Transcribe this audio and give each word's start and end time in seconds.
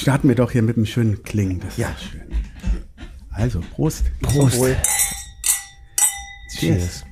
starten 0.00 0.28
wir 0.28 0.34
doch 0.34 0.50
hier 0.50 0.62
mit 0.62 0.76
einem 0.76 0.86
schönen 0.86 1.22
Klingen. 1.22 1.60
Das 1.60 1.70
ist 1.70 1.78
Ja. 1.78 1.88
schön. 1.98 2.22
Also, 3.32 3.60
Prost. 3.74 4.04
Prost. 4.22 4.60
Cheers. 6.58 7.04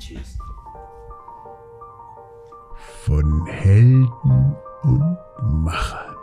von 3.04 3.46
Helden 3.46 4.12
und 4.82 5.16
Machern. 5.64 6.14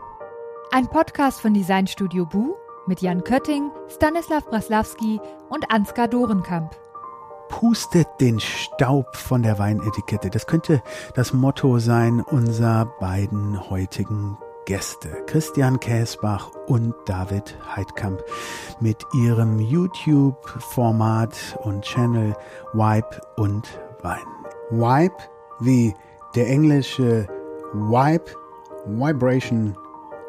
Ein 0.71 0.87
Podcast 0.87 1.41
von 1.41 1.55
Designstudio 1.55 2.27
Bu 2.27 2.53
mit 2.85 3.01
Jan 3.01 3.23
Kötting, 3.23 3.71
Stanislav 3.89 4.45
Braslawski 4.45 5.19
und 5.49 5.71
Ansgar 5.71 6.07
Dorenkamp. 6.07 6.75
Pustet 7.49 8.07
den 8.21 8.39
Staub 8.39 9.15
von 9.15 9.41
der 9.41 9.57
Weinetikette. 9.57 10.29
Das 10.29 10.45
könnte 10.45 10.83
das 11.15 11.33
Motto 11.33 11.79
sein 11.79 12.21
unserer 12.21 12.85
beiden 12.99 13.67
heutigen 13.71 14.37
Gäste, 14.65 15.09
Christian 15.27 15.79
Käsbach 15.79 16.51
und 16.67 16.93
David 17.05 17.57
Heidkamp, 17.75 18.21
mit 18.79 19.05
ihrem 19.13 19.59
YouTube-Format 19.59 21.59
und 21.63 21.83
Channel 21.83 22.35
Wipe 22.73 23.21
und 23.37 23.79
Wein. 24.01 24.25
Wipe 24.71 25.23
wie 25.59 25.93
der 26.35 26.47
englische 26.47 27.27
Wipe, 27.73 28.31
Vibration 28.85 29.77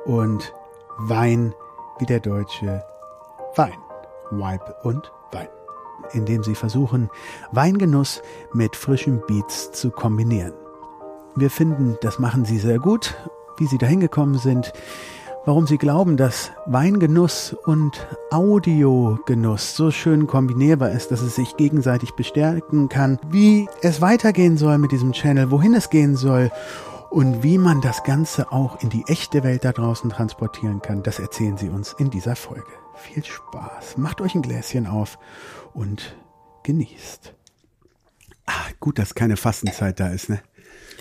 und 0.04 0.52
Wein 0.98 1.54
wie 1.98 2.06
der 2.06 2.20
deutsche 2.20 2.84
Wein. 3.56 3.78
Wipe 4.30 4.74
und 4.82 5.10
Wein 5.32 5.48
indem 6.12 6.42
sie 6.42 6.54
versuchen, 6.54 7.10
Weingenuss 7.52 8.22
mit 8.52 8.76
frischen 8.76 9.22
Beats 9.26 9.72
zu 9.72 9.90
kombinieren. 9.90 10.52
Wir 11.34 11.50
finden, 11.50 11.98
das 12.00 12.18
machen 12.18 12.44
sie 12.44 12.58
sehr 12.58 12.78
gut, 12.78 13.14
wie 13.58 13.66
sie 13.66 13.78
dahin 13.78 14.00
gekommen 14.00 14.38
sind, 14.38 14.72
warum 15.46 15.66
sie 15.66 15.78
glauben, 15.78 16.16
dass 16.16 16.50
Weingenuss 16.66 17.54
und 17.64 18.06
Audiogenuss 18.30 19.76
so 19.76 19.90
schön 19.90 20.26
kombinierbar 20.26 20.90
ist, 20.90 21.10
dass 21.12 21.22
es 21.22 21.36
sich 21.36 21.56
gegenseitig 21.56 22.12
bestärken 22.12 22.88
kann, 22.88 23.18
wie 23.30 23.68
es 23.80 24.00
weitergehen 24.00 24.56
soll 24.58 24.78
mit 24.78 24.92
diesem 24.92 25.12
Channel, 25.12 25.50
wohin 25.50 25.74
es 25.74 25.88
gehen 25.88 26.16
soll 26.16 26.50
und 27.10 27.42
wie 27.42 27.58
man 27.58 27.80
das 27.80 28.02
Ganze 28.02 28.52
auch 28.52 28.82
in 28.82 28.90
die 28.90 29.04
echte 29.06 29.44
Welt 29.44 29.64
da 29.64 29.72
draußen 29.72 30.10
transportieren 30.10 30.82
kann, 30.82 31.02
das 31.02 31.18
erzählen 31.18 31.56
sie 31.56 31.70
uns 31.70 31.94
in 31.98 32.10
dieser 32.10 32.36
Folge. 32.36 32.66
Viel 32.96 33.24
Spaß, 33.24 33.98
macht 33.98 34.20
euch 34.20 34.34
ein 34.34 34.42
Gläschen 34.42 34.86
auf 34.86 35.18
und 35.74 36.16
genießt. 36.64 37.34
Ah, 38.46 38.52
gut, 38.80 38.98
dass 38.98 39.14
keine 39.14 39.36
Fastenzeit 39.36 40.00
da 40.00 40.08
ist, 40.08 40.28
ne? 40.28 40.40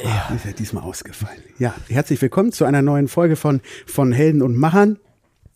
Ja. 0.03 0.33
Ist 0.35 0.45
ja 0.45 0.51
diesmal 0.51 0.83
ausgefallen. 0.83 1.41
Ja, 1.57 1.73
herzlich 1.88 2.21
willkommen 2.21 2.51
zu 2.51 2.65
einer 2.65 2.81
neuen 2.81 3.07
Folge 3.07 3.35
von, 3.35 3.61
von 3.85 4.11
Helden 4.11 4.41
und 4.41 4.55
Machern. 4.55 4.99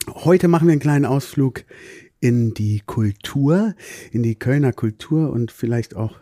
Heute 0.08 0.48
machen 0.48 0.68
wir 0.68 0.72
einen 0.72 0.82
kleinen 0.82 1.06
Ausflug 1.06 1.64
in 2.20 2.54
die 2.54 2.82
Kultur, 2.86 3.76
in 4.12 4.24
die 4.24 4.36
Kölner 4.36 4.74
Kultur 4.74 5.32
und 5.32 5.52
vielleicht 5.52 5.96
auch 5.96 6.20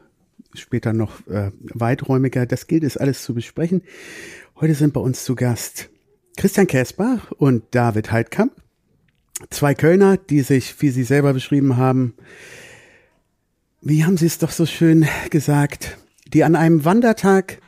später 0.55 0.93
noch 0.93 1.25
äh, 1.27 1.51
weiträumiger. 1.61 2.45
Das 2.45 2.67
gilt 2.67 2.83
es 2.83 2.97
alles 2.97 3.23
zu 3.23 3.33
besprechen. 3.33 3.83
Heute 4.59 4.73
sind 4.73 4.93
bei 4.93 5.02
uns 5.02 5.23
zu 5.23 5.35
Gast 5.35 5.89
Christian 6.37 6.67
Käsbach 6.67 7.31
und 7.31 7.63
David 7.71 8.11
Heidkamp. 8.11 8.53
Zwei 9.52 9.75
Kölner, 9.75 10.17
die 10.17 10.41
sich, 10.41 10.81
wie 10.81 10.89
sie 10.89 11.03
selber 11.03 11.33
beschrieben 11.33 11.77
haben, 11.77 12.15
wie 13.81 14.03
haben 14.03 14.17
Sie 14.17 14.25
es 14.25 14.39
doch 14.39 14.52
so 14.52 14.65
schön 14.65 15.07
gesagt, 15.29 15.97
die 16.33 16.43
an 16.43 16.55
einem 16.55 16.83
Wandertag, 16.83 17.59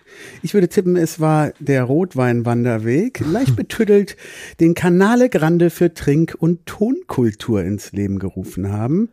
ich 0.41 0.53
würde 0.53 0.69
tippen, 0.69 0.95
es 0.95 1.19
war 1.19 1.51
der 1.59 1.83
Rotweinwanderweg, 1.83 3.19
leicht 3.19 3.55
betüdelt, 3.55 4.17
den 4.59 4.73
Canale 4.73 5.29
Grande 5.29 5.69
für 5.69 5.93
Trink- 5.93 6.35
und 6.37 6.65
Tonkultur 6.65 7.61
ins 7.63 7.91
Leben 7.91 8.19
gerufen 8.19 8.71
haben. 8.71 9.09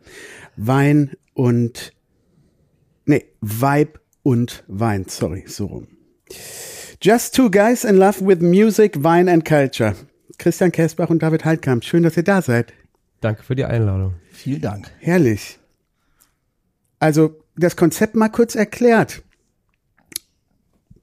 Wein 0.55 1.11
und, 1.33 1.93
nee, 3.05 3.25
Vibe 3.41 3.99
und 4.23 4.63
Wein, 4.67 5.05
sorry, 5.07 5.43
so 5.47 5.65
rum. 5.65 5.87
Just 7.01 7.35
two 7.35 7.49
guys 7.49 7.83
in 7.83 7.95
love 7.95 8.25
with 8.25 8.39
music, 8.41 9.03
wine 9.03 9.31
and 9.31 9.45
culture. 9.45 9.95
Christian 10.37 10.71
Käsbach 10.71 11.09
und 11.09 11.21
David 11.21 11.45
Heidkamp, 11.45 11.83
schön, 11.83 12.03
dass 12.03 12.17
ihr 12.17 12.23
da 12.23 12.41
seid. 12.41 12.73
Danke 13.21 13.43
für 13.43 13.55
die 13.55 13.65
Einladung. 13.65 14.15
Vielen 14.31 14.61
Dank. 14.61 14.91
Herrlich. 14.99 15.59
Also 16.99 17.39
das 17.55 17.75
Konzept 17.75 18.15
mal 18.15 18.29
kurz 18.29 18.55
erklärt. 18.55 19.23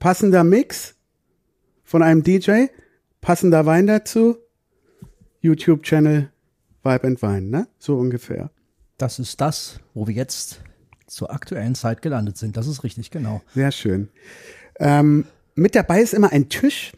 Passender 0.04 0.44
Mix 0.44 0.96
von 1.82 2.02
einem 2.02 2.22
DJ, 2.22 2.66
passender 3.22 3.64
Wein 3.64 3.86
dazu, 3.86 4.36
YouTube-Channel 5.40 6.30
Vibe 6.82 7.06
and 7.06 7.22
Wein, 7.22 7.48
ne? 7.48 7.68
So 7.78 7.96
ungefähr. 7.96 8.50
Das 8.98 9.18
ist 9.18 9.40
das, 9.40 9.80
wo 9.94 10.06
wir 10.06 10.12
jetzt 10.12 10.60
zur 11.06 11.32
aktuellen 11.32 11.74
Zeit 11.74 12.02
gelandet 12.02 12.36
sind. 12.36 12.58
Das 12.58 12.66
ist 12.66 12.84
richtig, 12.84 13.12
genau. 13.12 13.40
Sehr 13.54 13.72
schön. 13.72 14.10
Ähm, 14.78 15.24
mit 15.54 15.74
dabei 15.74 16.02
ist 16.02 16.12
immer 16.12 16.32
ein 16.32 16.50
Tisch. 16.50 16.92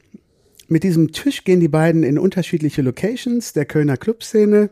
Mit 0.67 0.83
diesem 0.83 1.13
Tisch 1.13 1.45
gehen 1.45 1.61
die 1.61 1.69
beiden 1.69 2.03
in 2.03 2.19
unterschiedliche 2.19 2.83
Locations 2.83 3.53
der 3.53 3.67
Kölner 3.67 3.99
Clubszene. 3.99 4.71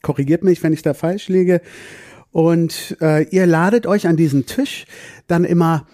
Korrigiert 0.00 0.42
mich, 0.42 0.62
wenn 0.62 0.72
ich 0.72 0.80
da 0.80 0.94
falsch 0.94 1.28
liege. 1.28 1.60
Und 2.30 2.96
äh, 3.02 3.24
ihr 3.24 3.46
ladet 3.46 3.86
euch 3.86 4.06
an 4.06 4.16
diesen 4.16 4.46
Tisch 4.46 4.86
dann 5.26 5.44
immer, 5.44 5.86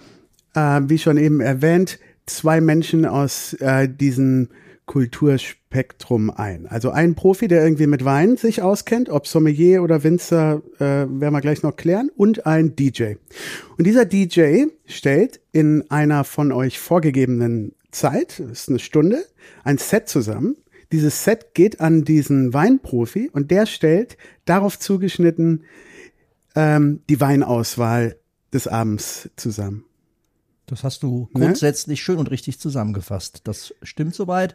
äh, 0.55 0.81
wie 0.85 0.99
schon 0.99 1.17
eben 1.17 1.41
erwähnt, 1.41 1.99
zwei 2.27 2.61
Menschen 2.61 3.05
aus 3.05 3.55
äh, 3.55 3.89
diesem 3.89 4.49
Kulturspektrum 4.89 6.31
ein. 6.31 6.67
Also 6.67 6.91
ein 6.91 7.15
Profi, 7.15 7.47
der 7.47 7.63
irgendwie 7.63 7.87
mit 7.87 8.05
Wein 8.05 8.37
sich 8.37 8.63
auskennt, 8.63 9.09
ob 9.11 9.27
Sommelier 9.29 9.83
oder 9.83 10.03
Winzer, 10.03 10.63
äh, 10.79 10.81
werden 10.81 11.33
wir 11.33 11.41
gleich 11.41 11.63
noch 11.63 11.77
klären, 11.77 12.11
und 12.17 12.47
ein 12.47 12.75
DJ. 12.75 13.15
Und 13.77 13.87
dieser 13.87 14.05
DJ 14.05 14.65
stellt 14.87 15.41
in 15.53 15.89
einer 15.91 16.25
von 16.25 16.51
euch 16.51 16.81
vorgegebenen 16.81 17.75
Zeit, 17.93 18.41
das 18.41 18.63
ist 18.63 18.69
eine 18.71 18.79
Stunde, 18.81 19.25
ein 19.63 19.79
Set 19.79 20.09
zusammen. 20.09 20.57
Dieses 20.91 21.23
Set 21.23 21.55
geht 21.55 21.81
an 21.81 22.05
diesen 22.05 22.55
Weinprofi 22.55 23.31
und 23.33 23.51
der 23.51 23.67
stellt 23.67 24.17
darauf 24.47 24.79
zugeschnitten 24.79 25.65
ähm, 26.57 27.01
die 27.11 27.21
Weinauswahl 27.21 28.17
des 28.55 28.67
Abends 28.67 29.29
zusammen. 29.37 29.85
Das 30.71 30.85
hast 30.85 31.03
du 31.03 31.29
Ne? 31.35 31.41
grundsätzlich 31.47 32.03
schön 32.03 32.19
und 32.19 32.31
richtig 32.31 32.61
zusammengefasst. 32.61 33.43
Das 33.45 33.75
stimmt 33.83 34.15
soweit. 34.15 34.55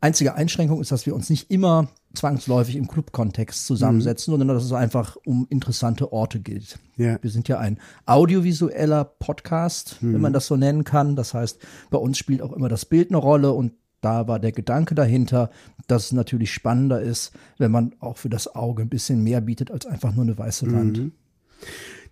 Einzige 0.00 0.34
Einschränkung 0.34 0.80
ist, 0.80 0.92
dass 0.92 1.06
wir 1.06 1.14
uns 1.14 1.30
nicht 1.30 1.50
immer 1.50 1.88
zwangsläufig 2.14 2.76
im 2.76 2.86
Club-Kontext 2.86 3.66
zusammensetzen, 3.66 4.30
sondern 4.30 4.48
dass 4.48 4.64
es 4.64 4.72
einfach 4.72 5.16
um 5.24 5.46
interessante 5.48 6.12
Orte 6.12 6.38
geht. 6.40 6.78
Ja. 6.96 7.18
Wir 7.22 7.30
sind 7.30 7.48
ja 7.48 7.58
ein 7.58 7.78
audiovisueller 8.04 9.04
Podcast, 9.04 9.96
wenn 10.00 10.20
man 10.20 10.32
das 10.32 10.46
so 10.46 10.56
nennen 10.56 10.84
kann. 10.84 11.16
Das 11.16 11.34
heißt, 11.34 11.58
bei 11.90 11.98
uns 11.98 12.18
spielt 12.18 12.42
auch 12.42 12.52
immer 12.52 12.68
das 12.68 12.84
Bild 12.84 13.10
eine 13.10 13.18
Rolle 13.18 13.52
und 13.52 13.72
da 14.02 14.28
war 14.28 14.38
der 14.38 14.52
Gedanke 14.52 14.94
dahinter, 14.94 15.50
dass 15.88 16.06
es 16.06 16.12
natürlich 16.12 16.52
spannender 16.52 17.00
ist, 17.00 17.32
wenn 17.58 17.70
man 17.70 17.94
auch 17.98 18.18
für 18.18 18.28
das 18.28 18.54
Auge 18.54 18.82
ein 18.82 18.88
bisschen 18.88 19.24
mehr 19.24 19.40
bietet 19.40 19.70
als 19.70 19.86
einfach 19.86 20.14
nur 20.14 20.24
eine 20.24 20.36
weiße 20.38 20.70
Wand. 20.72 21.10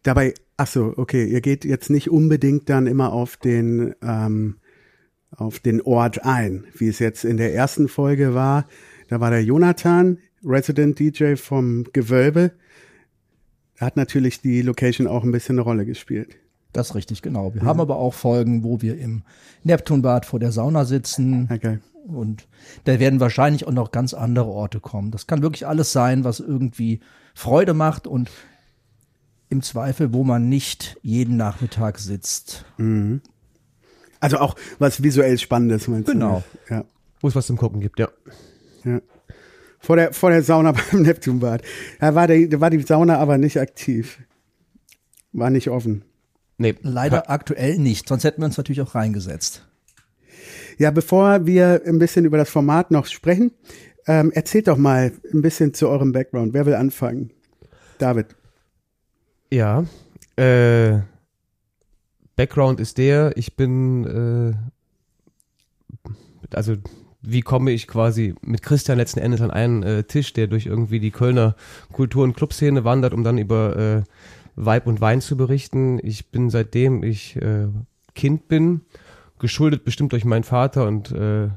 Dabei, 0.03 0.35
ach 0.57 0.67
so, 0.67 0.95
okay, 0.97 1.25
ihr 1.25 1.41
geht 1.41 1.65
jetzt 1.65 1.91
nicht 1.91 2.11
unbedingt 2.11 2.69
dann 2.69 2.87
immer 2.87 3.13
auf 3.13 3.37
den 3.37 3.95
ähm, 4.03 4.57
auf 5.31 5.59
den 5.59 5.81
Ort 5.83 6.25
ein, 6.25 6.65
wie 6.77 6.89
es 6.89 6.99
jetzt 7.01 7.25
in 7.25 7.37
der 7.37 7.55
ersten 7.55 7.89
Folge 7.89 8.35
war. 8.35 8.67
Da 9.09 9.21
war 9.21 9.31
der 9.31 9.43
Jonathan, 9.45 10.19
Resident 10.45 10.99
DJ 10.99 11.35
vom 11.35 11.85
Gewölbe. 11.93 12.53
Da 13.79 13.87
hat 13.87 13.97
natürlich 13.97 14.41
die 14.41 14.63
Location 14.63 15.07
auch 15.07 15.25
ein 15.25 15.33
bisschen 15.33 15.57
eine 15.57 15.63
Rolle 15.63 15.87
gespielt. 15.87 16.37
Das 16.73 16.91
ist 16.91 16.95
richtig, 16.95 17.23
genau. 17.23 17.55
Wir 17.55 17.63
haben 17.63 17.81
aber 17.81 17.97
auch 17.97 18.15
Folgen, 18.15 18.65
wo 18.65 18.81
wir 18.81 18.99
im 18.99 19.23
Neptunbad 19.63 20.27
vor 20.27 20.41
der 20.41 20.53
Sauna 20.53 20.85
sitzen. 20.85 21.49
Okay. 21.53 21.79
Und 22.07 22.47
da 22.85 22.99
werden 22.99 23.21
wahrscheinlich 23.21 23.67
auch 23.67 23.73
noch 23.73 23.93
ganz 23.93 24.13
andere 24.13 24.47
Orte 24.47 24.81
kommen. 24.81 25.11
Das 25.11 25.27
kann 25.27 25.43
wirklich 25.43 25.67
alles 25.67 25.93
sein, 25.93 26.25
was 26.25 26.41
irgendwie 26.41 27.01
Freude 27.35 27.75
macht 27.75 28.07
und 28.07 28.31
im 29.55 29.63
Zweifel, 29.63 30.13
wo 30.13 30.25
man 30.25 30.49
nicht 30.49 30.99
jeden 31.03 31.37
Nachmittag 31.37 31.99
sitzt. 31.99 32.65
Also 34.21 34.39
auch 34.39 34.57
was 34.79 35.03
visuell 35.03 35.39
Spannendes, 35.39 35.89
meinst 35.89 36.11
Genau. 36.11 36.43
du? 36.69 36.75
Ja. 36.75 36.85
Wo 37.21 37.29
es 37.29 37.35
was 37.35 37.47
zum 37.47 37.57
Gucken 37.57 37.81
gibt, 37.81 37.99
ja. 37.99 38.09
Ja. 38.85 39.01
Vor 39.79 39.97
der, 39.97 40.13
vor 40.13 40.31
der 40.31 40.43
Sauna 40.43 40.73
beim 40.91 41.03
Neptunbad. 41.03 41.63
Da 42.01 42.15
war, 42.15 42.27
die, 42.27 42.49
da 42.49 42.61
war 42.61 42.71
die 42.71 42.81
Sauna 42.83 43.19
aber 43.19 43.39
nicht 43.39 43.59
aktiv. 43.59 44.19
War 45.33 45.51
nicht 45.51 45.71
offen. 45.71 46.05
Nee, 46.59 46.75
Leider 46.83 47.31
aktuell 47.31 47.79
nicht, 47.79 48.09
sonst 48.09 48.25
hätten 48.25 48.41
wir 48.41 48.47
uns 48.47 48.57
natürlich 48.57 48.81
auch 48.83 48.95
reingesetzt. 48.95 49.67
Ja, 50.79 50.91
bevor 50.91 51.47
wir 51.47 51.83
ein 51.87 51.99
bisschen 51.99 52.25
über 52.25 52.37
das 52.37 52.51
Format 52.51 52.91
noch 52.91 53.07
sprechen, 53.07 53.53
ähm, 54.07 54.31
erzählt 54.33 54.69
doch 54.69 54.77
mal 54.77 55.13
ein 55.33 55.43
bisschen 55.43 55.75
zu 55.75 55.89
eurem 55.89 56.13
Background. 56.13 56.53
Wer 56.55 56.67
will 56.67 56.75
anfangen? 56.75 57.31
David. 57.99 58.27
Ja. 59.55 59.85
Äh, 60.35 60.99
Background 62.35 62.81
ist 62.81 62.99
der, 62.99 63.37
ich 63.37 63.55
bin, 63.55 64.57
äh, 66.03 66.09
also 66.53 66.75
wie 67.23 67.43
komme 67.43 67.71
ich 67.71 67.87
quasi 67.87 68.35
mit 68.43 68.63
Christian 68.63 68.99
letzten 68.99 69.21
Endes 69.21 69.41
an 69.41 69.53
einen 69.53 69.85
äh, 69.85 70.03
Tisch, 70.03 70.33
der 70.33 70.49
durch 70.49 70.67
irgendwie 70.67 70.99
die 70.99 71.13
Kölner 71.13 71.55
Kultur- 71.93 72.25
und 72.25 72.35
Clubszene 72.35 72.83
wandert, 72.83 73.15
um 73.15 73.23
dann 73.23 73.39
über 73.39 73.77
äh, 73.77 74.03
Weib 74.57 74.89
und 74.89 75.01
Wein 75.01 75.21
zu 75.21 75.37
berichten. 75.37 76.01
Ich 76.03 76.33
bin 76.33 76.51
seitdem 76.51 77.05
ich 77.05 77.37
äh, 77.37 77.69
Kind 78.17 78.49
bin, 78.49 78.81
geschuldet 79.39 79.85
bestimmt 79.85 80.11
durch 80.11 80.25
meinen 80.25 80.43
Vater 80.43 80.89
und 80.89 81.13
äh, 81.13 81.51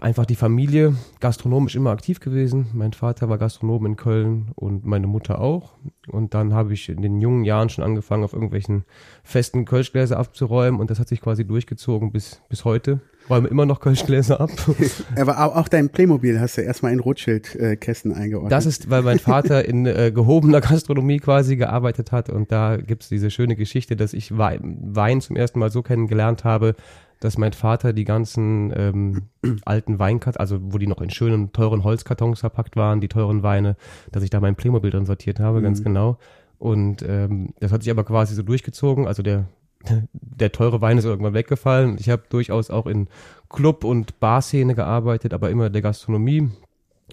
einfach 0.00 0.26
die 0.26 0.36
Familie 0.36 0.94
gastronomisch 1.20 1.76
immer 1.76 1.90
aktiv 1.90 2.20
gewesen. 2.20 2.66
Mein 2.72 2.92
Vater 2.92 3.28
war 3.28 3.38
Gastronom 3.38 3.86
in 3.86 3.96
Köln 3.96 4.52
und 4.54 4.84
meine 4.84 5.06
Mutter 5.06 5.40
auch. 5.40 5.74
Und 6.08 6.34
dann 6.34 6.54
habe 6.54 6.72
ich 6.72 6.88
in 6.88 7.02
den 7.02 7.20
jungen 7.20 7.44
Jahren 7.44 7.68
schon 7.68 7.84
angefangen, 7.84 8.24
auf 8.24 8.32
irgendwelchen 8.32 8.84
festen 9.22 9.64
Kölschgläser 9.64 10.18
abzuräumen 10.18 10.80
und 10.80 10.90
das 10.90 10.98
hat 10.98 11.08
sich 11.08 11.20
quasi 11.20 11.46
durchgezogen 11.46 12.12
bis, 12.12 12.40
bis 12.48 12.64
heute. 12.64 13.00
Räume 13.28 13.48
immer 13.48 13.66
noch 13.66 13.80
Kölschgläser 13.80 14.40
ab. 14.40 14.50
Aber 15.16 15.38
auch, 15.44 15.56
auch 15.56 15.68
dein 15.68 15.90
Playmobil 15.90 16.40
hast 16.40 16.56
du 16.56 16.62
erstmal 16.62 16.92
in 16.92 17.00
Rothschild-Kästen 17.00 18.12
eingeordnet. 18.12 18.50
Das 18.50 18.66
ist, 18.66 18.90
weil 18.90 19.02
mein 19.02 19.18
Vater 19.18 19.64
in 19.64 19.86
äh, 19.86 20.10
gehobener 20.12 20.60
Gastronomie 20.60 21.18
quasi 21.18 21.56
gearbeitet 21.56 22.12
hat 22.12 22.30
und 22.30 22.50
da 22.50 22.76
gibt's 22.76 23.08
diese 23.08 23.30
schöne 23.30 23.56
Geschichte, 23.56 23.94
dass 23.94 24.14
ich 24.14 24.36
Wein 24.36 25.20
zum 25.20 25.36
ersten 25.36 25.58
Mal 25.58 25.70
so 25.70 25.82
kennengelernt 25.82 26.44
habe, 26.44 26.74
dass 27.20 27.38
mein 27.38 27.52
Vater 27.52 27.92
die 27.92 28.04
ganzen 28.04 28.72
ähm, 28.74 29.22
alten 29.64 29.98
Weinkartons, 29.98 30.38
also 30.38 30.58
wo 30.60 30.78
die 30.78 30.86
noch 30.86 31.00
in 31.00 31.10
schönen, 31.10 31.52
teuren 31.52 31.84
Holzkartons 31.84 32.40
verpackt 32.40 32.76
waren, 32.76 33.00
die 33.00 33.08
teuren 33.08 33.42
Weine, 33.42 33.76
dass 34.10 34.22
ich 34.22 34.30
da 34.30 34.40
mein 34.40 34.56
Playmobil 34.56 34.90
drin 34.90 35.06
sortiert 35.06 35.38
habe, 35.38 35.60
ganz 35.62 35.82
genau. 35.84 36.18
Und 36.58 37.02
ähm, 37.06 37.54
das 37.60 37.72
hat 37.72 37.82
sich 37.82 37.90
aber 37.90 38.04
quasi 38.04 38.34
so 38.34 38.42
durchgezogen. 38.42 39.06
Also 39.06 39.22
der, 39.22 39.46
der 40.12 40.52
teure 40.52 40.80
Wein 40.80 40.98
ist 40.98 41.04
irgendwann 41.04 41.34
weggefallen. 41.34 41.96
Ich 41.98 42.10
habe 42.10 42.22
durchaus 42.28 42.70
auch 42.70 42.86
in 42.86 43.08
Club- 43.48 43.84
und 43.84 44.20
Barszene 44.20 44.74
gearbeitet, 44.74 45.32
aber 45.32 45.50
immer 45.50 45.70
der 45.70 45.82
Gastronomie 45.82 46.50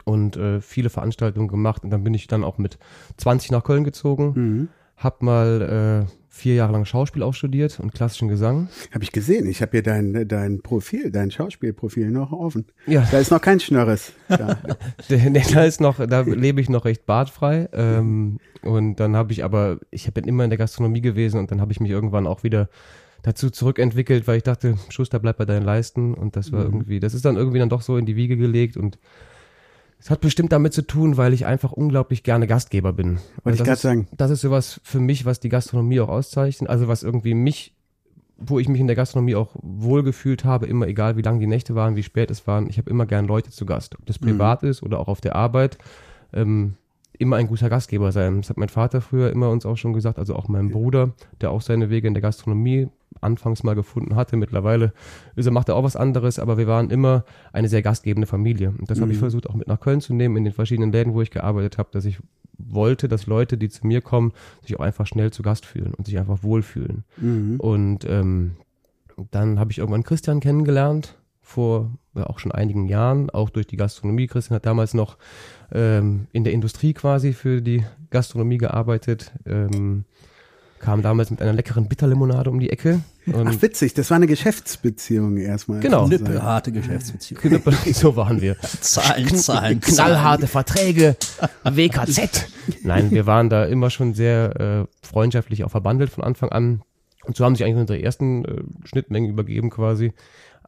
und 0.04 0.38
äh, 0.38 0.62
viele 0.62 0.89
Veranstaltungen 0.89 1.48
gemacht. 1.48 1.83
Und 1.83 1.89
dann 1.92 2.04
bin 2.04 2.13
ich 2.13 2.27
dann 2.27 2.44
auch 2.44 2.57
mit 2.57 2.77
20 3.18 3.51
nach 3.51 3.63
Köln 3.63 3.83
gezogen, 3.83 4.33
Mhm. 4.36 4.68
hab 4.98 5.21
mal 5.21 6.06
äh, 6.06 6.12
vier 6.38 6.56
Jahre 6.56 6.72
lang 6.72 6.86
Schauspiel 6.86 7.24
auch 7.24 7.34
studiert 7.34 7.80
und 7.80 7.94
klassischen 7.94 8.28
Gesang. 8.28 8.69
Habe 8.94 9.04
ich 9.04 9.12
gesehen. 9.12 9.48
Ich 9.48 9.62
habe 9.62 9.72
hier 9.72 9.84
dein, 9.84 10.28
dein 10.28 10.62
Profil, 10.62 11.12
dein 11.12 11.31
Schauspielprofil 11.31 12.12
noch 12.12 12.31
offen. 12.31 12.66
Ja, 12.86 13.07
Da 13.12 13.18
ist 13.19 13.31
noch 13.31 13.42
kein 13.42 13.60
Schnörres. 13.60 14.13
Da. 14.28 14.57
Nee, 15.10 15.44
da 15.51 15.63
ist 15.63 15.81
noch, 15.81 16.06
da 16.06 16.22
lebe 16.22 16.62
ich 16.62 16.69
noch 16.69 16.86
recht 16.86 17.06
bartfrei. 17.06 17.69
Ähm, 17.74 18.38
und 18.62 19.00
dann 19.00 19.16
habe 19.16 19.34
ich 19.34 19.44
aber, 19.44 19.80
ich 19.92 20.12
bin 20.13 20.25
immer 20.25 20.44
in 20.44 20.50
der 20.50 20.57
Gastronomie 20.57 21.01
gewesen 21.01 21.39
und 21.39 21.51
dann 21.51 21.60
habe 21.60 21.72
ich 21.72 21.80
mich 21.80 21.92
irgendwann 21.92 22.28
auch 22.28 22.44
wieder 22.44 22.69
dazu 23.24 23.50
zurückentwickelt, 23.50 24.28
weil 24.28 24.38
ich 24.38 24.44
dachte, 24.44 24.78
Schuster, 24.90 25.19
bleib 25.19 25.38
bei 25.38 25.45
deinen 25.45 25.63
Leisten. 25.66 26.13
Und 26.13 26.36
das 26.36 26.51
war 26.51 26.63
irgendwie, 26.63 27.00
das 27.00 27.13
ist 27.13 27.25
dann 27.25 27.36
irgendwie 27.36 27.60
dann 27.60 27.69
doch 27.69 27.81
so 27.81 27.98
in 27.98 28.06
die 28.06 28.16
Wiege 28.16 28.38
gelegt 28.38 28.78
und 28.78 29.00
es 29.99 30.09
hat 30.09 30.21
bestimmt 30.21 30.51
damit 30.51 30.73
zu 30.73 30.83
tun, 30.85 31.17
weil 31.17 31.33
ich 31.33 31.45
einfach 31.45 31.71
unglaublich 31.71 32.23
gerne 32.23 32.47
Gastgeber 32.47 32.94
bin. 32.94 33.17
Wollte 33.44 33.55
ich 33.55 33.57
das 33.57 33.65
gerade 33.65 33.73
ist- 33.73 33.81
sagen. 33.81 34.07
Das 34.15 34.31
ist 34.31 34.41
sowas 34.41 34.79
für 34.83 34.99
mich, 34.99 35.25
was 35.25 35.39
die 35.39 35.49
Gastronomie 35.49 35.99
auch 35.99 36.09
auszeichnet. 36.09 36.69
Also 36.69 36.88
was 36.88 37.03
irgendwie 37.03 37.33
mich, 37.33 37.73
wo 38.38 38.59
ich 38.59 38.69
mich 38.69 38.79
in 38.79 38.88
der 38.88 38.95
Gastronomie 38.95 39.35
auch 39.35 39.55
wohlgefühlt 39.61 40.45
habe, 40.45 40.67
immer 40.67 40.88
egal 40.88 41.17
wie 41.17 41.23
lang 41.23 41.39
die 41.39 41.47
Nächte 41.47 41.73
waren, 41.75 41.95
wie 41.95 42.03
spät 42.03 42.29
es 42.29 42.45
waren. 42.45 42.69
Ich 42.69 42.77
habe 42.77 42.89
immer 42.89 43.05
gern 43.07 43.25
Leute 43.25 43.49
zu 43.49 43.65
Gast. 43.65 43.97
Ob 43.99 44.05
das 44.05 44.19
privat 44.19 44.63
ist 44.63 44.83
oder 44.83 44.99
auch 44.99 45.07
auf 45.07 45.21
der 45.21 45.35
Arbeit. 45.35 45.77
Ähm, 46.33 46.75
immer 47.19 47.38
ein 47.38 47.47
guter 47.47 47.67
Gastgeber 47.69 48.11
sein. 48.11 48.41
Das 48.41 48.51
hat 48.51 48.57
mein 48.57 48.69
Vater 48.69 49.01
früher 49.01 49.31
immer 49.31 49.49
uns 49.49 49.65
auch 49.65 49.77
schon 49.77 49.94
gesagt, 49.94 50.19
also 50.19 50.35
auch 50.35 50.47
mein 50.47 50.69
Bruder, 50.69 51.13
der 51.41 51.49
auch 51.49 51.61
seine 51.61 51.89
Wege 51.89 52.07
in 52.07 52.13
der 52.13 52.21
Gastronomie 52.21 52.89
anfangs 53.22 53.64
mal 53.64 53.75
gefunden 53.75 54.16
hatte. 54.16 54.38
Mittlerweile 54.38 54.94
ist 55.36 55.46
er, 55.46 55.52
macht 55.52 55.69
er 55.69 55.75
auch 55.75 55.84
was 55.84 55.96
anderes, 55.96 56.40
aber 56.40 56.58
wir 56.58 56.68
waren 56.68 56.90
immer 56.90 57.24
eine 57.54 57.69
sehr 57.69 57.81
gastgebende 57.81 58.28
Familie. 58.28 58.74
Und 58.78 58.90
das 58.90 59.02
habe 59.02 59.12
ich 59.12 59.18
versucht 59.18 59.50
auch 59.50 59.56
mit 59.56 59.68
nach 59.68 59.80
Köln 59.80 60.02
zu 60.02 60.14
nehmen, 60.14 60.38
in 60.38 60.44
den 60.44 60.54
verschiedenen 60.54 60.92
Läden, 60.92 61.14
wo 61.14 61.22
ich 61.22 61.31
gearbeitet 61.31 61.78
habe, 61.78 61.90
dass 61.92 62.06
ich 62.06 62.19
wollte, 62.58 63.08
dass 63.08 63.28
Leute, 63.28 63.58
die 63.58 63.69
zu 63.69 63.86
mir 63.86 64.02
kommen, 64.02 64.34
sich 64.64 64.78
auch 64.78 64.84
einfach 64.84 65.06
schnell 65.06 65.31
zu 65.31 65.44
Gast 65.44 65.66
fühlen 65.66 65.94
und 65.94 66.06
sich 66.06 66.18
einfach 66.18 66.44
wohlfühlen. 66.44 67.04
Und 67.60 68.06
ähm, 68.06 68.52
dann 69.31 69.60
habe 69.60 69.72
ich 69.72 69.78
irgendwann 69.78 70.04
Christian 70.04 70.40
kennengelernt, 70.40 71.16
vor 71.42 71.92
auch 72.16 72.40
schon 72.40 72.52
einigen 72.52 72.88
Jahren, 72.88 73.30
auch 73.30 73.50
durch 73.50 73.68
die 73.68 73.78
Gastronomie. 73.78 74.28
Christian 74.28 74.56
hat 74.56 74.66
damals 74.66 74.94
noch 74.94 75.18
ähm, 75.72 76.28
in 76.31 76.44
der 76.44 76.54
Industrie 76.54 76.94
quasi 76.94 77.34
für 77.34 77.62
die 77.62 77.86
Gastronomie 78.10 78.58
gearbeitet, 78.58 79.31
ähm, 79.46 80.06
kam 80.79 81.01
damals 81.01 81.31
mit 81.31 81.41
einer 81.41 81.53
leckeren 81.53 81.88
Bitterlimonade 81.88 82.50
um 82.50 82.59
die 82.59 82.69
Ecke. 82.69 83.01
Und 83.25 83.47
Ach, 83.47 83.62
witzig. 83.62 83.94
Das 83.94 84.09
war 84.09 84.15
eine 84.15 84.27
Geschäftsbeziehung 84.27 85.38
erstmal. 85.38 85.79
Genau. 85.79 86.06
Knüppelharte 86.06 86.71
Geschäftsbeziehung. 86.71 87.41
Knüppel, 87.41 87.74
so 87.94 88.15
waren 88.15 88.41
wir. 88.41 88.57
Zahlen, 88.62 89.35
Zahlen, 89.35 89.81
Knallharte 89.81 90.47
Verträge, 90.47 91.18
WKZ. 91.63 92.47
Nein, 92.83 93.12
wir 93.12 93.25
waren 93.25 93.50
da 93.50 93.65
immer 93.65 93.89
schon 93.89 94.13
sehr 94.13 94.88
äh, 94.88 95.06
freundschaftlich 95.06 95.63
auch 95.63 95.71
verbandelt 95.71 96.09
von 96.09 96.24
Anfang 96.24 96.50
an. 96.50 96.81
Und 97.25 97.35
so 97.35 97.44
haben 97.44 97.56
sich 97.56 97.65
eigentlich 97.65 97.81
unsere 97.81 98.01
ersten 98.01 98.45
äh, 98.45 98.63
Schnittmengen 98.85 99.30
übergeben 99.30 99.69
quasi. 99.69 100.13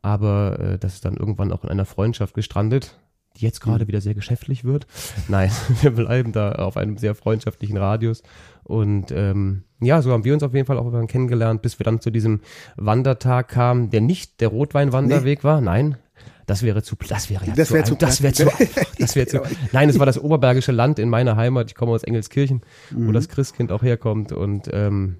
Aber 0.01 0.59
äh, 0.59 0.77
das 0.77 0.95
ist 0.95 1.05
dann 1.05 1.15
irgendwann 1.15 1.51
auch 1.51 1.63
in 1.63 1.69
einer 1.69 1.85
Freundschaft 1.85 2.33
gestrandet, 2.33 2.97
die 3.37 3.45
jetzt 3.45 3.61
gerade 3.61 3.87
wieder 3.87 4.01
sehr 4.01 4.13
geschäftlich 4.13 4.63
wird. 4.63 4.87
Nein, 5.27 5.51
wir 5.81 5.91
bleiben 5.91 6.31
da 6.31 6.53
auf 6.53 6.77
einem 6.77 6.97
sehr 6.97 7.15
freundschaftlichen 7.15 7.77
Radius. 7.77 8.23
Und 8.69 9.11
ähm, 9.11 9.63
ja, 9.81 9.99
so 10.03 10.11
haben 10.11 10.23
wir 10.23 10.33
uns 10.35 10.43
auf 10.43 10.53
jeden 10.53 10.67
Fall 10.67 10.77
auch 10.77 10.85
irgendwann 10.85 11.07
kennengelernt, 11.07 11.63
bis 11.63 11.79
wir 11.79 11.85
dann 11.85 12.01
zu 12.01 12.11
diesem 12.11 12.41
Wandertag 12.75 13.47
kamen, 13.47 13.89
der 13.89 14.01
nicht 14.01 14.41
der 14.41 14.49
Rotweinwanderweg 14.49 15.43
war. 15.43 15.59
Nein, 15.59 15.97
das 16.45 16.61
wäre 16.61 16.83
zu, 16.83 16.95
das 16.95 17.31
wäre 17.31 17.47
ja 17.47 17.53
Das 17.55 17.69
zu, 17.69 17.73
wäre 17.73 17.83
zu 17.85 17.95
das 17.95 18.21
wäre 18.21 18.33
zu, 18.33 18.45
das 18.99 19.15
wäre 19.15 19.25
zu, 19.25 19.41
nein, 19.71 19.89
es 19.89 19.97
war 19.97 20.05
das 20.05 20.19
oberbergische 20.19 20.71
Land 20.71 20.99
in 20.99 21.09
meiner 21.09 21.35
Heimat. 21.35 21.71
Ich 21.71 21.75
komme 21.75 21.93
aus 21.93 22.03
Engelskirchen, 22.03 22.61
wo 22.91 23.11
das 23.11 23.27
Christkind 23.27 23.71
auch 23.71 23.81
herkommt. 23.81 24.33
Und, 24.33 24.69
ähm, 24.71 25.17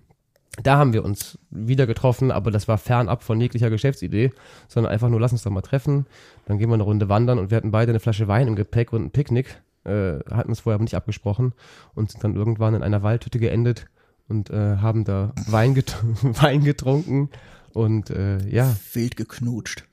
da 0.62 0.78
haben 0.78 0.94
wir 0.94 1.04
uns 1.04 1.40
wieder 1.50 1.88
getroffen, 1.88 2.31
aber 2.31 2.52
das 2.52 2.68
war 2.68 2.78
fernab 2.78 3.24
von 3.24 3.42
jeglicher 3.42 3.72
Geschäftsidee, 3.72 4.31
sondern 4.68 4.92
einfach 4.92 5.10
nur, 5.10 5.19
lass 5.19 5.31
uns 5.31 5.42
doch 5.42 5.52
mal 5.52 5.62
treffen, 5.62 6.06
dann 6.45 6.60
gehen 6.60 6.69
wir 6.69 6.75
eine 6.75 6.84
Runde 6.84 7.10
wandern 7.10 7.40
und 7.40 7.50
wir 7.50 7.57
hatten 7.57 7.72
beide 7.72 7.92
eine 7.92 8.00
Flasche 8.00 8.28
Wein 8.28 8.48
im 8.48 8.56
Gepäck 8.56 8.94
und 8.94 9.06
ein 9.06 9.12
Picknick, 9.12 9.62
äh, 9.89 10.19
hatten 10.30 10.50
uns 10.50 10.62
vorher 10.62 10.75
aber 10.75 10.83
nicht 10.83 10.95
abgesprochen 10.95 11.53
und 11.95 12.12
sind 12.12 12.24
dann 12.24 12.36
irgendwann 12.36 12.75
in 12.75 12.83
einer 12.83 13.03
Waldhütte 13.03 13.39
geendet 13.39 13.88
und 14.27 14.50
äh, 14.50 14.77
haben 14.77 15.03
da 15.03 15.33
Wein, 15.47 15.74
get 15.74 15.97
Wein 16.21 16.63
getrunken 16.63 17.30
und 17.74 18.09
äh, 18.09 18.38
ja, 18.47 18.75
Wild 18.94 19.18
geknutscht. 19.18 19.86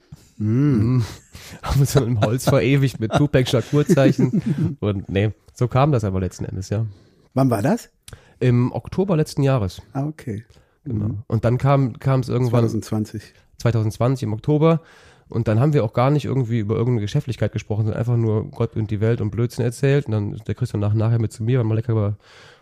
haben 1.62 1.80
uns 1.80 1.92
dann 1.94 2.06
im 2.06 2.20
Holz 2.20 2.44
verewigt 2.44 3.00
mit 3.00 3.12
Tupac 3.12 3.48
Shakur-Zeichen 3.48 4.76
und 4.80 5.08
nee, 5.08 5.32
so 5.54 5.66
kam 5.66 5.92
das 5.92 6.04
aber 6.04 6.20
letzten 6.20 6.44
Endes, 6.44 6.68
ja. 6.68 6.86
Wann 7.32 7.50
war 7.50 7.62
das? 7.62 7.90
Im 8.38 8.70
Oktober 8.72 9.16
letzten 9.16 9.42
Jahres. 9.42 9.80
Ah, 9.94 10.04
okay. 10.04 10.44
Genau. 10.84 11.22
Und 11.26 11.44
dann 11.44 11.58
kam 11.58 11.98
kam 11.98 12.20
es 12.20 12.28
irgendwann 12.28 12.68
2020. 12.68 13.34
2020 13.58 14.22
im 14.24 14.32
Oktober 14.34 14.82
und 15.28 15.48
dann 15.48 15.58
haben 15.58 15.72
wir 15.72 15.84
auch 15.84 15.92
gar 15.92 16.10
nicht 16.10 16.24
irgendwie 16.24 16.60
über 16.60 16.76
irgendeine 16.76 17.00
Geschäftlichkeit 17.00 17.52
gesprochen, 17.52 17.84
sondern 17.84 17.98
einfach 17.98 18.16
nur 18.16 18.48
Gott 18.50 18.76
und 18.76 18.90
die 18.90 19.00
Welt 19.00 19.20
und 19.20 19.30
Blödsinn 19.30 19.64
erzählt 19.64 20.06
und 20.06 20.12
dann 20.12 20.32
ist 20.32 20.46
der 20.46 20.54
Christian 20.54 20.80
nach, 20.80 20.94
nachher 20.94 21.18
mit 21.18 21.32
zu 21.32 21.42
mir, 21.42 21.58
haben 21.58 21.68
mal 21.68 21.74
lecker 21.74 21.94
bei, 21.94 22.14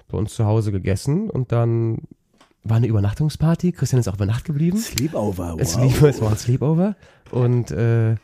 bei 0.09 0.18
uns 0.18 0.35
zu 0.35 0.47
Hause 0.47 0.73
gegessen 0.73 1.28
und 1.28 1.52
dann 1.52 1.99
war 2.62 2.78
eine 2.78 2.87
Übernachtungsparty, 2.87 3.73
Christian 3.73 4.00
ist 4.00 4.09
auch 4.09 4.14
über 4.14 4.25
Nacht 4.25 4.47
geblieben. 4.47 4.78
Sleepover. 4.78 5.56
Wow. 5.59 5.83
lief, 5.83 6.02
es 6.02 6.23
war 6.23 6.30
ein 6.30 6.38
Sleepover 6.38 6.97
und 7.30 7.71
äh, 7.71 8.14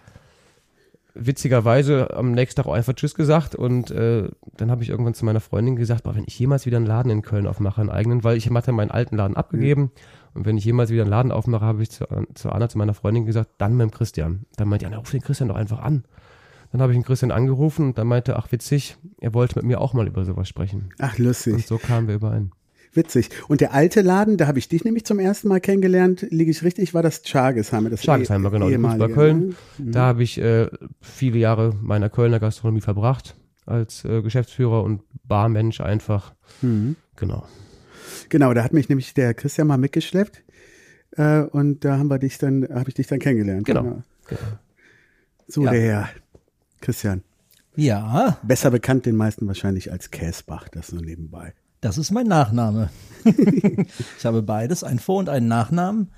witzigerweise 1.15 2.17
am 2.17 2.33
nächsten 2.33 2.63
Tag 2.63 2.67
auch 2.67 2.73
einfach 2.73 2.95
Tschüss 2.95 3.15
gesagt 3.15 3.55
und 3.55 3.91
äh, 3.91 4.31
dann 4.57 4.71
habe 4.71 4.83
ich 4.83 4.89
irgendwann 4.89 5.13
zu 5.13 5.27
meiner 5.27 5.41
Freundin 5.41 5.77
gesagt, 5.77 6.05
boah, 6.05 6.15
wenn 6.15 6.25
ich 6.27 6.39
jemals 6.39 6.65
wieder 6.65 6.79
einen 6.79 6.87
Laden 6.87 7.11
in 7.11 7.21
Köln 7.21 7.47
aufmache, 7.47 7.83
einen 7.83 7.91
eigenen, 7.91 8.25
weil 8.25 8.39
ich 8.39 8.49
hatte 8.49 8.73
meinen 8.73 8.91
alten 8.91 9.17
Laden 9.17 9.37
abgegeben 9.37 9.91
und 10.35 10.47
wenn 10.47 10.57
ich 10.57 10.65
jemals 10.65 10.91
wieder 10.91 11.03
einen 11.03 11.11
Laden 11.11 11.33
aufmache, 11.33 11.65
habe 11.65 11.83
ich 11.83 11.91
zu, 11.91 12.07
zu 12.35 12.51
Anna, 12.51 12.69
zu 12.69 12.79
meiner 12.79 12.95
Freundin 12.95 13.27
gesagt, 13.27 13.51
dann 13.59 13.77
mit 13.77 13.83
dem 13.85 13.91
Christian. 13.91 14.45
Dann 14.57 14.69
meinte 14.69 14.87
Anna, 14.87 14.99
ruf 14.99 15.11
den 15.11 15.21
Christian 15.23 15.49
doch 15.49 15.57
einfach 15.57 15.81
an. 15.81 16.05
Dann 16.73 16.81
habe 16.81 16.93
ich 16.93 16.99
den 16.99 17.05
Christian 17.05 17.33
angerufen 17.33 17.87
und 17.87 17.99
dann 17.99 18.07
meinte, 18.07 18.37
ach 18.37 18.53
witzig, 18.53 18.97
er 19.21 19.35
wollte 19.35 19.57
mit 19.57 19.65
mir 19.65 19.81
auch 19.81 19.93
mal 19.93 20.07
über 20.07 20.25
sowas 20.25 20.49
sprechen. 20.49 20.91
Ach, 21.01 21.19
Und 21.19 21.25
lustig. 21.25 21.67
so 21.67 21.79
kamen 21.79 22.07
wir 22.07 22.15
überein. 22.15 22.53
Witzig. 22.93 23.31
Und 23.49 23.61
der 23.61 23.73
alte 23.73 24.01
Laden, 24.03 24.37
da 24.37 24.47
habe 24.49 24.59
ich 24.59 24.69
dich 24.69 24.85
nämlich 24.85 25.05
zum 25.05 25.19
ersten 25.21 25.47
Mal 25.49 25.61
kennengelernt, 25.61 26.27
liege 26.31 26.51
ich 26.51 26.63
richtig, 26.65 26.93
war 26.95 27.03
das 27.03 27.23
Chargesheimer. 27.25 27.89
Das 27.91 28.03
Schlagesheimer, 28.03 28.51
genau, 28.51 28.69
die 28.69 28.75
Fußball 28.75 28.93
ehemalige, 28.95 29.15
Köln. 29.15 29.49
ne? 29.79 29.91
Da 29.93 30.07
habe 30.07 30.23
ich 30.25 30.41
äh, 30.41 30.69
viele 31.01 31.39
Jahre 31.39 31.75
meiner 31.81 32.09
Kölner 32.09 32.41
Gastronomie 32.41 32.81
verbracht 32.81 33.37
als 33.67 34.05
äh, 34.05 34.23
Geschäftsführer 34.23 34.83
und 34.83 35.03
Barmensch 35.25 35.81
einfach. 35.81 36.35
Mhm. 36.63 36.97
Genau. 37.17 37.45
Genau, 38.29 38.53
da 38.55 38.63
hat 38.65 38.73
mich 38.73 38.89
nämlich 38.89 39.15
der 39.15 39.35
Christian 39.35 39.67
mal 39.67 39.79
mitgeschleppt. 39.79 40.43
Äh, 41.13 41.41
und 41.43 41.85
da 41.85 41.99
haben 41.99 42.09
wir 42.09 42.19
dich 42.19 42.39
dann, 42.39 42.67
habe 42.73 42.89
ich 42.89 42.95
dich 42.95 43.07
dann 43.07 43.19
kennengelernt. 43.19 43.65
Genau. 43.67 43.83
genau. 43.83 44.41
So, 45.49 45.65
Ja. 45.65 45.71
der 45.73 45.81
Herr 45.83 46.09
Christian. 46.81 47.23
Ja, 47.77 48.39
Besser 48.43 48.71
bekannt 48.71 49.07
den 49.07 49.17
meisten 49.17 49.47
wahrscheinlich 49.47 49.91
als 49.93 50.11
Käsbach, 50.11 50.69
das 50.69 50.93
nur 50.93 51.03
nebenbei. 51.03 51.55
das 51.81 51.99
ist 51.99 52.11
mein 52.11 52.27
Nachname. 52.27 52.91
ich 53.25 54.25
habe 54.25 54.43
beides, 54.43 54.85
einen 54.85 54.99
Vor- 54.99 55.19
und 55.19 55.29
einen 55.29 55.49
Nachnamen. 55.49 56.11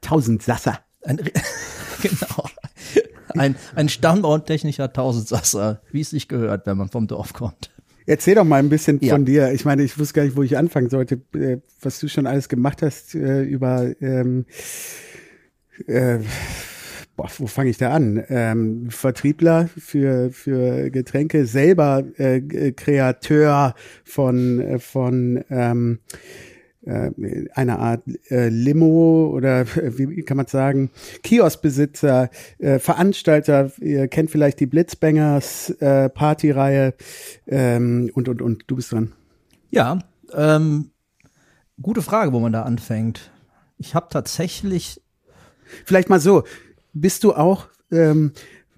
Tausend 0.00 0.42
Sasser. 0.42 0.80
Ein, 1.02 1.16
genau. 2.02 2.44
ein, 3.30 3.56
ein 3.74 3.88
standorttechnischer 3.88 4.92
Tausendsasser, 4.92 5.80
wie 5.92 6.00
es 6.02 6.10
sich 6.10 6.28
gehört, 6.28 6.66
wenn 6.66 6.76
man 6.76 6.88
vom 6.88 7.06
Dorf 7.06 7.32
kommt. 7.32 7.70
Erzähl 8.10 8.34
doch 8.34 8.44
mal 8.44 8.56
ein 8.58 8.68
bisschen 8.68 8.98
Ja. 9.00 9.14
von 9.14 9.24
dir. 9.24 9.52
Ich 9.52 9.64
meine, 9.64 9.84
ich 9.84 9.96
wusste 9.96 10.14
gar 10.14 10.24
nicht, 10.24 10.36
wo 10.36 10.42
ich 10.42 10.58
anfangen 10.58 10.90
sollte, 10.90 11.20
äh, 11.32 11.58
was 11.80 12.00
du 12.00 12.08
schon 12.08 12.26
alles 12.26 12.48
gemacht 12.48 12.82
hast 12.82 13.14
äh, 13.14 13.42
über 13.42 13.88
ähm, 14.00 14.46
äh, 15.86 16.18
boah, 17.16 17.30
wo 17.38 17.46
fange 17.46 17.70
ich 17.70 17.78
da 17.78 17.92
an? 17.92 18.20
Ähm, 18.28 18.90
Vertriebler 18.90 19.68
für 19.78 20.30
für 20.32 20.90
Getränke, 20.90 21.46
selber 21.46 22.02
äh, 22.16 22.72
Kreateur 22.72 23.76
von 24.02 24.60
äh, 24.60 24.78
von 24.80 25.44
ähm, 25.48 26.00
äh, 26.84 27.10
einer 27.54 27.78
Art 27.78 28.02
äh, 28.30 28.48
Limo 28.48 29.30
oder 29.34 29.62
äh, 29.62 29.98
wie 29.98 30.22
kann 30.22 30.36
man 30.36 30.46
sagen, 30.46 30.90
Kioskbesitzer, 31.22 32.30
äh, 32.58 32.78
Veranstalter, 32.78 33.70
ihr 33.80 34.08
kennt 34.08 34.30
vielleicht 34.30 34.60
die 34.60 34.66
Blitzbangers 34.66 35.70
äh, 35.80 36.08
Partyreihe 36.08 36.94
ähm, 37.46 38.10
und 38.14 38.28
und 38.28 38.42
und 38.42 38.64
du 38.66 38.76
bist 38.76 38.92
dran. 38.92 39.12
Ja, 39.70 39.98
ähm, 40.34 40.90
gute 41.80 42.02
Frage, 42.02 42.32
wo 42.32 42.40
man 42.40 42.52
da 42.52 42.62
anfängt. 42.62 43.30
Ich 43.78 43.94
habe 43.94 44.08
tatsächlich 44.10 45.00
Vielleicht 45.84 46.08
mal 46.08 46.20
so, 46.20 46.44
bist 46.92 47.24
du 47.24 47.34
auch 47.34 47.68
ähm, 47.90 48.32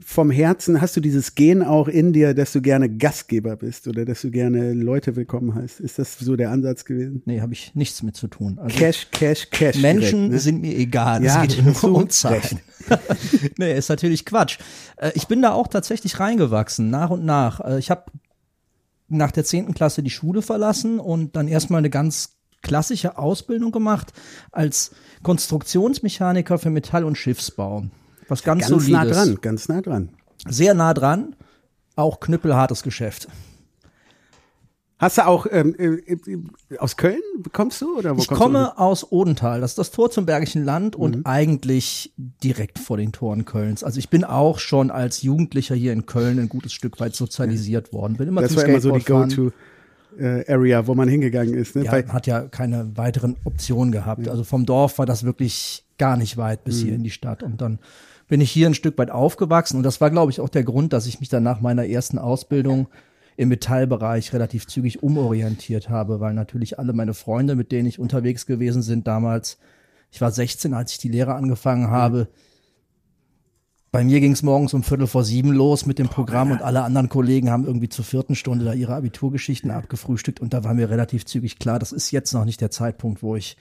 vom 0.04 0.30
Herzen, 0.30 0.80
hast 0.80 0.96
du 0.96 1.00
dieses 1.00 1.34
Gen 1.34 1.62
auch 1.62 1.88
in 1.88 2.12
dir, 2.12 2.34
dass 2.34 2.52
du 2.52 2.60
gerne 2.60 2.88
Gastgeber 2.88 3.56
bist 3.56 3.86
oder 3.88 4.04
dass 4.04 4.22
du 4.22 4.30
gerne 4.30 4.72
Leute 4.72 5.16
willkommen 5.16 5.54
heißt? 5.54 5.80
Ist 5.80 5.98
das 5.98 6.18
so 6.18 6.36
der 6.36 6.50
Ansatz 6.50 6.84
gewesen? 6.84 7.22
Nee, 7.24 7.40
habe 7.40 7.52
ich 7.52 7.74
nichts 7.74 8.02
mit 8.02 8.16
zu 8.16 8.28
tun. 8.28 8.58
Also 8.58 8.76
Cash, 8.76 9.08
Cash, 9.10 9.50
Cash. 9.50 9.76
Menschen 9.78 10.18
direkt, 10.18 10.32
ne? 10.32 10.38
sind 10.38 10.60
mir 10.60 10.76
egal. 10.76 11.24
Ja, 11.24 11.42
es 11.44 11.56
geht 11.56 11.64
hast 11.64 11.82
nur 11.82 11.96
um 11.96 12.08
Zeit. 12.10 12.56
nee, 13.58 13.76
ist 13.76 13.88
natürlich 13.88 14.24
Quatsch. 14.24 14.58
Äh, 14.96 15.12
Ich 15.14 15.26
bin 15.28 15.42
da 15.42 15.52
auch 15.52 15.68
tatsächlich 15.68 16.18
reingewachsen, 16.20 16.90
nach 16.90 17.10
und 17.10 17.24
nach. 17.24 17.60
Äh, 17.60 17.78
Ich 17.78 17.90
habe 17.90 18.04
nach 19.08 19.30
der 19.30 19.44
10. 19.44 19.74
Klasse 19.74 20.02
die 20.02 20.10
Schule 20.10 20.42
verlassen 20.42 20.98
und 20.98 21.36
dann 21.36 21.48
erstmal 21.48 21.78
eine 21.78 21.90
ganz 21.90 22.36
klassische 22.62 23.18
Ausbildung 23.18 23.72
gemacht 23.72 24.12
als 24.52 24.92
Konstruktionsmechaniker 25.22 26.58
für 26.58 26.70
Metall- 26.70 27.04
und 27.04 27.18
Schiffsbau. 27.18 27.84
Was 28.28 28.42
ganz, 28.42 28.68
ganz 28.68 28.88
nah 28.88 29.00
solides. 29.00 29.16
dran, 29.16 29.38
ganz 29.40 29.68
nah 29.68 29.80
dran. 29.80 30.08
Sehr 30.48 30.74
nah 30.74 30.94
dran. 30.94 31.36
Auch 31.96 32.20
knüppelhartes 32.20 32.82
Geschäft. 32.82 33.28
Hast 34.98 35.18
du 35.18 35.26
auch 35.26 35.46
ähm, 35.50 35.74
äh, 35.78 36.12
äh, 36.12 36.78
aus 36.78 36.96
Köln 36.96 37.18
kommst 37.52 37.80
du 37.82 37.98
oder 37.98 38.16
wo 38.16 38.20
Ich 38.20 38.28
kommst 38.28 38.40
komme 38.40 38.78
aus 38.78 39.10
Odenthal, 39.10 39.60
das 39.60 39.72
ist 39.72 39.78
das 39.78 39.90
Tor 39.90 40.12
zum 40.12 40.26
Bergischen 40.26 40.64
Land 40.64 40.94
und 40.94 41.16
Mhm. 41.16 41.22
eigentlich 41.26 42.12
direkt 42.16 42.78
vor 42.78 42.98
den 42.98 43.10
Toren 43.10 43.44
Kölns. 43.44 43.82
Also 43.82 43.98
ich 43.98 44.10
bin 44.10 44.22
auch 44.22 44.60
schon 44.60 44.92
als 44.92 45.22
Jugendlicher 45.22 45.74
hier 45.74 45.92
in 45.92 46.06
Köln 46.06 46.38
ein 46.38 46.48
gutes 46.48 46.72
Stück 46.72 47.00
weit 47.00 47.16
sozialisiert 47.16 47.92
worden. 47.92 48.16
Bin 48.16 48.28
immer 48.28 48.42
du? 48.42 48.46
Das 48.46 48.56
war 48.56 48.64
immer 48.64 48.80
so 48.80 48.92
die 48.92 49.00
Skateboardfahren. 49.00 49.52
Go-to-Area, 50.16 50.86
wo 50.86 50.94
man 50.94 51.08
hingegangen 51.08 51.54
ist. 51.54 51.74
Ne? 51.74 51.84
Ja, 51.84 51.92
hat 51.92 52.28
ja 52.28 52.42
keine 52.42 52.96
weiteren 52.96 53.36
Optionen 53.44 53.90
gehabt. 53.90 54.28
Also 54.28 54.44
vom 54.44 54.66
Dorf 54.66 54.98
war 54.98 55.06
das 55.06 55.24
wirklich 55.24 55.84
gar 56.02 56.16
nicht 56.16 56.36
weit 56.36 56.64
bis 56.64 56.80
Mhm. 56.80 56.86
hier 56.86 56.94
in 56.96 57.04
die 57.04 57.10
Stadt. 57.10 57.44
Und 57.44 57.60
dann 57.60 57.78
bin 58.26 58.40
ich 58.40 58.50
hier 58.50 58.66
ein 58.66 58.74
Stück 58.74 58.98
weit 58.98 59.12
aufgewachsen. 59.12 59.76
Und 59.76 59.84
das 59.84 60.00
war, 60.00 60.10
glaube 60.10 60.32
ich, 60.32 60.40
auch 60.40 60.48
der 60.48 60.64
Grund, 60.64 60.92
dass 60.92 61.06
ich 61.06 61.20
mich 61.20 61.28
dann 61.28 61.44
nach 61.44 61.60
meiner 61.60 61.86
ersten 61.86 62.18
Ausbildung 62.18 62.88
im 63.36 63.48
Metallbereich 63.50 64.32
relativ 64.32 64.66
zügig 64.66 65.04
umorientiert 65.04 65.88
habe, 65.90 66.18
weil 66.18 66.34
natürlich 66.34 66.80
alle 66.80 66.92
meine 66.92 67.14
Freunde, 67.14 67.54
mit 67.54 67.70
denen 67.70 67.86
ich 67.86 68.00
unterwegs 68.00 68.46
gewesen 68.46 68.82
sind 68.82 69.06
damals, 69.06 69.58
ich 70.10 70.20
war 70.20 70.32
16, 70.32 70.74
als 70.74 70.90
ich 70.92 70.98
die 70.98 71.08
Lehre 71.08 71.34
angefangen 71.34 71.88
habe. 71.88 72.26
Bei 73.92 74.02
mir 74.02 74.18
ging 74.20 74.32
es 74.32 74.42
morgens 74.42 74.74
um 74.74 74.82
Viertel 74.82 75.06
vor 75.06 75.22
sieben 75.22 75.52
los 75.52 75.86
mit 75.86 75.98
dem 76.00 76.08
Programm 76.08 76.50
und 76.50 76.62
alle 76.62 76.82
anderen 76.82 77.08
Kollegen 77.10 77.48
haben 77.48 77.64
irgendwie 77.64 77.90
zur 77.90 78.04
vierten 78.04 78.34
Stunde 78.34 78.64
da 78.64 78.72
ihre 78.72 78.94
Abiturgeschichten 78.94 79.70
abgefrühstückt 79.70 80.40
und 80.40 80.52
da 80.52 80.64
war 80.64 80.74
mir 80.74 80.90
relativ 80.90 81.24
zügig 81.26 81.58
klar, 81.58 81.78
das 81.78 81.92
ist 81.92 82.10
jetzt 82.10 82.32
noch 82.32 82.44
nicht 82.44 82.60
der 82.60 82.70
Zeitpunkt, 82.70 83.22
wo 83.22 83.36
ich 83.36 83.56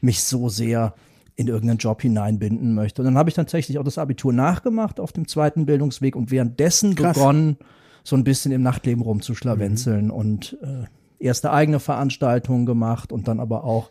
mich 0.00 0.24
so 0.24 0.48
sehr 0.48 0.94
in 1.36 1.48
irgendeinen 1.48 1.78
Job 1.78 2.02
hineinbinden 2.02 2.74
möchte. 2.74 3.02
Und 3.02 3.06
dann 3.06 3.18
habe 3.18 3.28
ich 3.28 3.34
tatsächlich 3.34 3.78
auch 3.78 3.84
das 3.84 3.98
Abitur 3.98 4.32
nachgemacht 4.32 5.00
auf 5.00 5.12
dem 5.12 5.26
zweiten 5.26 5.66
Bildungsweg 5.66 6.14
und 6.14 6.30
währenddessen 6.30 6.94
Krass. 6.94 7.16
begonnen, 7.16 7.56
so 8.04 8.16
ein 8.16 8.24
bisschen 8.24 8.52
im 8.52 8.62
Nachtleben 8.62 9.02
rumzuschlawenzeln 9.02 10.10
und 10.10 10.58
äh, 10.62 10.84
erste 11.18 11.52
eigene 11.52 11.80
Veranstaltungen 11.80 12.66
gemacht 12.66 13.12
und 13.12 13.26
dann 13.28 13.40
aber 13.40 13.64
auch 13.64 13.90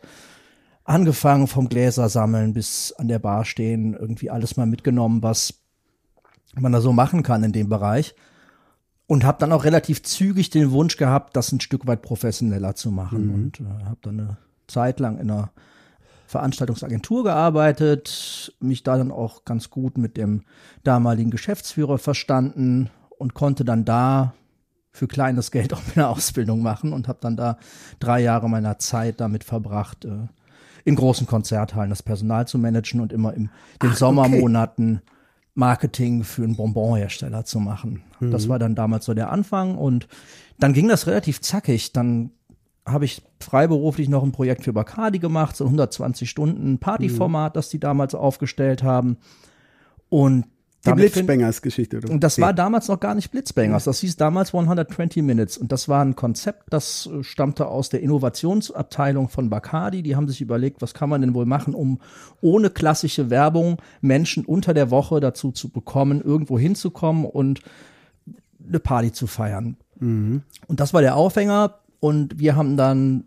angefangen 0.86 1.48
vom 1.48 1.70
Gläser 1.70 2.10
sammeln 2.10 2.54
bis 2.54 2.94
an 2.94 3.08
der 3.08 3.20
Bar 3.20 3.46
stehen, 3.46 3.94
irgendwie 3.94 4.30
alles 4.30 4.56
mal 4.58 4.66
mitgenommen, 4.66 5.24
was 5.24 5.56
man 6.56 6.72
da 6.72 6.82
so 6.82 6.94
machen 6.94 7.24
kann 7.24 7.44
in 7.44 7.52
dem 7.52 7.70
Bereich. 7.70 8.16
Und 9.06 9.26
habe 9.26 9.38
dann 9.40 9.52
auch 9.52 9.66
relativ 9.66 10.02
zügig 10.04 10.50
den 10.50 10.72
Wunsch 10.72 10.96
gehabt, 10.96 11.36
das 11.36 11.52
ein 11.52 11.60
Stück 11.60 11.88
weit 11.88 12.02
professioneller 12.02 12.76
zu 12.76 12.90
machen. 12.90 13.30
Und 13.34 13.60
äh, 13.60 13.86
habe 13.86 14.00
dann 14.02 14.20
eine 14.20 14.38
Zeit 14.68 15.00
lang 15.00 15.18
in 15.18 15.30
einer 15.30 15.52
Veranstaltungsagentur 16.34 17.24
gearbeitet, 17.24 18.56
mich 18.60 18.82
da 18.82 18.98
dann 18.98 19.12
auch 19.12 19.46
ganz 19.46 19.70
gut 19.70 20.00
mit 20.00 20.18
dem 20.18 20.42
damaligen 20.84 21.30
Geschäftsführer 21.30 22.00
verstanden 22.00 22.90
und 23.20 23.36
konnte 23.36 23.64
dann 23.64 23.86
da 23.86 24.34
für 24.92 25.08
kleines 25.08 25.52
Geld 25.52 25.74
auch 25.74 25.82
eine 25.96 26.08
Ausbildung 26.08 26.64
machen 26.64 26.92
und 26.92 27.08
habe 27.08 27.20
dann 27.22 27.38
da 27.38 27.58
drei 28.00 28.22
Jahre 28.22 28.50
meiner 28.50 28.80
Zeit 28.80 29.22
damit 29.22 29.44
verbracht, 29.44 30.06
äh, 30.06 30.28
in 30.86 30.96
großen 30.96 31.28
Konzerthallen 31.28 31.92
das 31.92 32.02
Personal 32.02 32.48
zu 32.48 32.58
managen 32.58 33.00
und 33.00 33.14
immer 33.14 33.34
in 33.34 33.50
den 33.82 33.94
Sommermonaten 33.94 35.02
Marketing 35.54 36.24
für 36.24 36.44
einen 36.44 36.56
Bonbonhersteller 36.56 37.46
zu 37.46 37.60
machen. 37.60 38.02
Das 38.32 38.50
war 38.50 38.58
dann 38.58 38.74
damals 38.74 39.06
so 39.06 39.14
der 39.14 39.32
Anfang 39.32 39.78
und 39.78 40.08
dann 40.60 40.74
ging 40.74 40.88
das 40.88 41.06
relativ 41.06 41.42
zackig. 41.42 41.94
Dann 41.94 42.32
habe 42.86 43.06
ich 43.06 43.22
freiberuflich 43.40 44.10
noch 44.10 44.24
ein 44.24 44.32
Projekt 44.34 44.64
für 44.64 44.74
Bacardi 44.74 45.20
gemacht, 45.20 45.56
so 45.56 45.64
ein 45.64 45.68
120 45.68 46.30
Stunden 46.30 46.80
Partyformat, 46.80 47.56
das 47.56 47.70
die 47.70 47.80
damals 47.80 48.14
aufgestellt 48.16 48.84
haben. 48.84 49.18
Und 50.10 50.46
die 50.86 50.90
damit 50.90 51.04
fin- 51.14 51.26
Blitzbangers 51.26 51.62
Geschichte, 51.62 51.98
oder? 51.98 52.12
und 52.12 52.26
das 52.26 52.42
war 52.42 52.52
damals 52.52 52.90
noch 52.90 53.00
gar 53.00 53.16
nicht 53.16 53.32
Blitzbangers. 53.32 53.86
Das 53.86 54.00
hieß 54.02 54.18
damals 54.18 54.54
120 54.54 55.24
Minutes. 55.24 55.58
Und 55.58 55.72
das 55.72 55.88
war 55.88 56.04
ein 56.04 56.18
Konzept, 56.18 56.64
das 56.74 57.08
äh, 57.08 57.24
stammte 57.24 57.68
aus 57.68 57.88
der 57.88 58.02
Innovationsabteilung 58.02 59.30
von 59.30 59.50
Bacardi. 59.50 60.04
Die 60.04 60.18
haben 60.18 60.28
sich 60.28 60.42
überlegt, 60.42 60.82
was 60.82 60.94
kann 60.94 61.08
man 61.08 61.22
denn 61.22 61.34
wohl 61.34 61.46
machen, 61.46 61.74
um 61.74 62.00
ohne 62.42 62.70
klassische 62.70 63.30
Werbung 63.30 63.78
Menschen 64.02 64.44
unter 64.44 64.74
der 64.74 64.92
Woche 64.92 65.22
dazu 65.22 65.52
zu 65.54 65.70
bekommen, 65.70 66.22
irgendwo 66.22 66.60
hinzukommen 66.60 67.24
und 67.24 67.62
eine 68.68 68.80
Party 68.80 69.14
zu 69.14 69.26
feiern. 69.26 69.78
Und 70.02 70.44
das 70.68 70.94
war 70.94 71.00
der 71.02 71.16
Aufhänger. 71.16 71.76
Und 72.04 72.38
wir 72.38 72.58
haben 72.58 72.76
dann 72.76 73.24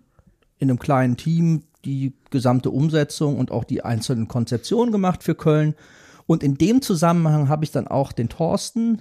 in 0.58 0.68
einem 0.68 0.78
kleinen 0.78 1.16
Team 1.16 1.62
die 1.86 2.12
gesamte 2.28 2.68
Umsetzung 2.68 3.38
und 3.38 3.50
auch 3.50 3.64
die 3.64 3.82
einzelnen 3.82 4.28
Konzeptionen 4.28 4.92
gemacht 4.92 5.22
für 5.22 5.34
Köln. 5.34 5.74
Und 6.26 6.42
in 6.42 6.58
dem 6.58 6.82
Zusammenhang 6.82 7.48
habe 7.48 7.64
ich 7.64 7.70
dann 7.70 7.88
auch 7.88 8.12
den 8.12 8.28
Thorsten 8.28 9.00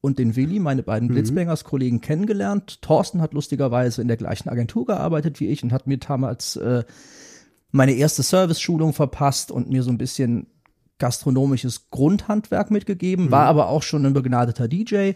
und 0.00 0.18
den 0.18 0.34
Willi, 0.34 0.58
meine 0.58 0.82
beiden 0.82 1.06
Blitzbangers-Kollegen, 1.06 2.00
kennengelernt. 2.00 2.82
Thorsten 2.82 3.20
hat 3.20 3.34
lustigerweise 3.34 4.02
in 4.02 4.08
der 4.08 4.16
gleichen 4.16 4.48
Agentur 4.48 4.84
gearbeitet 4.84 5.38
wie 5.38 5.46
ich 5.46 5.62
und 5.62 5.72
hat 5.72 5.86
mir 5.86 5.98
damals 5.98 6.56
äh, 6.56 6.82
meine 7.70 7.92
erste 7.92 8.24
Service-Schulung 8.24 8.94
verpasst 8.94 9.52
und 9.52 9.70
mir 9.70 9.84
so 9.84 9.90
ein 9.90 9.98
bisschen 9.98 10.48
gastronomisches 10.98 11.88
Grundhandwerk 11.92 12.72
mitgegeben, 12.72 13.30
war 13.30 13.46
aber 13.46 13.68
auch 13.68 13.84
schon 13.84 14.06
ein 14.06 14.12
begnadeter 14.12 14.66
DJ. 14.66 15.12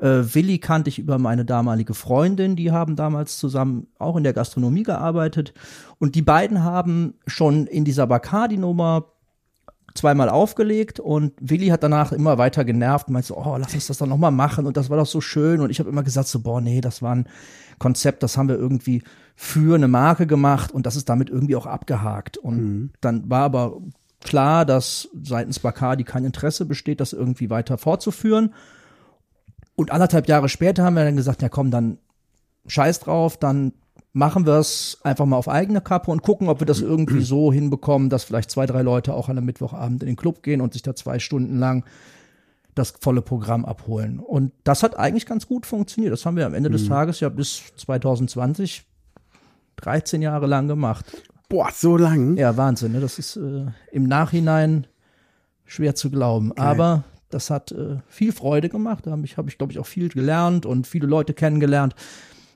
Äh, 0.00 0.34
Willi 0.34 0.58
kannte 0.58 0.88
ich 0.88 0.98
über 0.98 1.18
meine 1.18 1.44
damalige 1.44 1.94
Freundin, 1.94 2.56
die 2.56 2.70
haben 2.70 2.96
damals 2.96 3.38
zusammen 3.38 3.88
auch 3.98 4.16
in 4.16 4.24
der 4.24 4.32
Gastronomie 4.32 4.84
gearbeitet. 4.84 5.54
Und 5.98 6.14
die 6.14 6.22
beiden 6.22 6.62
haben 6.62 7.14
schon 7.26 7.66
in 7.66 7.84
dieser 7.84 8.06
Bacardi-Nummer 8.06 9.06
zweimal 9.94 10.28
aufgelegt 10.28 11.00
und 11.00 11.32
Willi 11.40 11.68
hat 11.68 11.82
danach 11.82 12.12
immer 12.12 12.38
weiter 12.38 12.64
genervt 12.64 13.08
und 13.08 13.14
meinte 13.14 13.28
so, 13.28 13.36
oh, 13.36 13.56
lass 13.56 13.74
uns 13.74 13.88
das 13.88 13.98
doch 13.98 14.06
nochmal 14.06 14.30
machen 14.30 14.66
und 14.66 14.76
das 14.76 14.90
war 14.90 14.96
doch 14.96 15.06
so 15.06 15.20
schön. 15.20 15.60
Und 15.60 15.70
ich 15.70 15.80
habe 15.80 15.90
immer 15.90 16.04
gesagt 16.04 16.28
so, 16.28 16.40
boah, 16.40 16.60
nee, 16.60 16.80
das 16.80 17.02
war 17.02 17.16
ein 17.16 17.26
Konzept, 17.78 18.22
das 18.22 18.36
haben 18.36 18.48
wir 18.48 18.56
irgendwie 18.56 19.02
für 19.34 19.74
eine 19.74 19.88
Marke 19.88 20.26
gemacht 20.26 20.70
und 20.70 20.86
das 20.86 20.94
ist 20.94 21.08
damit 21.08 21.30
irgendwie 21.30 21.56
auch 21.56 21.66
abgehakt. 21.66 22.36
Und 22.36 22.92
dann 23.00 23.28
war 23.28 23.42
aber 23.42 23.78
klar, 24.22 24.64
dass 24.64 25.08
seitens 25.20 25.58
Bacardi 25.58 26.04
kein 26.04 26.24
Interesse 26.24 26.64
besteht, 26.64 27.00
das 27.00 27.12
irgendwie 27.12 27.50
weiter 27.50 27.78
fortzuführen 27.78 28.54
und 29.78 29.92
anderthalb 29.92 30.26
Jahre 30.26 30.48
später 30.48 30.82
haben 30.82 30.94
wir 30.94 31.04
dann 31.04 31.14
gesagt, 31.14 31.40
ja 31.40 31.48
komm, 31.48 31.70
dann 31.70 31.98
scheiß 32.66 32.98
drauf, 32.98 33.36
dann 33.36 33.74
machen 34.12 34.44
wir 34.44 34.54
es 34.54 34.98
einfach 35.04 35.24
mal 35.24 35.36
auf 35.36 35.48
eigene 35.48 35.80
Kappe 35.80 36.10
und 36.10 36.24
gucken, 36.24 36.48
ob 36.48 36.60
wir 36.60 36.66
das 36.66 36.80
irgendwie 36.80 37.22
so 37.22 37.52
hinbekommen, 37.52 38.10
dass 38.10 38.24
vielleicht 38.24 38.50
zwei, 38.50 38.66
drei 38.66 38.82
Leute 38.82 39.14
auch 39.14 39.28
an 39.28 39.38
einem 39.38 39.46
Mittwochabend 39.46 40.02
in 40.02 40.08
den 40.08 40.16
Club 40.16 40.42
gehen 40.42 40.60
und 40.60 40.72
sich 40.72 40.82
da 40.82 40.96
zwei 40.96 41.20
Stunden 41.20 41.60
lang 41.60 41.84
das 42.74 42.94
volle 43.00 43.22
Programm 43.22 43.64
abholen. 43.64 44.18
Und 44.18 44.50
das 44.64 44.82
hat 44.82 44.98
eigentlich 44.98 45.26
ganz 45.26 45.46
gut 45.46 45.64
funktioniert. 45.64 46.12
Das 46.12 46.26
haben 46.26 46.36
wir 46.36 46.46
am 46.46 46.54
Ende 46.54 46.70
des 46.70 46.88
Tages 46.88 47.20
ja 47.20 47.28
bis 47.28 47.62
2020 47.76 48.84
13 49.76 50.22
Jahre 50.22 50.48
lang 50.48 50.66
gemacht. 50.66 51.06
Boah, 51.48 51.70
so 51.72 51.96
lang. 51.96 52.36
Ja, 52.36 52.56
Wahnsinn. 52.56 52.92
Ne? 52.92 53.00
Das 53.00 53.20
ist 53.20 53.36
äh, 53.36 53.66
im 53.92 54.08
Nachhinein 54.08 54.88
schwer 55.64 55.94
zu 55.94 56.10
glauben. 56.10 56.50
Aber 56.58 57.04
Das 57.30 57.50
hat 57.50 57.72
äh, 57.72 57.96
viel 58.08 58.32
Freude 58.32 58.68
gemacht. 58.68 59.06
Da 59.06 59.10
habe 59.12 59.24
ich, 59.24 59.36
hab 59.36 59.48
ich 59.48 59.58
glaube 59.58 59.72
ich, 59.72 59.78
auch 59.78 59.86
viel 59.86 60.08
gelernt 60.08 60.64
und 60.66 60.86
viele 60.86 61.06
Leute 61.06 61.34
kennengelernt. 61.34 61.94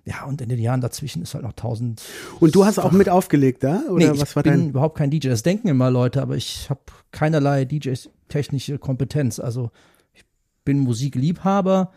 Ja, 0.04 0.24
und 0.24 0.40
in 0.40 0.48
den 0.48 0.58
Jahren 0.58 0.80
dazwischen 0.80 1.22
ist 1.22 1.34
halt 1.34 1.44
noch 1.44 1.52
tausend. 1.52 2.02
Und 2.40 2.54
du 2.54 2.64
hast 2.64 2.78
auch 2.80 2.90
mit 2.90 3.08
aufgelegt 3.08 3.62
da? 3.62 3.82
Oder 3.88 4.12
nee, 4.12 4.20
was 4.20 4.30
ich 4.30 4.36
war 4.36 4.42
bin 4.42 4.52
dein? 4.52 4.68
überhaupt 4.70 4.98
kein 4.98 5.10
DJ. 5.10 5.28
Das 5.28 5.42
denken 5.44 5.68
immer 5.68 5.90
Leute, 5.90 6.20
aber 6.22 6.36
ich 6.36 6.68
habe 6.70 6.80
keinerlei 7.12 7.64
DJ-technische 7.64 8.78
Kompetenz. 8.78 9.38
Also 9.38 9.70
ich 10.12 10.24
bin 10.64 10.80
Musikliebhaber, 10.80 11.92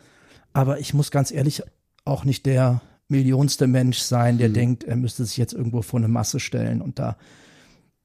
aber 0.54 0.80
ich 0.80 0.94
muss 0.94 1.10
ganz 1.10 1.32
ehrlich 1.32 1.64
auch 2.04 2.26
nicht 2.26 2.46
der 2.46 2.82
millionste 3.08 3.66
Mensch 3.68 4.00
sein, 4.00 4.36
Mhm. 4.36 4.40
der 4.40 4.50
denkt, 4.50 4.84
er 4.84 4.98
müsste 4.98 5.26
sich 5.26 5.38
jetzt 5.38 5.54
irgendwo 5.54 5.82
vor 5.82 6.00
eine 6.00 6.08
Masse 6.08 6.40
stellen 6.40 6.82
und 6.82 7.00
da 7.00 7.18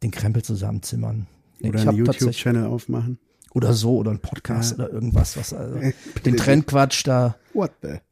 den 0.03 0.11
Krempel 0.11 0.43
zusammenzimmern. 0.43 1.27
Oder 1.63 1.79
ich 1.79 1.89
einen 1.89 1.99
YouTube-Channel 1.99 2.65
aufmachen? 2.67 3.19
Oder 3.53 3.73
so 3.75 3.97
oder 3.97 4.11
ein 4.13 4.21
Podcast 4.21 4.79
Ja. 4.79 4.85
oder 4.85 4.93
irgendwas, 4.93 5.37
was 5.37 5.53
also 5.53 5.77
Äh, 5.77 5.93
den 6.25 6.37
Trendquatsch, 6.37 7.07
da 7.07 7.37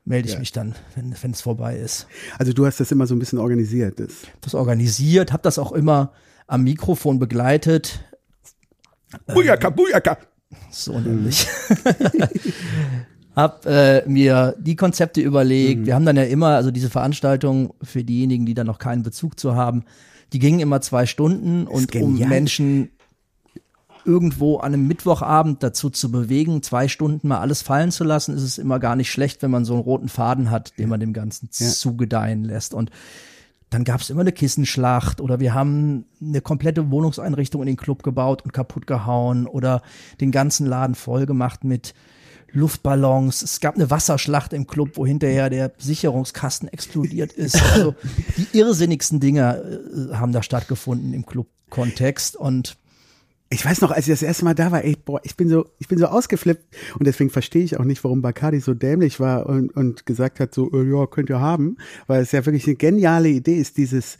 melde 0.05 0.29
ich 0.29 0.35
Ja. 0.35 0.41
mich 0.41 0.53
dann, 0.53 0.75
wenn 0.95 1.31
es 1.31 1.41
vorbei 1.41 1.77
ist. 1.77 2.07
Also 2.39 2.53
du 2.53 2.67
hast 2.67 2.81
das 2.81 2.91
immer 2.91 3.07
so 3.07 3.15
ein 3.15 3.19
bisschen 3.19 3.39
organisiert. 3.39 4.01
Das. 4.01 4.11
Das 4.41 4.55
organisiert, 4.55 5.33
habe 5.33 5.43
das 5.43 5.59
auch 5.59 5.73
immer 5.73 6.13
am 6.47 6.65
Mikrofon 6.65 7.19
begleitet, 7.19 8.01
Bujaka, 9.27 9.71
Bujaka! 9.71 10.19
so 10.71 10.99
nämlich. 10.99 11.47
hab 13.37 13.65
äh, 13.67 14.03
mir 14.07 14.55
die 14.59 14.77
Konzepte 14.77 15.21
überlegt. 15.21 15.87
Wir 15.87 15.95
haben 15.95 16.05
dann 16.05 16.17
ja 16.17 16.25
immer, 16.25 16.49
also 16.57 16.71
diese 16.71 16.91
Veranstaltung 16.91 17.73
für 17.83 18.03
diejenigen, 18.05 18.47
die 18.47 18.55
da 18.55 18.65
noch 18.65 18.79
keinen 18.79 19.03
Bezug 19.03 19.39
zu 19.39 19.55
haben, 19.55 19.85
die 20.33 20.39
gingen 20.39 20.61
immer 20.61 20.81
zwei 20.81 21.07
Stunden 21.07 21.67
und 21.67 21.95
um. 21.97 22.19
Menschen 22.19 22.91
irgendwo 24.09 24.57
an 24.57 24.73
einem 24.75 24.89
Mittwochabend 24.89 25.63
dazu 25.63 25.91
zu 25.91 26.11
bewegen, 26.11 26.63
zwei 26.63 26.89
Stunden 26.89 27.29
mal 27.29 27.39
alles 27.39 27.63
fallen 27.63 27.91
zu 27.93 28.03
lassen, 28.03 28.35
ist 28.35 28.43
es 28.43 28.59
immer 28.59 28.79
gar 28.81 28.97
nicht 28.97 29.11
schlecht, 29.11 29.43
wenn 29.43 29.51
man 29.51 29.65
so 29.65 29.75
einen 29.75 29.83
roten 29.83 30.09
Faden 30.09 30.51
hat, 30.51 30.77
den 30.79 30.89
man 30.89 30.99
dem 30.99 31.13
Ganzen 31.13 31.49
Ja. 31.53 31.69
zugedeihen 31.69 32.43
lässt. 32.45 32.73
Und 32.75 32.91
dann 33.71 33.85
gab 33.85 34.01
es 34.01 34.09
immer 34.09 34.23
eine 34.23 34.33
Kissenschlacht 34.33 35.21
oder 35.21 35.41
wir 35.41 35.53
haben 35.53 36.07
eine 36.23 36.41
komplette 36.41 36.91
Wohnungseinrichtung 36.91 37.61
in 37.63 37.67
den 37.67 37.77
Club 37.77 38.03
gebaut 38.03 38.43
und 38.43 38.53
kaputt 38.53 38.87
gehauen 38.87 39.47
oder 39.47 39.83
den 40.23 40.31
ganzen 40.33 40.67
Laden 40.67 40.95
voll 40.95 41.27
gemacht 41.27 41.65
mit 41.65 41.93
Luftballons. 42.53 43.43
Es 43.43 43.61
gab 43.61 43.75
eine 43.75 43.91
Wasserschlacht 43.91 44.55
im 44.55 44.67
Club, 44.67 44.93
wo 44.95 45.05
hinterher 45.07 45.51
der 45.51 45.73
Sicherungskasten 45.79 46.69
explodiert 46.69 47.33
ist. 47.33 47.63
Also 47.75 47.95
die 48.39 48.59
irrsinnigsten 48.59 49.21
Dinge 49.21 49.81
äh, 50.11 50.15
haben 50.15 50.33
da 50.33 50.43
stattgefunden 50.43 51.13
im 51.13 51.27
Club-Kontext 51.27 52.37
und 52.37 52.77
Ich 53.51 53.65
weiß 53.65 53.81
noch, 53.81 53.91
als 53.91 54.07
ich 54.07 54.13
das 54.13 54.23
erste 54.23 54.45
Mal 54.45 54.55
da 54.55 54.71
war, 54.71 54.85
ey, 54.85 54.95
boah, 55.03 55.21
ich 55.25 55.37
bin 55.37 55.49
so, 55.49 55.67
ich 55.79 55.89
bin 55.89 55.99
so 55.99 56.07
ausgeflippt. 56.07 56.65
Und 56.99 57.07
deswegen 57.07 57.31
verstehe 57.31 57.65
ich 57.65 57.79
auch 57.79 57.85
nicht, 57.85 58.05
warum 58.05 58.21
Bacardi 58.21 58.61
so 58.61 58.75
dämlich 58.75 59.21
war 59.21 59.47
und, 59.47 59.75
und 59.75 60.05
gesagt 60.05 60.39
hat, 60.39 60.55
so, 60.55 60.71
äh, 60.73 60.85
ja, 60.91 61.07
könnt 61.07 61.31
ihr 61.31 61.41
haben, 61.41 61.79
weil 62.07 62.21
es 62.21 62.33
ja 62.33 62.45
wirklich 62.45 62.67
eine 62.67 62.77
geniale 62.77 63.31
Idee 63.31 63.59
ist, 63.59 63.79
dieses, 63.79 64.19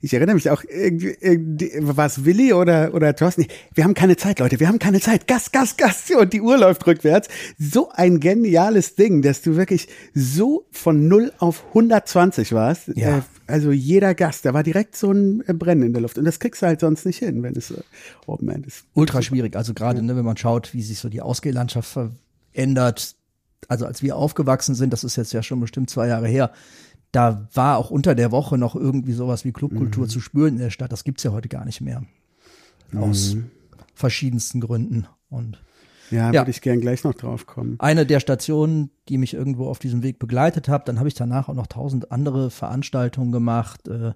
ich 0.00 0.14
erinnere 0.14 0.34
mich 0.34 0.50
auch, 0.50 0.62
irgendwie, 0.68 1.16
irgendwie 1.20 1.70
war 1.80 2.06
es 2.06 2.24
Willi 2.24 2.52
oder, 2.52 2.94
oder 2.94 3.14
Thorsten? 3.14 3.46
Wir 3.74 3.84
haben 3.84 3.94
keine 3.94 4.16
Zeit, 4.16 4.38
Leute, 4.38 4.60
wir 4.60 4.68
haben 4.68 4.78
keine 4.78 5.00
Zeit. 5.00 5.26
Gas, 5.26 5.52
Gas, 5.52 5.76
Gas. 5.76 6.10
Und 6.10 6.32
die 6.32 6.40
Uhr 6.40 6.58
läuft 6.58 6.86
rückwärts. 6.86 7.28
So 7.58 7.90
ein 7.90 8.20
geniales 8.20 8.94
Ding, 8.94 9.22
dass 9.22 9.42
du 9.42 9.56
wirklich 9.56 9.88
so 10.14 10.66
von 10.70 11.08
0 11.08 11.32
auf 11.38 11.64
120 11.68 12.52
warst. 12.52 12.88
Ja. 12.94 13.18
Äh, 13.18 13.22
also 13.46 13.72
jeder 13.72 14.14
Gast, 14.14 14.44
da 14.44 14.54
war 14.54 14.62
direkt 14.62 14.96
so 14.96 15.12
ein 15.12 15.42
äh, 15.46 15.52
Brennen 15.52 15.82
in 15.82 15.92
der 15.92 16.02
Luft. 16.02 16.18
Und 16.18 16.24
das 16.24 16.38
kriegst 16.38 16.62
du 16.62 16.66
halt 16.66 16.80
sonst 16.80 17.04
nicht 17.04 17.18
hin, 17.18 17.42
wenn 17.42 17.56
es 17.56 17.70
äh, 17.70 17.82
Open 18.26 18.48
End 18.48 18.66
ist. 18.66 18.84
ultra 18.94 19.22
schwierig. 19.22 19.56
Also 19.56 19.74
gerade, 19.74 20.02
ne, 20.02 20.16
wenn 20.16 20.24
man 20.24 20.36
schaut, 20.36 20.72
wie 20.72 20.82
sich 20.82 20.98
so 20.98 21.08
die 21.08 21.20
Ausgehlandschaft 21.20 21.96
verändert. 22.52 23.16
Also 23.68 23.86
als 23.86 24.02
wir 24.02 24.16
aufgewachsen 24.16 24.74
sind, 24.74 24.92
das 24.92 25.04
ist 25.04 25.16
jetzt 25.16 25.32
ja 25.32 25.42
schon 25.42 25.60
bestimmt 25.60 25.90
zwei 25.90 26.08
Jahre 26.08 26.28
her, 26.28 26.50
da 27.12 27.48
war 27.54 27.76
auch 27.78 27.90
unter 27.90 28.14
der 28.14 28.30
Woche 28.30 28.56
noch 28.58 28.74
irgendwie 28.76 29.12
sowas 29.12 29.44
wie 29.44 29.52
Clubkultur 29.52 30.08
zu 30.08 30.20
spüren 30.20 30.54
in 30.54 30.58
der 30.60 30.70
Stadt. 30.70 30.92
Das 30.92 31.04
gibt's 31.04 31.22
ja 31.22 31.32
heute 31.32 31.48
gar 31.48 31.64
nicht 31.64 31.80
mehr. 31.80 32.02
Aus 32.96 33.36
verschiedensten 33.94 34.60
Gründen. 34.60 35.06
Und 35.28 35.62
Ja, 36.10 36.32
Ja. 36.32 36.40
würde 36.40 36.50
ich 36.50 36.60
gern 36.60 36.80
gleich 36.80 37.04
noch 37.04 37.14
drauf 37.14 37.46
kommen. 37.46 37.76
eine 37.78 38.04
der 38.04 38.18
Stationen, 38.18 38.90
die 39.08 39.16
mich 39.16 39.32
irgendwo 39.34 39.68
auf 39.68 39.78
diesem 39.78 40.02
Weg 40.02 40.18
begleitet 40.18 40.68
hat. 40.68 40.88
Dann 40.88 40.98
habe 40.98 41.06
ich 41.08 41.14
danach 41.14 41.48
auch 41.48 41.54
noch 41.54 41.68
tausend 41.68 42.10
andere 42.10 42.50
Veranstaltungen 42.50 43.30
gemacht. 43.30 43.86
Äh, 43.86 44.12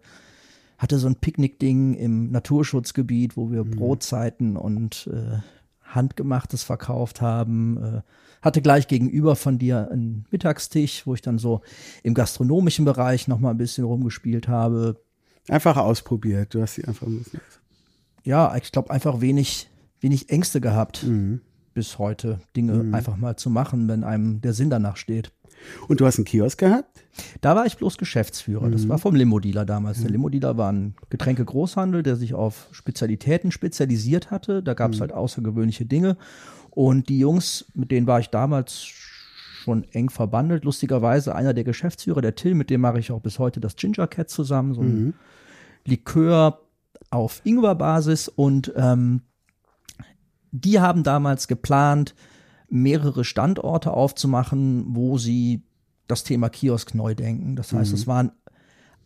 hatte 0.76 0.98
so 0.98 1.06
ein 1.06 1.14
Picknickding 1.14 1.94
im 1.94 2.32
Naturschutzgebiet, 2.32 3.36
wo 3.36 3.52
wir 3.52 3.62
Brotzeiten 3.64 4.56
und 4.56 5.08
äh, 5.12 5.38
Handgemachtes 5.84 6.64
verkauft 6.64 7.20
haben. 7.20 7.76
Äh, 7.76 8.00
hatte 8.44 8.62
gleich 8.62 8.86
gegenüber 8.88 9.34
von 9.36 9.58
dir 9.58 9.88
einen 9.90 10.26
Mittagstisch, 10.30 11.06
wo 11.06 11.14
ich 11.14 11.22
dann 11.22 11.38
so 11.38 11.62
im 12.02 12.14
gastronomischen 12.14 12.84
Bereich 12.84 13.26
noch 13.26 13.40
mal 13.40 13.50
ein 13.50 13.56
bisschen 13.56 13.84
rumgespielt 13.84 14.46
habe. 14.48 15.00
Einfach 15.48 15.76
ausprobiert. 15.76 16.54
Du 16.54 16.60
hast 16.62 16.74
sie 16.74 16.84
einfach 16.84 17.06
ein 17.06 17.18
bisschen. 17.18 17.40
Ja, 18.22 18.54
ich 18.56 18.70
glaube 18.72 18.90
einfach 18.90 19.20
wenig, 19.20 19.68
wenig 20.00 20.30
Ängste 20.30 20.60
gehabt 20.60 21.02
Mhm. 21.04 21.40
bis 21.74 21.98
heute, 21.98 22.40
Dinge 22.56 22.94
einfach 22.94 23.16
mal 23.16 23.36
zu 23.36 23.50
machen, 23.50 23.88
wenn 23.88 24.04
einem 24.04 24.40
der 24.40 24.52
Sinn 24.54 24.70
danach 24.70 24.96
steht. 24.96 25.32
Und 25.88 26.00
du 26.00 26.06
hast 26.06 26.18
einen 26.18 26.24
Kiosk 26.24 26.58
gehabt? 26.58 27.04
Da 27.40 27.54
war 27.56 27.64
ich 27.64 27.76
bloß 27.76 27.96
Geschäftsführer. 27.96 28.68
Das 28.70 28.88
war 28.88 28.98
vom 28.98 29.14
Limo-Dealer 29.14 29.64
damals. 29.64 30.00
Der 30.02 30.10
Limo-Dealer 30.10 30.56
war 30.56 30.70
ein 30.72 30.94
Getränke-Großhandel, 31.10 32.02
der 32.02 32.16
sich 32.16 32.34
auf 32.34 32.68
Spezialitäten 32.72 33.50
spezialisiert 33.52 34.30
hatte. 34.30 34.62
Da 34.62 34.74
gab 34.74 34.92
es 34.92 35.00
halt 35.00 35.12
außergewöhnliche 35.12 35.86
Dinge. 35.86 36.16
Und 36.74 37.08
die 37.08 37.20
Jungs, 37.20 37.66
mit 37.74 37.90
denen 37.90 38.06
war 38.06 38.18
ich 38.18 38.30
damals 38.30 38.82
schon 38.82 39.84
eng 39.92 40.10
verbandelt. 40.10 40.64
Lustigerweise 40.64 41.34
einer 41.34 41.54
der 41.54 41.64
Geschäftsführer, 41.64 42.20
der 42.20 42.34
Till, 42.34 42.54
mit 42.54 42.68
dem 42.68 42.80
mache 42.80 42.98
ich 42.98 43.12
auch 43.12 43.20
bis 43.20 43.38
heute 43.38 43.60
das 43.60 43.76
Ginger 43.76 44.08
Cat 44.08 44.28
zusammen. 44.28 44.74
So 44.74 44.82
ein 44.82 45.14
Likör 45.84 46.60
auf 47.10 47.40
Ingwer-Basis. 47.44 48.28
Und 48.28 48.72
ähm, 48.76 49.22
die 50.50 50.80
haben 50.80 51.02
damals 51.04 51.48
geplant, 51.48 52.14
mehrere 52.68 53.24
Standorte 53.24 53.92
aufzumachen, 53.92 54.84
wo 54.88 55.16
sie 55.16 55.62
das 56.08 56.24
Thema 56.24 56.48
Kiosk 56.48 56.94
neu 56.94 57.14
denken. 57.14 57.56
Das 57.56 57.72
heißt, 57.72 57.92
es 57.92 58.06
waren 58.06 58.32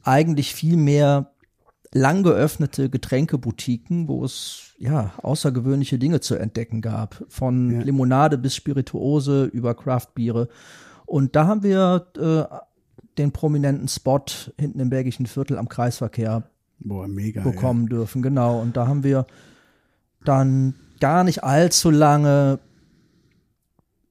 eigentlich 0.02 0.54
viel 0.54 0.76
mehr 0.76 1.32
lang 1.92 2.22
geöffnete 2.22 2.90
Getränkeboutiquen, 2.90 4.08
wo 4.08 4.24
es 4.24 4.74
ja 4.78 5.12
außergewöhnliche 5.22 5.98
Dinge 5.98 6.20
zu 6.20 6.34
entdecken 6.36 6.80
gab. 6.82 7.24
Von 7.28 7.70
Ja. 7.72 7.80
Limonade 7.80 8.36
bis 8.38 8.54
Spirituose 8.54 9.44
über 9.44 9.74
Craftbiere. 9.74 10.48
Und 11.06 11.34
da 11.36 11.46
haben 11.46 11.62
wir 11.62 12.06
äh, 12.16 12.56
den 13.16 13.32
prominenten 13.32 13.88
Spot 13.88 14.24
hinten 14.58 14.80
im 14.80 14.90
Bergischen 14.90 15.26
Viertel 15.26 15.58
am 15.58 15.68
Kreisverkehr 15.68 16.44
Boah, 16.78 17.08
mega. 17.08 17.42
bekommen 17.42 17.88
dürfen, 17.88 18.22
genau. 18.22 18.60
Und 18.60 18.76
da 18.76 18.86
haben 18.86 19.02
wir 19.02 19.26
dann 20.24 20.74
gar 21.00 21.24
nicht 21.24 21.42
allzu 21.44 21.90
lange 21.90 22.58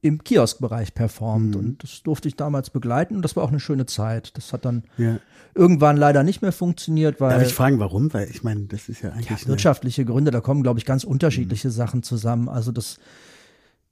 im 0.02 0.24
Kioskbereich 0.24 0.94
performt 0.94 1.56
Mhm. 1.56 1.60
und 1.60 1.84
das 1.84 2.02
durfte 2.04 2.28
ich 2.28 2.36
damals 2.36 2.70
begleiten 2.70 3.16
und 3.16 3.22
das 3.24 3.36
war 3.36 3.44
auch 3.44 3.50
eine 3.50 3.60
schöne 3.60 3.86
Zeit. 3.86 4.36
Das 4.38 4.54
hat 4.54 4.63
dann 4.66 4.84
Ja. 4.98 5.20
Irgendwann 5.58 5.98
leider 5.98 6.24
nicht 6.24 6.41
mehr 6.41 6.52
funktioniert, 6.52 7.20
weil 7.20 7.32
Darf 7.32 7.48
ich 7.48 7.54
fragen, 7.54 7.80
warum? 7.80 8.13
Weil 8.13 8.30
ich 8.30 8.43
meine, 8.43 8.62
das 8.65 8.89
ist 8.89 9.02
ja 9.02 9.12
eigentlich. 9.12 9.30
ja, 9.30 9.48
wirtschaftliche 9.48 10.06
Gründe, 10.06 10.32
da 10.32 10.39
kommen, 10.39 10.63
glaube 10.63 10.80
ich, 10.80 10.86
ganz 10.86 11.04
unterschiedliche 11.04 11.70
Sachen 11.70 12.04
zusammen. 12.04 12.48
Also 12.48 12.72
das 12.72 13.00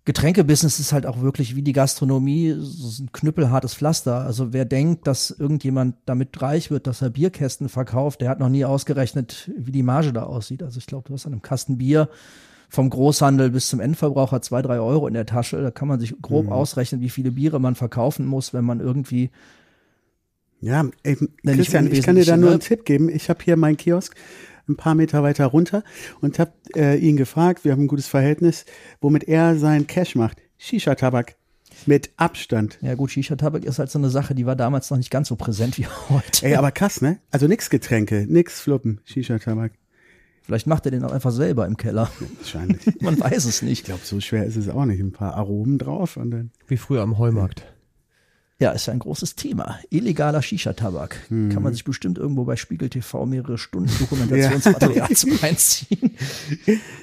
Getränkebusiness 0.06 0.80
ist 0.80 0.93
halt 0.93 1.08
auch 1.08 1.21
wirklich 1.21 1.56
wie 1.56 1.63
die 1.63 1.73
Gastronomie, 1.73 2.56
so 2.60 3.04
ein 3.04 3.12
knüppelhartes 3.12 3.73
Pflaster. 3.73 4.21
Also 4.21 4.54
wer 4.54 4.63
denkt, 4.63 5.08
dass 5.08 5.32
irgendjemand 5.32 5.95
damit 6.06 6.39
reich 6.41 6.69
wird, 6.69 6.86
dass 6.86 7.01
er 7.01 7.10
Bierkästen 7.10 7.69
verkauft, 7.69 8.21
der 8.21 8.30
hat 8.30 8.39
noch 8.39 8.49
nie 8.49 8.65
ausgerechnet, 8.65 9.49
wie 9.58 9.71
die 9.71 9.82
Marge 9.82 10.13
da 10.13 10.23
aussieht. 10.23 10.62
Also 10.62 10.78
ich 10.78 10.86
glaube, 10.86 11.08
du 11.08 11.15
hast 11.15 11.25
an 11.25 11.34
einem 11.34 11.41
Kasten 11.41 11.80
Bier 11.80 12.08
vom 12.69 12.91
Großhandel 12.91 13.49
bis 13.49 13.67
zum 13.67 13.80
Endverbraucher 13.80 14.41
zwei, 14.43 14.62
drei 14.62 14.80
Euro 14.80 15.08
in 15.08 15.15
der 15.15 15.25
Tasche. 15.25 15.62
Da 15.62 15.71
kann 15.71 15.88
man 15.88 15.99
sich 15.99 16.21
grob 16.21 16.51
ausrechnen, 16.51 17.01
wie 17.01 17.10
viele 17.10 17.32
Biere 17.32 17.60
man 17.60 17.73
verkaufen 17.73 18.28
muss, 18.28 18.54
wenn 18.54 18.65
man 18.65 18.80
irgendwie 18.80 19.32
Ja, 20.62 20.86
ey, 21.04 21.18
Christian, 21.46 21.91
ich 21.91 22.04
kann 22.04 22.15
dir 22.15 22.26
da 22.26 22.38
nur 22.38 22.50
ne? 22.50 22.52
einen 22.56 22.60
Tipp 22.62 22.86
geben. 22.86 23.10
Ich 23.10 23.30
habe 23.30 23.44
hier 23.44 23.56
meinen 23.58 23.78
Kiosk 23.78 24.15
ein 24.68 24.76
paar 24.76 24.96
Meter 24.96 25.22
weiter 25.22 25.46
runter 25.46 25.84
und 26.22 26.39
habe 26.39 26.52
äh, 26.76 26.98
ihn 26.98 27.18
gefragt, 27.18 27.65
wir 27.65 27.72
haben 27.72 27.84
ein 27.84 27.88
gutes 27.88 28.08
Verhältnis, 28.08 28.65
womit 29.00 29.26
er 29.26 29.58
sein 29.58 29.86
Cash 29.86 30.15
macht. 30.15 30.39
Shisha-Tabak. 30.58 31.36
Mit 31.86 32.12
Abstand. 32.15 32.78
Ja 32.82 32.96
gut, 32.96 33.12
Shisha-Tabak 33.12 33.65
ist 33.65 33.80
halt 33.80 33.91
so 33.91 34.00
eine 34.00 34.10
Sache, 34.10 34.34
die 34.34 34.46
war 34.46 34.56
damals 34.56 34.89
noch 34.89 34.98
nicht 34.98 35.12
ganz 35.12 35.28
so 35.28 35.36
präsent 35.36 35.78
wie 35.78 35.86
heute. 36.10 36.46
Ey, 36.46 36.56
aber 36.56 36.72
krass, 36.72 37.02
ne? 37.02 37.20
Also 37.32 37.48
nix 37.48 37.70
Getränke, 37.70 38.26
nix 38.30 38.62
Fluppen, 38.62 39.02
Shisha-Tabak. 39.04 39.74
Vielleicht 40.41 40.68
macht 40.68 40.86
er 40.86 40.91
den 40.91 41.04
auch 41.04 41.12
einfach 41.12 41.32
selber 41.32 41.65
im 41.68 41.76
Keller. 41.76 42.10
Wahrscheinlich. 42.38 42.82
Man 43.02 43.20
weiß 43.20 43.46
es 43.46 43.62
Ich 43.62 43.68
nicht. 43.68 43.86
glaube, 43.86 44.02
so 44.04 44.20
schwer 44.22 44.46
ist 44.46 44.56
es 44.56 44.70
auch 44.70 44.86
nicht. 44.86 45.00
Ein 45.02 45.12
paar 45.12 45.34
Aromen 45.36 45.78
drauf 45.80 46.18
und 46.18 46.32
dann. 46.32 46.52
Wie 46.68 46.78
früher 46.78 47.02
am 47.02 47.18
Heumarkt. 47.18 47.63
Ja, 48.58 48.72
ist 48.72 48.86
ja 48.86 48.94
ein 48.94 49.00
großes 49.00 49.36
Thema. 49.36 49.80
Illegaler 49.89 50.41
Shisha-Tabak. 50.41 51.28
Kann 51.28 51.62
man 51.62 51.74
sich 51.74 51.84
bestimmt 51.84 52.18
irgendwo 52.18 52.46
bei 52.46 52.56
Spiegel 52.56 52.89
TV 52.89 53.26
mehrere 53.26 53.58
Stunden 53.58 53.91
Dokumentationsmaterial 54.00 55.10
zum 55.10 55.34
Reinziehen. 55.34 56.12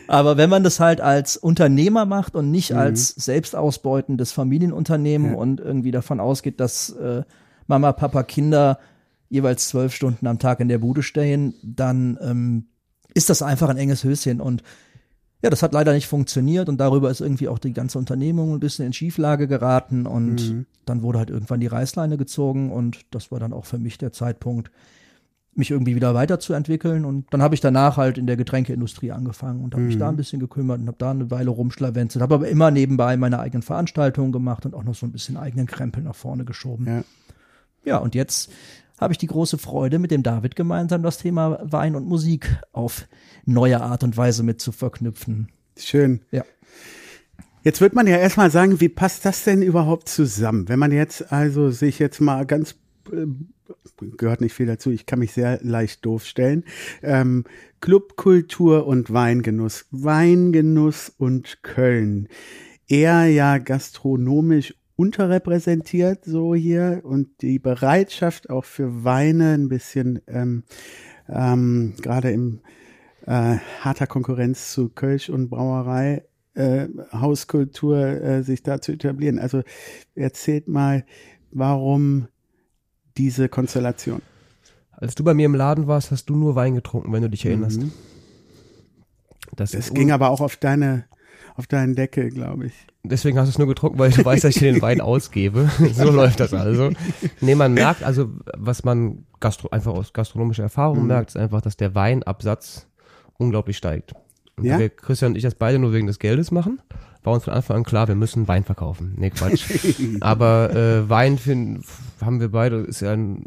Aber 0.08 0.38
wenn 0.38 0.48
man 0.48 0.64
das 0.64 0.80
halt 0.80 1.02
als 1.02 1.36
Unternehmer 1.36 2.06
macht 2.06 2.36
und 2.36 2.50
nicht 2.50 2.72
als 2.74 3.08
selbstausbeutendes 3.08 4.32
Familienunternehmen 4.32 5.32
Ja. 5.32 5.36
und 5.36 5.60
irgendwie 5.60 5.90
davon 5.90 6.20
ausgeht, 6.20 6.58
dass 6.58 6.88
äh, 6.90 7.22
Mama, 7.66 7.92
Papa, 7.92 8.22
Kinder 8.22 8.78
jeweils 9.28 9.68
zwölf 9.68 9.94
Stunden 9.94 10.26
am 10.26 10.38
Tag 10.38 10.60
in 10.60 10.68
der 10.68 10.78
Bude 10.78 11.02
stehen, 11.02 11.54
dann 11.62 12.18
ähm, 12.22 12.66
ist 13.12 13.28
das 13.28 13.42
einfach 13.42 13.68
ein 13.68 13.76
enges 13.76 14.04
Höschen 14.04 14.40
und 14.40 14.62
ja, 15.42 15.50
das 15.50 15.62
hat 15.62 15.72
leider 15.72 15.92
nicht 15.92 16.06
funktioniert 16.06 16.68
und 16.68 16.78
darüber 16.78 17.10
ist 17.10 17.20
irgendwie 17.20 17.48
auch 17.48 17.58
die 17.58 17.72
ganze 17.72 17.98
Unternehmung 17.98 18.54
ein 18.54 18.60
bisschen 18.60 18.86
in 18.86 18.92
Schieflage 18.92 19.48
geraten 19.48 20.06
und 20.06 20.64
dann 20.86 21.02
wurde 21.02 21.18
halt 21.18 21.30
irgendwann 21.30 21.60
die 21.60 21.66
Reißleine 21.66 22.16
gezogen 22.16 22.70
und 22.70 23.00
das 23.10 23.32
war 23.32 23.40
dann 23.40 23.52
auch 23.52 23.66
für 23.66 23.78
mich 23.78 23.98
der 23.98 24.12
Zeitpunkt, 24.12 24.70
mich 25.54 25.70
irgendwie 25.70 25.96
wieder 25.96 26.14
weiterzuentwickeln 26.14 27.04
und 27.04 27.26
dann 27.30 27.42
habe 27.42 27.54
ich 27.54 27.60
danach 27.60 27.96
halt 27.96 28.18
in 28.18 28.26
der 28.26 28.36
Getränkeindustrie 28.36 29.10
angefangen 29.10 29.62
und 29.62 29.74
habe 29.74 29.84
mich 29.84 29.98
da 29.98 30.08
ein 30.08 30.16
bisschen 30.16 30.40
gekümmert 30.40 30.80
und 30.80 30.86
habe 30.86 30.96
da 30.98 31.10
eine 31.10 31.30
Weile 31.30 31.50
rumschlawenzelt, 31.50 32.22
habe 32.22 32.36
aber 32.36 32.48
immer 32.48 32.70
nebenbei 32.70 33.16
meine 33.16 33.40
eigenen 33.40 33.62
Veranstaltungen 33.62 34.32
gemacht 34.32 34.64
und 34.64 34.74
auch 34.74 34.84
noch 34.84 34.94
so 34.94 35.04
ein 35.04 35.12
bisschen 35.12 35.36
eigenen 35.36 35.66
Krempel 35.66 36.04
nach 36.04 36.14
vorne 36.14 36.44
geschoben. 36.44 36.86
Ja. 36.86 37.04
Ja, 37.84 37.98
und 37.98 38.14
jetzt 38.14 38.50
habe 39.02 39.12
ich 39.12 39.18
die 39.18 39.26
große 39.26 39.58
Freude, 39.58 39.98
mit 39.98 40.10
dem 40.10 40.22
David 40.22 40.56
gemeinsam 40.56 41.02
das 41.02 41.18
Thema 41.18 41.58
Wein 41.62 41.94
und 41.94 42.06
Musik 42.06 42.56
auf 42.72 43.06
neue 43.44 43.80
Art 43.80 44.04
und 44.04 44.16
Weise 44.16 44.42
mit 44.42 44.60
zu 44.60 44.72
verknüpfen. 44.72 45.48
Schön. 45.76 46.20
Ja. 46.30 46.44
Jetzt 47.64 47.80
wird 47.80 47.94
man 47.94 48.06
ja 48.06 48.16
erstmal 48.16 48.50
sagen, 48.50 48.80
wie 48.80 48.88
passt 48.88 49.24
das 49.24 49.44
denn 49.44 49.62
überhaupt 49.62 50.08
zusammen? 50.08 50.68
Wenn 50.68 50.78
man 50.78 50.90
jetzt 50.90 51.32
also 51.32 51.70
sich 51.70 51.98
jetzt 51.98 52.20
mal 52.20 52.44
ganz 52.44 52.74
äh, 53.12 53.26
gehört 54.16 54.40
nicht 54.40 54.54
viel 54.54 54.66
dazu, 54.66 54.90
ich 54.90 55.06
kann 55.06 55.18
mich 55.18 55.32
sehr 55.32 55.60
leicht 55.62 56.04
doof 56.04 56.24
stellen. 56.24 56.64
Ähm, 57.02 57.44
Clubkultur 57.80 58.86
und 58.86 59.12
Weingenuss. 59.12 59.86
Weingenuss 59.90 61.12
und 61.16 61.62
Köln. 61.62 62.28
Eher 62.88 63.26
ja 63.26 63.58
gastronomisch 63.58 64.74
unterrepräsentiert 65.02 66.24
so 66.24 66.54
hier 66.54 67.00
und 67.02 67.42
die 67.42 67.58
Bereitschaft 67.58 68.50
auch 68.50 68.64
für 68.64 69.02
Weine 69.02 69.54
ein 69.54 69.68
bisschen 69.68 70.20
ähm, 70.28 70.62
ähm, 71.28 71.94
gerade 72.00 72.30
im 72.30 72.60
äh, 73.26 73.56
harter 73.80 74.06
Konkurrenz 74.06 74.72
zu 74.72 74.90
Kölsch 74.90 75.28
und 75.28 75.50
Brauerei 75.50 76.24
äh, 76.54 76.86
Hauskultur 77.12 77.98
äh, 77.98 78.42
sich 78.44 78.62
da 78.62 78.80
zu 78.80 78.92
etablieren. 78.92 79.40
Also 79.40 79.62
erzählt 80.14 80.68
mal, 80.68 81.04
warum 81.50 82.28
diese 83.16 83.48
Konstellation? 83.48 84.22
Als 84.92 85.16
du 85.16 85.24
bei 85.24 85.34
mir 85.34 85.46
im 85.46 85.56
Laden 85.56 85.88
warst, 85.88 86.12
hast 86.12 86.26
du 86.26 86.36
nur 86.36 86.54
Wein 86.54 86.76
getrunken, 86.76 87.12
wenn 87.12 87.22
du 87.22 87.30
dich 87.30 87.44
erinnerst. 87.44 87.80
Mhm. 87.80 87.92
Das, 89.56 89.72
Das 89.72 89.92
ging 89.92 90.12
aber 90.12 90.30
auch 90.30 90.40
auf 90.40 90.56
deine 90.56 91.06
auf 91.56 91.66
deinen 91.66 91.96
Deckel, 91.96 92.30
glaube 92.30 92.66
ich. 92.66 92.86
Deswegen 93.04 93.36
hast 93.38 93.48
du 93.48 93.50
es 93.50 93.58
nur 93.58 93.66
getrunken, 93.66 93.98
weil 93.98 94.10
du 94.12 94.24
weißt, 94.24 94.44
dass 94.44 94.54
ich 94.54 94.60
dir 94.60 94.72
den 94.72 94.80
Wein 94.82 95.00
ausgebe. 95.12 95.68
so 95.92 96.10
läuft 96.10 96.38
das 96.40 96.54
also. 96.54 96.90
Nee, 97.40 97.54
man 97.56 97.74
merkt 97.74 98.04
also, 98.04 98.30
was 98.56 98.84
man 98.84 99.26
Gastro 99.40 99.70
einfach 99.70 99.92
aus 99.92 100.12
gastronomischer 100.12 100.62
Erfahrung 100.62 101.00
Mhm. 101.02 101.06
merkt, 101.08 101.30
ist 101.30 101.36
einfach, 101.36 101.60
dass 101.60 101.76
der 101.76 101.94
Weinabsatz 101.96 102.86
unglaublich 103.38 103.76
steigt. 103.76 104.12
Und 104.56 104.66
Ja? 104.66 104.78
wir 104.78 104.88
Christian 104.88 105.32
und 105.32 105.36
ich 105.36 105.42
das 105.42 105.56
beide 105.56 105.78
nur 105.80 105.92
wegen 105.92 106.06
des 106.06 106.20
Geldes 106.20 106.52
machen, 106.52 106.80
war 107.24 107.32
uns 107.32 107.44
von 107.44 107.52
Anfang 107.54 107.78
an 107.78 107.84
klar, 107.84 108.06
wir 108.06 108.14
müssen 108.14 108.46
Wein 108.46 108.62
verkaufen. 108.64 109.14
Nee, 109.16 109.30
Quatsch. 109.30 109.64
Aber 110.20 110.70
äh, 110.74 111.08
Wein 111.08 111.38
finden, 111.38 111.82
haben 112.20 112.38
wir 112.40 112.50
beide, 112.52 112.76
ist 112.76 113.00
ja 113.00 113.12
ein, 113.12 113.46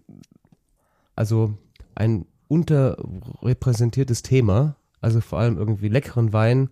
also 1.16 1.54
ein 1.94 2.26
unterrepräsentiertes 2.50 4.22
Thema. 4.22 4.76
Also 5.02 5.22
vor 5.22 5.40
allem 5.40 5.58
irgendwie 5.58 5.88
leckeren 5.88 6.34
Wein 6.34 6.70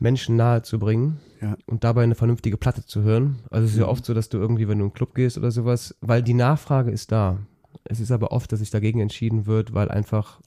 Menschen 0.00 0.36
nahe 0.36 0.62
zu 0.62 0.78
bringen 0.78 1.18
Ja. 1.40 1.56
und 1.66 1.84
dabei 1.84 2.02
eine 2.02 2.14
vernünftige 2.14 2.56
Platte 2.56 2.84
zu 2.84 3.02
hören. 3.02 3.38
Also 3.50 3.66
es 3.66 3.72
ist 3.72 3.78
ja 3.78 3.88
oft 3.88 4.04
so, 4.04 4.12
dass 4.12 4.28
du 4.28 4.38
irgendwie, 4.38 4.68
wenn 4.68 4.78
du 4.78 4.84
in 4.84 4.90
einen 4.90 4.94
Club 4.94 5.14
gehst 5.14 5.38
oder 5.38 5.50
sowas, 5.50 5.96
weil 6.00 6.22
die 6.22 6.34
Nachfrage 6.34 6.90
ist 6.90 7.12
da. 7.12 7.38
Es 7.84 8.00
ist 8.00 8.10
aber 8.10 8.32
oft, 8.32 8.52
dass 8.52 8.58
sich 8.58 8.70
dagegen 8.70 9.00
entschieden 9.00 9.46
wird, 9.46 9.72
weil 9.72 9.88
einfach 9.90 10.40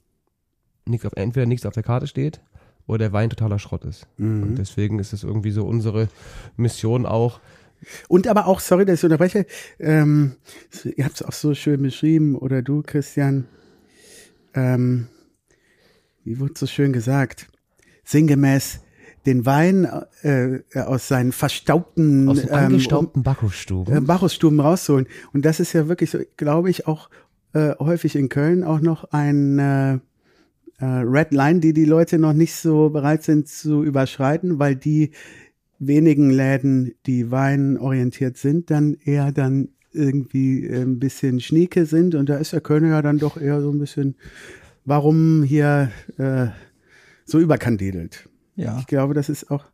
nichts 0.86 1.04
auf, 1.06 1.14
entweder 1.16 1.46
nichts 1.46 1.66
auf 1.66 1.74
der 1.74 1.82
Karte 1.82 2.06
steht 2.06 2.40
oder 2.86 2.98
der 2.98 3.12
Wein 3.12 3.30
totaler 3.30 3.58
Schrott 3.58 3.84
ist. 3.84 4.06
Mhm. 4.18 4.42
Und 4.42 4.54
deswegen 4.56 4.98
ist 4.98 5.12
es 5.12 5.24
irgendwie 5.24 5.50
so 5.50 5.66
unsere 5.66 6.08
Mission 6.56 7.06
auch, 7.06 7.40
Und 8.08 8.28
aber 8.28 8.46
auch, 8.46 8.60
sorry, 8.60 8.84
dass 8.84 9.00
ich 9.00 9.04
unterbreche, 9.04 9.46
ähm, 9.78 10.36
ihr 10.96 11.04
habt 11.04 11.16
es 11.16 11.22
auch 11.22 11.32
so 11.32 11.54
schön 11.54 11.82
beschrieben, 11.82 12.36
oder 12.36 12.62
du, 12.62 12.82
Christian, 12.82 13.46
ähm, 14.54 15.08
wie 16.24 16.38
wurde 16.40 16.54
so 16.56 16.66
schön 16.66 16.92
gesagt, 16.92 17.48
sinngemäß 18.04 18.80
den 19.26 19.46
Wein 19.46 19.88
äh, 20.22 20.60
aus 20.78 21.08
seinen 21.08 21.32
verstaubten 21.32 22.28
aus 22.28 22.44
ähm, 22.44 22.50
angestaubten 22.50 23.22
äh, 23.22 23.24
Bacchusstuben. 23.24 24.06
Bacchusstuben 24.06 24.60
rausholen. 24.60 25.06
Und 25.32 25.44
das 25.44 25.60
ist 25.60 25.72
ja 25.72 25.88
wirklich, 25.88 26.10
so, 26.10 26.18
glaube 26.36 26.70
ich, 26.70 26.86
auch 26.86 27.08
äh, 27.52 27.74
häufig 27.78 28.16
in 28.16 28.28
Köln 28.28 28.64
auch 28.64 28.80
noch 28.80 29.04
ein 29.12 29.58
äh, 29.58 29.94
äh, 30.78 30.84
Red 30.84 31.32
Line, 31.32 31.60
die 31.60 31.72
die 31.72 31.84
Leute 31.84 32.18
noch 32.18 32.32
nicht 32.32 32.54
so 32.54 32.90
bereit 32.90 33.22
sind 33.22 33.48
zu 33.48 33.82
überschreiten, 33.82 34.58
weil 34.58 34.76
die 34.76 35.12
wenigen 35.78 36.30
Läden, 36.30 36.94
die 37.06 37.30
weinorientiert 37.30 38.36
sind, 38.36 38.70
dann 38.70 38.96
eher 39.04 39.32
dann 39.32 39.68
irgendwie 39.92 40.66
äh, 40.66 40.82
ein 40.82 40.98
bisschen 40.98 41.40
schnieke 41.40 41.86
sind. 41.86 42.14
Und 42.14 42.28
da 42.28 42.36
ist 42.36 42.52
der 42.52 42.60
Kölner 42.60 42.88
ja 42.88 43.02
dann 43.02 43.18
doch 43.18 43.36
eher 43.36 43.60
so 43.60 43.70
ein 43.70 43.78
bisschen, 43.78 44.16
warum 44.84 45.42
hier 45.42 45.90
äh, 46.18 46.48
so 47.24 47.38
überkandidelt. 47.38 48.28
Ja. 48.56 48.78
Ich 48.80 48.86
glaube, 48.86 49.14
das 49.14 49.28
ist 49.28 49.50
auch, 49.50 49.64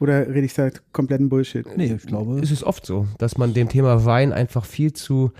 oder 0.00 0.28
rede 0.28 0.46
ich 0.46 0.54
da 0.54 0.70
kompletten 0.92 1.28
Bullshit? 1.28 1.66
Nee, 1.76 1.94
ich 1.94 2.06
glaube. 2.06 2.40
es 2.40 2.50
ist 2.50 2.62
oft 2.64 2.86
so, 2.86 3.06
dass 3.18 3.36
man 3.36 3.52
dem 3.54 3.68
Thema 3.68 4.04
Wein 4.04 4.32
einfach 4.32 4.64
viel 4.64 4.92
zu, 4.92 5.32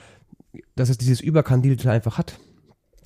dass 0.76 0.88
es 0.88 0.98
dieses 0.98 1.20
Überkandidelte 1.20 1.90
einfach 1.90 2.18
hat. 2.18 2.38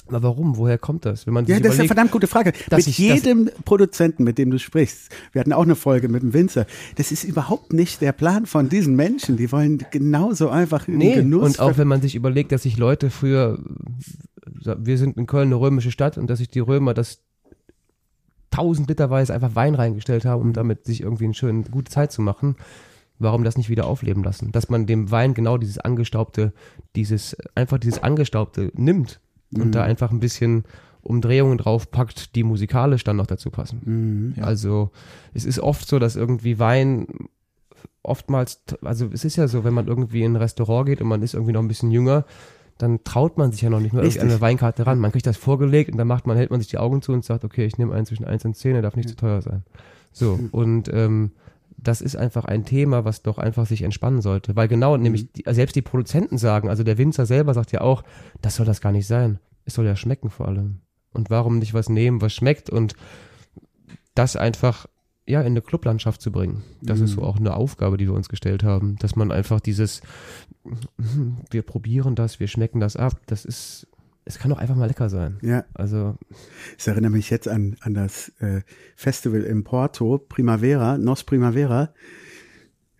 Aber 0.08 0.24
warum? 0.24 0.56
Woher 0.56 0.78
kommt 0.78 1.04
das? 1.06 1.26
Wenn 1.26 1.32
man 1.34 1.46
Ja, 1.46 1.50
das 1.54 1.58
ist 1.58 1.64
eine 1.64 1.74
überlegt, 1.74 1.88
verdammt 1.88 2.10
gute 2.10 2.26
Frage. 2.26 2.52
dass 2.68 2.86
Mit 2.86 2.98
ich- 2.98 3.08
dass- 3.08 3.24
jedem 3.24 3.50
Produzenten, 3.64 4.24
mit 4.24 4.36
dem 4.36 4.50
du 4.50 4.58
sprichst, 4.58 5.10
wir 5.32 5.40
hatten 5.40 5.52
auch 5.52 5.62
eine 5.62 5.76
Folge 5.76 6.08
mit 6.08 6.22
dem 6.22 6.34
Winzer, 6.34 6.66
das 6.96 7.12
ist 7.12 7.22
überhaupt 7.24 7.72
nicht 7.72 8.00
der 8.00 8.12
Plan 8.12 8.44
von 8.46 8.68
diesen 8.68 8.96
Menschen. 8.96 9.36
Die 9.36 9.52
wollen 9.52 9.84
genauso 9.90 10.48
einfach 10.50 10.88
in 10.88 10.98
Nee, 10.98 11.14
Genuss. 11.14 11.44
und 11.44 11.60
auch 11.60 11.78
wenn 11.78 11.86
man 11.88 12.02
sich 12.02 12.14
überlegt, 12.16 12.50
dass 12.52 12.64
sich 12.64 12.76
Leute 12.76 13.10
früher, 13.10 13.58
wir 14.44 14.98
sind 14.98 15.16
in 15.16 15.26
Köln 15.26 15.46
eine 15.48 15.56
römische 15.56 15.92
Stadt 15.92 16.18
und 16.18 16.28
dass 16.28 16.40
sich 16.40 16.48
die 16.48 16.60
Römer 16.60 16.94
das 16.94 17.20
tausend 18.52 18.88
Literweise 18.88 19.34
einfach 19.34 19.56
Wein 19.56 19.74
reingestellt 19.74 20.24
haben, 20.24 20.40
um 20.40 20.52
damit 20.52 20.84
sich 20.84 21.00
irgendwie 21.00 21.24
eine 21.24 21.34
schöne, 21.34 21.64
gute 21.64 21.90
Zeit 21.90 22.12
zu 22.12 22.22
machen, 22.22 22.56
warum 23.18 23.42
das 23.42 23.56
nicht 23.56 23.68
wieder 23.68 23.86
aufleben 23.86 24.22
lassen? 24.22 24.52
Dass 24.52 24.68
man 24.68 24.86
dem 24.86 25.10
Wein 25.10 25.34
genau 25.34 25.58
dieses 25.58 25.78
angestaubte, 25.78 26.52
dieses, 26.94 27.36
einfach 27.54 27.78
dieses 27.78 28.02
angestaubte 28.02 28.70
nimmt 28.74 29.20
und 29.54 29.74
da 29.74 29.82
einfach 29.82 30.10
ein 30.10 30.20
bisschen 30.20 30.64
Umdrehungen 31.02 31.58
draufpackt, 31.58 32.36
die 32.36 32.44
musikalisch 32.44 33.04
dann 33.04 33.16
noch 33.16 33.26
dazu 33.26 33.50
passen. 33.50 33.80
Mhm. 33.84 34.34
Ja. 34.36 34.44
Also 34.44 34.90
es 35.34 35.44
ist 35.44 35.58
oft 35.58 35.86
so, 35.86 35.98
dass 35.98 36.16
irgendwie 36.16 36.58
Wein 36.58 37.06
oftmals, 38.02 38.62
also 38.82 39.08
es 39.12 39.24
ist 39.24 39.36
ja 39.36 39.48
so, 39.48 39.64
wenn 39.64 39.74
man 39.74 39.88
irgendwie 39.88 40.22
in 40.22 40.32
ein 40.32 40.36
Restaurant 40.36 40.86
geht 40.86 41.00
und 41.00 41.08
man 41.08 41.22
ist 41.22 41.34
irgendwie 41.34 41.52
noch 41.52 41.62
ein 41.62 41.68
bisschen 41.68 41.90
jünger, 41.90 42.24
dann 42.78 43.04
traut 43.04 43.38
man 43.38 43.52
sich 43.52 43.62
ja 43.62 43.70
noch 43.70 43.80
nicht 43.80 43.92
mehr 43.92 44.02
irgendwie 44.02 44.20
an 44.20 44.30
eine 44.30 44.40
Weinkarte 44.40 44.86
ran. 44.86 44.98
Man 44.98 45.12
kriegt 45.12 45.26
das 45.26 45.36
vorgelegt 45.36 45.90
und 45.92 45.98
dann 45.98 46.08
macht 46.08 46.26
man, 46.26 46.36
hält 46.36 46.50
man 46.50 46.60
sich 46.60 46.68
die 46.68 46.78
Augen 46.78 47.02
zu 47.02 47.12
und 47.12 47.24
sagt, 47.24 47.44
okay, 47.44 47.64
ich 47.64 47.78
nehme 47.78 47.94
einen 47.94 48.06
zwischen 48.06 48.24
1 48.24 48.44
und 48.44 48.56
10, 48.56 48.74
der 48.74 48.82
darf 48.82 48.96
nicht 48.96 49.08
zu 49.08 49.16
teuer 49.16 49.40
sein. 49.42 49.62
So, 50.12 50.38
und 50.50 50.90
ähm, 50.92 51.32
das 51.76 52.00
ist 52.00 52.16
einfach 52.16 52.44
ein 52.44 52.64
Thema, 52.64 53.04
was 53.04 53.22
doch 53.22 53.38
einfach 53.38 53.66
sich 53.66 53.82
entspannen 53.82 54.20
sollte. 54.20 54.56
Weil 54.56 54.68
genau, 54.68 54.96
nämlich 54.96 55.32
die, 55.32 55.44
selbst 55.48 55.76
die 55.76 55.82
Produzenten 55.82 56.38
sagen, 56.38 56.68
also 56.68 56.84
der 56.84 56.98
Winzer 56.98 57.26
selber 57.26 57.54
sagt 57.54 57.72
ja 57.72 57.80
auch, 57.80 58.02
das 58.40 58.56
soll 58.56 58.66
das 58.66 58.80
gar 58.80 58.92
nicht 58.92 59.06
sein. 59.06 59.38
Es 59.64 59.74
soll 59.74 59.86
ja 59.86 59.96
schmecken 59.96 60.30
vor 60.30 60.48
allem. 60.48 60.80
Und 61.12 61.30
warum 61.30 61.58
nicht 61.58 61.74
was 61.74 61.88
nehmen, 61.88 62.20
was 62.20 62.32
schmeckt 62.32 62.70
und 62.70 62.94
das 64.14 64.36
einfach 64.36 64.86
ja 65.26 65.40
in 65.40 65.46
eine 65.46 65.62
Clublandschaft 65.62 66.20
zu 66.20 66.32
bringen. 66.32 66.64
Das 66.80 67.00
ist 67.00 67.12
so 67.12 67.22
auch 67.22 67.36
eine 67.36 67.54
Aufgabe, 67.54 67.96
die 67.96 68.06
wir 68.06 68.14
uns 68.14 68.28
gestellt 68.28 68.64
haben, 68.64 68.96
dass 68.96 69.14
man 69.14 69.30
einfach 69.30 69.60
dieses 69.60 70.02
wir 71.50 71.62
probieren 71.62 72.14
das, 72.14 72.40
wir 72.40 72.48
schmecken 72.48 72.80
das 72.80 72.96
ab, 72.96 73.20
das 73.26 73.44
ist 73.44 73.86
es 74.24 74.38
kann 74.38 74.50
doch 74.50 74.58
einfach 74.58 74.76
mal 74.76 74.86
lecker 74.86 75.08
sein. 75.08 75.38
Ja, 75.42 75.64
Also 75.74 76.16
ich 76.78 76.86
erinnere 76.86 77.10
mich 77.10 77.30
jetzt 77.30 77.48
an, 77.48 77.76
an 77.80 77.94
das 77.94 78.28
äh, 78.38 78.62
Festival 78.94 79.42
in 79.42 79.64
Porto, 79.64 80.18
Primavera, 80.18 80.96
Nos 80.98 81.24
Primavera. 81.24 81.90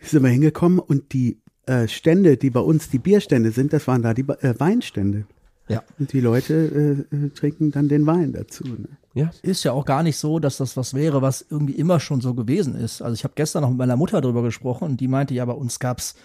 Sind 0.01 0.25
wir 0.25 0.31
hingekommen 0.31 0.81
und 0.81 1.12
die 1.12 1.40
äh, 1.66 1.87
Stände, 1.87 2.37
die 2.37 2.51
bei 2.51 2.61
uns 2.61 2.90
die 2.90 2.98
Bierstände 2.98 3.53
sind, 3.53 3.72
das 3.72 3.87
waren 3.87 4.03
da 4.03 4.14
die 4.14 4.22
äh, 4.22 4.59
Weinstände. 4.59 5.27
Ja. 5.68 5.85
Und 5.98 6.12
die 6.12 6.20
Leute 6.20 7.07
äh, 7.12 7.29
trinken 7.31 7.70
dann 7.70 7.88
den 7.88 8.05
Wein 8.05 8.33
dazu. 8.33 8.64
Ne? 8.64 8.88
ja, 9.14 9.31
Ist 9.42 9.62
ja 9.62 9.70
auch 9.70 9.85
gar 9.85 10.03
nicht 10.03 10.16
so, 10.16 10.40
dass 10.40 10.57
das 10.57 10.77
was 10.77 10.92
wäre, 10.92 11.22
was 11.22 11.46
irgendwie 11.48 11.75
immer 11.75 12.01
schon 12.01 12.20
so 12.20 12.35
gewesen 12.35 12.75
ist. 12.75 13.01
Also 13.01 13.14
ich 13.14 13.22
habe 13.22 13.35
gestern 13.37 13.62
noch 13.62 13.70
mit 13.70 13.79
meiner 13.79 13.96
Mutter 13.96 14.20
darüber 14.20 14.42
gesprochen 14.42 14.88
und 14.88 15.01
die 15.01 15.07
meinte, 15.07 15.35
ja, 15.35 15.44
bei 15.44 15.53
uns 15.53 15.79
gab's 15.79 16.16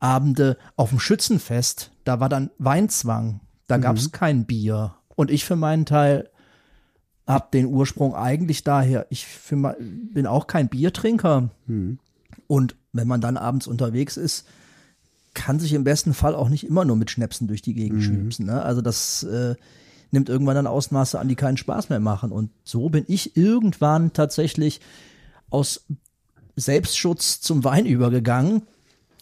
Abende 0.00 0.56
auf 0.76 0.90
dem 0.90 1.00
Schützenfest, 1.00 1.90
da 2.04 2.20
war 2.20 2.28
dann 2.28 2.50
Weinzwang, 2.58 3.40
da 3.66 3.78
gab's 3.78 4.12
kein 4.12 4.44
Bier. 4.44 4.94
Und 5.16 5.30
ich 5.30 5.44
für 5.44 5.56
meinen 5.56 5.84
Teil 5.84 6.30
hab 7.26 7.52
den 7.52 7.66
Ursprung 7.66 8.14
eigentlich 8.14 8.64
daher, 8.64 9.06
ich 9.10 9.26
für, 9.26 9.76
bin 9.78 10.26
auch 10.26 10.46
kein 10.46 10.68
Biertrinker. 10.68 11.50
Und 12.46 12.76
wenn 12.92 13.08
man 13.08 13.20
dann 13.20 13.36
abends 13.36 13.66
unterwegs 13.66 14.16
ist, 14.16 14.46
kann 15.34 15.60
sich 15.60 15.74
im 15.74 15.84
besten 15.84 16.14
Fall 16.14 16.34
auch 16.34 16.48
nicht 16.48 16.66
immer 16.66 16.84
nur 16.84 16.96
mit 16.96 17.10
Schnäpsen 17.10 17.46
durch 17.46 17.62
die 17.62 17.74
Gegend 17.74 18.02
schnipsen. 18.02 18.46
Ne? 18.46 18.62
Also 18.62 18.80
das 18.80 19.22
äh, 19.24 19.54
nimmt 20.10 20.28
irgendwann 20.28 20.56
dann 20.56 20.66
Ausmaße 20.66 21.18
an, 21.18 21.28
die 21.28 21.36
keinen 21.36 21.56
Spaß 21.58 21.90
mehr 21.90 22.00
machen. 22.00 22.32
Und 22.32 22.50
so 22.64 22.88
bin 22.88 23.04
ich 23.08 23.36
irgendwann 23.36 24.12
tatsächlich 24.12 24.80
aus 25.50 25.84
Selbstschutz 26.56 27.40
zum 27.40 27.62
Wein 27.64 27.86
übergegangen 27.86 28.62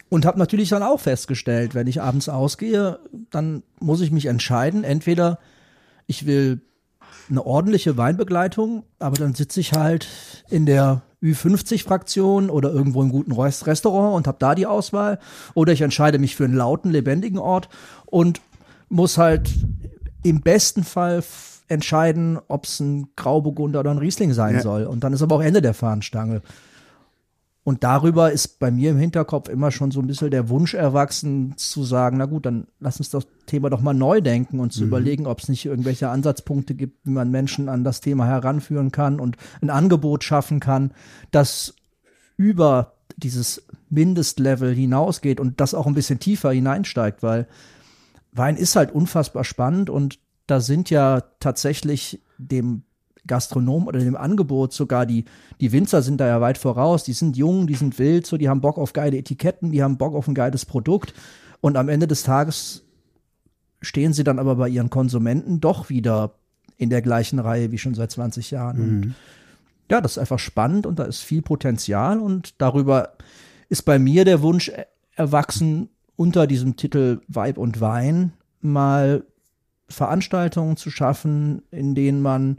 und 0.09 0.25
habe 0.27 0.39
natürlich 0.39 0.69
dann 0.69 0.83
auch 0.83 1.01
festgestellt, 1.01 1.75
wenn 1.75 1.87
ich 1.87 2.01
abends 2.01 2.29
ausgehe, 2.29 2.99
dann 3.31 3.63
muss 3.81 4.01
ich 4.01 4.11
mich 4.11 4.27
entscheiden, 4.27 4.85
entweder 4.85 5.39
ich 6.07 6.27
will 6.27 6.61
eine 7.29 7.45
ordentliche 7.45 7.97
Weinbegleitung, 7.97 8.85
aber 9.01 9.17
dann 9.17 9.35
sitze 9.35 9.59
ich 9.59 9.73
halt 9.73 10.07
in 10.49 10.65
der 10.65 11.03
Ü50-Fraktion 11.23 12.51
oder 12.51 12.71
irgendwo 12.71 13.03
im 13.03 13.11
guten 13.11 13.33
Rest- 13.33 13.67
Restaurant 13.67 14.15
und 14.15 14.27
habe 14.29 14.37
da 14.39 14.55
die 14.55 14.67
Auswahl. 14.67 15.19
Oder 15.55 15.73
ich 15.73 15.81
entscheide 15.81 16.19
mich 16.19 16.37
für 16.37 16.45
einen 16.45 16.55
lauten, 16.55 16.91
lebendigen 16.91 17.39
Ort 17.39 17.69
und 18.07 18.41
muss 18.89 19.19
halt 19.19 19.51
im 20.23 20.41
besten 20.43 20.85
Fall 20.85 21.25
entscheiden, 21.69 22.39
ob 22.47 22.65
es 22.65 22.79
ein 22.79 23.09
Grauburgunder 23.17 23.81
oder 23.81 23.91
ein 23.91 23.99
Riesling 23.99 24.33
sein 24.33 24.57
Ja. 24.57 24.61
soll. 24.63 24.85
Und 24.85 25.03
dann 25.03 25.13
ist 25.13 25.23
aber 25.23 25.37
auch 25.37 25.43
Ende 25.43 25.63
der 25.63 25.75
Fahnenstange. 25.75 26.43
Und 27.67 27.83
darüber 27.83 28.31
ist 28.31 28.61
bei 28.61 28.71
mir 28.71 28.93
im 28.93 28.97
Hinterkopf 28.97 29.49
immer 29.49 29.73
schon 29.73 29.91
so 29.91 29.99
ein 29.99 30.07
bisschen 30.07 30.31
der 30.31 30.49
Wunsch 30.49 30.75
erwachsen, 30.75 31.55
zu 31.57 31.83
sagen, 31.83 32.19
na 32.19 32.27
gut, 32.27 32.47
dann 32.47 32.69
lass 32.79 33.01
uns 33.01 33.11
das 33.11 33.27
Thema 33.47 33.71
doch 33.71 33.81
mal 33.81 33.93
neu 33.93 34.21
denken 34.21 34.61
und 34.61 34.73
zu 34.73 34.85
überlegen, 34.85 35.27
ob 35.27 35.41
es 35.41 35.49
nicht 35.49 35.67
irgendwelche 35.67 36.09
Ansatzpunkte 36.09 36.77
gibt, 36.77 37.05
wie 37.05 37.11
man 37.11 37.33
Menschen 37.33 37.69
an 37.69 37.83
das 37.83 38.01
Thema 38.01 38.25
heranführen 38.25 38.93
kann 38.93 39.19
und 39.19 39.37
ein 39.61 39.71
Angebot 39.71 40.23
schaffen 40.23 40.61
kann, 40.61 40.93
das 41.33 41.75
über 42.37 42.93
dieses 43.17 43.67
Mindestlevel 43.91 44.73
hinausgeht 44.73 45.41
und 45.41 45.61
das 45.61 45.75
auch 45.75 45.89
ein 45.89 45.95
bisschen 45.95 46.21
tiefer 46.21 46.53
hineinsteigt, 46.53 47.25
weil 47.25 47.49
Wein 48.31 48.57
ist 48.57 48.77
halt 48.77 48.93
unfassbar 48.93 49.43
spannend 49.43 49.91
und 49.91 50.21
da 50.47 50.61
sind 50.61 50.89
ja 50.89 51.21
tatsächlich 51.41 52.23
dem 52.39 52.85
Gastronom 53.27 53.87
oder 53.87 53.99
dem 54.01 54.17
Angebot 54.17 54.73
sogar 54.73 55.07
die, 55.07 55.25
die 55.61 55.73
Winzer 55.73 56.03
sind 56.03 56.19
da 56.21 56.27
ja 56.27 56.41
weit 56.41 56.59
voraus, 56.59 57.05
die 57.05 57.13
sind 57.13 57.37
jung, 57.37 57.67
die 57.67 57.75
sind 57.75 57.99
wild, 57.99 58.27
so, 58.27 58.37
die 58.37 58.49
haben 58.49 58.61
Bock 58.61 58.79
auf 58.79 58.93
geile 58.93 59.17
Etiketten, 59.17 59.73
die 59.73 59.83
haben 59.83 59.97
Bock 59.99 60.15
auf 60.15 60.29
ein 60.29 60.35
geiles 60.35 60.65
Produkt 60.65 61.15
und 61.61 61.77
am 61.77 61.89
Ende 61.89 62.07
des 62.07 62.23
Tages 62.23 62.85
stehen 63.81 64.13
sie 64.13 64.25
dann 64.25 64.39
aber 64.39 64.57
bei 64.57 64.69
ihren 64.69 64.91
Konsumenten 64.91 65.61
doch 65.61 65.89
wieder 65.91 66.33
in 66.77 66.91
der 66.91 67.03
gleichen 67.03 67.39
Reihe 67.39 67.71
wie 67.73 67.79
schon 67.79 67.95
seit 67.95 68.11
20 68.11 68.51
Jahren. 68.51 68.81
Und 68.81 69.15
ja, 69.91 70.01
das 70.01 70.13
ist 70.13 70.19
einfach 70.19 70.39
spannend 70.39 70.87
und 70.87 70.99
da 70.99 71.05
ist 71.05 71.21
viel 71.23 71.43
Potenzial 71.43 72.19
und 72.19 72.61
darüber 72.61 73.13
ist 73.69 73.83
bei 73.85 73.99
mir 73.99 74.25
der 74.25 74.43
Wunsch 74.43 74.69
er- 74.69 74.87
erwachsen, 75.15 75.89
unter 76.17 76.47
diesem 76.47 76.77
Titel 76.77 77.21
Weib 77.29 77.57
und 77.59 77.81
Wein 77.81 78.33
mal 78.61 79.25
Veranstaltungen 79.89 80.77
zu 80.77 80.91
schaffen, 80.91 81.63
in 81.71 81.95
denen 81.95 82.21
man 82.21 82.59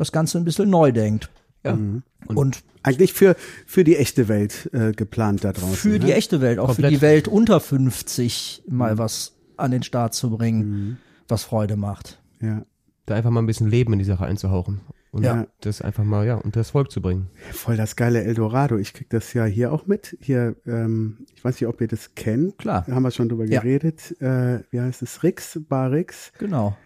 das 0.00 0.12
Ganze 0.12 0.38
ein 0.38 0.44
bisschen 0.44 0.68
neu 0.70 0.92
denkt. 0.92 1.30
Ja. 1.64 1.78
Und, 2.26 2.62
Eigentlich 2.82 3.12
für, 3.12 3.36
für 3.66 3.84
die 3.84 3.96
echte 3.96 4.28
Welt 4.28 4.70
äh, 4.72 4.92
geplant 4.92 5.44
da 5.44 5.52
draußen. 5.52 5.74
für 5.76 5.98
die 5.98 6.06
ne? 6.06 6.14
echte 6.14 6.40
Welt, 6.40 6.58
auch 6.58 6.68
Komplett. 6.68 6.86
für 6.86 6.90
die 6.96 7.02
Welt 7.02 7.28
unter 7.28 7.60
50 7.60 8.62
mal 8.68 8.96
was 8.96 9.34
an 9.58 9.70
den 9.70 9.82
Start 9.82 10.14
zu 10.14 10.30
bringen, 10.30 10.98
was 11.28 11.44
Freude 11.44 11.76
macht. 11.76 12.18
Ja. 12.40 12.64
Da 13.04 13.16
einfach 13.16 13.30
mal 13.30 13.42
ein 13.42 13.46
bisschen 13.46 13.68
Leben 13.68 13.92
in 13.92 13.98
die 13.98 14.04
Sache 14.06 14.24
einzuhauchen. 14.24 14.80
Und 15.12 15.24
Ja. 15.24 15.46
das 15.60 15.82
einfach 15.82 16.04
mal, 16.04 16.24
ja, 16.26 16.36
unter 16.36 16.60
das 16.60 16.70
Volk 16.70 16.90
zu 16.90 17.02
bringen. 17.02 17.26
Voll 17.52 17.76
das 17.76 17.96
geile 17.96 18.22
Eldorado. 18.22 18.78
Ich 18.78 18.94
krieg 18.94 19.10
das 19.10 19.34
ja 19.34 19.44
hier 19.44 19.72
auch 19.72 19.86
mit. 19.86 20.16
Hier, 20.20 20.54
ähm, 20.66 21.26
ich 21.34 21.44
weiß 21.44 21.56
nicht, 21.60 21.66
ob 21.68 21.80
ihr 21.82 21.88
das 21.88 22.14
kennt. 22.14 22.56
Klar. 22.58 22.84
Da 22.86 22.94
haben 22.94 23.02
wir 23.02 23.10
schon 23.10 23.28
drüber 23.28 23.44
Ja. 23.44 23.60
geredet. 23.60 24.18
Äh, 24.22 24.60
wie 24.70 24.80
heißt 24.80 25.02
es? 25.02 25.22
Rix, 25.22 25.60
Bar 25.68 25.90
Rix. 25.90 26.32
Genau. 26.38 26.76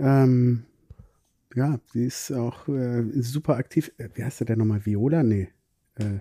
Ähm, 0.00 0.64
ja, 1.54 1.78
die 1.92 2.04
ist 2.04 2.32
auch 2.32 2.68
äh, 2.68 3.04
super 3.20 3.56
aktiv. 3.56 3.92
Äh, 3.98 4.08
wie 4.14 4.24
heißt 4.24 4.40
der 4.40 4.46
denn 4.46 4.58
nochmal? 4.58 4.84
Viola? 4.84 5.22
Nee. 5.22 5.48
Äh, 5.96 6.18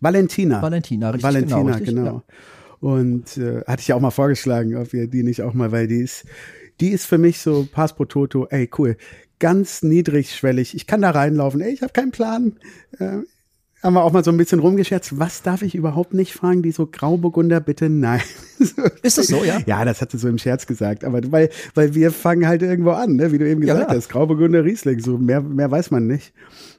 Valentina. 0.00 0.60
Valentina, 0.60 1.10
richtig 1.10 1.24
Valentina, 1.24 1.60
genau. 1.60 1.72
Richtig, 1.72 1.94
genau. 1.94 2.22
Und 2.80 3.36
äh, 3.38 3.62
hatte 3.66 3.80
ich 3.80 3.88
ja 3.88 3.96
auch 3.96 4.00
mal 4.00 4.10
vorgeschlagen, 4.10 4.76
ob 4.76 4.92
wir 4.92 5.06
die 5.06 5.22
nicht 5.22 5.42
auch 5.42 5.54
mal, 5.54 5.72
weil 5.72 5.86
die 5.86 6.00
ist, 6.00 6.24
die 6.80 6.90
ist 6.90 7.06
für 7.06 7.18
mich 7.18 7.38
so 7.38 7.66
Pass 7.70 7.94
pro 7.94 8.04
Toto, 8.04 8.46
ey, 8.50 8.68
cool. 8.78 8.96
Ganz 9.38 9.82
niedrigschwellig. 9.82 10.74
Ich 10.74 10.86
kann 10.86 11.02
da 11.02 11.10
reinlaufen, 11.10 11.60
ey, 11.60 11.72
ich 11.72 11.82
habe 11.82 11.92
keinen 11.92 12.10
Plan. 12.10 12.58
Äh, 12.98 13.20
haben 13.82 13.94
wir 13.94 14.02
auch 14.02 14.12
mal 14.12 14.24
so 14.24 14.30
ein 14.30 14.36
bisschen 14.36 14.60
rumgescherzt. 14.60 15.18
Was 15.18 15.42
darf 15.42 15.62
ich 15.62 15.74
überhaupt 15.74 16.14
nicht 16.14 16.32
fragen? 16.32 16.62
Die 16.62 16.72
so 16.72 16.86
Grauburgunder, 16.86 17.60
bitte 17.60 17.90
nein. 17.90 18.22
Ist 19.02 19.18
das 19.18 19.26
so, 19.26 19.44
ja? 19.44 19.60
Ja, 19.66 19.84
das 19.84 20.00
hat 20.00 20.10
sie 20.10 20.18
so 20.18 20.28
im 20.28 20.38
Scherz 20.38 20.66
gesagt. 20.66 21.04
Aber 21.04 21.20
weil, 21.30 21.50
weil 21.74 21.94
wir 21.94 22.10
fangen 22.10 22.46
halt 22.46 22.62
irgendwo 22.62 22.90
an, 22.90 23.16
ne? 23.16 23.32
wie 23.32 23.38
du 23.38 23.48
eben 23.48 23.62
Ja, 23.62 23.74
gesagt 23.74 23.88
klar. 23.88 23.98
hast. 23.98 24.08
Grauburgunder 24.08 24.64
Riesling, 24.64 25.00
so 25.00 25.18
mehr, 25.18 25.40
mehr 25.40 25.70
weiß 25.70 25.90
man 25.90 26.06
nicht. 26.06 26.32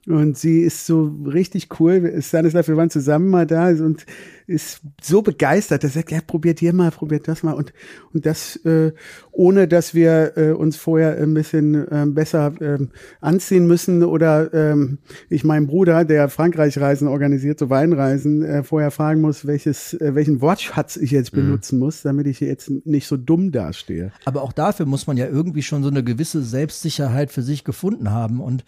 Und 0.08 0.38
sie 0.38 0.62
ist 0.62 0.86
so 0.86 1.12
richtig 1.26 1.80
cool. 1.80 2.22
Stanislav, 2.22 2.68
wir 2.68 2.78
waren 2.78 2.92
zusammen 2.92 3.28
mal 3.30 3.48
da 3.48 3.70
und 3.70 4.06
ist 4.48 4.82
so 5.02 5.24
begeistert. 5.24 5.84
Er 5.84 5.90
sagt, 5.90 6.12
ja, 6.12 6.20
probiert 6.26 6.60
hier 6.60 6.74
mal, 6.74 6.92
probiert 6.92 7.28
das 7.28 7.42
mal. 7.42 7.54
Und, 7.54 7.74
und 8.14 8.28
das, 8.28 8.58
äh, 8.58 8.92
ohne 9.32 9.68
dass 9.68 9.96
wir 9.96 10.34
äh, 10.38 10.52
uns 10.52 10.78
vorher 10.78 11.18
ein 11.18 11.34
bisschen 11.34 11.88
ähm, 11.90 12.14
besser 12.14 12.54
ähm, 12.62 12.90
anziehen 13.22 13.66
müssen 13.66 14.04
oder 14.04 14.54
ähm, 14.54 15.00
ich 15.30 15.44
meinen 15.44 15.66
Bruder, 15.66 16.06
der 16.06 16.30
Frankreich-Reisen 16.30 17.08
organisiert, 17.08 17.58
so 17.58 17.72
Weinreisen, 17.72 18.44
äh, 18.44 18.64
vorher 18.64 18.92
fragen 18.92 19.22
muss, 19.22 19.48
welches, 19.48 19.96
äh, 19.96 20.14
welchen 20.14 20.42
Wortschatz 20.42 20.98
ich 20.98 21.10
jetzt 21.10 21.34
benutzen 21.76 21.80
muss, 21.80 22.02
damit 22.02 22.28
ich 22.28 22.40
jetzt 22.40 22.70
nicht 22.86 23.08
so 23.08 23.18
dumm 23.18 23.52
dastehe. 23.52 24.12
Aber 24.26 24.42
auch 24.42 24.54
dafür 24.54 24.86
muss 24.86 25.08
man 25.08 25.18
ja 25.18 25.28
irgendwie 25.28 25.62
schon 25.64 25.84
so 25.84 25.90
eine 25.90 26.04
gewisse 26.04 26.44
Selbstsicherheit 26.44 27.32
für 27.32 27.42
sich 27.42 27.64
gefunden 27.64 28.12
haben. 28.12 28.40
Und 28.42 28.64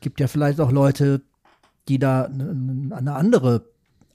gibt 0.00 0.20
ja 0.20 0.26
vielleicht 0.28 0.60
auch 0.60 0.70
Leute, 0.72 1.22
die 1.88 1.98
da 1.98 2.24
eine 2.24 3.14
andere 3.14 3.64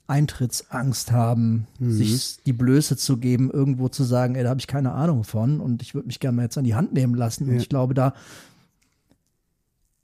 Eintrittsangst 0.06 1.12
haben, 1.12 1.66
sich 1.80 2.36
die 2.44 2.52
Blöße 2.52 2.96
zu 2.96 3.16
geben, 3.16 3.50
irgendwo 3.50 3.88
zu 3.88 4.04
sagen, 4.04 4.34
ey, 4.34 4.42
da 4.42 4.50
habe 4.50 4.60
ich 4.60 4.66
keine 4.66 4.92
Ahnung 4.92 5.24
von 5.24 5.60
und 5.60 5.80
ich 5.82 5.94
würde 5.94 6.06
mich 6.06 6.20
gerne 6.20 6.36
mal 6.36 6.42
jetzt 6.42 6.58
an 6.58 6.64
die 6.64 6.74
Hand 6.74 6.92
nehmen 6.92 7.14
lassen. 7.14 7.44
Und 7.48 7.54
Ja. 7.54 7.60
ich 7.60 7.68
glaube, 7.70 7.94
da 7.94 8.14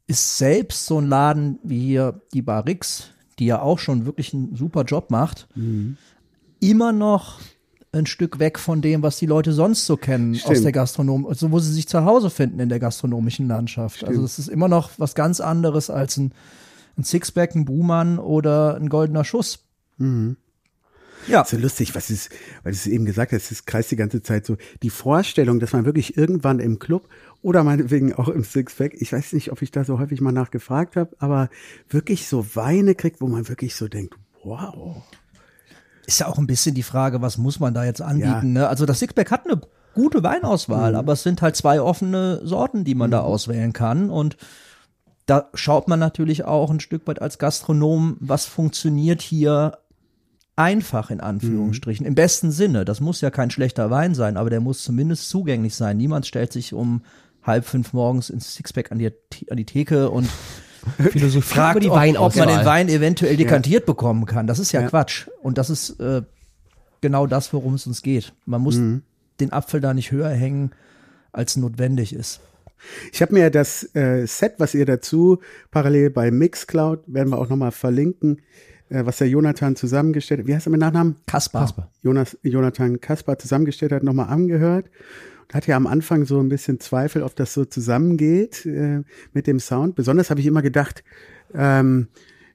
ist 0.07 0.38
selbst 0.38 0.87
so 0.87 0.99
ein 0.99 1.07
Laden 1.07 1.59
wie 1.62 1.81
hier 1.81 2.20
die 2.33 2.42
Bar 2.42 2.66
Rix, 2.66 3.11
die 3.38 3.46
ja 3.46 3.61
auch 3.61 3.79
schon 3.79 4.07
wirklich 4.07 4.35
einen 4.35 4.57
super 4.57 4.85
Job 4.85 5.11
macht, 5.11 5.46
immer 6.61 6.92
noch 6.92 7.38
ein 7.92 8.07
Stück 8.07 8.38
weg 8.38 8.59
von 8.59 8.83
dem, 8.83 9.03
was 9.03 9.18
die 9.18 9.26
Leute 9.26 9.53
sonst 9.53 9.87
so 9.87 9.96
kennen 9.96 10.35
aus 10.35 10.40
Stimmt. 10.42 10.64
der 10.64 10.72
Gastronomie, 10.72 11.26
also 11.29 11.50
wo 11.50 11.59
sie 11.59 11.72
sich 11.72 11.88
zu 11.88 12.05
Hause 12.05 12.31
finden 12.31 12.61
in 12.61 12.68
der 12.68 12.79
gastronomischen 12.79 13.48
Landschaft. 13.48 14.05
Also 14.05 14.22
es 14.24 14.38
ist 14.38 14.48
immer 14.48 14.68
noch 14.68 14.90
was 14.98 15.14
ganz 15.14 15.40
anderes 15.40 15.90
als 15.90 16.16
ein, 16.16 16.33
ein 16.96 17.05
Sixpack, 17.05 17.55
ein 17.55 17.64
Buhmann 17.64 18.18
oder 18.18 18.76
ein 18.76 18.88
goldener 18.88 19.24
Schuss. 19.24 19.64
Ja, 21.26 21.44
So 21.44 21.57
lustig, 21.59 21.94
was 21.94 22.11
ist, 22.11 22.31
weil 22.62 22.72
du 22.72 22.79
es 22.79 22.87
eben 22.87 23.05
gesagt 23.05 23.33
hast, 23.33 23.50
es 23.50 23.66
kreist 23.66 23.90
die 23.90 23.96
ganze 23.96 24.22
Zeit 24.22 24.46
so 24.46 24.57
die 24.83 24.90
Vorstellung, 24.90 25.61
dass 25.61 25.72
man 25.72 25.85
wirklich 25.85 26.16
irgendwann 26.16 26.61
im 26.61 26.79
Club 26.79 27.09
oder 27.42 27.64
meinetwegen 27.64 28.14
auch 28.14 28.29
im 28.29 28.44
Sixpack, 28.44 28.94
ich 28.94 29.12
weiß 29.12 29.33
nicht, 29.33 29.50
ob 29.53 29.62
ich 29.62 29.70
da 29.70 29.85
so 29.85 29.98
häufig 29.98 30.20
mal 30.20 30.33
nachgefragt 30.33 30.96
habe, 30.96 31.14
aber 31.18 31.50
wirklich 31.88 32.26
so 32.26 32.55
Weine 32.55 32.94
kriegt, 32.94 33.20
wo 33.20 33.26
man 33.26 33.48
wirklich 33.48 33.74
so 33.74 33.88
denkt, 33.88 34.14
wow. 34.44 35.03
Ist 36.11 36.20
ja 36.20 36.27
auch 36.27 36.38
ein 36.38 36.46
bisschen 36.46 36.75
die 36.75 36.83
Frage, 36.83 37.23
was 37.23 37.38
muss 37.38 37.61
man 37.61 37.75
da 37.75 37.85
jetzt 37.85 38.03
anbieten. 38.03 38.55
Ja. 38.55 38.62
Ne? 38.62 38.68
Also 38.68 38.87
das 38.87 38.99
Sixpack 38.99 39.31
hat 39.31 39.46
eine 39.46 39.61
gute 39.94 40.23
Weinauswahl, 40.23 40.94
aber 40.94 41.14
es 41.14 41.23
sind 41.23 41.42
halt 41.42 41.57
zwei 41.57 41.81
offene 41.81 42.40
Sorten, 42.44 42.85
die 42.85 42.94
man 42.94 43.11
da 43.11 43.20
auswählen 43.20 43.73
kann 43.73 44.11
und 44.11 44.37
da 45.27 45.49
schaut 45.55 45.87
man 45.87 46.01
natürlich 46.01 46.44
auch 46.44 46.70
ein 46.70 46.81
Stück 46.81 47.07
weit 47.07 47.23
als 47.23 47.38
Gastronom, 47.38 48.16
was 48.18 48.46
funktioniert 48.46 49.23
hier 49.23 49.79
einfach 50.57 51.11
in 51.11 51.20
Anführungsstrichen. 51.20 52.05
Im 52.05 52.16
besten 52.16 52.51
Sinne. 52.51 52.85
Das 52.85 53.01
muss 53.01 53.20
ja 53.20 53.31
kein 53.31 53.51
schlechter 53.51 53.90
Wein 53.90 54.14
sein, 54.14 54.37
aber 54.37 54.51
der 54.51 54.61
muss 54.61 54.83
zumindest 54.83 55.31
zugänglich 55.31 55.77
sein. 55.77 55.96
Niemand 55.96 56.27
stellt 56.27 56.53
sich 56.53 56.75
um 56.75 57.03
halb 57.42 57.64
fünf 57.64 57.92
morgens 57.92 58.29
ins 58.29 58.55
Sixpack 58.55 58.90
an 58.90 58.99
die, 58.99 59.12
an 59.49 59.57
die 59.57 59.64
Theke 59.64 60.11
und 60.11 60.29
Philosophie 61.11 61.55
fragt, 61.55 61.77
über 61.77 61.81
die 61.81 61.88
ob, 61.88 61.95
ob 61.95 61.99
man 61.99 62.03
Weinauswahl. 62.09 62.47
den 62.47 62.64
Wein 62.66 62.88
eventuell 62.88 63.37
dekantiert 63.37 63.87
bekommen 63.87 64.27
kann. 64.27 64.47
Das 64.47 64.59
ist 64.59 64.73
ja, 64.73 64.83
Ja. 64.83 64.88
Quatsch. 64.88 65.29
Und 65.43 65.59
das 65.59 65.71
ist 65.71 65.99
äh, 66.01 66.23
genau 67.01 67.27
das, 67.27 67.53
worum 67.53 67.75
es 67.75 67.87
uns 67.87 68.03
geht. 68.03 68.33
Man 68.47 68.61
muss 68.61 68.77
den 69.40 69.53
Apfel 69.53 69.81
da 69.81 69.95
nicht 69.95 70.12
höher 70.12 70.31
hängen, 70.31 70.73
als 71.33 71.57
notwendig 71.57 72.12
ist. 72.14 72.40
Ich 73.12 73.21
habe 73.21 73.35
mir 73.35 73.51
das 73.51 73.95
äh, 73.95 74.27
Set, 74.27 74.55
was 74.59 74.75
ihr 74.75 74.87
dazu 74.87 75.38
parallel 75.71 76.11
bei 76.11 76.31
Mixcloud, 76.31 77.01
werden 77.07 77.31
wir 77.31 77.38
auch 77.38 77.49
nochmal 77.49 77.73
verlinken, 77.73 78.40
äh, 78.88 79.05
was 79.05 79.19
der 79.19 79.29
Jonathan 79.29 79.77
zusammengestellt 79.77 80.40
hat. 80.40 80.47
Wie 80.47 80.55
heißt 80.55 80.66
er 80.66 80.71
mit 80.71 80.81
Nachnamen? 80.81 81.16
Kaspar. 81.27 81.62
Kasper. 81.62 81.90
Jonas, 82.03 82.38
Jonathan 82.43 83.01
Kaspar 83.01 83.38
zusammengestellt 83.38 83.93
hat, 83.93 84.03
nochmal 84.03 84.29
angehört. 84.29 84.87
Hatte 85.53 85.71
ja 85.71 85.77
am 85.77 85.87
Anfang 85.87 86.25
so 86.27 86.39
ein 86.41 86.49
bisschen 86.49 86.79
Zweifel, 86.81 87.23
ob 87.23 87.35
das 87.37 87.53
so 87.55 87.65
zusammengeht 87.65 88.67
äh, 88.67 89.03
mit 89.33 89.47
dem 89.47 89.59
Sound. 89.61 89.95
Besonders 89.97 90.31
habe 90.31 90.41
ich 90.41 90.47
immer 90.47 90.63
gedacht, 90.63 91.03
ähm, 91.55 92.09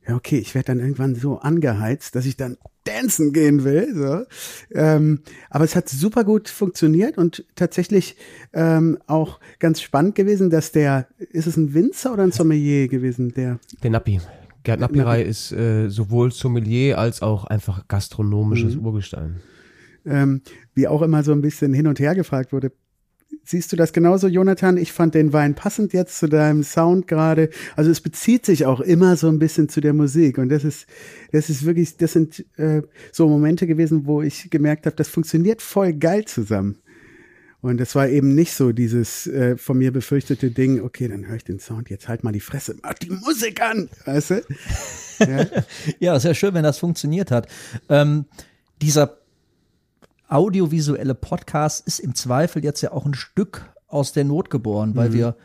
ja, 0.08 0.16
okay, 0.16 0.38
ich 0.38 0.54
werde 0.56 0.68
dann 0.68 0.80
irgendwann 0.80 1.16
so 1.16 1.40
angeheizt, 1.40 2.16
dass 2.16 2.26
ich 2.26 2.38
dann 2.38 2.58
dancen 2.84 3.34
gehen 3.34 3.64
will. 3.64 3.88
So. 3.96 4.24
Ähm, 4.80 5.22
aber 5.50 5.66
es 5.66 5.76
hat 5.76 5.90
super 5.90 6.24
gut 6.24 6.48
funktioniert 6.48 7.18
und 7.18 7.44
tatsächlich 7.56 8.16
ähm, 8.54 9.00
auch 9.08 9.40
ganz 9.60 9.82
spannend 9.82 10.14
gewesen, 10.16 10.50
dass 10.52 10.72
der, 10.72 11.08
ist 11.18 11.48
es 11.48 11.58
ein 11.58 11.74
Winzer 11.74 12.14
oder 12.14 12.24
ein 12.24 12.32
Sommelier 12.32 12.88
gewesen, 12.88 13.34
der 13.34 13.60
Der 13.84 13.90
Nappi. 13.92 14.22
Gerd 14.64 14.80
Nappirei 14.80 15.22
ist 15.22 15.52
äh, 15.52 15.90
sowohl 15.90 16.32
Sommelier 16.32 16.98
als 16.98 17.22
auch 17.22 17.46
einfach 17.46 17.88
gastronomisches 17.88 18.76
Mhm. 18.76 18.86
Urgestein. 18.86 19.42
ähm, 20.06 20.42
wie 20.76 20.88
auch 20.88 21.02
immer 21.02 21.24
so 21.24 21.32
ein 21.32 21.42
bisschen 21.42 21.74
hin 21.74 21.88
und 21.88 22.00
her 22.00 22.14
gefragt 22.16 22.52
wurde. 22.54 22.72
Siehst 23.46 23.72
du 23.72 23.76
das 23.76 23.94
genauso, 23.94 24.28
Jonathan? 24.28 24.78
Ich 24.78 24.92
fand 24.92 25.14
den 25.14 25.32
Wein 25.32 25.54
passend 25.54 25.94
jetzt 25.94 26.18
zu 26.18 26.28
deinem 26.28 26.64
Sound 26.64 27.08
gerade. 27.08 27.50
Also 27.76 27.92
es 27.92 28.02
bezieht 28.02 28.46
sich 28.46 28.66
auch 28.66 28.82
immer 28.82 29.18
so 29.18 29.28
ein 29.28 29.38
bisschen 29.38 29.70
zu 29.70 29.82
der 29.82 29.94
Musik. 29.94 30.40
Und 30.40 30.50
das 30.50 30.64
ist, 30.64 30.88
das 31.32 31.52
ist 31.52 31.64
wirklich, 31.64 31.96
das 31.98 32.14
sind 32.14 32.44
äh, 32.58 32.82
so 33.12 33.28
Momente 33.30 33.68
gewesen, 33.68 34.08
wo 34.08 34.24
ich 34.24 34.50
gemerkt 34.50 34.88
habe, 34.88 34.96
das 34.96 35.10
funktioniert 35.10 35.62
voll 35.62 35.94
geil 35.94 36.26
zusammen. 36.26 36.80
Und 37.62 37.80
das 37.80 37.96
war 37.96 38.08
eben 38.08 38.36
nicht 38.36 38.54
so 38.54 38.72
dieses 38.72 39.28
äh, 39.28 39.58
von 39.58 39.78
mir 39.78 39.92
befürchtete 39.92 40.52
Ding, 40.52 40.82
okay, 40.82 41.08
dann 41.08 41.28
höre 41.28 41.38
ich 41.38 41.44
den 41.44 41.60
Sound, 41.60 41.90
jetzt 41.90 42.08
halt 42.08 42.24
mal 42.24 42.32
die 42.32 42.40
Fresse, 42.40 42.76
mach 42.84 42.94
die 42.96 43.10
Musik 43.10 43.62
an, 43.62 43.90
weißt 44.06 44.30
du? 44.32 44.42
Ja, 46.00 46.20
sehr 46.20 46.34
schön, 46.34 46.54
wenn 46.54 46.64
das 46.64 46.78
funktioniert 46.78 47.32
hat. 47.32 47.48
Ähm, 47.88 48.26
dieser 48.82 49.18
audiovisuelle 50.30 51.16
Podcast 51.16 51.86
ist 51.88 52.00
im 52.00 52.16
Zweifel 52.16 52.64
jetzt 52.64 52.82
ja 52.82 52.92
auch 52.92 53.06
ein 53.06 53.14
Stück 53.14 53.74
aus 53.88 54.14
der 54.14 54.24
Not 54.24 54.50
geboren, 54.50 54.96
weil 54.96 55.14
wir, 55.14 55.36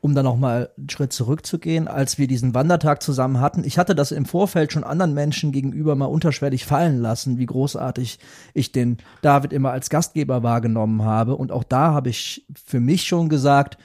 um 0.00 0.14
dann 0.14 0.24
noch 0.24 0.36
mal 0.36 0.70
einen 0.76 0.88
Schritt 0.88 1.12
zurückzugehen, 1.12 1.88
als 1.88 2.18
wir 2.18 2.26
diesen 2.26 2.54
Wandertag 2.54 3.02
zusammen 3.02 3.40
hatten, 3.40 3.64
ich 3.64 3.78
hatte 3.78 3.94
das 3.94 4.12
im 4.12 4.24
Vorfeld 4.24 4.72
schon 4.72 4.84
anderen 4.84 5.14
Menschen 5.14 5.50
gegenüber 5.50 5.94
mal 5.96 6.06
unterschwellig 6.06 6.64
fallen 6.64 7.00
lassen, 7.00 7.38
wie 7.38 7.46
großartig 7.46 8.18
ich 8.54 8.72
den 8.72 8.98
David 9.22 9.52
immer 9.52 9.72
als 9.72 9.90
Gastgeber 9.90 10.42
wahrgenommen 10.42 11.02
habe. 11.02 11.36
Und 11.36 11.52
auch 11.52 11.64
da 11.64 11.92
habe 11.92 12.10
ich 12.10 12.46
für 12.54 12.80
mich 12.80 13.04
schon 13.04 13.28
gesagt, 13.28 13.78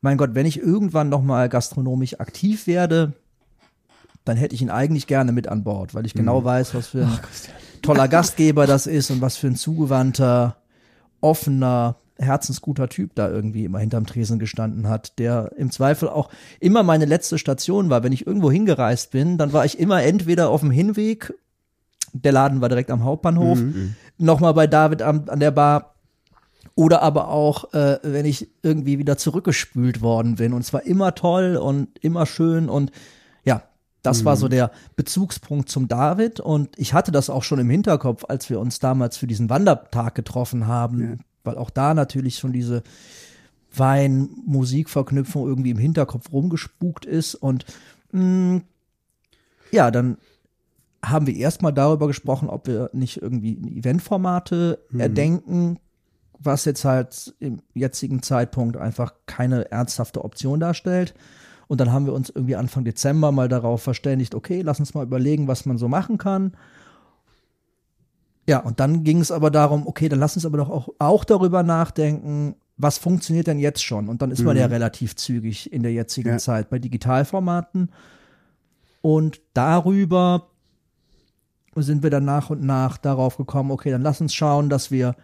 mein 0.00 0.16
Gott, 0.16 0.34
wenn 0.34 0.46
ich 0.46 0.60
irgendwann 0.60 1.08
noch 1.08 1.22
mal 1.22 1.48
gastronomisch 1.48 2.20
aktiv 2.20 2.66
werde, 2.66 3.12
dann 4.26 4.36
hätte 4.36 4.54
ich 4.54 4.60
ihn 4.60 4.70
eigentlich 4.70 5.06
gerne 5.06 5.32
mit 5.32 5.48
an 5.48 5.64
Bord, 5.64 5.94
weil 5.94 6.04
ich 6.04 6.12
genau 6.12 6.44
weiß, 6.44 6.74
was 6.74 6.88
für 6.88 7.06
ein 7.06 7.18
toller 7.82 8.08
Gastgeber 8.08 8.66
das 8.66 8.86
ist 8.86 9.10
und 9.10 9.20
was 9.20 9.36
für 9.36 9.46
ein 9.46 9.56
zugewandter, 9.56 10.56
offener, 11.20 11.96
herzensguter 12.18 12.88
Typ 12.88 13.14
da 13.14 13.30
irgendwie 13.30 13.64
immer 13.64 13.78
hinterm 13.78 14.04
Tresen 14.04 14.38
gestanden 14.38 14.88
hat, 14.88 15.18
der 15.18 15.52
im 15.56 15.70
Zweifel 15.70 16.08
auch 16.08 16.28
immer 16.60 16.82
meine 16.82 17.04
letzte 17.04 17.38
Station 17.38 17.88
war. 17.88 18.02
Wenn 18.02 18.12
ich 18.12 18.26
irgendwo 18.26 18.50
hingereist 18.50 19.12
bin, 19.12 19.38
dann 19.38 19.52
war 19.52 19.64
ich 19.64 19.78
immer 19.78 20.02
entweder 20.02 20.50
auf 20.50 20.60
dem 20.60 20.70
Hinweg, 20.72 21.32
der 22.12 22.32
Laden 22.32 22.60
war 22.60 22.68
direkt 22.68 22.90
am 22.90 23.04
Hauptbahnhof, 23.04 23.58
nochmal 24.18 24.54
bei 24.54 24.66
David 24.66 25.02
am, 25.02 25.24
an 25.28 25.40
der 25.40 25.50
Bar 25.52 25.94
oder 26.74 27.00
aber 27.02 27.28
auch, 27.28 27.72
äh, 27.74 27.98
wenn 28.02 28.26
ich 28.26 28.48
irgendwie 28.62 28.98
wieder 28.98 29.16
zurückgespült 29.16 30.02
worden 30.02 30.36
bin. 30.36 30.52
Und 30.52 30.62
es 30.62 30.72
war 30.72 30.84
immer 30.84 31.14
toll 31.14 31.56
und 31.56 31.88
immer 32.02 32.26
schön 32.26 32.68
und 32.68 32.90
ja, 34.06 34.10
das 34.10 34.24
war 34.24 34.36
so 34.36 34.48
der 34.48 34.70
Bezugspunkt 34.96 35.68
zum 35.68 35.88
David. 35.88 36.40
Und 36.40 36.78
ich 36.78 36.94
hatte 36.94 37.12
das 37.12 37.30
auch 37.30 37.42
schon 37.42 37.58
im 37.58 37.70
Hinterkopf, 37.70 38.24
als 38.28 38.48
wir 38.48 38.60
uns 38.60 38.78
damals 38.78 39.16
für 39.16 39.26
diesen 39.26 39.50
Wandertag 39.50 40.14
getroffen 40.14 40.66
haben, 40.66 41.20
weil 41.44 41.58
auch 41.58 41.70
da 41.70 41.94
natürlich 41.94 42.38
schon 42.38 42.52
diese 42.52 42.82
Wein-Musik-Verknüpfung 43.74 45.46
irgendwie 45.46 45.70
im 45.70 45.78
Hinterkopf 45.78 46.32
rumgespukt 46.32 47.04
ist. 47.04 47.34
Und 47.34 47.66
mh, 48.12 48.62
ja, 49.70 49.90
dann 49.90 50.18
haben 51.04 51.26
wir 51.26 51.36
erstmal 51.36 51.72
darüber 51.72 52.06
gesprochen, 52.06 52.48
ob 52.48 52.66
wir 52.66 52.90
nicht 52.92 53.22
irgendwie 53.22 53.78
Eventformate 53.78 54.80
erdenken, 54.96 55.78
was 56.38 56.64
jetzt 56.64 56.84
halt 56.84 57.34
im 57.38 57.60
jetzigen 57.74 58.22
Zeitpunkt 58.22 58.76
einfach 58.76 59.14
keine 59.26 59.70
ernsthafte 59.70 60.24
Option 60.24 60.60
darstellt. 60.60 61.14
Und 61.68 61.80
dann 61.80 61.92
haben 61.92 62.06
wir 62.06 62.12
uns 62.12 62.30
irgendwie 62.30 62.56
Anfang 62.56 62.84
Dezember 62.84 63.32
mal 63.32 63.48
darauf 63.48 63.82
verständigt, 63.82 64.34
okay, 64.34 64.62
lass 64.62 64.78
uns 64.78 64.94
mal 64.94 65.02
überlegen, 65.02 65.48
was 65.48 65.66
man 65.66 65.78
so 65.78 65.88
machen 65.88 66.18
kann. 66.18 66.52
Ja, 68.48 68.60
und 68.60 68.78
dann 68.78 69.02
ging 69.02 69.20
es 69.20 69.32
aber 69.32 69.50
darum, 69.50 69.86
okay, 69.86 70.08
dann 70.08 70.20
lass 70.20 70.36
uns 70.36 70.46
aber 70.46 70.58
doch 70.58 70.70
auch, 70.70 70.88
auch 70.98 71.24
darüber 71.24 71.64
nachdenken, 71.64 72.54
was 72.76 72.98
funktioniert 72.98 73.46
denn 73.46 73.58
jetzt 73.58 73.82
schon? 73.82 74.08
Und 74.08 74.22
dann 74.22 74.30
ist 74.30 74.44
man 74.44 74.56
ja 74.56 74.66
relativ 74.66 75.16
zügig 75.16 75.72
in 75.72 75.82
der 75.82 75.92
jetzigen 75.92 76.28
Ja. 76.28 76.38
Zeit 76.38 76.68
bei 76.68 76.78
Digitalformaten. 76.78 77.90
Und 79.00 79.40
darüber 79.54 80.48
sind 81.74 82.02
wir 82.02 82.10
dann 82.10 82.24
nach 82.24 82.50
und 82.50 82.62
nach 82.62 82.98
darauf 82.98 83.36
gekommen, 83.36 83.70
okay, 83.70 83.90
dann 83.90 84.02
lass 84.02 84.20
uns 84.20 84.34
schauen, 84.34 84.68
dass 84.68 84.90
wir 84.90 85.16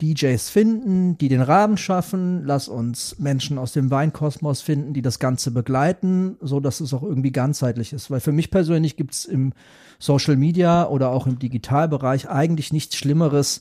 DJs 0.00 0.48
finden, 0.48 1.18
die 1.18 1.28
den 1.28 1.42
Rahmen 1.42 1.76
schaffen, 1.76 2.44
lass 2.44 2.68
uns 2.68 3.18
Menschen 3.18 3.58
aus 3.58 3.72
dem 3.72 3.90
Weinkosmos 3.90 4.60
finden, 4.60 4.94
die 4.94 5.02
das 5.02 5.18
Ganze 5.18 5.50
begleiten, 5.50 6.36
so 6.40 6.60
dass 6.60 6.80
es 6.80 6.94
auch 6.94 7.02
irgendwie 7.02 7.32
ganzheitlich 7.32 7.92
ist. 7.92 8.10
Weil 8.10 8.20
für 8.20 8.32
mich 8.32 8.50
persönlich 8.50 8.96
gibt 8.96 9.14
es 9.14 9.24
im 9.24 9.52
Social 9.98 10.36
Media 10.36 10.86
oder 10.88 11.10
auch 11.10 11.26
im 11.26 11.40
Digitalbereich 11.40 12.28
eigentlich 12.28 12.72
nichts 12.72 12.94
Schlimmeres 12.94 13.60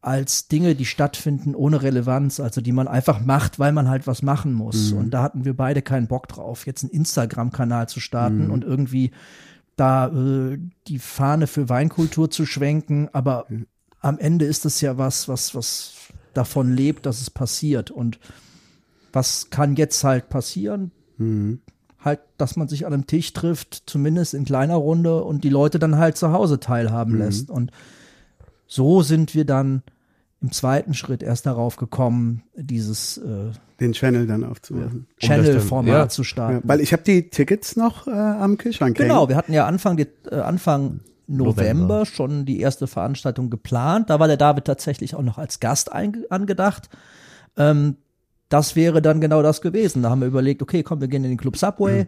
als 0.00 0.48
Dinge, 0.48 0.74
die 0.74 0.84
stattfinden 0.84 1.54
ohne 1.54 1.82
Relevanz, 1.82 2.38
also 2.38 2.60
die 2.60 2.72
man 2.72 2.86
einfach 2.86 3.20
macht, 3.20 3.58
weil 3.58 3.72
man 3.72 3.88
halt 3.88 4.06
was 4.06 4.22
machen 4.22 4.52
muss. 4.52 4.92
Und 4.92 5.10
da 5.10 5.22
hatten 5.22 5.44
wir 5.44 5.56
beide 5.56 5.82
keinen 5.82 6.06
Bock 6.06 6.28
drauf, 6.28 6.66
jetzt 6.66 6.84
einen 6.84 6.92
Instagram-Kanal 6.92 7.88
zu 7.88 8.00
starten 8.00 8.50
und 8.50 8.64
irgendwie 8.64 9.12
da 9.76 10.08
äh, 10.08 10.58
die 10.86 10.98
Fahne 10.98 11.46
für 11.46 11.68
Weinkultur 11.68 12.30
zu 12.30 12.46
schwenken, 12.46 13.08
aber 13.12 13.46
am 14.04 14.18
Ende 14.18 14.44
ist 14.44 14.66
es 14.66 14.80
ja 14.80 14.98
was, 14.98 15.28
was, 15.28 15.54
was 15.54 15.94
davon 16.34 16.72
lebt, 16.72 17.06
dass 17.06 17.20
es 17.22 17.30
passiert. 17.30 17.90
Und 17.90 18.18
was 19.12 19.48
kann 19.50 19.76
jetzt 19.76 20.04
halt 20.04 20.28
passieren? 20.28 20.90
Halt, 22.00 22.20
dass 22.36 22.56
man 22.56 22.68
sich 22.68 22.86
an 22.86 22.92
einem 22.92 23.06
Tisch 23.06 23.32
trifft, 23.32 23.84
zumindest 23.86 24.34
in 24.34 24.44
kleiner 24.44 24.74
Runde 24.76 25.24
und 25.24 25.42
die 25.42 25.48
Leute 25.48 25.78
dann 25.78 25.96
halt 25.96 26.18
zu 26.18 26.32
Hause 26.32 26.60
teilhaben 26.60 27.16
lässt. 27.18 27.50
Und 27.50 27.70
so 28.66 29.02
sind 29.02 29.34
wir 29.34 29.46
dann 29.46 29.82
im 30.42 30.52
zweiten 30.52 30.92
Schritt 30.92 31.22
erst 31.22 31.46
darauf 31.46 31.76
gekommen, 31.76 32.42
dieses 32.54 33.16
äh, 33.16 33.52
Den 33.80 33.92
Channel 33.92 34.26
dann 34.26 34.44
aufzumachen. 34.44 35.06
Channel-Format 35.18 35.86
ja. 35.94 36.08
zu 36.10 36.20
Ja, 36.22 36.26
starten. 36.26 36.68
weil 36.68 36.80
ich 36.80 36.92
habe 36.92 37.02
die 37.04 37.30
Tickets 37.30 37.76
noch 37.76 38.06
äh, 38.06 38.10
am 38.10 38.58
Kühlschrank 38.58 38.98
hängen. 38.98 39.08
Genau, 39.08 39.30
wir 39.30 39.36
hatten 39.36 39.54
ja 39.54 39.66
Anfang, 39.66 39.98
äh, 39.98 40.34
Anfang 40.34 41.00
November, 41.26 41.54
November. 41.54 42.06
schon 42.06 42.44
die 42.44 42.60
erste 42.60 42.86
Veranstaltung 42.86 43.50
geplant. 43.50 44.10
Da 44.10 44.20
war 44.20 44.26
der 44.26 44.36
David 44.36 44.64
tatsächlich 44.64 45.14
auch 45.14 45.22
noch 45.22 45.38
als 45.38 45.60
Gast 45.60 45.92
angedacht. 45.92 46.88
Ähm, 47.56 47.96
das 48.48 48.76
wäre 48.76 49.02
dann 49.02 49.20
genau 49.20 49.42
das 49.42 49.60
gewesen. 49.60 50.02
Da 50.02 50.10
haben 50.10 50.20
wir 50.20 50.28
überlegt, 50.28 50.62
okay, 50.62 50.82
komm, 50.82 51.00
wir 51.00 51.08
gehen 51.08 51.24
in 51.24 51.30
den 51.30 51.38
Club 51.38 51.56
Subway. 51.56 52.06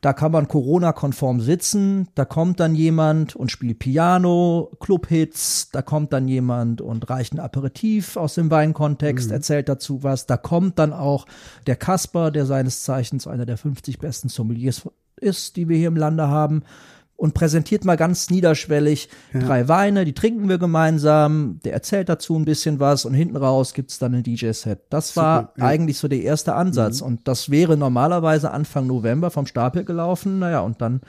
Da 0.00 0.12
kann 0.12 0.30
man 0.30 0.46
Corona-konform 0.46 1.40
sitzen. 1.40 2.08
Da 2.14 2.24
kommt 2.24 2.60
dann 2.60 2.76
jemand 2.76 3.34
und 3.34 3.50
spielt 3.50 3.80
Piano, 3.80 4.70
Clubhits. 4.78 5.70
Da 5.72 5.82
kommt 5.82 6.12
dann 6.12 6.28
jemand 6.28 6.80
und 6.80 7.10
reicht 7.10 7.34
ein 7.34 7.40
Aperitif 7.40 8.16
aus 8.16 8.34
dem 8.34 8.50
Weinkontext, 8.50 9.32
erzählt 9.32 9.68
dazu 9.68 10.04
was. 10.04 10.26
Da 10.26 10.36
kommt 10.36 10.78
dann 10.78 10.92
auch 10.92 11.26
der 11.66 11.74
Kasper, 11.74 12.30
der 12.30 12.46
seines 12.46 12.84
Zeichens 12.84 13.26
einer 13.26 13.46
der 13.46 13.56
50 13.56 13.98
besten 13.98 14.28
Sommeliers 14.28 14.88
ist, 15.16 15.56
die 15.56 15.68
wir 15.68 15.76
hier 15.76 15.88
im 15.88 15.96
Lande 15.96 16.28
haben. 16.28 16.62
Und 17.20 17.34
präsentiert 17.34 17.84
mal 17.84 17.96
ganz 17.96 18.30
niederschwellig 18.30 19.08
drei 19.32 19.66
Weine, 19.66 20.04
die 20.04 20.12
trinken 20.14 20.48
wir 20.48 20.56
gemeinsam, 20.58 21.58
der 21.64 21.72
erzählt 21.72 22.08
dazu 22.08 22.36
ein 22.36 22.44
bisschen 22.44 22.78
was 22.78 23.04
und 23.04 23.12
hinten 23.12 23.36
raus 23.36 23.74
gibt's 23.74 23.98
dann 23.98 24.14
ein 24.14 24.22
DJ-Set. 24.22 24.82
Das 24.88 25.16
war 25.16 25.40
Super, 25.40 25.52
ja. 25.58 25.64
eigentlich 25.66 25.98
so 25.98 26.06
der 26.06 26.22
erste 26.22 26.54
Ansatz. 26.54 27.00
Und 27.00 27.26
das 27.26 27.50
wäre 27.50 27.76
normalerweise 27.76 28.52
Anfang 28.52 28.86
November 28.86 29.32
vom 29.32 29.46
Stapel 29.46 29.84
gelaufen. 29.84 30.38
Naja, 30.38 30.60
und 30.60 30.80
dann 30.80 31.00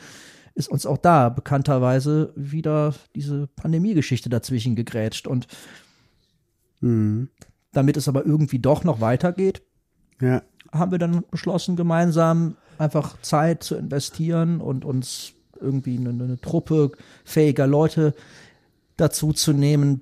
ist 0.56 0.68
uns 0.68 0.88
auch 0.88 0.98
da 0.98 1.30
bekannterweise 1.30 2.34
wieder 2.36 2.96
diese 3.14 3.46
Pandemiegeschichte 3.56 4.30
dazwischen 4.30 4.76
gegrätscht. 4.76 5.28
Und 5.28 5.46
damit 6.82 7.98
es 7.98 8.08
aber 8.08 8.26
irgendwie 8.26 8.58
doch 8.58 8.84
noch 8.84 9.00
weitergeht, 9.00 9.62
Ja. 10.20 10.42
haben 10.72 10.90
wir 10.92 10.98
dann 10.98 11.24
beschlossen, 11.30 11.76
gemeinsam 11.76 12.56
einfach 12.80 13.22
Zeit 13.22 13.62
zu 13.64 13.76
investieren 13.76 14.60
und 14.60 14.86
uns 14.86 15.34
irgendwie 15.62 15.97
eine, 15.97 16.10
eine 16.10 16.39
Truppe 16.41 16.91
fähiger 17.24 17.68
Leute 17.68 18.14
dazu 18.97 19.34
zu 19.34 19.53
nehmen, 19.53 20.01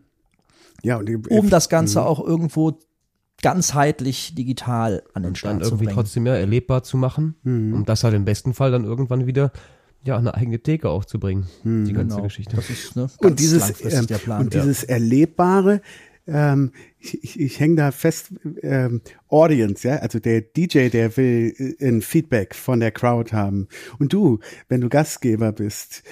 Ja, 0.83 0.97
und 0.97 1.07
die, 1.07 1.15
um 1.15 1.49
das 1.49 1.69
Ganze 1.69 2.03
auch 2.05 2.19
irgendwo 2.25 2.77
ganzheitlich 3.43 4.33
digital 4.35 5.03
an 5.13 5.23
den 5.23 5.35
Start 5.35 5.59
zu 5.63 5.67
irgendwie 5.67 5.85
bringen. 5.85 5.95
trotzdem 5.95 6.25
ja 6.25 6.35
erlebbar 6.35 6.83
zu 6.83 6.97
machen, 6.97 7.35
um 7.43 7.85
das 7.85 8.03
halt 8.03 8.15
im 8.15 8.25
besten 8.25 8.53
Fall 8.53 8.71
dann 8.71 8.83
irgendwann 8.83 9.27
wieder 9.27 9.51
ja, 10.03 10.17
eine 10.17 10.33
eigene 10.33 10.59
Theke 10.59 10.89
aufzubringen, 10.89 11.45
die 11.63 11.93
ganze 11.93 12.15
Genau. 12.15 12.21
Geschichte. 12.23 12.55
Das 12.55 12.69
ist 12.69 12.95
ne, 12.95 13.03
ganz 13.03 13.17
und 13.19 13.39
dieses, 13.39 13.59
langfristig 13.61 13.99
ähm, 13.99 14.07
der 14.07 14.17
Plan. 14.17 14.41
und 14.41 14.53
dieses 14.53 14.83
Erlebbare, 14.83 15.81
ähm, 16.27 16.71
ich, 16.99 17.23
ich, 17.23 17.39
ich 17.39 17.59
hänge 17.59 17.75
da 17.75 17.91
fest, 17.91 18.33
ähm, 18.61 19.01
Audience, 19.29 19.87
ja, 19.87 19.97
also 19.97 20.19
der 20.19 20.41
DJ, 20.41 20.89
der 20.89 21.15
will 21.17 21.53
äh, 21.57 21.87
ein 21.87 22.01
Feedback 22.01 22.55
von 22.55 22.79
der 22.79 22.91
Crowd 22.91 23.31
haben. 23.33 23.67
Und 23.99 24.13
du, 24.13 24.39
wenn 24.67 24.81
du 24.81 24.89
Gastgeber 24.89 25.51
bist, 25.51 26.03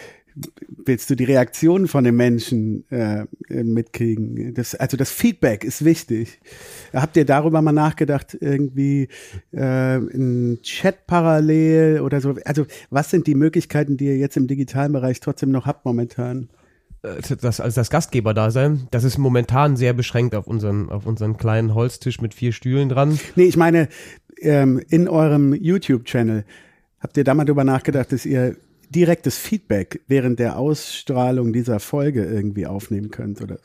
willst 0.85 1.09
du 1.09 1.15
die 1.15 1.23
Reaktionen 1.23 1.87
von 1.87 2.03
den 2.03 2.15
Menschen 2.15 2.89
äh, 2.91 3.25
mitkriegen. 3.49 4.53
Das, 4.53 4.75
also 4.75 4.97
das 4.97 5.11
Feedback 5.11 5.63
ist 5.63 5.85
wichtig. 5.85 6.39
Habt 6.93 7.15
ihr 7.15 7.25
darüber 7.25 7.61
mal 7.61 7.71
nachgedacht, 7.71 8.37
irgendwie 8.39 9.07
äh, 9.51 9.95
ein 9.97 10.59
Chat 10.61 11.07
parallel 11.07 12.01
oder 12.01 12.19
so? 12.19 12.35
Also 12.43 12.65
was 12.89 13.09
sind 13.09 13.27
die 13.27 13.35
Möglichkeiten, 13.35 13.97
die 13.97 14.07
ihr 14.07 14.17
jetzt 14.17 14.35
im 14.35 14.47
digitalen 14.47 14.91
Bereich 14.91 15.21
trotzdem 15.21 15.51
noch 15.51 15.65
habt 15.65 15.85
momentan? 15.85 16.49
Äh, 17.05 17.35
das, 17.41 17.59
also 17.59 17.75
das 17.79 17.89
Gastgeber-Dasein, 17.89 18.87
das 18.91 19.03
ist 19.03 19.17
momentan 19.17 19.77
sehr 19.77 19.93
beschränkt 19.93 20.35
auf 20.35 20.47
unseren, 20.47 20.89
auf 20.89 21.05
unseren 21.05 21.37
kleinen 21.37 21.73
Holztisch 21.73 22.21
mit 22.21 22.33
vier 22.33 22.51
Stühlen 22.51 22.89
dran. 22.89 23.19
Nee, 23.35 23.45
ich 23.45 23.57
meine, 23.57 23.89
ähm, 24.41 24.81
in 24.89 25.07
eurem 25.07 25.53
YouTube-Channel, 25.53 26.45
habt 26.99 27.17
ihr 27.17 27.23
da 27.23 27.33
mal 27.33 27.45
drüber 27.45 27.63
nachgedacht, 27.63 28.11
dass 28.11 28.25
ihr 28.25 28.55
direktes 28.89 29.37
Feedback 29.37 30.01
während 30.07 30.39
der 30.39 30.57
Ausstrahlung 30.57 31.53
dieser 31.53 31.79
Folge 31.79 32.25
irgendwie 32.25 32.67
aufnehmen 32.67 33.11
könnt? 33.11 33.41
Oder? 33.41 33.57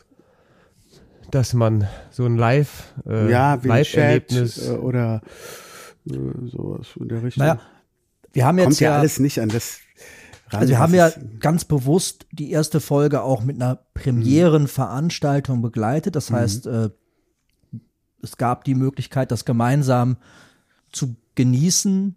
dass 1.31 1.55
man 1.55 1.87
so 2.11 2.25
ein 2.25 2.37
Live, 2.37 2.95
äh, 3.07 3.31
ja, 3.31 3.57
Chat 3.57 3.65
Live-Erlebnis, 3.65 4.69
äh, 4.69 4.73
oder 4.73 5.23
äh, 6.09 6.13
sowas 6.47 6.89
in 6.99 7.09
der 7.09 7.23
Richtung. 7.23 7.45
Naja, 7.45 7.61
wir 8.33 8.47
haben 8.47 8.59
jetzt 8.59 8.67
Kommt 8.67 8.81
ja 8.81 8.91
ja, 8.91 8.99
alles 8.99 9.19
nicht 9.19 9.41
an 9.41 9.49
das 9.49 9.81
ran, 10.53 10.61
also 10.61 10.71
wir 10.71 10.79
haben 10.79 10.95
ja 10.95 11.11
ganz 11.39 11.65
bewusst 11.65 12.27
die 12.33 12.51
erste 12.51 12.81
Folge 12.81 13.23
auch 13.23 13.43
mit 13.43 13.57
einer 13.57 13.79
Premierenveranstaltung 13.95 15.63
begleitet. 15.63 16.17
Das 16.17 16.31
heißt, 16.31 16.67
äh, 16.67 16.91
es 18.23 18.37
gab 18.37 18.65
die 18.65 18.75
Möglichkeit, 18.75 19.31
das 19.31 19.45
gemeinsam 19.45 20.17
zu 20.93 21.17
genießen, 21.35 22.17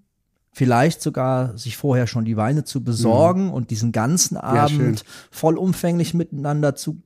vielleicht 0.51 1.01
sogar 1.01 1.57
sich 1.57 1.77
vorher 1.77 2.07
schon 2.07 2.25
die 2.25 2.37
Weine 2.37 2.63
zu 2.63 2.83
besorgen 2.83 3.51
und 3.51 3.71
diesen 3.71 3.91
ganzen. 3.91 4.37
Abend 4.37 5.03
vollumfänglich 5.31 6.13
miteinander 6.13 6.75
zu 6.75 7.01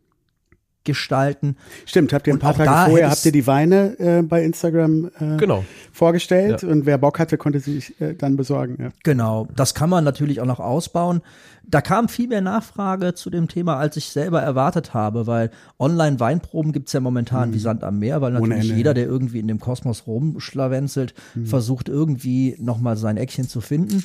gestalten. 0.88 1.56
Stimmt, 1.86 2.12
habt 2.14 2.26
ihr 2.26 2.34
ein 2.34 2.40
paar 2.40 2.56
Tage 2.56 2.90
vorher, 2.90 3.12
habt 3.12 3.24
ihr 3.26 3.32
die 3.32 3.46
Weine 3.46 4.00
äh, 4.00 4.24
bei 4.24 4.44
Instagram 4.44 5.12
äh, 5.20 5.38
genau. 5.38 5.64
vorgestellt 5.92 6.64
Ja. 6.64 6.70
und 6.70 6.88
wer 6.88 6.98
Bock 6.98 7.20
hatte, 7.20 7.38
konnte 7.38 7.60
sie 7.60 7.76
sich 7.76 8.02
äh, 8.02 8.16
dann 8.16 8.36
besorgen. 8.38 8.78
Ja. 8.80 8.90
Genau, 9.04 9.48
das 9.56 9.76
kann 9.76 9.90
man 9.92 10.04
natürlich 10.04 10.42
auch 10.42 10.46
noch 10.46 10.60
ausbauen. 10.60 11.22
Da 11.70 11.82
kam 11.82 12.08
viel 12.08 12.30
mehr 12.30 12.40
Nachfrage 12.40 13.14
zu 13.14 13.30
dem 13.30 13.50
Thema, 13.50 13.76
als 13.76 13.98
ich 13.98 14.06
selber 14.06 14.42
erwartet 14.42 14.94
habe, 14.94 15.28
weil 15.28 15.52
Online-Weinproben 15.78 16.72
gibt's 16.72 16.94
ja 16.94 17.02
momentan 17.02 17.54
wie 17.54 17.60
Sand 17.60 17.84
am 17.84 18.00
Meer, 18.00 18.22
weil 18.22 18.32
Ohne 18.38 18.40
natürlich 18.56 18.70
Ende, 18.70 18.78
jeder, 18.78 18.92
ja. 18.92 18.94
der 18.94 19.06
irgendwie 19.06 19.40
in 19.40 19.50
dem 19.50 19.60
Kosmos 19.60 20.08
rumschlawenzelt, 20.08 21.14
versucht 21.44 21.90
irgendwie 21.90 22.56
nochmal 22.58 22.96
sein 22.96 23.18
Eckchen 23.18 23.50
zu 23.50 23.60
finden. 23.60 24.04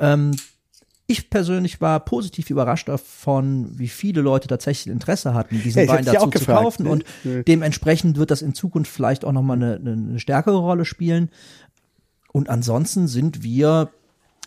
Ähm, 0.00 0.32
ich 1.08 1.30
persönlich 1.30 1.80
war 1.80 2.00
positiv 2.00 2.50
überrascht 2.50 2.88
davon, 2.88 3.78
wie 3.78 3.86
viele 3.88 4.22
Leute 4.22 4.48
tatsächlich 4.48 4.92
Interesse 4.92 5.34
hatten, 5.34 5.62
diesen 5.62 5.82
Ja, 5.82 5.88
Wein 5.88 6.04
dazu 6.04 6.30
zu 6.30 6.44
kaufen. 6.46 6.84
ne? 6.84 6.90
Und 6.90 7.04
Ja. 7.22 7.42
dementsprechend 7.42 8.16
wird 8.16 8.30
das 8.32 8.42
in 8.42 8.54
Zukunft 8.54 8.90
vielleicht 8.90 9.24
auch 9.24 9.32
nochmal 9.32 9.56
eine, 9.56 9.76
eine, 9.76 9.92
eine 9.92 10.18
stärkere 10.18 10.58
Rolle 10.58 10.84
spielen. 10.84 11.30
Und 12.32 12.50
ansonsten 12.50 13.06
sind 13.06 13.44
wir, 13.44 13.90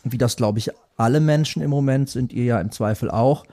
wie 0.04 0.18
das 0.18 0.36
glaube 0.36 0.58
ich 0.58 0.70
alle 0.96 1.20
Menschen 1.20 1.62
im 1.62 1.70
Moment 1.70 2.10
sind, 2.10 2.32
ihr 2.32 2.44
ja 2.44 2.60
im 2.60 2.70
Zweifel 2.70 3.10
auch, 3.10 3.44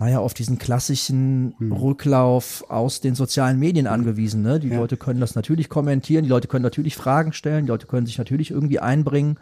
naja, 0.00 0.18
auf 0.18 0.34
diesen 0.34 0.58
klassischen 0.58 1.54
Hm. 1.58 1.72
Rücklauf 1.72 2.64
aus 2.68 3.00
den 3.00 3.14
sozialen 3.14 3.58
Medien 3.60 3.86
angewiesen. 3.86 4.42
Ne? 4.42 4.58
Die 4.58 4.68
Ja. 4.68 4.76
Leute 4.78 4.96
können 4.96 5.20
das 5.20 5.36
natürlich 5.36 5.68
kommentieren, 5.68 6.24
die 6.24 6.30
Leute 6.30 6.48
können 6.48 6.62
natürlich 6.64 6.96
Fragen 6.96 7.32
stellen, 7.32 7.66
die 7.66 7.70
Leute 7.70 7.86
können 7.86 8.06
sich 8.06 8.18
natürlich 8.18 8.50
irgendwie 8.50 8.80
einbringen. 8.80 9.38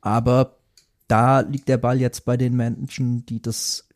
Aber 0.00 0.56
da 1.12 1.40
liegt 1.40 1.68
der 1.68 1.76
Ball 1.76 2.00
jetzt 2.00 2.24
bei 2.24 2.36
den 2.38 2.56
Menschen, 2.56 3.26
die 3.26 3.42
das 3.42 3.88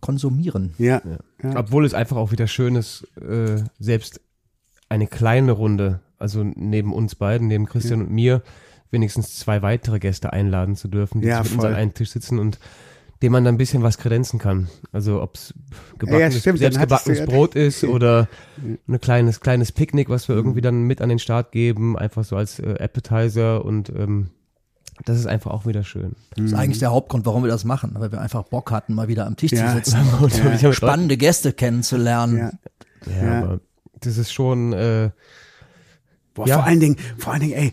konsumieren. 0.00 0.74
Ja. 0.78 1.00
ja. 1.42 1.56
Obwohl 1.56 1.84
es 1.84 1.94
einfach 1.94 2.16
auch 2.16 2.32
wieder 2.32 2.48
schön 2.48 2.74
ist, 2.74 3.06
äh, 3.16 3.62
selbst 3.78 4.20
eine 4.88 5.06
kleine 5.06 5.52
Runde, 5.52 6.00
also 6.18 6.42
neben 6.42 6.92
uns 6.92 7.14
beiden, 7.14 7.46
neben 7.46 7.66
Christian 7.66 8.00
und 8.02 8.10
mir, 8.10 8.42
wenigstens 8.90 9.38
zwei 9.38 9.62
weitere 9.62 10.00
Gäste 10.00 10.32
einladen 10.32 10.74
zu 10.74 10.88
dürfen, 10.88 11.20
die 11.20 11.28
Ja, 11.28 11.42
sich 11.42 11.52
mit 11.52 11.60
uns 11.60 11.64
an 11.64 11.74
einen 11.74 11.94
Tisch 11.94 12.10
sitzen 12.10 12.40
und 12.40 12.58
dem 13.22 13.30
man 13.30 13.44
dann 13.44 13.54
ein 13.54 13.58
bisschen 13.58 13.84
was 13.84 13.96
kredenzen 13.96 14.40
kann. 14.40 14.68
Also 14.90 15.22
ob 15.22 15.36
es 15.36 15.54
gebackenes, 15.98 16.44
ja- 16.44 17.24
Brot 17.24 17.54
ist 17.54 17.84
oder 17.84 18.28
ein 18.88 19.00
kleines, 19.00 19.40
kleines 19.40 19.70
Picknick, 19.70 20.08
was 20.08 20.28
wir 20.28 20.34
irgendwie 20.34 20.60
dann 20.60 20.82
mit 20.82 21.00
an 21.00 21.08
den 21.08 21.20
Start 21.20 21.52
geben, 21.52 21.96
einfach 21.96 22.24
so 22.24 22.36
als 22.36 22.58
äh, 22.58 22.74
Appetizer 22.80 23.64
und 23.64 23.90
ähm, 23.90 24.30
das 25.04 25.18
ist 25.18 25.26
einfach 25.26 25.50
auch 25.50 25.66
wieder 25.66 25.82
schön. 25.84 26.12
Das 26.36 26.44
ist 26.46 26.54
eigentlich 26.54 26.78
der 26.78 26.90
Hauptgrund, 26.92 27.26
warum 27.26 27.42
wir 27.42 27.50
das 27.50 27.64
machen, 27.64 27.92
weil 27.94 28.12
wir 28.12 28.20
einfach 28.20 28.44
Bock 28.44 28.70
hatten, 28.70 28.94
mal 28.94 29.08
wieder 29.08 29.26
am 29.26 29.36
Tisch 29.36 29.52
Ja. 29.52 29.68
zu 29.68 29.74
sitzen 29.76 30.00
Und 30.20 30.32
Ja. 30.62 30.72
spannende 30.72 31.16
Gäste 31.16 31.52
kennenzulernen. 31.52 32.38
Ja. 32.38 32.52
Ja, 33.06 33.24
Ja. 33.24 33.38
aber 33.42 33.60
das 34.00 34.16
ist 34.18 34.32
schon 34.32 34.72
äh, 34.72 35.10
Boah, 36.34 36.46
Ja. 36.48 36.56
vor 36.56 36.64
allen 36.64 36.80
Dingen, 36.80 36.96
vor 37.18 37.32
allen 37.32 37.42
Dingen, 37.42 37.52
ey, 37.54 37.72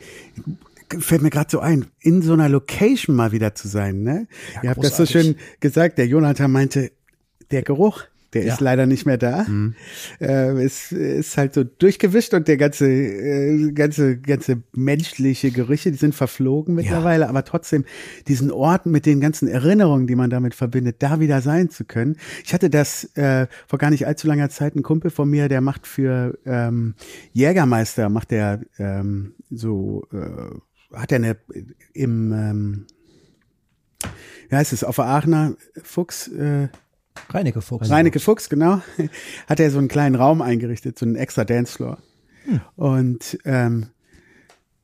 fällt 1.00 1.22
mir 1.22 1.30
gerade 1.30 1.50
so 1.50 1.60
ein, 1.60 1.86
in 2.02 2.22
so 2.22 2.34
einer 2.34 2.50
Location 2.50 3.16
mal 3.16 3.32
wieder 3.32 3.56
zu 3.56 3.68
sein, 3.68 4.04
ne? 4.04 4.28
Ihr 4.64 4.72
habt 4.72 4.84
das 4.84 4.98
so 4.98 5.06
schön 5.06 5.36
gesagt, 5.60 5.98
der 5.98 6.08
Jonathan 6.08 6.52
meinte, 6.52 6.92
der 7.52 7.62
Geruch, 7.62 8.04
der 8.34 8.46
Ja. 8.46 8.54
ist 8.54 8.60
leider 8.62 8.86
nicht 8.86 9.06
mehr 9.06 9.18
da. 9.18 9.46
Äh, 10.20 10.52
es 10.64 10.92
ist 10.92 11.38
halt 11.38 11.54
so 11.54 11.64
durchgewischt 11.64 12.34
und 12.34 12.48
der 12.48 12.58
ganze, 12.58 12.88
äh, 12.88 13.72
ganze, 13.72 14.18
ganze 14.20 14.62
menschliche 14.76 15.52
Gerüche, 15.52 15.92
die 15.92 15.98
sind 15.98 16.14
verflogen 16.14 16.76
mittlerweile, 16.76 17.28
aber 17.30 17.44
trotzdem 17.44 17.86
diesen 18.28 18.52
Ort 18.52 18.86
mit 18.86 19.06
den 19.06 19.20
ganzen 19.20 19.48
Erinnerungen, 19.48 20.06
die 20.08 20.16
man 20.16 20.30
damit 20.30 20.54
verbindet, 20.54 20.98
da 21.00 21.20
wieder 21.20 21.42
sein 21.42 21.70
zu 21.70 21.86
können. 21.86 22.18
Ich 22.46 22.54
hatte 22.54 22.70
das 22.70 23.06
äh, 23.16 23.48
vor 23.68 23.80
gar 23.80 23.90
nicht 23.90 24.06
allzu 24.06 24.28
langer 24.28 24.50
Zeit, 24.50 24.76
ein 24.76 24.84
Kumpel 24.84 25.10
von 25.12 25.30
mir, 25.30 25.48
der 25.50 25.62
macht 25.62 25.88
für 25.88 26.38
ähm, 26.46 26.94
Jägermeister, 27.34 28.10
macht 28.10 28.32
der 28.32 28.62
ähm, 28.78 29.34
so, 29.50 30.08
äh, 30.14 30.96
hat 30.96 31.12
er 31.12 31.16
eine 31.18 31.38
im, 31.94 32.32
ähm, 32.32 32.86
wie 34.50 34.56
heißt 34.56 34.74
es, 34.74 34.84
auf 34.84 34.96
der 34.98 35.06
Aachener 35.06 35.56
Fuchs, 35.84 36.28
äh, 36.30 36.70
Reineke 37.30 37.62
Fuchs. 37.62 37.90
Reineke 37.90 38.20
Fuchs, 38.20 38.50
genau, 38.50 38.82
hat 39.48 39.60
er 39.60 39.72
so 39.72 39.78
einen 39.78 39.88
kleinen 39.88 40.16
Raum 40.16 40.42
eingerichtet, 40.42 40.98
so 40.98 41.06
einen 41.06 41.16
extra 41.16 41.46
Dancefloor. 41.46 41.98
Und 42.76 43.38
ähm, 43.46 43.88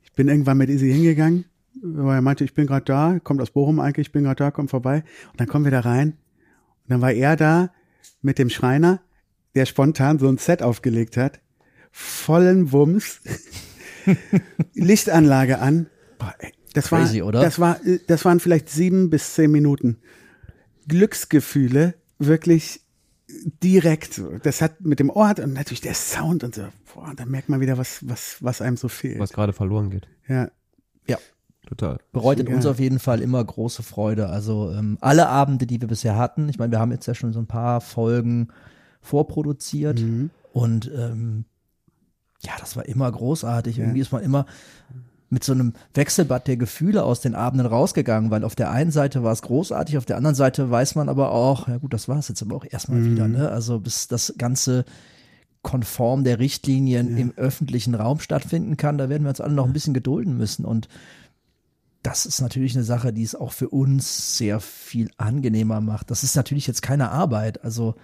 ich 0.03 0.13
bin 0.13 0.27
irgendwann 0.27 0.57
mit 0.57 0.69
Izzy 0.69 0.91
hingegangen, 0.91 1.45
weil 1.81 2.17
er 2.17 2.21
meinte, 2.21 2.43
ich 2.43 2.53
bin 2.53 2.67
gerade 2.67 2.85
da, 2.85 3.19
kommt 3.23 3.41
aus 3.41 3.51
Bochum 3.51 3.79
eigentlich, 3.79 4.07
ich 4.07 4.11
bin 4.11 4.23
gerade 4.23 4.43
da, 4.43 4.51
komm 4.51 4.67
vorbei. 4.67 5.03
Und 5.31 5.39
dann 5.39 5.47
kommen 5.47 5.65
wir 5.65 5.71
da 5.71 5.81
rein. 5.81 6.09
Und 6.09 6.89
dann 6.89 7.01
war 7.01 7.11
er 7.11 7.35
da 7.35 7.71
mit 8.21 8.37
dem 8.39 8.49
Schreiner, 8.49 9.01
der 9.55 9.65
spontan 9.65 10.19
so 10.19 10.27
ein 10.27 10.37
Set 10.37 10.61
aufgelegt 10.61 11.17
hat, 11.17 11.39
vollen 11.91 12.71
Wumms, 12.71 13.21
Lichtanlage 14.73 15.59
an. 15.59 15.87
Boah, 16.19 16.35
ey, 16.39 16.51
das 16.73 16.89
Crazy, 16.89 17.21
war, 17.21 17.27
oder? 17.27 17.41
Das 17.41 17.59
war, 17.59 17.83
äh, 17.85 17.99
das 18.07 18.25
waren 18.25 18.39
vielleicht 18.39 18.69
sieben 18.69 19.09
bis 19.09 19.33
zehn 19.33 19.51
Minuten. 19.51 19.97
Glücksgefühle 20.87 21.95
wirklich 22.19 22.81
direkt. 23.63 24.21
Das 24.43 24.61
hat 24.61 24.81
mit 24.81 24.99
dem 24.99 25.09
Ort 25.09 25.39
und 25.39 25.53
natürlich 25.53 25.81
der 25.81 25.95
Sound 25.95 26.43
und 26.43 26.55
so. 26.55 26.63
Boah, 26.93 27.13
da 27.15 27.25
merkt 27.25 27.49
man 27.49 27.59
wieder, 27.59 27.77
was, 27.77 28.07
was, 28.07 28.37
was 28.41 28.61
einem 28.61 28.77
so 28.77 28.87
fehlt. 28.87 29.19
was 29.19 29.33
gerade 29.33 29.53
verloren 29.53 29.89
geht. 29.89 30.07
Ja. 30.27 30.49
Ja, 31.07 31.17
Total. 31.67 31.99
bereitet 32.11 32.47
Schon 32.47 32.55
uns 32.55 32.65
auf 32.65 32.79
jeden 32.79 32.99
Fall 32.99 33.21
immer 33.21 33.43
große 33.43 33.83
Freude. 33.83 34.29
Also 34.29 34.71
ähm, 34.71 34.97
alle 35.01 35.27
Abende, 35.27 35.65
die 35.67 35.81
wir 35.81 35.87
bisher 35.87 36.15
hatten, 36.15 36.49
ich 36.49 36.57
meine, 36.59 36.71
wir 36.71 36.79
haben 36.79 36.91
jetzt 36.91 37.05
ja 37.07 37.15
schon 37.15 37.33
so 37.33 37.39
ein 37.39 37.47
paar 37.47 37.81
Folgen 37.81 38.49
vorproduziert 39.01 39.99
Mhm. 39.99 40.29
und 40.53 40.91
ähm, 40.95 41.45
ja, 42.41 42.53
das 42.59 42.75
war 42.75 42.85
immer 42.85 43.11
großartig. 43.11 43.79
Irgendwie 43.79 43.99
ist 44.01 44.11
man 44.11 44.23
immer 44.23 44.45
mit 45.35 45.43
so 45.43 45.51
einem 45.51 45.73
Wechselbad 45.93 46.47
der 46.47 46.55
Gefühle 46.55 47.03
aus 47.03 47.19
den 47.19 47.35
Abenden 47.35 47.67
rausgegangen, 47.67 48.31
weil 48.31 48.45
auf 48.45 48.55
der 48.55 48.71
einen 48.71 48.91
Seite 48.91 49.21
war 49.21 49.33
es 49.33 49.41
großartig, 49.41 49.97
auf 49.97 50.05
der 50.05 50.15
anderen 50.15 50.33
Seite 50.33 50.71
weiß 50.71 50.95
man 50.95 51.09
aber 51.09 51.31
auch, 51.31 51.67
ja 51.67 51.75
gut, 51.77 51.93
das 51.93 52.07
war 52.07 52.17
es 52.17 52.29
jetzt 52.29 52.41
aber 52.41 52.55
auch 52.55 52.65
erstmal 52.69 52.99
Mhm. 52.99 53.11
wieder, 53.11 53.27
ne? 53.27 53.49
Also 53.49 53.81
bis 53.81 54.07
das 54.07 54.33
Ganze 54.37 54.85
konform 55.61 56.23
der 56.23 56.39
Richtlinien 56.39 57.17
im 57.17 57.33
öffentlichen 57.35 57.95
Raum 57.95 58.21
stattfinden 58.21 58.77
kann, 58.77 58.97
da 58.97 59.09
werden 59.09 59.23
wir 59.23 59.29
uns 59.29 59.41
alle 59.41 59.53
noch 59.53 59.65
ein 59.65 59.73
bisschen 59.73 59.93
gedulden 59.93 60.37
müssen 60.37 60.63
und 60.63 60.87
das 62.01 62.25
ist 62.25 62.39
natürlich 62.39 62.73
eine 62.75 62.85
Sache, 62.85 63.11
die 63.11 63.23
es 63.23 63.35
auch 63.35 63.51
für 63.51 63.67
uns 63.67 64.37
sehr 64.37 64.61
viel 64.61 65.09
angenehmer 65.17 65.81
macht. 65.81 66.11
Das 66.11 66.23
ist 66.23 66.35
natürlich 66.37 66.65
jetzt 66.65 66.81
keine 66.81 67.11
Arbeit. 67.11 67.63
Also 67.65 67.95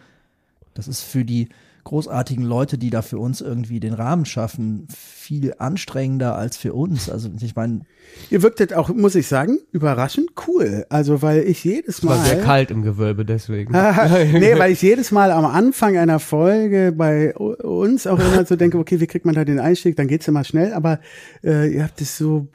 das 0.74 0.90
ist 0.90 1.02
für 1.02 1.24
die 1.24 1.48
großartigen 1.84 2.44
Leute, 2.44 2.78
die 2.78 2.90
da 2.90 3.02
für 3.02 3.18
uns 3.18 3.42
irgendwie 3.42 3.80
den 3.80 3.94
Rahmen 3.94 4.26
schaffen, 4.26 4.88
viel 4.90 5.54
anstrengender 5.58 6.36
als 6.36 6.58
für 6.58 6.74
uns. 6.74 7.10
Also 7.10 7.30
ich 7.40 7.56
meine, 7.56 7.82
Ihr 8.30 8.42
wirktet 8.44 8.74
auch, 8.74 8.90
muss 8.90 9.16
ich 9.16 9.28
sagen, 9.28 9.60
überraschend 9.72 10.32
cool. 10.48 10.86
Also, 10.90 11.22
weil 11.22 11.44
ich 11.44 11.64
jedes 11.64 12.00
Es 12.00 12.06
war 12.06 12.18
Mal. 12.18 12.26
sehr 12.26 12.42
kalt 12.42 12.72
im 12.72 12.82
Gewölbe, 12.82 13.26
deswegen. 13.26 13.72
nee, 14.34 14.58
weil 14.58 14.72
ich 14.72 14.82
jedes 14.82 15.12
Mal 15.12 15.32
am 15.32 15.46
Anfang 15.46 15.98
einer 15.98 16.20
Folge 16.20 16.94
bei 16.96 17.34
uns 17.36 18.08
auch 18.08 18.20
immer 18.20 18.46
so 18.46 18.56
denke, 18.56 18.78
okay, 18.78 19.00
wie 19.00 19.08
kriegt 19.08 19.26
man 19.26 19.36
da 19.36 19.46
den 19.46 19.60
Einstieg? 19.60 19.96
Dann 19.96 20.08
geht's 20.08 20.28
immer 20.28 20.44
schnell, 20.44 20.74
aber 20.74 21.00
äh, 21.44 21.74
ihr 21.74 21.84
habt 21.84 22.02
es 22.02 22.18
so 22.18 22.48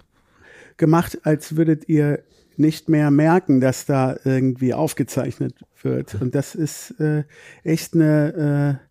gemacht, 0.76 1.18
als 1.24 1.56
würdet 1.56 1.88
ihr 1.88 2.20
nicht 2.56 2.88
mehr 2.88 3.10
merken, 3.10 3.60
dass 3.60 3.84
da 3.84 4.16
irgendwie 4.24 4.72
aufgezeichnet 4.72 5.54
wird. 5.82 6.14
Und 6.20 6.34
das 6.34 6.54
ist 6.54 6.98
äh, 7.00 7.24
echt 7.64 7.94
eine 7.94 8.80
äh, 8.82 8.85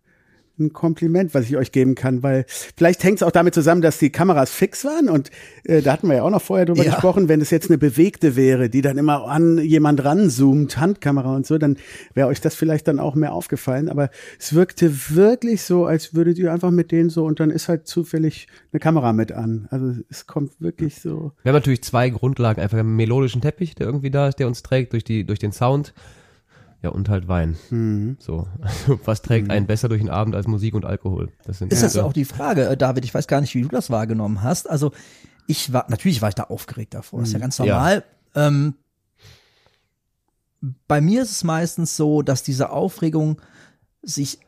ein 0.58 0.72
Kompliment, 0.72 1.34
was 1.34 1.44
ich 1.46 1.56
euch 1.56 1.72
geben 1.72 1.94
kann, 1.94 2.22
weil 2.22 2.44
vielleicht 2.48 3.04
hängt 3.04 3.16
es 3.18 3.22
auch 3.22 3.30
damit 3.30 3.54
zusammen, 3.54 3.82
dass 3.82 3.98
die 3.98 4.10
Kameras 4.10 4.50
fix 4.50 4.84
waren 4.84 5.08
und 5.08 5.30
äh, 5.64 5.82
da 5.82 5.92
hatten 5.92 6.08
wir 6.08 6.16
ja 6.16 6.22
auch 6.22 6.30
noch 6.30 6.42
vorher 6.42 6.66
drüber 6.66 6.84
Ja. 6.84 6.90
gesprochen, 6.92 7.28
wenn 7.28 7.40
es 7.40 7.50
jetzt 7.50 7.68
eine 7.70 7.78
bewegte 7.78 8.36
wäre, 8.36 8.68
die 8.70 8.80
dann 8.82 8.98
immer 8.98 9.26
an 9.28 9.58
jemand 9.58 10.04
ranzoomt, 10.04 10.78
Handkamera 10.78 11.34
und 11.34 11.46
so, 11.46 11.58
dann 11.58 11.76
wäre 12.14 12.28
euch 12.28 12.40
das 12.40 12.54
vielleicht 12.54 12.88
dann 12.88 12.98
auch 12.98 13.14
mehr 13.14 13.32
aufgefallen, 13.32 13.88
aber 13.88 14.10
es 14.38 14.54
wirkte 14.54 15.10
wirklich 15.10 15.62
so, 15.62 15.84
als 15.86 16.14
würdet 16.14 16.38
ihr 16.38 16.52
einfach 16.52 16.70
mit 16.70 16.92
denen 16.92 17.10
so 17.10 17.24
und 17.24 17.40
dann 17.40 17.50
ist 17.50 17.68
halt 17.68 17.86
zufällig 17.86 18.46
eine 18.72 18.80
Kamera 18.80 19.12
mit 19.12 19.32
an. 19.32 19.68
Also 19.70 19.92
es 20.08 20.26
kommt 20.26 20.60
wirklich 20.60 21.00
so. 21.00 21.32
Wir 21.42 21.50
haben 21.50 21.56
natürlich 21.56 21.82
zwei 21.82 22.10
Grundlagen. 22.10 22.60
Einfach 22.60 22.78
einen 22.78 22.96
melodischen 22.96 23.40
Teppich, 23.40 23.74
der 23.74 23.86
irgendwie 23.86 24.10
da 24.10 24.28
ist, 24.28 24.38
der 24.38 24.46
uns 24.46 24.62
trägt 24.62 24.92
durch, 24.92 25.04
die, 25.04 25.24
durch 25.24 25.38
den 25.38 25.52
Sound. 25.52 25.92
Ja, 26.86 26.92
und 26.92 27.08
halt 27.08 27.26
Wein. 27.26 27.56
Mhm. 27.70 28.16
So. 28.20 28.46
Also, 28.60 29.00
Was 29.04 29.20
trägt 29.20 29.50
einen 29.50 29.66
besser 29.66 29.88
durch 29.88 30.00
den 30.00 30.08
Abend 30.10 30.36
als 30.36 30.46
Musik 30.46 30.74
und 30.74 30.84
Alkohol? 30.84 31.30
Das 31.44 31.58
sind 31.58 31.72
ist 31.72 31.82
das 31.82 31.94
so- 31.94 32.02
auch 32.02 32.12
die 32.12 32.24
Frage, 32.24 32.66
äh, 32.68 32.76
David, 32.76 33.04
ich 33.04 33.12
weiß 33.12 33.26
gar 33.26 33.40
nicht, 33.40 33.54
wie 33.56 33.62
du 33.62 33.68
das 33.68 33.90
wahrgenommen 33.90 34.42
hast. 34.44 34.70
Also 34.70 34.92
ich 35.48 35.72
war, 35.72 35.86
natürlich 35.88 36.22
war 36.22 36.28
ich 36.28 36.36
da 36.36 36.44
aufgeregt 36.44 36.94
davor, 36.94 37.22
ist 37.22 37.32
ja 37.32 37.40
ganz 37.40 37.58
Ja. 37.58 37.64
normal. 37.66 38.04
Ähm, 38.36 38.74
bei 40.86 41.00
mir 41.00 41.22
ist 41.22 41.30
es 41.32 41.44
meistens 41.44 41.96
so, 41.96 42.22
dass 42.22 42.42
diese 42.42 42.70
Aufregung 42.70 43.40
sich 44.02 44.38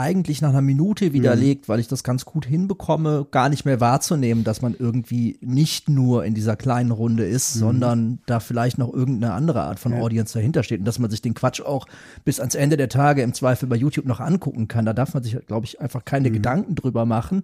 eigentlich 0.00 0.40
nach 0.40 0.48
einer 0.48 0.62
Minute 0.62 1.12
widerlegt, 1.12 1.68
weil 1.68 1.78
ich 1.78 1.86
das 1.86 2.02
ganz 2.02 2.24
gut 2.24 2.46
hinbekomme, 2.46 3.26
gar 3.30 3.48
nicht 3.50 3.64
mehr 3.64 3.80
wahrzunehmen, 3.80 4.42
dass 4.42 4.62
man 4.62 4.74
irgendwie 4.76 5.38
nicht 5.42 5.88
nur 5.88 6.24
in 6.24 6.34
dieser 6.34 6.56
kleinen 6.56 6.90
Runde 6.90 7.24
ist, 7.24 7.54
sondern 7.54 8.18
da 8.26 8.40
vielleicht 8.40 8.78
noch 8.78 8.92
irgendeine 8.92 9.34
andere 9.34 9.62
Art 9.62 9.78
von 9.78 9.92
Audience 9.92 10.32
dahinter 10.32 10.62
steht. 10.62 10.80
Und 10.80 10.86
dass 10.86 10.98
man 10.98 11.10
sich 11.10 11.22
den 11.22 11.34
Quatsch 11.34 11.60
auch 11.60 11.86
bis 12.24 12.40
ans 12.40 12.54
Ende 12.54 12.76
der 12.76 12.88
Tage 12.88 13.22
im 13.22 13.34
Zweifel 13.34 13.68
bei 13.68 13.76
YouTube 13.76 14.06
noch 14.06 14.20
angucken 14.20 14.66
kann. 14.66 14.86
Da 14.86 14.92
darf 14.92 15.14
man 15.14 15.22
sich, 15.22 15.36
glaube 15.46 15.66
ich, 15.66 15.80
einfach 15.80 16.04
keine 16.04 16.30
Gedanken 16.30 16.74
drüber 16.74 17.04
machen. 17.04 17.42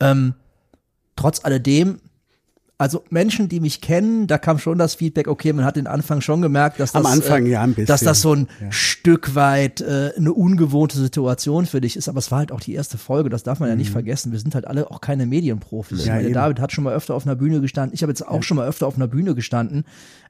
Ähm, 0.00 0.34
trotz 1.16 1.44
alledem, 1.44 2.00
also 2.80 3.02
Menschen, 3.10 3.48
die 3.48 3.58
mich 3.58 3.80
kennen, 3.80 4.28
da 4.28 4.38
kam 4.38 4.58
schon 4.60 4.78
das 4.78 4.94
Feedback, 4.94 5.26
okay, 5.26 5.52
man 5.52 5.64
hat 5.64 5.74
den 5.74 5.88
Anfang 5.88 6.20
schon 6.20 6.40
gemerkt, 6.40 6.78
dass 6.78 6.92
das, 6.92 7.04
Am 7.04 7.10
Anfang, 7.10 7.44
äh, 7.46 7.50
ja, 7.50 7.62
ein 7.62 7.70
bisschen. 7.70 7.86
dass 7.86 8.02
das 8.02 8.20
so 8.20 8.32
ein 8.32 8.46
Stück 8.70 9.34
weit 9.34 9.80
äh, 9.80 10.12
eine 10.16 10.32
ungewohnte 10.32 10.96
Situation 10.96 11.66
für 11.66 11.80
dich 11.80 11.96
ist. 11.96 12.08
Aber 12.08 12.18
es 12.20 12.30
war 12.30 12.38
halt 12.38 12.52
auch 12.52 12.60
die 12.60 12.74
erste 12.74 12.96
Folge, 12.96 13.30
das 13.30 13.42
darf 13.42 13.58
man 13.58 13.68
ja 13.68 13.74
nicht 13.74 13.90
vergessen. 13.90 14.30
Wir 14.30 14.38
sind 14.38 14.54
halt 14.54 14.66
alle 14.66 14.90
auch 14.92 15.00
keine 15.00 15.26
Medienprofis. 15.26 16.02
Mhm. 16.02 16.06
Ja, 16.06 16.14
meine. 16.14 16.30
David 16.32 16.60
hat 16.60 16.70
schon 16.72 16.84
mal 16.84 16.94
öfter 16.94 17.14
auf 17.16 17.26
einer 17.26 17.34
Bühne 17.34 17.60
gestanden. 17.60 17.94
Ich 17.94 18.02
habe 18.02 18.12
jetzt 18.12 18.26
auch 18.26 18.44
schon 18.44 18.56
mal 18.56 18.68
öfter 18.68 18.86
auf 18.86 18.94
einer 18.94 19.08
Bühne 19.08 19.34
gestanden. 19.34 19.84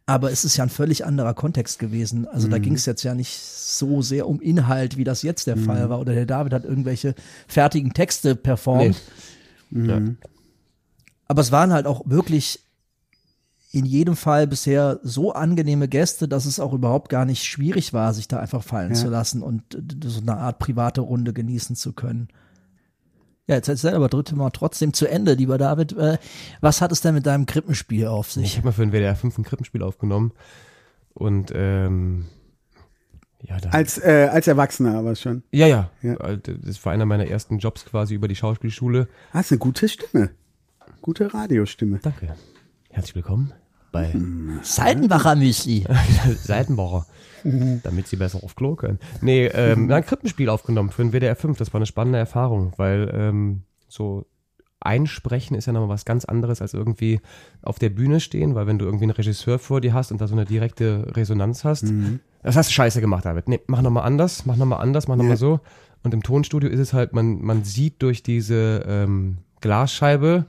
Aber 0.06 0.32
es 0.32 0.46
ist 0.46 0.56
ja 0.56 0.64
ein 0.64 0.70
völlig 0.70 1.04
anderer 1.04 1.34
Kontext 1.34 1.78
gewesen. 1.78 2.26
Also 2.26 2.46
Mhm. 2.46 2.52
da 2.52 2.58
ging 2.58 2.72
es 2.74 2.86
jetzt 2.86 3.02
ja 3.02 3.14
nicht 3.14 3.38
so 3.38 4.00
sehr 4.00 4.26
um 4.26 4.40
Inhalt, 4.40 4.96
wie 4.96 5.04
das 5.04 5.20
jetzt 5.20 5.46
der 5.48 5.56
Mhm. 5.56 5.64
Fall 5.64 5.90
war. 5.90 6.00
Oder 6.00 6.14
der 6.14 6.24
David 6.24 6.54
hat 6.54 6.64
irgendwelche 6.64 7.14
fertigen 7.46 7.92
Texte 7.92 8.34
performt. 8.34 9.02
Ja. 9.70 10.00
Aber 11.28 11.40
es 11.42 11.52
waren 11.52 11.72
halt 11.72 11.86
auch 11.86 12.02
wirklich 12.06 12.64
in 13.70 13.84
jedem 13.84 14.16
Fall 14.16 14.46
bisher 14.46 14.98
so 15.02 15.32
angenehme 15.32 15.88
Gäste, 15.88 16.26
dass 16.26 16.46
es 16.46 16.58
auch 16.58 16.72
überhaupt 16.72 17.10
gar 17.10 17.26
nicht 17.26 17.44
schwierig 17.44 17.92
war, 17.92 18.14
sich 18.14 18.26
da 18.26 18.40
einfach 18.40 18.62
fallen 18.62 18.90
Ja. 18.94 18.96
zu 18.96 19.08
lassen 19.08 19.42
und 19.42 19.62
so 20.04 20.20
eine 20.22 20.38
Art 20.38 20.58
private 20.58 21.02
Runde 21.02 21.34
genießen 21.34 21.76
zu 21.76 21.92
können. 21.92 22.28
Ja, 23.46 23.56
jetzt 23.56 23.68
erzähl 23.68 23.94
aber 23.94 24.08
dritte 24.08 24.36
Mal 24.36 24.50
trotzdem 24.50 24.92
zu 24.94 25.06
Ende, 25.06 25.34
lieber 25.34 25.58
David. 25.58 25.92
Äh, 25.92 26.18
was 26.60 26.80
hat 26.80 26.92
es 26.92 27.00
denn 27.02 27.14
mit 27.14 27.26
deinem 27.26 27.44
Krippenspiel 27.46 28.06
auf 28.06 28.28
Ich 28.28 28.32
sich? 28.34 28.56
habe 28.56 28.66
mal 28.68 28.72
für 28.72 28.82
den 28.86 28.92
WDR 28.92 29.16
5 29.16 29.36
ein 29.38 29.44
Krippenspiel 29.44 29.82
aufgenommen. 29.82 30.32
Und 31.14 31.52
ähm, 31.54 32.26
ja, 33.42 33.56
Als, 33.70 33.98
äh, 33.98 34.28
als 34.32 34.46
Erwachsener 34.48 34.96
aber 34.98 35.14
schon. 35.14 35.42
ja, 35.50 35.66
ja, 35.66 35.90
Ja. 36.02 36.14
Äh, 36.14 36.38
Das 36.38 36.84
war 36.86 36.92
einer 36.92 37.06
meiner 37.06 37.26
ersten 37.26 37.58
Jobs 37.58 37.84
quasi 37.84 38.14
über 38.14 38.28
die 38.28 38.36
Schauspielschule. 38.36 39.08
Ah, 39.32 39.40
ist 39.40 39.52
eine 39.52 39.58
gute 39.58 39.88
Stimme. 39.88 40.30
Gute 41.02 41.32
Radiostimme. 41.32 42.00
Danke. 42.02 42.34
Herzlich 42.90 43.14
willkommen 43.14 43.52
bei 43.92 44.14
Seitenbacher 44.62 45.36
Müsli. 45.36 45.84
Seitenbacher, 46.42 47.06
damit 47.82 48.06
sie 48.08 48.16
besser 48.16 48.42
auf 48.42 48.54
Klo 48.56 48.74
können. 48.76 48.98
Nee, 49.22 49.46
ähm, 49.46 49.90
ein 49.90 50.04
Krippenspiel 50.04 50.48
aufgenommen 50.48 50.90
für 50.90 51.02
den 51.02 51.12
WDR 51.12 51.36
5. 51.36 51.56
Das 51.58 51.72
war 51.72 51.78
eine 51.78 51.86
spannende 51.86 52.18
Erfahrung, 52.18 52.72
weil 52.76 53.10
ähm, 53.14 53.62
so 53.88 54.26
einsprechen 54.80 55.56
ist 55.56 55.66
ja 55.66 55.72
nochmal 55.72 55.88
was 55.88 56.04
ganz 56.04 56.24
anderes 56.24 56.60
als 56.60 56.74
irgendwie 56.74 57.20
auf 57.62 57.78
der 57.78 57.90
Bühne 57.90 58.20
stehen, 58.20 58.54
weil 58.54 58.66
wenn 58.66 58.78
du 58.78 58.84
irgendwie 58.84 59.04
einen 59.04 59.12
Regisseur 59.12 59.58
vor 59.58 59.80
dir 59.80 59.92
hast 59.94 60.12
und 60.12 60.20
da 60.20 60.28
so 60.28 60.34
eine 60.34 60.44
direkte 60.44 61.06
Resonanz 61.16 61.64
hast, 61.64 61.86
das 62.42 62.56
hast 62.56 62.68
du 62.70 62.74
scheiße 62.74 63.00
gemacht, 63.00 63.24
David. 63.24 63.48
Nee, 63.48 63.60
mach 63.66 63.82
nochmal 63.82 64.04
anders, 64.04 64.46
mach 64.46 64.56
nochmal 64.56 64.80
anders, 64.80 65.08
mach 65.08 65.16
nochmal 65.16 65.32
Ja. 65.32 65.36
so. 65.36 65.60
Und 66.04 66.14
im 66.14 66.22
Tonstudio 66.22 66.68
ist 66.70 66.78
es 66.78 66.92
halt, 66.92 67.12
man, 67.12 67.42
man 67.42 67.64
sieht 67.64 68.02
durch 68.02 68.22
diese 68.22 68.84
ähm, 68.86 69.38
Glasscheibe 69.60 70.44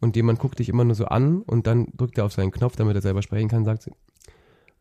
und 0.00 0.16
jemand 0.16 0.38
guckt 0.38 0.58
dich 0.58 0.68
immer 0.68 0.84
nur 0.84 0.94
so 0.94 1.06
an 1.06 1.42
und 1.42 1.66
dann 1.66 1.88
drückt 1.96 2.18
er 2.18 2.24
auf 2.24 2.32
seinen 2.32 2.50
Knopf, 2.50 2.76
damit 2.76 2.94
er 2.94 3.02
selber 3.02 3.22
sprechen 3.22 3.48
kann, 3.48 3.64
sagt, 3.64 3.90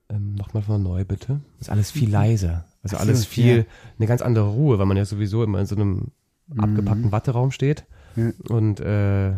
ähm, 0.09 0.35
nochmal 0.35 0.63
von 0.63 0.81
neu 0.81 1.05
bitte. 1.05 1.41
Ist 1.59 1.69
alles 1.69 1.91
viel 1.91 2.09
leiser. 2.09 2.65
Also 2.81 2.95
Ach 2.95 3.01
so, 3.01 3.07
alles 3.07 3.25
viel, 3.25 3.57
ja. 3.57 3.63
eine 3.97 4.07
ganz 4.07 4.21
andere 4.21 4.49
Ruhe, 4.49 4.79
weil 4.79 4.85
man 4.85 4.97
ja 4.97 5.05
sowieso 5.05 5.43
immer 5.43 5.59
in 5.59 5.65
so 5.65 5.75
einem 5.75 6.11
abgepackten 6.57 7.11
Watteraum 7.11 7.51
steht. 7.51 7.85
Ja. 8.15 8.31
Und 8.47 8.79
äh, 8.79 9.31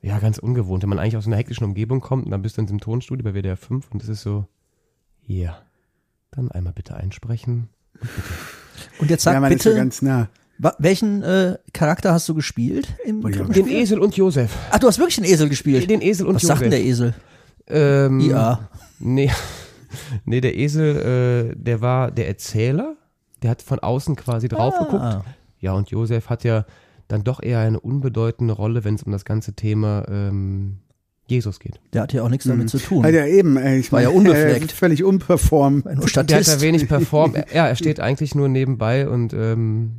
ja, 0.00 0.18
ganz 0.20 0.38
ungewohnt, 0.38 0.82
wenn 0.82 0.90
man 0.90 0.98
eigentlich 0.98 1.16
aus 1.16 1.26
einer 1.26 1.36
hektischen 1.36 1.64
Umgebung 1.64 2.00
kommt 2.00 2.26
und 2.26 2.30
dann 2.30 2.42
bist 2.42 2.56
du 2.56 2.60
in 2.60 2.66
diesem 2.66 2.80
Tonstudio 2.80 3.24
bei 3.24 3.34
WDR 3.34 3.56
5 3.56 3.90
und 3.90 4.02
es 4.02 4.08
ist 4.08 4.22
so, 4.22 4.46
ja, 5.26 5.58
dann 6.30 6.50
einmal 6.50 6.72
bitte 6.72 6.94
einsprechen. 6.94 7.68
Und 8.98 9.10
jetzt 9.10 9.22
sag 9.22 9.34
ja, 9.34 9.40
man 9.40 9.52
ist 9.52 9.62
so 9.62 9.70
bitte, 9.70 9.80
ganz 9.80 10.02
nah. 10.02 10.28
Welchen 10.78 11.22
äh, 11.22 11.56
Charakter 11.72 12.12
hast 12.12 12.28
du 12.28 12.34
gespielt 12.34 12.88
im 13.04 13.22
ja. 13.22 13.30
Krippenspiel? 13.30 13.64
Den 13.64 13.72
Esel 13.72 13.98
und 13.98 14.16
Josef. 14.16 14.54
Ach, 14.70 14.78
du 14.78 14.86
hast 14.86 14.98
wirklich 14.98 15.16
den 15.16 15.24
Esel 15.24 15.48
gespielt. 15.48 15.88
Den 15.90 16.00
Esel 16.02 16.26
und 16.26 16.36
Was 16.36 16.42
Josef. 16.42 16.54
sagt 16.58 16.62
denn 16.62 16.70
der 16.70 16.84
Esel? 16.84 17.14
Ähm, 17.66 18.20
IA. 18.20 18.68
Nee, 19.00 19.30
nee, 20.24 20.40
der 20.40 20.56
Esel, 20.56 21.52
äh, 21.52 21.56
der 21.56 21.80
war 21.80 22.10
der 22.10 22.28
Erzähler, 22.28 22.94
der 23.42 23.50
hat 23.50 23.62
von 23.62 23.78
außen 23.78 24.16
quasi 24.16 24.48
drauf 24.48 24.74
geguckt. 24.78 25.02
Ah. 25.02 25.24
Ja, 25.60 25.72
und 25.72 25.90
Josef 25.90 26.28
hat 26.30 26.44
ja 26.44 26.66
dann 27.08 27.24
doch 27.24 27.42
eher 27.42 27.58
eine 27.60 27.80
unbedeutende 27.80 28.54
Rolle, 28.54 28.84
wenn 28.84 28.94
es 28.94 29.02
um 29.02 29.12
das 29.12 29.24
ganze 29.24 29.54
Thema 29.54 30.04
ähm, 30.08 30.78
Jesus 31.26 31.58
geht. 31.58 31.80
Der 31.92 32.02
hat 32.02 32.12
ja 32.12 32.22
auch 32.22 32.28
nichts 32.28 32.46
damit 32.46 32.68
zu 32.68 32.78
tun. 32.78 33.02
Ja 33.04 33.26
eben, 33.26 33.56
ey, 33.56 33.78
ich 33.78 33.90
War 33.92 34.02
ja 34.02 34.08
meine, 34.08 34.18
unbefleckt. 34.18 34.72
äh, 34.72 34.74
völlig 34.74 35.04
unperformt. 35.04 35.86
Der 35.86 36.38
hat 36.38 36.48
da 36.48 36.60
wenig 36.60 36.86
performt. 36.86 37.34
Er- 37.36 37.46
ja, 37.54 37.66
er 37.66 37.76
steht 37.76 37.98
eigentlich 38.00 38.34
nur 38.34 38.48
nebenbei 38.48 39.08
und 39.08 39.32
ähm, 39.32 39.92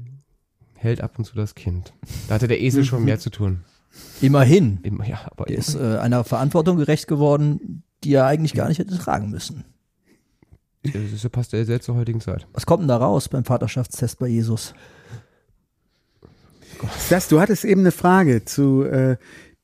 hält 0.85 1.01
ab 1.01 1.17
und 1.17 1.25
zu 1.25 1.35
das 1.35 1.55
Kind. 1.55 1.93
Da 2.27 2.35
hatte 2.35 2.47
der 2.47 2.61
Esel 2.61 2.85
schon 2.85 3.03
mehr 3.03 3.19
zu 3.19 3.29
tun. 3.29 3.61
Immerhin. 4.21 4.79
Immer, 4.83 5.07
ja, 5.07 5.19
aber 5.25 5.49
Er 5.49 5.57
ist 5.57 5.75
äh, 5.75 5.97
einer 5.97 6.23
Verantwortung 6.23 6.77
gerecht 6.77 7.07
geworden, 7.07 7.83
die 8.03 8.13
er 8.13 8.25
eigentlich 8.25 8.53
gar 8.53 8.67
nicht 8.67 8.79
hätte 8.79 8.97
tragen 8.97 9.29
müssen. 9.29 9.65
so 11.15 11.29
passt 11.29 11.53
er 11.53 11.65
sehr 11.65 11.81
zur 11.81 11.95
heutigen 11.95 12.21
Zeit. 12.21 12.47
Was 12.53 12.65
kommt 12.65 12.81
denn 12.81 12.87
da 12.87 12.97
raus 12.97 13.29
beim 13.29 13.45
Vaterschaftstest 13.45 14.19
bei 14.19 14.27
Jesus? 14.27 14.73
Das, 17.09 17.27
du 17.29 17.39
hattest 17.39 17.65
eben 17.65 17.81
eine 17.81 17.91
Frage 17.91 18.45
zu 18.45 18.83
äh, 18.83 19.17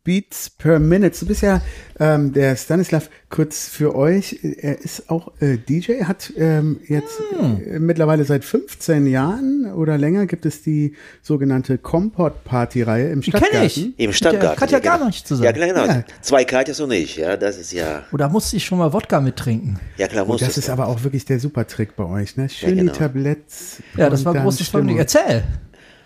Beats 0.03 0.49
per 0.49 0.79
Minute. 0.79 1.19
Du 1.19 1.27
bist 1.27 1.43
ja 1.43 1.61
ähm, 1.99 2.33
der 2.33 2.55
Stanislav, 2.55 3.09
kurz 3.29 3.67
für 3.69 3.93
euch, 3.95 4.39
er 4.41 4.79
ist 4.79 5.11
auch 5.11 5.31
äh, 5.39 5.57
DJ, 5.57 6.05
hat 6.05 6.33
ähm, 6.37 6.79
jetzt 6.87 7.21
äh, 7.39 7.77
mittlerweile 7.77 8.23
seit 8.25 8.43
15 8.43 9.05
Jahren 9.05 9.71
oder 9.71 9.99
länger 9.99 10.25
gibt 10.25 10.47
es 10.47 10.63
die 10.63 10.95
sogenannte 11.21 11.77
Kompott-Party-Reihe 11.77 13.09
im 13.11 13.21
Die 13.21 13.29
kenn 13.29 13.41
Stadtgarten. 13.41 13.67
ich. 13.67 13.99
Im 13.99 14.11
Stadtgarten. 14.13 14.59
Katja 14.59 14.77
ja, 14.77 14.83
genau. 14.83 14.97
Garmisch 14.97 15.23
zusammen. 15.23 15.45
Ja, 15.45 15.51
genau. 15.67 15.85
Ja. 15.85 16.03
Zwei 16.21 16.45
Katjas 16.45 16.79
und 16.79 16.91
ich, 16.91 17.17
ja, 17.17 17.37
das 17.37 17.59
ist 17.59 17.71
ja, 17.71 18.03
Oder 18.11 18.27
musste 18.29 18.57
ich 18.57 18.65
schon 18.65 18.79
mal 18.79 18.91
Wodka 18.93 19.21
mittrinken? 19.21 19.79
ja 19.97 20.07
klar, 20.07 20.25
muss 20.25 20.41
Und 20.41 20.47
das 20.47 20.57
ist 20.57 20.69
aber 20.71 20.87
auch 20.87 21.03
wirklich 21.03 21.25
der 21.25 21.39
super 21.39 21.67
Trick 21.67 21.95
bei 21.95 22.05
euch, 22.05 22.37
ne? 22.37 22.49
Schön 22.49 22.75
genau. 22.75 22.91
die 22.91 22.97
Tabletts. 22.97 23.83
Ja, 23.95 24.09
das 24.09 24.25
war 24.25 24.33
großes 24.33 24.65
Stimmung. 24.67 24.95
Vergnügen. 24.95 24.99
Erzähl. 24.99 25.43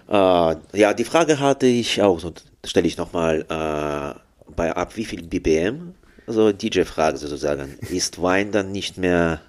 Äh, 0.07 0.77
ja, 0.77 0.93
die 0.93 1.03
Frage 1.03 1.39
hatte 1.39 1.65
ich 1.65 2.01
auch, 2.01 2.19
so 2.19 2.33
stelle 2.65 2.87
ich 2.87 2.97
nochmal, 2.97 3.41
äh, 3.41 4.51
bei 4.55 4.75
ab 4.75 4.95
wie 4.95 5.05
viel 5.05 5.23
BPM? 5.23 5.93
Also 6.27 6.51
DJ-Frage 6.51 7.17
sozusagen. 7.17 7.77
Ist 7.89 8.21
Wein 8.21 8.51
dann 8.51 8.71
nicht 8.71 8.97
mehr 8.97 9.41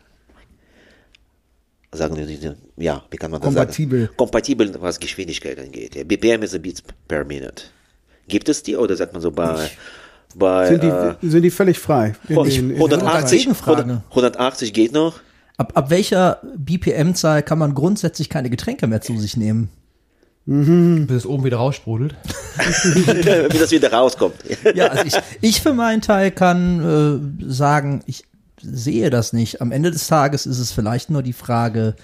sagen 1.92 2.16
wir, 2.16 2.56
ja, 2.76 3.02
wie 3.10 3.16
kann 3.16 3.30
man 3.30 3.40
das 3.40 3.46
Kompatibel. 3.46 4.02
sagen? 4.02 4.16
Kompatibel, 4.16 4.74
was 4.80 5.00
Geschwindigkeit 5.00 5.58
angeht. 5.58 5.94
Ja. 5.94 6.04
BPM 6.04 6.42
ist 6.42 6.54
a 6.54 6.58
Beats 6.58 6.82
per 7.08 7.24
Minute. 7.24 7.64
Gibt 8.28 8.48
es 8.48 8.62
die 8.62 8.76
oder 8.76 8.96
sagt 8.96 9.12
man 9.12 9.22
so 9.22 9.30
bei, 9.30 9.70
bei 10.34 10.68
Sind 10.68 10.82
die, 10.82 10.88
äh, 10.88 11.14
sind 11.22 11.42
die 11.42 11.50
völlig 11.50 11.78
frei? 11.78 12.14
In 12.28 12.36
in 12.36 12.68
den 12.68 12.76
180, 12.76 13.30
dagegen 13.30 13.54
fragen. 13.54 13.90
100, 14.10 14.10
180 14.10 14.72
geht 14.72 14.92
noch? 14.92 15.20
Ab, 15.56 15.72
ab 15.74 15.90
welcher 15.90 16.40
BPM-Zahl 16.56 17.42
kann 17.42 17.58
man 17.58 17.74
grundsätzlich 17.74 18.28
keine 18.28 18.50
Getränke 18.50 18.86
mehr 18.86 19.00
zu 19.00 19.16
sich 19.18 19.36
nehmen? 19.36 19.70
Bis 20.46 21.16
es 21.16 21.26
oben 21.26 21.44
wieder 21.44 21.56
raussprudelt. 21.56 22.14
wie 22.56 23.58
das 23.58 23.72
wieder 23.72 23.92
rauskommt. 23.92 24.36
Ja, 24.74 24.86
also 24.86 25.04
ich, 25.04 25.14
ich 25.40 25.60
für 25.60 25.74
meinen 25.74 26.02
Teil 26.02 26.30
kann 26.30 27.42
äh, 27.42 27.52
sagen, 27.52 28.02
ich 28.06 28.24
sehe 28.62 29.10
das 29.10 29.32
nicht. 29.32 29.60
Am 29.60 29.72
Ende 29.72 29.90
des 29.90 30.06
Tages 30.06 30.46
ist 30.46 30.60
es 30.60 30.70
vielleicht 30.70 31.10
nur 31.10 31.22
die 31.22 31.32
Frage 31.32 31.96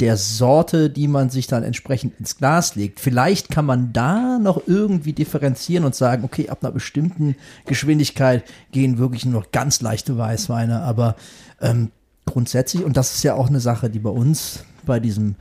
der 0.00 0.16
Sorte, 0.16 0.90
die 0.90 1.08
man 1.08 1.28
sich 1.28 1.48
dann 1.48 1.64
entsprechend 1.64 2.18
ins 2.18 2.36
Glas 2.36 2.76
legt. 2.76 3.00
Vielleicht 3.00 3.50
kann 3.50 3.66
man 3.66 3.92
da 3.92 4.38
noch 4.38 4.62
irgendwie 4.66 5.12
differenzieren 5.12 5.84
und 5.84 5.94
sagen, 5.94 6.24
okay, 6.24 6.48
ab 6.48 6.58
einer 6.62 6.72
bestimmten 6.72 7.36
Geschwindigkeit 7.66 8.44
gehen 8.70 8.98
wirklich 8.98 9.26
nur 9.26 9.40
noch 9.40 9.50
ganz 9.50 9.80
leichte 9.80 10.16
Weißweine, 10.16 10.80
aber 10.82 11.16
ähm, 11.60 11.90
grundsätzlich, 12.26 12.84
und 12.84 12.96
das 12.96 13.14
ist 13.16 13.24
ja 13.24 13.34
auch 13.34 13.48
eine 13.48 13.60
Sache, 13.60 13.90
die 13.90 13.98
bei 13.98 14.10
uns 14.10 14.64
bei 14.86 15.00
diesem 15.00 15.34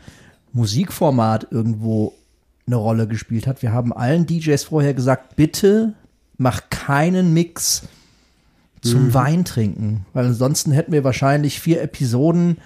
Musikformat 0.57 1.47
irgendwo 1.51 2.13
eine 2.65 2.75
Rolle 2.75 3.07
gespielt 3.07 3.47
hat. 3.47 3.61
Wir 3.61 3.71
haben 3.71 3.93
allen 3.93 4.25
DJs 4.25 4.65
vorher 4.65 4.93
gesagt, 4.93 5.35
bitte 5.37 5.93
mach 6.37 6.69
keinen 6.69 7.33
Mix 7.33 7.83
zum 8.81 9.13
Weintrinken, 9.13 10.05
weil 10.13 10.25
ansonsten 10.27 10.71
hätten 10.71 10.91
wir 10.91 11.03
wahrscheinlich 11.03 11.59
vier 11.59 11.81
Episoden 11.81 12.57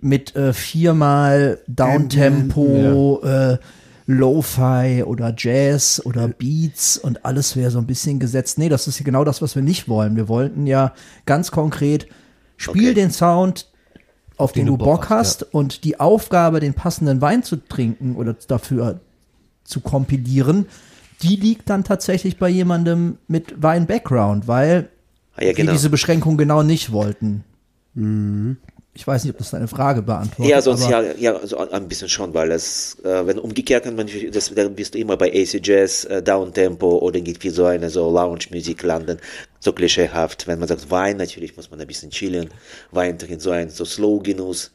mit 0.00 0.34
äh, 0.34 0.52
viermal 0.52 1.58
Downtempo, 1.68 3.20
äh, 3.22 3.58
Lo-Fi 4.06 5.04
oder 5.04 5.32
Jazz 5.36 6.02
oder 6.04 6.26
Beats 6.28 6.98
und 6.98 7.24
alles 7.24 7.54
wäre 7.54 7.70
so 7.70 7.78
ein 7.78 7.86
bisschen 7.86 8.18
gesetzt. 8.18 8.58
Nee, 8.58 8.68
das 8.68 8.88
ist 8.88 8.98
ja 8.98 9.04
genau 9.04 9.24
das, 9.24 9.40
was 9.42 9.54
wir 9.54 9.62
nicht 9.62 9.88
wollen. 9.88 10.16
Wir 10.16 10.28
wollten 10.28 10.66
ja 10.66 10.92
ganz 11.26 11.50
konkret, 11.50 12.08
spiel 12.56 12.90
Okay. 12.90 12.94
den 12.94 13.10
Sound, 13.10 13.68
auf 14.40 14.52
den, 14.52 14.66
Den 14.66 14.72
du 14.72 14.76
Bock 14.78 14.86
Bock 14.86 15.10
hast 15.10 15.42
hast, 15.42 15.54
und 15.54 15.84
die 15.84 16.00
Aufgabe, 16.00 16.60
den 16.60 16.74
passenden 16.74 17.20
Wein 17.20 17.42
zu 17.42 17.56
trinken 17.56 18.16
oder 18.16 18.34
dafür 18.34 19.00
zu 19.64 19.80
kompilieren, 19.80 20.66
die 21.22 21.36
liegt 21.36 21.68
dann 21.70 21.84
tatsächlich 21.84 22.38
bei 22.38 22.48
jemandem 22.48 23.18
mit 23.28 23.62
Wein-Background, 23.62 24.48
weil 24.48 24.88
Ah, 25.36 25.44
ja, 25.44 25.52
genau. 25.52 25.70
die 25.70 25.76
diese 25.76 25.90
Beschränkung 25.90 26.36
genau 26.36 26.62
nicht 26.62 26.92
wollten. 26.92 27.44
Ich 28.92 29.06
weiß 29.06 29.22
nicht, 29.22 29.32
ob 29.32 29.38
das 29.38 29.50
deine 29.50 29.68
Frage 29.68 30.02
beantwortet. 30.02 30.50
Ja, 30.50 30.60
sonst 30.60 30.88
ja, 30.88 31.00
ja, 31.00 31.46
so 31.46 31.58
ein 31.58 31.68
ein 31.68 31.86
bisschen 31.86 32.08
schon, 32.08 32.34
weil 32.34 32.50
es, 32.50 32.98
äh, 33.04 33.24
wenn 33.24 33.38
umgekehrt 33.38 33.84
kann 33.84 33.94
man, 33.94 34.08
das, 34.32 34.52
dann 34.52 34.74
bist 34.74 34.94
du 34.94 34.98
immer 34.98 35.16
bei 35.16 35.28
AC 35.32 35.60
Jazz, 35.64 36.04
äh, 36.06 36.20
Downtempo 36.22 36.98
oder 36.98 37.16
irgendwie 37.16 37.50
so 37.50 37.66
eine 37.66 37.88
so 37.88 38.10
Lounge-Musik 38.10 38.82
landen, 38.82 39.18
so 39.60 39.72
klischeehaft. 39.72 40.48
Wenn 40.48 40.58
man 40.58 40.66
sagt 40.66 40.90
Wein, 40.90 41.18
natürlich 41.18 41.56
muss 41.56 41.70
man 41.70 41.80
ein 41.80 41.86
bisschen 41.86 42.10
chillen, 42.10 42.50
Wein 42.90 43.16
trinken, 43.16 43.38
so 43.38 43.52
ein 43.52 43.70
so 43.70 43.84
Slow-Genuss, 43.84 44.72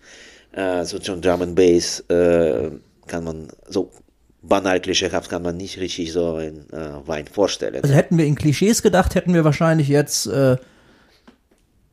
äh, 0.54 0.86
so 0.86 0.98
schon 1.02 1.22
Drum 1.22 1.42
and 1.42 1.56
Bass, 1.56 2.00
äh, 2.08 2.72
kann 3.08 3.24
man 3.26 3.50
so 3.68 3.92
banal 4.48 4.80
klischeehaft 4.80 5.30
kann 5.30 5.42
man 5.42 5.58
nicht 5.58 5.80
richtig 5.80 6.14
so 6.14 6.36
einen 6.36 6.72
äh, 6.72 7.08
Wein 7.08 7.28
vorstellen. 7.28 7.84
Also 7.84 7.94
hätten 7.94 8.18
wir 8.18 8.26
in 8.26 8.36
Klischees 8.36 8.82
gedacht, 8.82 9.16
hätten 9.16 9.34
wir 9.34 9.44
wahrscheinlich 9.44 9.88
jetzt 9.88 10.28
äh, 10.28 10.58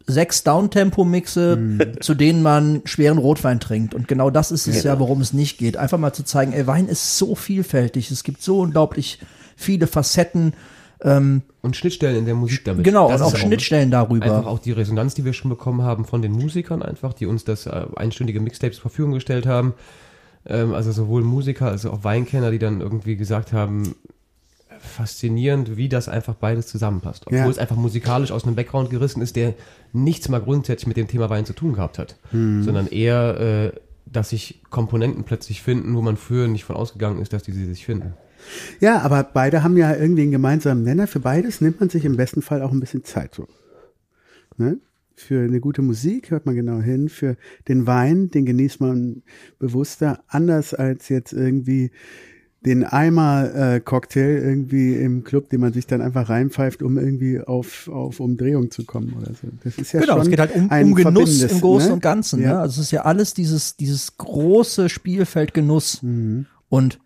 sechs 0.06 0.42
Downtempo-Mixe, 0.44 1.78
zu 2.00 2.14
denen 2.14 2.42
man 2.42 2.82
schweren 2.84 3.18
Rotwein 3.18 3.60
trinkt. 3.60 3.94
Und 3.94 4.08
genau 4.08 4.30
das 4.30 4.50
ist 4.50 4.66
es 4.66 4.82
ja, 4.82 4.98
worum 4.98 5.20
es 5.20 5.32
nicht 5.32 5.58
geht. 5.58 5.76
Einfach 5.76 5.98
mal 5.98 6.12
zu 6.12 6.24
zeigen, 6.24 6.52
ey, 6.52 6.66
Wein 6.66 6.88
ist 6.88 7.18
so 7.18 7.34
vielfältig. 7.34 8.10
Es 8.10 8.24
gibt 8.24 8.42
so 8.42 8.60
unglaublich 8.60 9.20
viele 9.56 9.86
Facetten. 9.86 10.54
Und 11.62 11.76
Schnittstellen 11.76 12.16
in 12.16 12.26
der 12.26 12.34
Musik 12.34 12.64
damit. 12.64 12.84
Genau, 12.84 13.08
Das 13.08 13.20
und 13.20 13.26
auch 13.26 13.36
Schnittstellen 13.36 13.92
Einfach 13.92 14.08
darüber. 14.08 14.46
auch 14.46 14.58
die 14.60 14.72
Resonanz, 14.72 15.14
die 15.14 15.24
wir 15.24 15.32
schon 15.32 15.48
bekommen 15.48 15.82
haben 15.82 16.04
von 16.04 16.22
den 16.22 16.32
Musikern 16.32 16.82
einfach, 16.82 17.12
die 17.12 17.26
uns 17.26 17.44
das 17.44 17.66
äh, 17.66 17.86
einstündige 17.96 18.38
Mixtapes 18.40 18.76
zur 18.76 18.82
Verfügung 18.82 19.12
gestellt 19.12 19.46
haben. 19.46 19.74
Ähm, 20.46 20.74
also 20.74 20.92
sowohl 20.92 21.22
Musiker 21.22 21.66
als 21.66 21.86
auch 21.86 22.04
Weinkenner, 22.04 22.52
die 22.52 22.60
dann 22.60 22.80
irgendwie 22.80 23.16
gesagt 23.16 23.52
haben, 23.52 23.96
faszinierend, 24.82 25.76
wie 25.76 25.88
das 25.88 26.08
einfach 26.08 26.34
beides 26.34 26.66
zusammenpasst. 26.66 27.26
Obwohl 27.26 27.38
Ja. 27.38 27.48
es 27.48 27.58
einfach 27.58 27.76
musikalisch 27.76 28.32
aus 28.32 28.44
einem 28.44 28.56
Background 28.56 28.90
gerissen 28.90 29.22
ist, 29.22 29.36
der 29.36 29.54
nichts 29.92 30.28
mal 30.28 30.40
grundsätzlich 30.40 30.86
mit 30.86 30.96
dem 30.96 31.08
Thema 31.08 31.30
Wein 31.30 31.44
zu 31.46 31.52
tun 31.52 31.74
gehabt 31.74 31.98
hat, 31.98 32.16
sondern 32.32 32.86
eher, 32.88 33.72
äh, 33.74 33.78
dass 34.06 34.30
sich 34.30 34.60
Komponenten 34.70 35.24
plötzlich 35.24 35.62
finden, 35.62 35.94
wo 35.96 36.02
man 36.02 36.16
früher 36.16 36.48
nicht 36.48 36.64
von 36.64 36.76
ausgegangen 36.76 37.20
ist, 37.22 37.32
dass 37.32 37.42
die 37.42 37.52
sie 37.52 37.64
sich 37.64 37.86
finden. 37.86 38.14
Ja, 38.80 39.00
aber 39.02 39.22
beide 39.22 39.62
haben 39.62 39.76
ja 39.76 39.94
irgendwie 39.94 40.22
einen 40.22 40.32
gemeinsamen 40.32 40.82
Nenner. 40.82 41.06
Für 41.06 41.20
beides 41.20 41.60
nimmt 41.60 41.78
man 41.80 41.88
sich 41.88 42.04
im 42.04 42.16
besten 42.16 42.42
Fall 42.42 42.60
auch 42.62 42.72
ein 42.72 42.80
bisschen 42.80 43.04
Zeit 43.04 43.34
so. 43.34 43.46
Ne? 44.56 44.78
Für 45.14 45.44
eine 45.44 45.60
gute 45.60 45.82
Musik 45.82 46.30
hört 46.30 46.46
man 46.46 46.56
genau 46.56 46.80
hin. 46.80 47.08
Für 47.08 47.36
den 47.68 47.86
Wein, 47.86 48.30
den 48.30 48.44
genießt 48.44 48.80
man 48.80 49.22
bewusster, 49.58 50.24
anders 50.26 50.74
als 50.74 51.08
jetzt 51.08 51.32
irgendwie 51.32 51.92
den 52.64 52.84
Eimer-Cocktail 52.84 54.38
irgendwie 54.38 54.94
im 54.94 55.24
Club, 55.24 55.50
den 55.50 55.60
man 55.60 55.72
sich 55.72 55.86
dann 55.86 56.00
einfach 56.00 56.28
reinpfeift, 56.28 56.82
um 56.82 56.96
irgendwie 56.96 57.40
auf, 57.40 57.88
auf 57.88 58.20
Umdrehung 58.20 58.70
zu 58.70 58.84
kommen 58.84 59.14
oder 59.20 59.32
so. 59.32 59.48
Das 59.64 59.78
ist 59.78 59.92
ja 59.92 60.00
Genau, 60.00 60.14
schon 60.14 60.22
es 60.22 60.28
geht 60.28 60.38
halt 60.38 60.54
um, 60.54 60.70
um 60.70 60.94
Genuss 60.94 61.42
im 61.42 61.60
Großen 61.60 61.88
ne? 61.88 61.94
und 61.94 62.02
Ganzen. 62.02 62.40
Ja. 62.40 62.52
Ne? 62.54 62.58
Also 62.60 62.80
es 62.80 62.86
ist 62.86 62.92
ja 62.92 63.02
alles 63.02 63.34
dieses, 63.34 63.76
dieses 63.76 64.16
große 64.16 64.88
Spielfeld 64.88 65.54
Genuss. 65.54 66.02
Und 66.68 66.98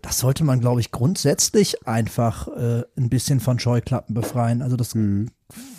das 0.00 0.18
sollte 0.18 0.44
man, 0.44 0.60
glaube 0.60 0.80
ich, 0.80 0.92
grundsätzlich 0.92 1.86
einfach 1.86 2.48
äh, 2.48 2.84
ein 2.96 3.10
bisschen 3.10 3.40
von 3.40 3.58
Scheuklappen 3.58 4.14
befreien. 4.14 4.62
Also 4.62 4.76
das 4.76 4.96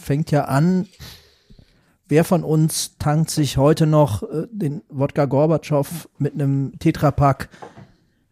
fängt 0.01 0.30
ja 0.32 0.45
an. 0.45 0.88
Wer 2.07 2.24
von 2.24 2.43
uns 2.43 2.97
tankt 2.97 3.30
sich 3.30 3.57
heute 3.57 3.86
noch 3.88 4.24
äh, 4.24 4.47
den 4.51 4.82
Wodka 4.89 5.26
Gorbatschow 5.26 6.09
mit 6.17 6.34
einem 6.34 6.74
Tetrapack 6.80 7.49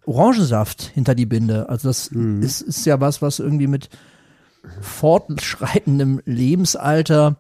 Orangensaft 0.08 0.82
hinter 0.94 1.14
die 1.16 1.26
Binde? 1.28 1.70
Also 1.70 1.90
das 1.90 2.08
ist, 2.08 2.62
ist 2.62 2.86
ja 2.86 3.00
was, 3.00 3.22
was 3.22 3.40
irgendwie 3.40 3.68
mit 3.68 3.90
fortschreitendem 4.82 6.22
Lebensalter 6.26 7.38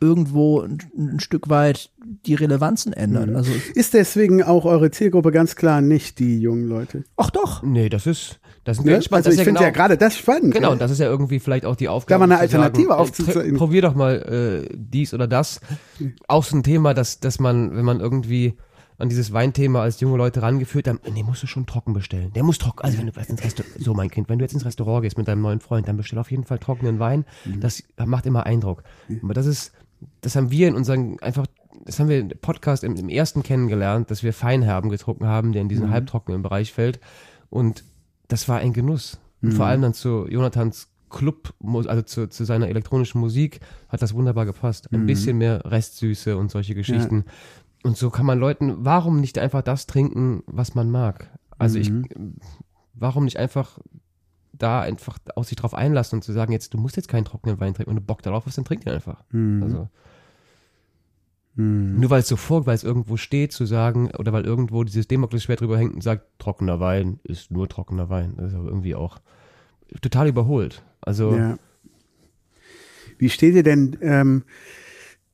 irgendwo 0.00 0.60
ein, 0.62 0.78
ein 0.96 1.20
Stück 1.20 1.48
weit 1.48 1.90
die 2.26 2.34
Relevanzen 2.34 2.92
ändert. 2.92 3.28
Mhm. 3.30 3.36
Also, 3.36 3.52
Ist 3.74 3.94
deswegen 3.94 4.42
auch 4.42 4.64
eure 4.64 4.90
Zielgruppe 4.90 5.30
ganz 5.30 5.54
klar 5.54 5.80
nicht 5.80 6.18
die 6.18 6.40
jungen 6.40 6.64
Leute. 6.68 7.04
ach 7.16 7.30
doch. 7.30 7.62
Nee, 7.62 7.88
das 7.88 8.08
ist, 8.08 8.40
das 8.64 8.78
wir 8.78 8.90
Ne? 8.90 8.96
entspannt. 8.96 9.18
Also 9.26 9.28
Das 9.28 9.34
ich 9.36 9.40
ist 9.40 9.44
finde 9.44 9.62
ja 9.62 9.70
gerade 9.70 9.96
das 9.96 10.16
spannend. 10.18 10.52
Genau, 10.54 10.74
das 10.74 10.90
ist 10.90 10.98
ja 10.98 11.06
irgendwie 11.06 11.38
vielleicht 11.38 11.64
auch 11.64 11.76
die 11.76 11.88
Aufgabe. 11.88 12.18
Da 12.20 12.26
mal 12.26 12.34
eine 12.36 12.48
sagen, 12.48 12.62
Alternative 12.64 12.90
äh, 12.94 12.96
aufzuzeigen. 12.96 13.54
pr- 13.54 13.58
Probier 13.58 13.82
doch 13.82 13.94
mal 13.94 14.64
äh, 14.68 14.74
dies 14.76 15.14
oder 15.14 15.28
das. 15.28 15.60
Auch 16.26 16.42
so 16.42 16.56
ein 16.56 16.64
Thema, 16.64 16.94
dass, 16.94 17.20
dass 17.20 17.38
man, 17.38 17.76
wenn 17.76 17.84
man 17.84 18.00
irgendwie 18.00 18.54
an 18.98 19.08
dieses 19.08 19.32
Weinthema 19.32 19.80
als 19.82 20.00
junge 20.00 20.16
Leute 20.16 20.42
rangeführt 20.42 20.86
haben, 20.88 21.00
nee, 21.12 21.22
musst 21.22 21.42
du 21.42 21.46
schon 21.46 21.66
trocken 21.66 21.92
bestellen. 21.92 22.32
Der 22.34 22.42
muss 22.42 22.58
trocken, 22.58 22.82
also 22.84 22.98
wenn 22.98 23.06
du 23.06 23.12
jetzt 23.18 23.30
ins 23.30 23.42
Restaurant, 23.42 23.74
so 23.84 23.94
mein 23.94 24.10
Kind, 24.10 24.28
wenn 24.28 24.38
du 24.38 24.44
jetzt 24.44 24.54
ins 24.54 24.64
Restaurant 24.64 25.02
gehst 25.02 25.18
mit 25.18 25.28
deinem 25.28 25.42
neuen 25.42 25.60
Freund, 25.60 25.88
dann 25.88 25.96
bestell 25.96 26.18
auf 26.18 26.30
jeden 26.30 26.44
Fall 26.44 26.58
trockenen 26.58 26.98
Wein. 26.98 27.24
Mhm. 27.44 27.60
Das 27.60 27.82
macht 28.04 28.26
immer 28.26 28.46
Eindruck. 28.46 28.82
Aber 29.22 29.34
das 29.34 29.46
ist, 29.46 29.72
das 30.20 30.36
haben 30.36 30.50
wir 30.50 30.68
in 30.68 30.74
unseren, 30.74 31.18
einfach, 31.20 31.46
das 31.84 31.98
haben 31.98 32.08
wir 32.08 32.20
im 32.20 32.28
Podcast 32.40 32.84
im, 32.84 32.94
im 32.96 33.08
ersten 33.08 33.42
kennengelernt, 33.42 34.10
dass 34.10 34.22
wir 34.22 34.32
Feinherben 34.32 34.90
getrunken 34.90 35.26
haben, 35.26 35.52
der 35.52 35.62
in 35.62 35.66
Mhm. 35.66 35.70
diesen 35.70 35.90
halbtrockenen 35.90 36.42
Bereich 36.42 36.72
fällt. 36.72 37.00
Und 37.50 37.84
das 38.28 38.48
war 38.48 38.58
ein 38.58 38.72
Genuss. 38.72 39.18
Und 39.42 39.50
Mhm. 39.50 39.56
vor 39.56 39.66
allem 39.66 39.82
dann 39.82 39.94
zu 39.94 40.26
Jonathans 40.28 40.88
Club, 41.10 41.52
also 41.62 42.00
zu, 42.02 42.26
zu 42.28 42.44
seiner 42.44 42.68
elektronischen 42.68 43.20
Musik, 43.20 43.60
hat 43.90 44.00
das 44.00 44.14
wunderbar 44.14 44.46
gepasst. 44.46 44.90
Mhm. 44.90 45.00
Ein 45.00 45.06
bisschen 45.06 45.36
mehr 45.36 45.60
Restsüße 45.70 46.36
und 46.38 46.50
solche 46.50 46.74
Geschichten. 46.74 47.24
Und 47.82 47.96
so 47.96 48.10
kann 48.10 48.26
man 48.26 48.38
Leuten, 48.38 48.84
warum 48.84 49.20
nicht 49.20 49.38
einfach 49.38 49.62
das 49.62 49.86
trinken, 49.86 50.42
was 50.46 50.74
man 50.74 50.90
mag? 50.90 51.30
Also 51.58 51.78
ich, 51.78 51.90
Mhm. 51.90 52.36
warum 52.94 53.24
nicht 53.24 53.38
einfach 53.38 53.78
da 54.52 54.80
einfach 54.82 55.18
auf 55.34 55.46
sich 55.48 55.56
drauf 55.56 55.74
einlassen 55.74 56.18
und 56.18 56.22
zu 56.22 56.32
sagen, 56.32 56.52
jetzt, 56.52 56.74
du 56.74 56.78
musst 56.78 56.96
jetzt 56.96 57.08
keinen 57.08 57.24
trockenen 57.24 57.58
Wein 57.58 57.74
trinken, 57.74 57.90
wenn 57.90 57.96
du 57.96 58.02
Bock 58.02 58.22
darauf 58.22 58.46
hast, 58.46 58.56
dann 58.58 58.64
trink 58.64 58.82
den 58.84 58.92
einfach. 58.92 59.24
Mhm. 59.30 59.62
Also, 59.62 59.88
nur 61.54 62.08
weil 62.08 62.20
es 62.20 62.28
so 62.28 62.36
vor, 62.36 62.64
weil 62.64 62.74
es 62.76 62.82
irgendwo 62.84 63.18
steht, 63.18 63.52
zu 63.52 63.66
sagen, 63.66 64.10
oder 64.18 64.32
weil 64.32 64.44
irgendwo 64.46 64.84
dieses 64.84 65.06
Damoklesschwert 65.08 65.60
drüber 65.60 65.76
hängt 65.76 65.92
und 65.94 66.02
sagt, 66.02 66.24
trockener 66.38 66.80
Wein 66.80 67.20
ist 67.24 67.50
nur 67.50 67.68
trockener 67.68 68.08
Wein. 68.08 68.34
Das 68.38 68.52
ist 68.52 68.54
aber 68.58 68.68
irgendwie 68.68 68.94
auch 68.94 69.18
total 70.00 70.28
überholt. 70.28 70.82
Also, 71.00 71.34
Ja. 71.36 71.58
Wie 73.18 73.28
steht 73.28 73.54
ihr 73.54 73.62
denn, 73.62 73.98
ähm, 74.00 74.44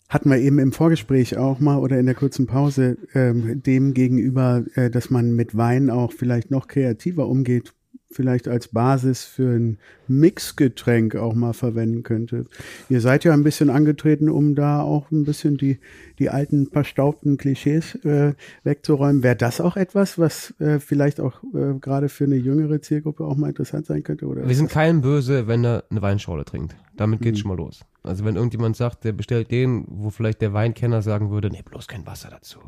hatten 0.08 0.30
wir 0.30 0.38
eben 0.38 0.58
im 0.58 0.72
Vorgespräch 0.72 1.36
auch 1.36 1.60
mal 1.60 1.78
oder 1.78 1.98
in 1.98 2.06
der 2.06 2.14
kurzen 2.14 2.46
Pause, 2.46 2.96
ähm, 3.14 3.62
dem 3.62 3.92
gegenüber, 3.92 4.64
äh, 4.74 4.90
dass 4.90 5.10
man 5.10 5.32
mit 5.32 5.56
Wein 5.56 5.90
auch 5.90 6.12
vielleicht 6.12 6.50
noch 6.50 6.66
kreativer 6.66 7.28
umgeht, 7.28 7.74
vielleicht 8.10 8.48
als 8.48 8.68
Basis 8.68 9.24
für 9.24 9.50
ein 9.56 9.78
Mixgetränk 10.06 11.16
auch 11.16 11.34
mal 11.34 11.52
verwenden 11.52 12.02
könnte. 12.02 12.46
Ihr 12.88 13.00
seid 13.00 13.24
ja 13.24 13.32
ein 13.34 13.44
bisschen 13.44 13.68
angetreten, 13.68 14.30
um 14.30 14.54
da 14.54 14.80
auch 14.80 15.10
ein 15.10 15.24
bisschen 15.24 15.56
die, 15.58 15.78
die 16.18 16.30
alten 16.30 16.66
verstaubten 16.66 17.36
Klischees 17.36 17.94
äh, 18.04 18.34
wegzuräumen. 18.64 19.22
Wäre 19.22 19.36
das 19.36 19.60
auch 19.60 19.76
etwas, 19.76 20.18
was 20.18 20.54
äh, 20.58 20.80
vielleicht 20.80 21.20
auch 21.20 21.42
äh, 21.54 21.78
gerade 21.80 22.08
für 22.08 22.24
eine 22.24 22.36
jüngere 22.36 22.80
Zielgruppe 22.80 23.24
auch 23.24 23.36
mal 23.36 23.48
interessant 23.48 23.86
sein 23.86 24.02
könnte? 24.02 24.26
Oder 24.26 24.48
Wir 24.48 24.56
sind 24.56 24.70
keinem 24.70 25.02
böse, 25.02 25.46
wenn 25.46 25.64
er 25.64 25.84
eine 25.90 26.00
Weinschorle 26.00 26.44
trinkt. 26.44 26.76
Damit 26.96 27.20
geht's 27.20 27.40
schon 27.40 27.50
mal 27.50 27.56
los. 27.56 27.84
Also 28.02 28.24
wenn 28.24 28.36
irgendjemand 28.36 28.76
sagt, 28.76 29.04
der 29.04 29.12
bestellt 29.12 29.50
den, 29.50 29.84
wo 29.86 30.10
vielleicht 30.10 30.40
der 30.40 30.52
Weinkenner 30.52 31.02
sagen 31.02 31.30
würde, 31.30 31.50
nee, 31.50 31.62
bloß 31.62 31.86
kein 31.86 32.06
Wasser 32.06 32.30
dazu. 32.30 32.58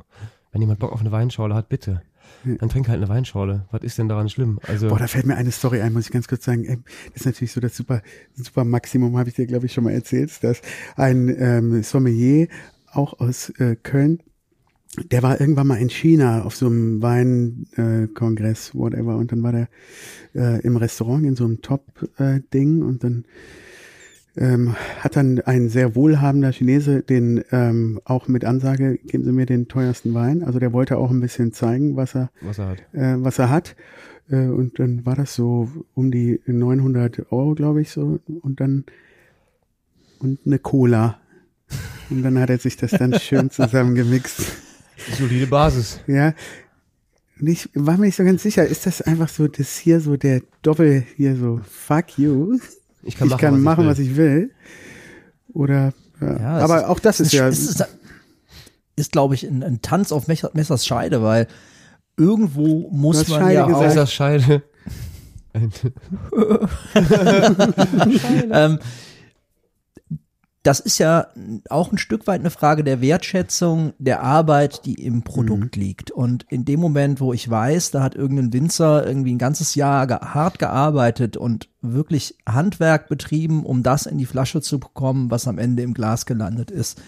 Wenn 0.52 0.60
jemand 0.60 0.80
Bock 0.80 0.92
auf 0.92 1.00
eine 1.00 1.12
Weinschorle 1.12 1.54
hat, 1.54 1.68
bitte. 1.68 2.02
Dann 2.44 2.68
trink 2.68 2.88
halt 2.88 2.98
eine 2.98 3.08
Weinschorle. 3.08 3.66
Was 3.70 3.82
ist 3.82 3.98
denn 3.98 4.08
daran 4.08 4.28
schlimm? 4.28 4.58
Also 4.66 4.88
Boah, 4.88 4.98
da 4.98 5.06
fällt 5.06 5.26
mir 5.26 5.36
eine 5.36 5.50
Story 5.50 5.80
ein, 5.80 5.92
muss 5.92 6.06
ich 6.06 6.12
ganz 6.12 6.28
kurz 6.28 6.44
sagen. 6.44 6.64
Ähm, 6.64 6.84
Das 7.08 7.22
ist 7.22 7.26
natürlich 7.26 7.52
so 7.52 7.60
das 7.60 7.76
super, 7.76 8.02
super 8.34 8.64
Maximum, 8.64 9.16
habe 9.18 9.28
ich 9.28 9.34
dir, 9.34 9.46
glaube 9.46 9.66
ich, 9.66 9.72
schon 9.72 9.84
mal 9.84 9.92
erzählt, 9.92 10.42
dass 10.42 10.62
ein 10.96 11.28
ähm, 11.38 11.82
Sommelier 11.82 12.48
auch 12.92 13.20
aus 13.20 13.50
äh, 13.58 13.76
Köln, 13.76 14.20
der 15.10 15.22
war 15.22 15.40
irgendwann 15.40 15.68
mal 15.68 15.78
in 15.78 15.90
China 15.90 16.42
auf 16.42 16.56
so 16.56 16.66
einem 16.66 17.00
Weinkongress, 17.00 18.70
äh, 18.70 18.74
whatever, 18.74 19.16
und 19.16 19.30
dann 19.30 19.42
war 19.42 19.52
der 19.52 19.68
äh, 20.34 20.60
im 20.62 20.76
Restaurant 20.76 21.24
in 21.24 21.36
so 21.36 21.44
einem 21.44 21.62
Top-Ding 21.62 22.82
und 22.82 23.04
dann 23.04 23.24
ähm, 24.40 24.74
hat 25.00 25.16
dann 25.16 25.40
ein 25.40 25.68
sehr 25.68 25.94
wohlhabender 25.94 26.50
Chinese 26.50 27.02
den 27.02 27.44
ähm, 27.52 28.00
auch 28.04 28.26
mit 28.26 28.46
Ansage, 28.46 28.98
geben 28.98 29.24
Sie 29.24 29.32
mir 29.32 29.44
den 29.44 29.68
teuersten 29.68 30.14
Wein. 30.14 30.42
Also 30.42 30.58
der 30.58 30.72
wollte 30.72 30.96
auch 30.96 31.10
ein 31.10 31.20
bisschen 31.20 31.52
zeigen, 31.52 31.94
was 31.94 32.16
er 32.16 32.30
was 32.40 32.58
er 32.58 32.68
hat. 32.70 32.78
äh, 32.94 33.22
was 33.22 33.38
er 33.38 33.50
hat. 33.50 33.76
Äh, 34.30 34.46
und 34.46 34.78
dann 34.78 35.04
war 35.04 35.14
das 35.14 35.34
so 35.34 35.68
um 35.94 36.10
die 36.10 36.40
900 36.46 37.30
Euro, 37.30 37.54
glaube 37.54 37.82
ich, 37.82 37.90
so. 37.90 38.18
Und 38.40 38.60
dann 38.60 38.84
und 40.20 40.40
eine 40.46 40.58
Cola. 40.58 41.20
Und 42.08 42.22
dann 42.22 42.38
hat 42.38 42.48
er 42.48 42.58
sich 42.58 42.78
das 42.78 42.92
dann 42.92 43.18
schön 43.20 43.50
zusammengemixt. 43.50 44.40
Solide 45.18 45.46
Basis. 45.46 46.00
Ja. 46.06 46.34
Und 47.38 47.46
ich 47.46 47.68
war 47.74 47.98
mir 47.98 48.06
nicht 48.06 48.16
so 48.16 48.24
ganz 48.24 48.42
sicher, 48.42 48.66
ist 48.66 48.86
das 48.86 49.02
einfach 49.02 49.28
so 49.28 49.48
das 49.48 49.76
hier 49.76 50.00
so 50.00 50.16
der 50.16 50.42
Doppel 50.62 51.04
hier 51.16 51.36
so 51.36 51.60
fuck 51.64 52.18
you? 52.18 52.58
Ich 53.02 53.16
kann 53.16 53.26
ich 53.28 53.32
machen, 53.32 53.40
kann 53.40 53.54
was 53.54 53.60
machen, 53.60 53.80
ich 53.80 53.86
will. 53.86 53.90
was 53.90 53.98
ich 53.98 54.16
will. 54.16 54.50
Oder 55.52 55.92
ja. 56.20 56.38
Ja, 56.38 56.58
aber 56.58 56.78
ist- 56.78 56.84
auch 56.84 57.00
das 57.00 57.20
ist 57.20 57.28
Es 57.28 57.32
ja 57.32 57.48
ist, 57.48 57.80
ist, 57.80 57.84
ist 58.96 59.12
glaube 59.12 59.34
ich, 59.34 59.44
ein, 59.44 59.62
ein 59.62 59.80
Tanz 59.82 60.12
auf 60.12 60.28
Messer, 60.28 60.50
Messers 60.54 60.84
Scheide, 60.86 61.22
weil 61.22 61.46
irgendwo 62.16 62.90
muss 62.90 63.26
man 63.28 63.40
Scheide 63.40 63.54
ja 63.54 63.66
gesagt. 63.66 63.76
auch, 63.76 63.82
Messers 63.88 64.12
Scheide. 64.12 64.62
ähm, 68.52 68.78
das 70.62 70.78
ist 70.78 70.98
ja 70.98 71.28
auch 71.70 71.90
ein 71.90 71.96
Stück 71.96 72.26
weit 72.26 72.40
eine 72.40 72.50
Frage 72.50 72.84
der 72.84 73.00
Wertschätzung 73.00 73.94
der 73.98 74.22
Arbeit, 74.22 74.84
die 74.84 74.94
im 74.94 75.22
Produkt 75.22 75.74
liegt. 75.76 76.10
Und 76.10 76.44
in 76.50 76.66
dem 76.66 76.80
Moment, 76.80 77.18
wo 77.20 77.32
ich 77.32 77.48
weiß, 77.48 77.92
da 77.92 78.02
hat 78.02 78.14
irgendein 78.14 78.52
Winzer 78.52 79.06
irgendwie 79.06 79.34
ein 79.34 79.38
ganzes 79.38 79.74
Jahr 79.74 80.06
ge 80.06 80.18
hart 80.20 80.58
gearbeitet 80.58 81.38
und 81.38 81.70
wirklich 81.80 82.36
Handwerk 82.46 83.08
betrieben, 83.08 83.64
um 83.64 83.82
das 83.82 84.04
in 84.04 84.18
die 84.18 84.26
Flasche 84.26 84.60
zu 84.60 84.78
bekommen, 84.78 85.30
was 85.30 85.48
am 85.48 85.58
Ende 85.58 85.82
im 85.82 85.94
Glas 85.94 86.26
gelandet 86.26 86.70
ist, 86.70 87.00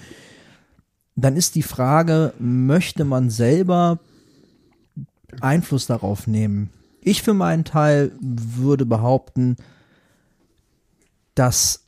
dann 1.15 1.37
ist 1.37 1.55
die 1.55 1.63
Frage, 1.63 2.33
möchte 2.39 3.05
man 3.05 3.29
selber 3.29 3.99
Einfluss 5.43 5.87
darauf 5.87 6.27
nehmen? 6.27 6.71
Ich 7.03 7.23
für 7.23 7.35
meinen 7.35 7.65
Teil 7.65 8.13
würde 8.21 8.87
behaupten, 8.87 9.57
dass 11.35 11.82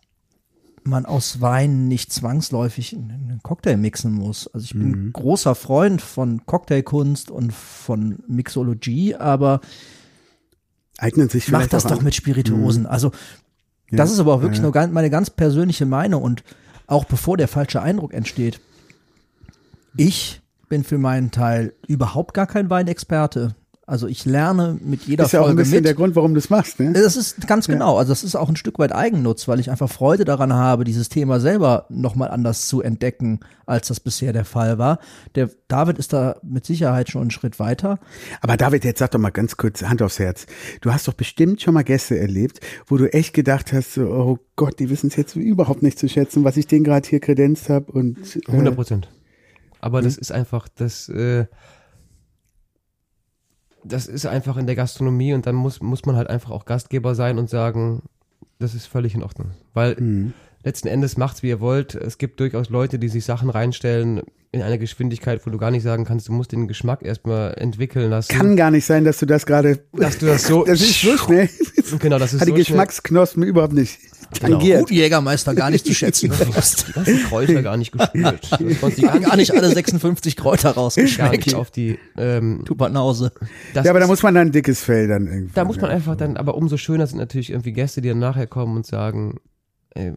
man 0.87 1.07
aus 1.07 1.41
Wein 1.41 1.89
nicht 1.89 2.12
zwangsläufig 2.12 2.95
einen 2.95 3.41
Cocktail 3.43 3.76
mixen 3.76 4.12
muss. 4.12 4.49
Also 4.49 4.64
ich 4.64 4.72
bin 4.72 5.12
großer 5.12 5.55
Freund 5.55 6.03
von 6.03 6.45
Cocktailkunst 6.47 7.30
und 7.30 7.53
von 7.53 8.18
Mixologie, 8.26 9.14
aber 9.14 9.61
eignet 10.99 11.30
sich 11.30 11.49
mach 11.49 11.59
vielleicht 11.61 11.72
das 11.72 11.87
auch 11.87 11.91
doch 11.91 11.99
an. 11.99 12.05
mit 12.05 12.14
Spirituosen. 12.14 12.87
Also 12.87 13.12
das 13.91 14.12
ist 14.12 14.18
aber 14.18 14.35
auch 14.35 14.43
wirklich 14.43 14.59
ja. 14.59 14.64
nur 14.64 14.72
ganz, 14.72 14.93
meine 14.93 15.11
ganz 15.11 15.30
persönliche 15.30 15.87
Meinung 15.87 16.22
und 16.22 16.43
auch 16.87 17.05
bevor 17.05 17.37
der 17.37 17.49
falsche 17.49 17.80
Eindruck 17.80 18.12
entsteht. 18.12 18.61
Ich 19.97 20.43
bin 20.68 20.85
für 20.85 20.99
meinen 20.99 21.30
Teil 21.30 21.74
überhaupt 21.87 22.35
gar 22.35 22.47
kein 22.47 22.68
Weinexperte. 22.70 23.55
Also 23.87 24.07
ich 24.07 24.24
lerne 24.24 24.78
mit 24.82 25.03
jeder 25.03 25.24
ist 25.24 25.32
ja 25.32 25.41
auch 25.41 25.45
ein 25.45 25.49
Folge 25.49 25.62
bisschen 25.62 25.76
mit. 25.76 25.85
der 25.85 25.95
Grund, 25.95 26.16
warum 26.16 26.32
du 26.32 26.39
es 26.39 26.49
machst, 26.49 26.80
ne? 26.80 26.95
Das 26.95 27.16
ist 27.16 27.47
ganz 27.47 27.66
genau. 27.66 27.99
Also 27.99 28.12
das 28.12 28.24
ist 28.24 28.35
auch 28.35 28.49
ein 28.49 28.57
Stück 28.57 28.78
weit 28.78 28.93
Eigennutz, 28.93 29.47
weil 29.47 29.61
ich 29.61 29.70
einfach 29.70 29.91
Freude 29.91 30.24
daran 30.24 30.55
habe, 30.55 30.85
dieses 30.85 31.11
Thema 31.11 31.39
selber 31.39 31.85
nochmal 31.91 32.30
anders 32.30 32.66
zu 32.66 32.80
entdecken, 32.80 33.41
als 33.66 33.89
das 33.89 34.01
bisher 34.01 34.32
der 34.32 34.47
Fall 34.47 34.78
war. 34.78 35.01
Der 35.35 35.51
David 35.68 35.99
ist 35.99 36.14
da 36.14 36.37
mit 36.43 36.64
Sicherheit 36.64 37.11
schon 37.11 37.20
einen 37.20 37.30
Schritt 37.30 37.59
weiter. 37.59 37.99
Aber 38.41 38.57
David, 38.57 38.85
jetzt 38.85 39.01
sag 39.01 39.11
doch 39.11 39.18
mal 39.18 39.30
ganz 39.30 39.59
kurz 39.59 39.82
Hand 39.82 40.01
aufs 40.01 40.18
Herz. 40.18 40.47
Du 40.80 40.91
hast 40.91 41.07
doch 41.07 41.14
bestimmt 41.14 41.61
schon 41.61 41.74
mal 41.74 41.85
Gäste 41.85 42.18
erlebt, 42.18 42.61
wo 42.87 42.97
du 42.97 43.12
echt 43.12 43.35
gedacht 43.35 43.74
hast, 43.74 43.95
so, 43.95 44.07
oh 44.07 44.39
Gott, 44.57 44.78
die 44.78 44.89
wissen 44.89 45.09
es 45.09 45.16
jetzt 45.16 45.37
überhaupt 45.37 45.82
nicht 45.82 45.99
zu 45.99 46.09
schätzen, 46.09 46.43
was 46.43 46.57
ich 46.57 46.66
denen 46.66 46.85
gerade 46.85 47.07
hier 47.07 47.20
kredenzt 47.20 47.68
habe. 47.68 47.93
Und 47.93 48.16
100 48.47 48.72
äh, 48.72 48.76
Prozent. 48.76 49.09
Aber 49.80 50.01
das 50.01 50.16
ist 50.16 50.32
einfach, 50.32 50.68
das, 50.74 51.11
äh, 51.11 51.45
das 53.85 54.07
ist 54.07 54.26
einfach 54.26 54.57
in 54.57 54.66
der 54.66 54.76
Gastronomie 54.76 55.35
und 55.35 55.47
dann 55.47 55.55
muss, 55.55 55.80
muss 55.80 56.05
man 56.07 56.16
halt 56.16 56.28
einfach 56.28 56.51
auch 56.51 56.64
Gastgeber 56.64 57.14
sein 57.14 57.39
und 57.39 57.51
sagen, 57.51 58.03
das 58.59 58.74
ist 58.74 58.87
völlig 58.87 59.14
in 59.14 59.22
Ordnung. 59.22 59.51
Weil 59.74 60.32
letzten 60.62 60.89
Endes 60.89 61.16
macht's, 61.16 61.43
wie 61.43 61.49
ihr 61.49 61.61
wollt. 61.61 61.95
Es 61.95 62.16
gibt 62.18 62.41
durchaus 62.41 62.70
Leute, 62.70 62.99
die 62.99 63.09
sich 63.09 63.24
Sachen 63.24 63.51
reinstellen 63.51 64.22
in 64.53 64.62
einer 64.62 64.78
Geschwindigkeit, 64.78 65.45
wo 65.45 65.51
du 65.51 65.59
gar 65.59 65.70
nicht 65.72 65.82
sagen 65.82 66.05
kannst, 66.05 66.28
du 66.28 66.32
musst 66.32 66.53
den 66.53 66.68
Geschmack 66.68 67.03
erstmal 67.03 67.55
entwickeln 67.55 68.09
lassen. 68.09 68.28
kann 68.32 68.57
gar 68.57 68.70
nicht 68.70 68.87
sein, 68.87 69.05
dass 69.05 69.18
du 69.18 69.26
das 69.26 69.45
gerade. 69.47 69.80
Dass 69.93 70.16
du 70.18 70.26
das 70.26 70.47
so- 70.47 70.64
Das 70.66 70.80
ist 70.80 71.01
so 71.03 71.16
schnell. 71.18 71.49
genau, 71.99 72.18
das 72.20 72.32
ist 72.32 72.41
Hat 72.41 72.47
die 72.47 72.53
so 72.53 72.57
schnell- 72.57 72.64
Geschmacksknospen 72.64 73.43
überhaupt 73.43 73.72
nicht 73.74 73.99
Genau. 74.41 74.59
tangiert. 74.59 74.80
Guten 74.80 74.95
Jägermeister 74.95 75.55
gar 75.55 75.70
nicht 75.70 75.87
zu 75.87 75.95
schätzen 75.95 76.30
gewusst. 76.39 76.87
die 76.89 76.93
ganzen 76.93 77.22
Kräuter 77.24 77.62
gar 77.62 77.76
nicht 77.76 77.93
gespürt. 77.93 78.49
Das 78.51 78.80
konnte 78.80 78.97
die 79.01 79.03
Gar 79.07 79.37
nicht 79.37 79.53
alle 79.53 79.68
56 79.70 80.37
Kräuter 80.37 80.62
gar 80.62 80.68
nicht 80.70 80.76
rausgeschmeckt. 80.78 81.55
auf 81.55 81.70
die, 81.70 81.99
ähm, 82.16 82.62
Tupernause. 82.64 83.32
das 83.74 83.85
Ja, 83.85 83.91
aber 83.91 84.01
da 84.01 84.07
muss 84.07 84.22
man 84.22 84.35
dann 84.35 84.49
ein 84.49 84.53
dickes 84.53 84.82
Fell 84.82 85.09
dann 85.09 85.26
irgendwie. 85.26 85.53
Da 85.55 85.64
muss 85.64 85.80
man 85.80 85.91
einfach 85.91 86.16
dann, 86.16 86.37
aber 86.37 86.55
umso 86.57 86.76
schöner 86.76 87.07
sind 87.07 87.18
natürlich 87.18 87.51
irgendwie 87.51 87.72
Gäste, 87.72 88.01
die 88.01 88.09
dann 88.09 88.18
nachher 88.18 88.47
kommen 88.47 88.76
und 88.76 88.87
sagen, 88.87 89.39
ey, 89.91 90.12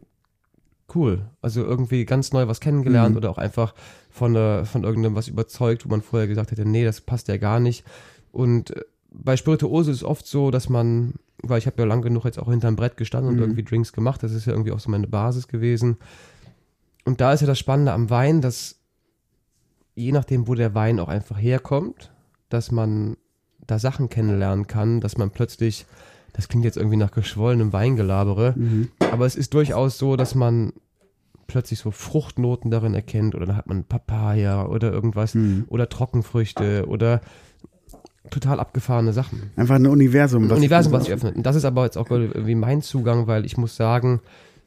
cool, 0.96 1.26
also 1.42 1.64
irgendwie 1.64 2.06
ganz 2.06 2.32
neu 2.32 2.48
was 2.48 2.60
kennengelernt 2.62 3.12
Mhm. 3.12 3.18
oder 3.18 3.30
auch 3.30 3.38
einfach 3.38 3.74
von, 4.10 4.36
äh, 4.36 4.64
von 4.66 4.84
irgendeinem 4.84 5.16
was 5.16 5.28
überzeugt, 5.28 5.86
wo 5.86 5.90
man 5.90 6.02
vorher 6.02 6.28
gesagt 6.28 6.52
hätte, 6.52 6.66
nee, 6.66 6.86
das 6.86 7.02
passt 7.02 7.28
ja 7.28 7.38
gar 7.38 7.60
nicht. 7.60 7.84
Und 8.32 8.72
äh, 8.76 8.82
bei 9.12 9.36
Spirituose 9.36 9.92
ist 9.92 9.98
es 9.98 10.04
oft 10.04 10.26
so, 10.28 10.50
dass 10.52 10.70
man, 10.70 11.16
weil 11.44 11.60
ich 11.60 11.68
habe 11.68 11.82
ja 11.82 11.86
lang 11.86 12.02
genug 12.02 12.26
jetzt 12.26 12.40
auch 12.40 12.50
hinterm 12.50 12.76
Brett 12.76 12.98
gestanden 12.98 13.32
Mhm. 13.34 13.38
und 13.38 13.44
irgendwie 13.44 13.64
Drinks 13.64 13.94
gemacht, 13.94 14.24
das 14.24 14.32
ist 14.32 14.46
ja 14.46 14.54
irgendwie 14.54 14.72
auch 14.72 14.80
so 14.80 14.90
meine 14.90 15.08
Basis 15.08 15.48
gewesen. 15.48 15.98
Und 17.06 17.22
da 17.22 17.32
ist 17.34 17.42
ja 17.42 17.48
das 17.48 17.60
Spannende 17.60 17.94
am 17.94 18.10
Wein, 18.10 18.42
dass 18.42 18.80
je 19.96 20.12
nachdem, 20.12 20.48
wo 20.48 20.56
der 20.56 20.76
Wein 20.76 21.00
auch 21.00 21.08
einfach 21.08 21.38
herkommt, 21.40 22.12
dass 22.50 22.72
man 22.72 23.18
da 23.66 23.80
Sachen 23.80 24.10
kennenlernen 24.10 24.68
kann, 24.68 25.02
dass 25.02 25.18
man 25.18 25.32
plötzlich, 25.32 25.86
das 26.34 26.48
klingt 26.48 26.66
jetzt 26.66 26.78
irgendwie 26.78 26.98
nach 26.98 27.12
geschwollenem 27.12 27.74
Weingelabere, 27.74 28.56
aber 29.12 29.26
es 29.26 29.36
ist 29.36 29.54
durchaus 29.54 29.98
so, 29.98 30.16
dass 30.16 30.36
man 30.36 30.74
plötzlich 31.48 31.80
so 31.80 31.92
Fruchtnoten 31.92 32.72
darin 32.72 32.94
erkennt 32.94 33.34
oder 33.36 33.46
dann 33.46 33.56
hat 33.58 33.68
man 33.68 33.86
Papaya 33.86 34.66
oder 34.66 34.92
irgendwas 34.92 35.36
oder 35.68 35.88
Trockenfrüchte 35.90 36.86
oder 36.88 37.22
total 38.30 38.60
abgefahrene 38.60 39.14
Sachen. 39.14 39.52
Einfach 39.56 39.76
ein 39.76 39.88
Universum. 39.88 40.46
Ein 40.46 40.52
Universum, 40.52 40.94
was 40.94 41.06
sich 41.06 41.14
öffnet. 41.14 41.36
Und 41.36 41.46
das 41.46 41.56
ist 41.56 41.66
aber 41.66 41.86
jetzt 41.86 41.98
auch 41.98 42.10
irgendwie 42.10 42.56
mein 42.56 42.82
Zugang, 42.82 43.28
weil 43.28 43.46
ich 43.46 43.58
muss 43.58 43.76
sagen, 43.76 44.22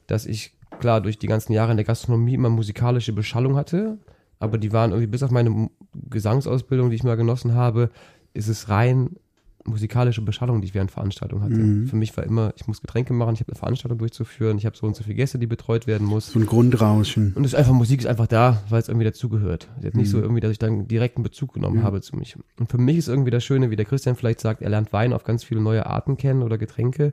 dass 0.07 0.27
ich 0.27 0.55
klar 0.81 1.01
durch 1.01 1.19
die 1.19 1.27
ganzen 1.27 1.53
Jahre 1.53 1.71
in 1.71 1.77
der 1.77 1.87
Gastronomie 1.87 2.35
immer 2.35 2.49
musikalische 2.49 3.13
Beschallung 3.13 3.57
hatte, 3.57 3.99
aber 4.39 4.59
die 4.59 4.73
waren 4.73 4.91
irgendwie 4.91 5.07
bis 5.07 5.23
auf 5.23 5.31
meine 5.31 5.69
Gesangsausbildung, 6.09 6.91
die 6.91 6.97
ich 6.97 7.05
mal 7.05 7.17
genossen 7.17 7.55
habe, 7.55 7.91
ist 8.33 8.49
es 8.49 8.69
rein 8.69 9.17
musikalische 9.65 10.23
Beschallung, 10.23 10.61
die 10.61 10.69
ich 10.69 10.75
während 10.75 10.91
Veranstaltungen 10.91 11.43
hatte. 11.43 11.89
Für 11.89 11.97
mich 11.97 12.17
war 12.17 12.25
immer, 12.25 12.53
ich 12.57 12.67
muss 12.67 12.81
Getränke 12.81 13.13
machen, 13.13 13.35
ich 13.35 13.41
habe 13.41 13.53
eine 13.53 13.59
Veranstaltung 13.59 13.99
durchzuführen, 13.99 14.59
ich 14.59 14.67
habe 14.67 14.77
so 14.77 14.87
und 14.87 14.97
so 14.97 15.03
viele 15.03 15.17
Gäste, 15.17 15.39
die 15.39 15.47
betreut 15.47 15.87
werden 15.87 16.07
muss. 16.07 16.33
So 16.33 16.39
ein 16.39 16.47
Grundrauschen. 16.47 17.35
Und 17.35 17.45
es 17.45 17.53
ist 17.53 17.59
einfach, 17.59 17.73
Musik 17.73 18.01
ist 18.01 18.07
einfach 18.07 18.27
da, 18.27 18.63
weil 18.69 18.81
es 18.81 18.89
irgendwie 18.89 19.05
dazugehört. 19.05 19.69
Ist 19.83 19.97
nicht 19.97 20.11
so 20.11 20.19
irgendwie, 20.21 20.41
dass 20.41 20.51
ich 20.51 20.59
dann 20.59 20.89
direkten 20.89 21.23
Bezug 21.23 21.55
genommen 21.55 21.83
habe 21.83 22.01
zu 22.01 22.17
mich. 22.17 22.37
Und 22.59 22.71
für 22.71 22.79
mich 22.79 22.97
ist 22.97 23.09
irgendwie 23.09 23.31
das 23.31 23.45
Schöne, 23.45 23.71
wie 23.71 23.77
der 23.77 23.85
Christian 23.85 24.17
vielleicht 24.17 24.41
sagt, 24.41 24.63
er 24.63 24.71
lernt 24.71 24.93
Wein 24.93 25.13
auf 25.13 25.25
ganz 25.25 25.45
viele 25.45 25.61
neue 25.61 25.87
Arten 25.87 26.17
kennen 26.17 26.43
oder 26.43 26.59
Getränke. 26.59 27.13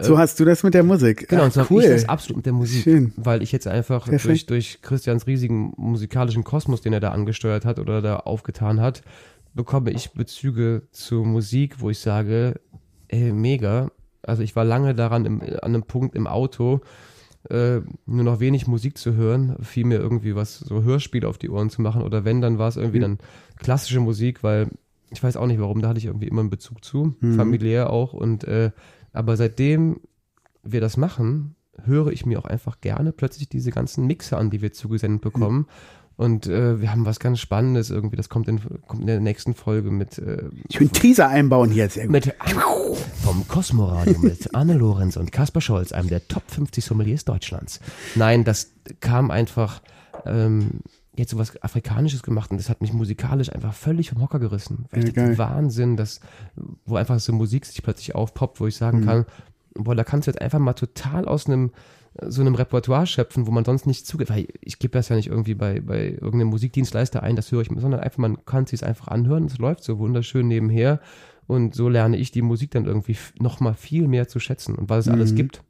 So 0.00 0.18
hast 0.18 0.40
du 0.40 0.44
das 0.44 0.62
mit 0.62 0.74
der 0.74 0.82
Musik. 0.82 1.28
Genau, 1.28 1.42
Ach, 1.42 1.46
und 1.46 1.52
so 1.52 1.60
habe 1.62 1.74
cool. 1.74 1.82
ich 1.82 1.88
das 1.88 2.08
absolut 2.08 2.38
mit 2.38 2.46
der 2.46 2.52
Musik. 2.52 2.82
Schön. 2.84 3.12
Weil 3.16 3.42
ich 3.42 3.52
jetzt 3.52 3.66
einfach 3.66 4.06
Perfekt. 4.06 4.26
durch, 4.26 4.46
durch 4.46 4.82
Christians 4.82 5.26
riesigen 5.26 5.72
musikalischen 5.76 6.44
Kosmos, 6.44 6.80
den 6.80 6.92
er 6.92 7.00
da 7.00 7.10
angesteuert 7.10 7.64
hat 7.64 7.78
oder 7.78 8.00
da 8.02 8.16
aufgetan 8.16 8.80
hat, 8.80 9.02
bekomme 9.54 9.90
ich 9.90 10.12
Bezüge 10.12 10.82
zur 10.90 11.26
Musik, 11.26 11.80
wo 11.80 11.90
ich 11.90 11.98
sage, 11.98 12.60
ey, 13.08 13.32
mega. 13.32 13.90
Also 14.22 14.42
ich 14.42 14.56
war 14.56 14.64
lange 14.64 14.94
daran, 14.94 15.24
im, 15.24 15.40
an 15.40 15.58
einem 15.62 15.82
Punkt 15.82 16.14
im 16.14 16.26
Auto, 16.26 16.80
äh, 17.50 17.80
nur 18.06 18.24
noch 18.24 18.40
wenig 18.40 18.66
Musik 18.66 18.96
zu 18.96 19.14
hören, 19.14 19.56
viel 19.62 19.84
mir 19.84 19.98
irgendwie 19.98 20.36
was, 20.36 20.58
so 20.58 20.82
Hörspiele 20.82 21.26
auf 21.26 21.38
die 21.38 21.50
Ohren 21.50 21.70
zu 21.70 21.82
machen 21.82 22.02
oder 22.02 22.24
wenn, 22.24 22.40
dann 22.40 22.58
war 22.58 22.68
es 22.68 22.76
irgendwie 22.76 23.00
dann 23.00 23.18
klassische 23.56 24.00
Musik, 24.00 24.44
weil 24.44 24.68
ich 25.10 25.22
weiß 25.22 25.36
auch 25.36 25.46
nicht 25.46 25.60
warum, 25.60 25.82
da 25.82 25.88
hatte 25.88 25.98
ich 25.98 26.06
irgendwie 26.06 26.28
immer 26.28 26.40
einen 26.40 26.50
Bezug 26.50 26.84
zu, 26.84 27.14
familiär 27.36 27.90
auch 27.90 28.12
und 28.12 28.44
äh, 28.44 28.70
aber 29.12 29.36
seitdem 29.36 30.00
wir 30.62 30.80
das 30.80 30.96
machen, 30.96 31.56
höre 31.84 32.12
ich 32.12 32.24
mir 32.24 32.38
auch 32.38 32.44
einfach 32.44 32.80
gerne 32.80 33.12
plötzlich 33.12 33.48
diese 33.48 33.70
ganzen 33.70 34.06
Mixer 34.06 34.38
an, 34.38 34.50
die 34.50 34.62
wir 34.62 34.72
zugesendet 34.72 35.22
bekommen. 35.22 35.66
Und 36.16 36.46
äh, 36.46 36.80
wir 36.80 36.92
haben 36.92 37.06
was 37.06 37.18
ganz 37.20 37.40
Spannendes 37.40 37.90
irgendwie, 37.90 38.16
das 38.16 38.28
kommt 38.28 38.46
in, 38.48 38.60
kommt 38.86 39.00
in 39.00 39.06
der 39.06 39.20
nächsten 39.20 39.54
Folge 39.54 39.90
mit, 39.90 40.18
äh, 40.18 40.42
Ich 40.68 40.78
will 40.78 40.86
einen 40.88 40.92
Teaser 40.92 41.28
einbauen 41.28 41.70
hier, 41.70 41.88
sehr 41.88 42.04
gut. 42.04 42.12
mit 42.12 42.34
vom 43.22 43.46
Cosmoradio 43.48 44.18
mit 44.18 44.54
Anne 44.54 44.74
Lorenz 44.74 45.16
und 45.16 45.32
Kaspar 45.32 45.60
Scholz, 45.62 45.92
einem 45.92 46.08
der 46.08 46.26
Top 46.28 46.42
50 46.48 46.84
Sommeliers 46.84 47.24
Deutschlands. 47.24 47.80
Nein, 48.14 48.44
das 48.44 48.72
kam 49.00 49.30
einfach 49.30 49.80
ähm, 50.26 50.80
jetzt 51.16 51.30
so 51.30 51.38
was 51.38 51.60
Afrikanisches 51.62 52.22
gemacht 52.22 52.50
und 52.50 52.58
das 52.58 52.68
hat 52.68 52.80
mich 52.80 52.92
musikalisch 52.92 53.52
einfach 53.52 53.74
völlig 53.74 54.10
vom 54.10 54.20
Hocker 54.22 54.38
gerissen. 54.38 54.86
Weil 54.90 55.08
Ja. 55.14 55.38
Wahnsinn, 55.38 55.96
dass, 55.96 56.20
wo 56.84 56.96
einfach 56.96 57.18
so 57.20 57.32
Musik 57.32 57.66
sich 57.66 57.82
plötzlich 57.82 58.14
aufpoppt, 58.14 58.60
wo 58.60 58.66
ich 58.66 58.74
Mhm. 58.76 58.78
sagen 58.78 59.04
kann, 59.06 59.26
boah, 59.74 59.94
da 59.94 60.04
kannst 60.04 60.26
du 60.26 60.30
jetzt 60.30 60.40
einfach 60.40 60.58
mal 60.58 60.72
total 60.74 61.26
aus 61.26 61.46
einem 61.46 61.70
so 62.26 62.40
einem 62.42 62.54
Repertoire 62.54 63.06
schöpfen, 63.06 63.46
wo 63.46 63.50
man 63.50 63.64
sonst 63.64 63.86
nicht 63.86 64.06
zugeht, 64.06 64.28
weil 64.30 64.46
ich 64.60 64.78
gebe 64.78 64.92
das 64.92 65.08
ja 65.08 65.16
nicht 65.16 65.28
irgendwie 65.28 65.54
bei, 65.54 65.80
bei 65.80 66.10
irgendeinem 66.10 66.48
Musikdienstleister 66.48 67.22
ein, 67.22 67.36
das 67.36 67.50
höre 67.50 67.62
ich 67.62 67.70
mir, 67.70 67.80
sondern 67.80 68.00
einfach, 68.00 68.18
man 68.18 68.44
kann 68.44 68.66
es 68.70 68.82
einfach 68.82 69.08
anhören, 69.08 69.46
es 69.46 69.58
läuft 69.58 69.82
so 69.84 69.98
wunderschön 69.98 70.46
nebenher 70.48 71.00
und 71.46 71.74
so 71.74 71.88
lerne 71.88 72.16
ich 72.18 72.30
die 72.30 72.42
Musik 72.42 72.70
dann 72.72 72.84
irgendwie 72.84 73.12
f- 73.12 73.32
noch 73.38 73.60
mal 73.60 73.74
viel 73.74 74.08
mehr 74.08 74.28
zu 74.28 74.40
schätzen 74.40 74.74
und 74.74 74.90
was 74.90 75.06
es 75.06 75.12
alles 75.12 75.34
gibt. 75.34 75.62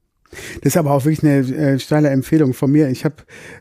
Das 0.62 0.72
ist 0.72 0.76
aber 0.78 0.93
auch 0.93 1.05
wirklich 1.05 1.22
eine 1.22 1.40
äh, 1.55 1.78
steile 1.78 2.09
Empfehlung 2.09 2.55
von 2.55 2.72
mir. 2.72 2.88
Ich 2.88 3.05
habe 3.05 3.16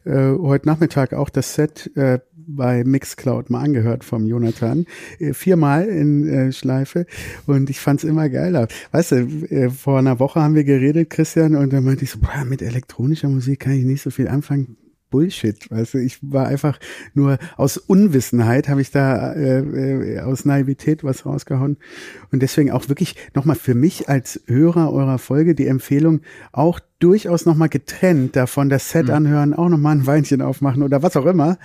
äh, 0.05 0.37
heute 0.41 0.67
Nachmittag 0.67 1.13
auch 1.13 1.29
das 1.29 1.53
Set 1.55 1.91
äh, 1.97 2.19
bei 2.47 2.83
Mixcloud 2.83 3.49
mal 3.49 3.61
angehört 3.61 4.03
vom 4.03 4.25
Jonathan. 4.25 4.85
Äh, 5.19 5.33
viermal 5.33 5.87
in 5.87 6.27
äh, 6.27 6.51
Schleife 6.51 7.05
und 7.45 7.69
ich 7.69 7.79
fand's 7.79 8.03
immer 8.03 8.29
geiler. 8.29 8.67
Weißt 8.91 9.11
du, 9.11 9.15
äh, 9.49 9.69
vor 9.69 9.99
einer 9.99 10.19
Woche 10.19 10.41
haben 10.41 10.55
wir 10.55 10.63
geredet, 10.63 11.09
Christian, 11.09 11.55
und 11.55 11.73
dann 11.73 11.83
meinte 11.83 12.03
ich 12.03 12.11
so, 12.11 12.19
boah, 12.19 12.45
mit 12.45 12.61
elektronischer 12.61 13.29
Musik 13.29 13.61
kann 13.61 13.73
ich 13.73 13.83
nicht 13.83 14.01
so 14.01 14.09
viel 14.09 14.27
anfangen. 14.27 14.77
Bullshit, 15.11 15.69
weißt 15.69 15.93
du, 15.93 15.97
ich 15.99 16.17
war 16.21 16.47
einfach 16.47 16.79
nur 17.13 17.37
aus 17.57 17.77
Unwissenheit, 17.77 18.67
habe 18.67 18.81
ich 18.81 18.89
da 18.89 19.33
äh, 19.33 19.59
äh, 19.59 20.19
aus 20.21 20.45
Naivität 20.45 21.03
was 21.03 21.25
rausgehauen. 21.25 21.77
Und 22.31 22.41
deswegen 22.41 22.71
auch 22.71 22.89
wirklich 22.89 23.15
nochmal 23.35 23.57
für 23.57 23.75
mich 23.75 24.09
als 24.09 24.41
Hörer 24.47 24.91
eurer 24.91 25.19
Folge 25.19 25.53
die 25.53 25.67
Empfehlung, 25.67 26.21
auch 26.51 26.79
durchaus 26.99 27.45
nochmal 27.45 27.69
getrennt 27.69 28.35
davon 28.35 28.69
das 28.69 28.89
Set 28.89 29.09
anhören, 29.09 29.53
auch 29.53 29.69
nochmal 29.69 29.97
ein 29.97 30.07
Weinchen 30.07 30.41
aufmachen 30.41 30.81
oder 30.81 31.03
was 31.03 31.17
auch 31.17 31.25
immer. 31.25 31.59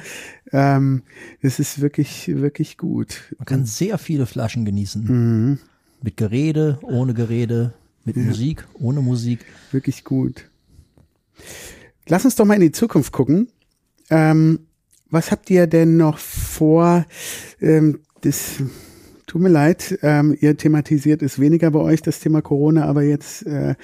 Ähm, 0.52 1.02
das 1.42 1.58
ist 1.58 1.80
wirklich, 1.80 2.28
wirklich 2.28 2.76
gut. 2.76 3.34
Man 3.38 3.46
kann 3.46 3.64
sehr 3.64 3.98
viele 3.98 4.26
Flaschen 4.26 4.64
genießen. 4.64 5.58
Mit 6.02 6.16
Gerede, 6.16 6.78
ohne 6.82 7.14
Gerede, 7.14 7.74
mit 8.04 8.16
Musik, 8.16 8.66
ohne 8.74 9.02
Musik. 9.02 9.40
Wirklich 9.72 10.04
gut. 10.04 10.48
Lass 12.08 12.24
uns 12.24 12.36
doch 12.36 12.44
mal 12.44 12.54
in 12.54 12.60
die 12.60 12.72
Zukunft 12.72 13.12
gucken. 13.12 13.48
Ähm, 14.10 14.60
was 15.10 15.30
habt 15.30 15.50
ihr 15.50 15.66
denn 15.66 15.96
noch 15.96 16.18
vor? 16.18 17.04
Ähm, 17.60 18.00
das 18.22 18.62
tut 19.26 19.42
mir 19.42 19.48
leid, 19.48 19.98
ähm, 20.02 20.36
ihr 20.40 20.56
thematisiert 20.56 21.22
es 21.22 21.38
weniger 21.38 21.70
bei 21.70 21.80
euch, 21.80 22.02
das 22.02 22.20
Thema 22.20 22.42
Corona, 22.42 22.84
aber 22.84 23.02
jetzt 23.02 23.46
äh, 23.46 23.74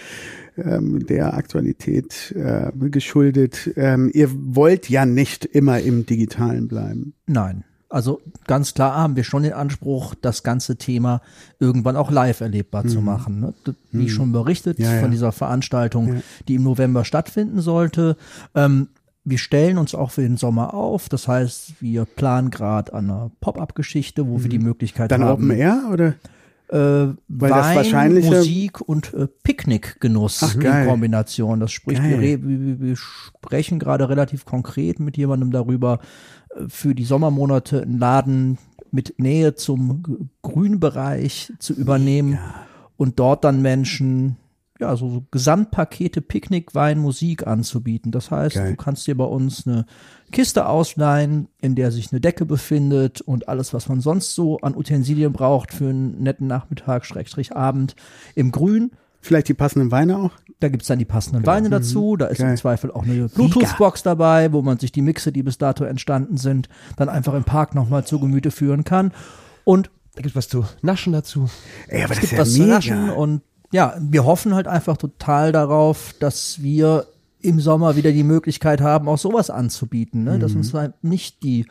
ähm, 0.56 1.06
der 1.06 1.34
Aktualität 1.34 2.32
äh, 2.36 2.70
geschuldet. 2.90 3.72
Ähm, 3.76 4.10
ihr 4.14 4.30
wollt 4.32 4.88
ja 4.88 5.04
nicht 5.06 5.44
immer 5.44 5.80
im 5.80 6.06
Digitalen 6.06 6.68
bleiben. 6.68 7.14
Nein. 7.26 7.64
Also 7.92 8.20
ganz 8.46 8.72
klar 8.74 8.96
haben 8.96 9.16
wir 9.16 9.24
schon 9.24 9.42
den 9.42 9.52
Anspruch, 9.52 10.14
das 10.20 10.42
ganze 10.42 10.76
Thema 10.76 11.20
irgendwann 11.60 11.96
auch 11.96 12.10
live 12.10 12.40
erlebbar 12.40 12.86
zu 12.86 13.00
machen. 13.02 13.40
Ne? 13.40 13.54
Wie 13.90 14.08
schon 14.08 14.32
berichtet 14.32 14.78
Ja, 14.78 14.94
ja. 14.94 15.00
von 15.00 15.10
dieser 15.10 15.30
Veranstaltung, 15.32 16.22
die 16.48 16.54
im 16.54 16.62
November 16.62 17.04
stattfinden 17.04 17.60
sollte. 17.60 18.16
Ähm, 18.54 18.88
wir 19.24 19.38
stellen 19.38 19.76
uns 19.78 19.94
auch 19.94 20.10
für 20.10 20.22
den 20.22 20.36
Sommer 20.36 20.74
auf. 20.74 21.08
Das 21.08 21.28
heißt, 21.28 21.74
wir 21.80 22.06
planen 22.06 22.50
gerade 22.50 22.92
an 22.94 23.10
einer 23.10 23.30
Pop-up-Geschichte, 23.40 24.26
wo 24.26 24.42
wir 24.42 24.48
die 24.48 24.58
Möglichkeit 24.58 25.12
Dann 25.12 25.22
haben, 25.22 25.44
Open 25.44 25.50
Air 25.50 25.82
oder? 25.92 26.14
äh, 26.68 27.14
Weil 27.28 27.50
das 27.50 27.66
Wein, 27.66 27.76
wahrscheinliche- 27.76 28.34
Musik 28.34 28.80
und 28.80 29.12
äh, 29.14 29.28
Picknickgenuss 29.44 30.42
Ach, 30.42 30.54
in 30.54 30.60
geil. 30.60 30.86
Kombination. 30.86 31.60
Das 31.60 31.70
spricht, 31.72 32.02
wir, 32.02 32.20
wir, 32.20 32.80
wir 32.80 32.96
sprechen 32.96 33.78
gerade 33.78 34.08
relativ 34.08 34.44
konkret 34.44 34.98
mit 34.98 35.16
jemandem 35.16 35.50
darüber, 35.50 36.00
für 36.68 36.94
die 36.94 37.04
Sommermonate 37.04 37.82
einen 37.82 37.98
Laden 37.98 38.58
mit 38.90 39.18
Nähe 39.18 39.54
zum 39.54 40.30
Grünbereich 40.42 41.52
zu 41.58 41.72
übernehmen 41.72 42.38
und 42.96 43.18
dort 43.18 43.44
dann 43.44 43.62
Menschen 43.62 44.36
ja, 44.82 44.96
so, 44.96 45.08
so 45.08 45.24
Gesamtpakete 45.30 46.20
Picknick, 46.20 46.74
Wein, 46.74 46.98
Musik 46.98 47.46
anzubieten. 47.46 48.10
Das 48.10 48.30
heißt, 48.30 48.56
Geil. 48.56 48.70
du 48.72 48.76
kannst 48.76 49.06
dir 49.06 49.16
bei 49.16 49.24
uns 49.24 49.66
eine 49.66 49.86
Kiste 50.32 50.66
ausleihen, 50.66 51.48
in 51.60 51.76
der 51.76 51.92
sich 51.92 52.10
eine 52.10 52.20
Decke 52.20 52.44
befindet 52.44 53.20
und 53.20 53.48
alles, 53.48 53.72
was 53.72 53.88
man 53.88 54.00
sonst 54.00 54.34
so 54.34 54.58
an 54.58 54.74
Utensilien 54.74 55.32
braucht 55.32 55.72
für 55.72 55.88
einen 55.88 56.22
netten 56.22 56.48
Nachmittag, 56.48 57.06
Schrägstrich 57.06 57.54
Abend 57.54 57.94
im 58.34 58.50
Grün. 58.50 58.90
Vielleicht 59.22 59.48
die 59.48 59.54
passenden 59.54 59.90
Weine 59.90 60.18
auch? 60.18 60.32
Da 60.60 60.68
gibt's 60.68 60.88
dann 60.88 60.98
die 60.98 61.04
passenden 61.04 61.46
Weine 61.46 61.70
dazu. 61.70 62.16
Da 62.16 62.26
ist 62.26 62.38
Geil. 62.38 62.50
im 62.50 62.56
Zweifel 62.56 62.90
auch 62.90 63.04
eine 63.04 63.28
Bluetooth-Box 63.28 64.02
dabei, 64.02 64.52
wo 64.52 64.62
man 64.62 64.78
sich 64.78 64.92
die 64.92 65.00
Mixe, 65.02 65.32
die 65.32 65.42
bis 65.42 65.58
dato 65.58 65.84
entstanden 65.84 66.36
sind, 66.36 66.68
dann 66.96 67.08
einfach 67.08 67.34
im 67.34 67.44
Park 67.44 67.74
nochmal 67.74 68.04
zu 68.04 68.20
Gemüte 68.20 68.50
führen 68.50 68.84
kann. 68.84 69.12
Und 69.64 69.90
Da 70.14 70.22
gibt 70.22 70.36
was 70.36 70.48
zu 70.48 70.64
naschen 70.82 71.12
dazu. 71.12 71.48
Ey, 71.88 72.02
aber 72.04 72.12
es 72.12 72.20
das 72.20 72.30
gibt 72.30 72.32
ist 72.34 72.38
was 72.38 72.48
ja 72.48 72.54
zu 72.54 72.60
mega. 72.62 72.74
naschen 72.74 73.10
und 73.10 73.42
ja, 73.72 73.96
wir 74.00 74.24
hoffen 74.26 74.54
halt 74.54 74.66
einfach 74.66 74.98
total 74.98 75.50
darauf, 75.50 76.14
dass 76.20 76.60
wir 76.62 77.06
im 77.40 77.58
Sommer 77.58 77.96
wieder 77.96 78.12
die 78.12 78.22
Möglichkeit 78.22 78.80
haben, 78.82 79.08
auch 79.08 79.18
sowas 79.18 79.48
anzubieten, 79.50 80.24
ne? 80.24 80.34
Mhm. 80.36 80.40
dass 80.40 80.54
uns 80.54 80.74
halt 80.74 81.02
nicht 81.02 81.42
die 81.42 81.66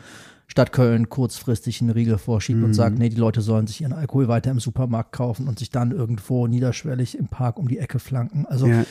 Stadt 0.52 0.74
Köln 0.74 1.08
kurzfristig 1.08 1.80
einen 1.80 1.92
Riegel 1.92 2.18
vorschiebt 2.18 2.60
Mhm. 2.60 2.66
und 2.66 2.74
sagt, 2.74 3.00
nee, 3.00 3.08
die 3.08 3.16
Leute 3.16 3.40
sollen 3.42 3.68
sich 3.68 3.80
ihren 3.80 3.94
Alkohol 3.94 4.28
weiter 4.28 4.52
im 4.52 4.60
Supermarkt 4.60 5.14
kaufen 5.14 5.48
und 5.48 5.58
sich 5.58 5.70
dann 5.70 5.92
irgendwo 5.92 6.46
niederschwellig 6.46 7.18
im 7.18 7.28
Park 7.28 7.58
um 7.58 7.70
die 7.70 7.78
Ecke 7.80 8.00
flanken. 8.00 8.46
Also 8.46 8.68
Ja. 8.68 8.84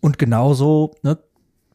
und 0.00 0.18
genauso, 0.20 0.92
ne, 1.02 1.18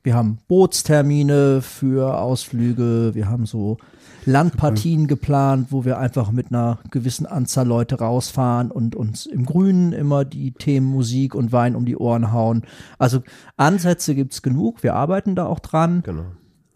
wir 0.04 0.16
haben 0.16 0.38
Bootstermine 0.48 1.62
für 1.62 2.18
Ausflüge, 2.22 3.12
wir 3.14 3.28
haben 3.28 3.46
so 3.46 3.78
Landpartien 4.26 5.08
geplant, 5.08 5.68
wo 5.72 5.84
wir 5.84 5.98
einfach 5.98 6.32
mit 6.32 6.48
einer 6.52 6.80
gewissen 6.90 7.26
Anzahl 7.26 7.68
Leute 7.68 8.00
rausfahren 8.00 8.72
und 8.72 8.96
uns 8.96 9.26
im 9.26 9.46
Grünen 9.46 9.92
immer 9.92 10.24
die 10.24 10.52
Themen 10.52 10.88
Musik 10.88 11.36
und 11.36 11.52
Wein 11.52 11.76
um 11.76 11.86
die 11.86 11.98
Ohren 11.98 12.32
hauen. 12.32 12.64
Also 12.98 13.22
Ansätze 13.58 14.16
gibt's 14.16 14.42
genug, 14.42 14.84
wir 14.84 14.96
arbeiten 14.96 15.36
da 15.36 15.46
auch 15.46 15.60
dran, 15.60 16.04
Genau. 16.06 16.24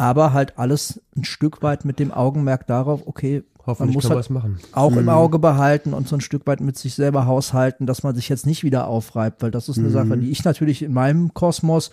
Aber 0.04 0.34
halt 0.34 0.60
alles 0.60 1.02
ein 1.16 1.24
Stück 1.24 1.64
weit 1.64 1.86
mit 1.86 1.98
dem 1.98 2.12
Augenmerk 2.12 2.68
darauf, 2.68 3.08
okay, 3.08 3.44
man 3.56 3.68
Hoffentlich 3.68 3.96
muss 3.96 4.10
halt 4.10 4.20
was 4.20 4.30
machen. 4.30 4.60
auch 4.74 4.94
im 4.98 5.08
Auge 5.08 5.40
behalten 5.40 5.94
und 5.94 6.10
so 6.10 6.18
ein 6.18 6.22
Stück 6.22 6.46
weit 6.46 6.60
mit 6.60 6.78
sich 6.78 6.96
selber 6.96 7.26
haushalten, 7.26 7.86
dass 7.86 8.04
man 8.04 8.14
sich 8.14 8.28
jetzt 8.28 8.46
nicht 8.46 8.66
wieder 8.66 8.88
aufreibt, 8.88 9.42
weil 9.42 9.52
das 9.52 9.70
ist 9.70 9.78
eine 9.78 9.90
Sache, 9.90 10.18
die 10.18 10.30
ich 10.30 10.44
natürlich 10.44 10.82
in 10.82 10.92
meinem 10.92 11.34
Kosmos 11.34 11.90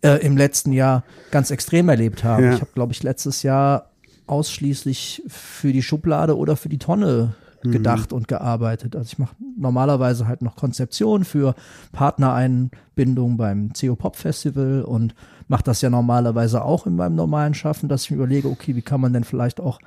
äh, 0.00 0.24
im 0.24 0.38
letzten 0.38 0.72
Jahr 0.72 1.04
ganz 1.30 1.50
extrem 1.50 1.90
erlebt 1.90 2.24
habe. 2.24 2.44
Ja. 2.44 2.54
Ich 2.54 2.62
habe, 2.62 2.70
glaube 2.74 2.94
ich, 2.94 3.02
letztes 3.02 3.42
Jahr 3.42 3.90
ausschließlich 4.26 5.22
für 5.28 5.74
die 5.74 5.82
Schublade 5.82 6.38
oder 6.38 6.56
für 6.56 6.70
die 6.70 6.78
Tonne 6.78 7.34
gedacht 7.72 8.12
und 8.12 8.28
gearbeitet. 8.28 8.94
Also 8.94 9.06
ich 9.06 9.18
mache 9.18 9.34
normalerweise 9.56 10.26
halt 10.28 10.42
noch 10.42 10.56
Konzeption 10.56 11.24
für 11.24 11.54
Partnereinbindung 11.92 13.36
beim 13.36 13.72
CO 13.72 13.96
Pop 13.96 14.16
Festival 14.16 14.82
und 14.82 15.14
mache 15.48 15.62
das 15.64 15.80
ja 15.80 15.90
normalerweise 15.90 16.62
auch 16.62 16.86
in 16.86 16.96
meinem 16.96 17.14
normalen 17.14 17.54
Schaffen, 17.54 17.88
dass 17.88 18.04
ich 18.04 18.10
mir 18.10 18.16
überlege, 18.16 18.48
okay, 18.48 18.76
wie 18.76 18.82
kann 18.82 19.00
man 19.00 19.12
denn 19.12 19.24
vielleicht 19.24 19.60
auch 19.60 19.78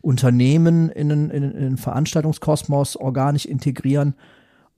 Unternehmen 0.00 0.90
in 0.90 1.08
den, 1.08 1.30
in, 1.30 1.42
in 1.44 1.60
den 1.60 1.76
Veranstaltungskosmos 1.76 2.96
organisch 2.96 3.46
integrieren. 3.46 4.14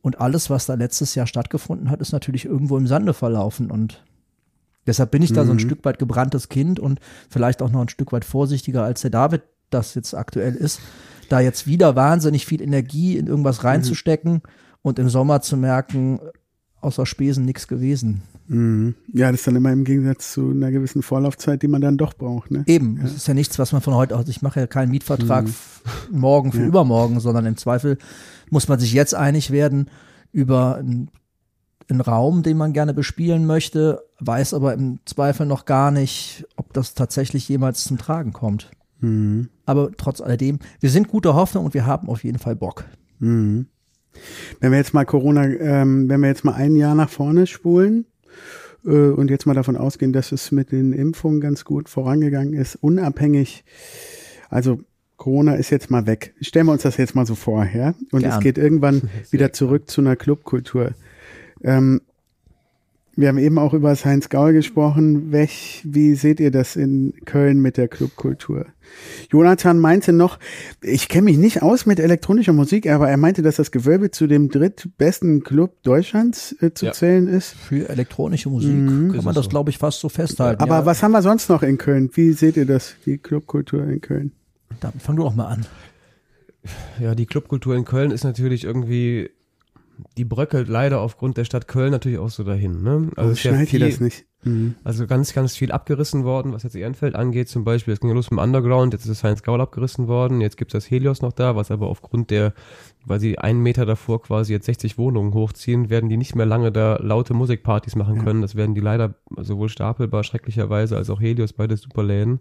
Und 0.03 0.20
alles, 0.20 0.51
was 0.51 0.66
da 0.66 0.74
letztes 0.74 1.14
Jahr 1.14 1.26
stattgefunden 1.26 1.91
hat, 1.91 2.01
ist 2.01 2.12
natürlich 2.12 2.45
irgendwo 2.45 2.76
im 2.76 2.87
Sande 2.87 3.14
verlaufen. 3.14 3.70
Und 3.70 4.05
deshalb 4.87 5.11
bin 5.11 5.22
ich 5.22 5.32
da 5.32 5.47
so 5.47 5.53
ein 5.53 5.59
Stück 5.59 5.85
weit 5.87 5.99
gebranntes 5.99 6.51
Kind 6.51 6.78
und 6.78 7.01
vielleicht 7.30 7.62
auch 7.62 7.70
noch 7.70 7.80
ein 7.80 7.89
Stück 7.89 8.12
weit 8.12 8.26
vorsichtiger, 8.26 8.85
als 8.85 9.01
der 9.01 9.11
David 9.11 9.43
das 9.70 9.95
jetzt 9.95 10.14
aktuell 10.14 10.55
ist, 10.55 10.80
da 11.29 11.41
jetzt 11.41 11.66
wieder 11.66 11.97
wahnsinnig 11.97 12.47
viel 12.47 12.62
Energie 12.62 13.16
in 13.16 13.27
irgendwas 13.27 13.64
reinzustecken 13.64 14.43
und 14.83 14.99
im 14.99 15.09
Sommer 15.09 15.41
zu 15.41 15.57
merken, 15.57 16.20
außer 16.81 17.07
Spesen 17.07 17.45
nichts 17.45 17.68
gewesen. 17.68 18.22
Mhm. 18.47 18.95
Ja, 19.12 19.31
das 19.31 19.41
ist 19.41 19.47
dann 19.47 19.57
immer 19.57 19.72
im 19.72 19.85
Gegensatz 19.85 20.33
zu 20.33 20.51
einer 20.51 20.70
gewissen 20.70 21.03
Vorlaufzeit, 21.03 21.62
die 21.62 21.68
man 21.68 21.81
dann 21.81 21.97
doch 21.97 22.12
braucht. 22.12 22.51
Ne? 22.51 22.62
Eben, 22.66 23.01
es 23.03 23.14
ist 23.14 23.27
ja 23.27 23.33
nichts, 23.33 23.59
was 23.59 23.72
man 23.72 23.81
von 23.81 23.95
heute 23.95 24.16
aus, 24.16 24.29
ich 24.29 24.43
mache 24.43 24.61
ja 24.61 24.66
keinen 24.66 24.91
Mietvertrag 24.91 25.47
f- 25.47 25.83
morgen 26.11 26.53
für 26.53 26.62
übermorgen, 26.64 27.20
sondern 27.20 27.47
im 27.47 27.57
Zweifel 27.57 27.97
muss 28.51 28.68
man 28.68 28.79
sich 28.79 28.93
jetzt 28.93 29.14
einig 29.14 29.51
werden, 29.51 29.89
über 30.31 30.77
einen, 30.77 31.09
einen 31.89 32.03
Raum, 32.03 32.43
den 32.43 32.59
man 32.59 32.75
gerne 32.75 32.93
bespielen 32.93 33.47
möchte, 33.47 34.03
weiß 34.20 34.53
aber 34.53 34.75
im 34.75 34.99
Zweifel 35.07 35.47
noch 35.47 35.64
gar 35.64 35.91
nicht, 35.91 36.45
ob 36.57 36.75
das 36.75 36.93
tatsächlich 36.93 37.49
jemals 37.49 37.85
zum 37.85 37.97
Tragen 37.97 38.35
kommt. 38.35 38.70
Mhm. 39.01 39.49
Aber 39.66 39.90
trotz 39.97 40.20
alledem, 40.20 40.59
wir 40.80 40.90
sind 40.90 41.09
guter 41.09 41.34
Hoffnung 41.34 41.66
und 41.66 41.74
wir 41.74 41.86
haben 41.86 42.09
auf 42.09 42.24
jeden 42.24 42.38
Fall 42.38 42.57
Bock. 42.57 42.84
Mhm. 43.18 43.66
Wenn 44.61 44.70
wir 44.70 44.78
jetzt 44.78 44.95
mal 44.95 45.05
Corona, 45.05 45.47
ähm, 45.47 46.09
wenn 46.09 46.20
wir 46.20 46.28
jetzt 46.28 46.45
mal 46.45 46.55
ein 46.55 46.76
Jahr 46.76 46.95
nach 46.95 47.09
vorne 47.09 47.47
spulen 47.47 48.07
äh, 48.84 48.90
und 48.90 49.30
jetzt 49.30 49.47
mal 49.47 49.55
davon 49.55 49.76
ausgehen, 49.76 50.12
dass 50.12 50.32
es 50.32 50.53
mit 50.53 50.72
den 50.72 50.92
Impfungen 50.92 51.40
ganz 51.40 51.64
gut 51.64 51.88
vorangegangen 51.88 52.55
ist, 52.55 52.76
unabhängig, 52.76 53.64
also 54.51 54.80
Corona 55.16 55.55
ist 55.55 55.70
jetzt 55.70 55.90
mal 55.90 56.07
weg. 56.07 56.34
Stellen 56.40 56.66
wir 56.66 56.72
uns 56.72 56.82
das 56.82 56.97
jetzt 56.97 57.14
mal 57.14 57.26
so 57.26 57.34
vor, 57.34 57.64
ja? 57.64 57.95
Und 58.12 58.20
Gern. 58.20 58.32
es 58.32 58.40
geht 58.40 58.59
irgendwann 58.59 59.03
wieder 59.30 59.53
zurück 59.53 59.88
zu 59.88 60.01
einer 60.01 60.16
Clubkultur. 60.16 60.92
Ähm, 61.62 62.03
wir 63.17 63.29
haben 63.29 63.39
eben 63.39 63.59
auch 63.59 63.75
über 63.75 63.91
das 63.91 64.05
Heinz 64.05 64.29
Gaul 64.29 64.53
gesprochen. 64.53 65.33
Welch, 65.33 65.83
wie 65.85 66.15
seht 66.15 66.41
ihr 66.41 66.51
das 66.51 66.77
in 66.77 67.15
Köln 67.25 67.61
mit 67.61 67.77
der 67.77 67.89
Clubkultur? 67.89 68.67
Jonathan 69.31 69.79
meinte 69.79 70.12
noch, 70.12 70.39
ich 70.83 71.09
kenne 71.09 71.25
mich 71.25 71.39
nicht 71.39 71.62
aus 71.62 71.87
mit 71.87 71.99
elektronischer 72.01 72.53
Musik, 72.53 72.89
aber 72.89 73.09
er 73.09 73.17
meinte, 73.17 73.43
dass 73.43 73.57
das 73.57 73.71
Gewölbe 73.71 74.11
zu 74.11 74.27
dem 74.27 74.49
drittbesten 74.51 75.43
Club 75.43 75.83
Deutschlands 75.83 76.55
äh, 76.61 76.73
zu 76.75 76.87
Ja. 76.87 76.93
zählen 76.93 77.27
ist. 77.29 77.55
Für 77.55 77.89
elektronische 77.89 78.51
Musik 78.51 78.75
Mhm. 78.75 79.12
kann 79.12 79.25
man 79.25 79.35
das, 79.35 79.45
so. 79.45 79.51
glaube 79.51 79.71
ich, 79.71 79.79
fast 79.79 80.01
so 80.01 80.09
festhalten. 80.09 80.62
Aber 80.62 80.77
ja, 80.81 80.87
was 80.87 81.03
haben 81.03 81.12
wir 81.12 81.23
sonst 81.23 81.49
noch 81.49 81.62
in 81.62 81.79
Köln? 81.79 82.11
Wie 82.15 82.33
seht 82.33 82.57
ihr 82.57 82.67
das, 82.67 82.95
die 83.07 83.19
Clubkultur 83.19 83.85
in 83.85 84.01
Köln? 84.01 84.33
Damit 84.81 85.03
fang 85.03 85.17
du 85.17 85.23
doch 85.23 85.35
mal 85.35 85.47
an. 85.47 85.67
Ja, 87.01 87.15
die 87.15 87.27
Clubkultur 87.27 87.77
in 87.77 87.85
Köln 87.85 88.11
ist 88.11 88.25
natürlich 88.25 88.65
irgendwie, 88.65 89.31
die 90.18 90.24
bröckelt 90.24 90.68
leider 90.68 91.01
aufgrund 91.01 91.36
der 91.36 91.45
Stadt 91.45 91.68
Köln 91.68 91.90
natürlich 91.90 92.18
auch 92.18 92.30
so 92.30 92.45
dahin. 92.45 92.82
Ne? 92.82 93.11
Also 93.16 93.30
es 93.32 93.38
ist 93.38 93.45
ja 93.45 93.51
schneidet 93.53 93.72
ihr 93.72 93.78
viel- 93.80 93.88
das 93.90 94.01
nicht? 94.01 94.24
Mhm. 94.42 94.74
Also 94.84 95.07
ganz, 95.07 95.32
ganz 95.32 95.57
viel 95.57 95.72
abgerissen 95.72 96.24
worden, 96.24 96.53
was 96.53 96.64
jetzt 96.64 96.76
Ehrenfeld 96.76 97.14
angeht 97.14 97.49
zum 97.49 97.64
Beispiel. 97.64 97.95
Es 97.95 98.01
ging 98.01 98.11
ja 98.11 98.14
los 98.14 98.30
mit 98.30 98.38
dem 98.38 98.42
Underground, 98.45 98.92
jetzt 98.92 99.03
ist 99.03 99.09
das 99.11 99.18
Science 99.18 99.42
Gaul 99.42 99.61
abgerissen 99.61 100.07
worden, 100.07 100.40
jetzt 100.42 100.59
gibt's 100.59 100.72
das 100.72 100.90
Helios 100.90 101.22
noch 101.22 101.32
da, 101.32 101.57
was 101.57 101.70
aber 101.70 101.86
aufgrund 101.86 102.30
der, 102.30 102.53
weil 103.07 103.20
sie 103.20 103.38
einen 103.38 103.62
Meter 103.62 103.86
davor 103.86 104.20
quasi 104.22 104.53
jetzt 104.53 104.66
60 104.66 104.99
Wohnungen 104.99 105.32
hochziehen, 105.32 105.88
werden 105.88 106.11
die 106.11 106.18
nicht 106.18 106.34
mehr 106.34 106.45
lange 106.45 106.72
da 106.72 106.97
laute 107.01 107.32
Musikpartys 107.32 107.97
machen 107.97 108.22
können. 108.22 108.42
Das 108.42 108.55
werden 108.55 108.74
die 108.74 108.82
leider 108.82 109.14
sowohl 109.38 109.70
Stapelbar 109.70 110.24
schrecklicherweise 110.24 110.97
als 110.99 111.09
auch 111.09 111.20
Helios, 111.20 111.55
beide 111.55 111.76
Superläden. 111.78 112.40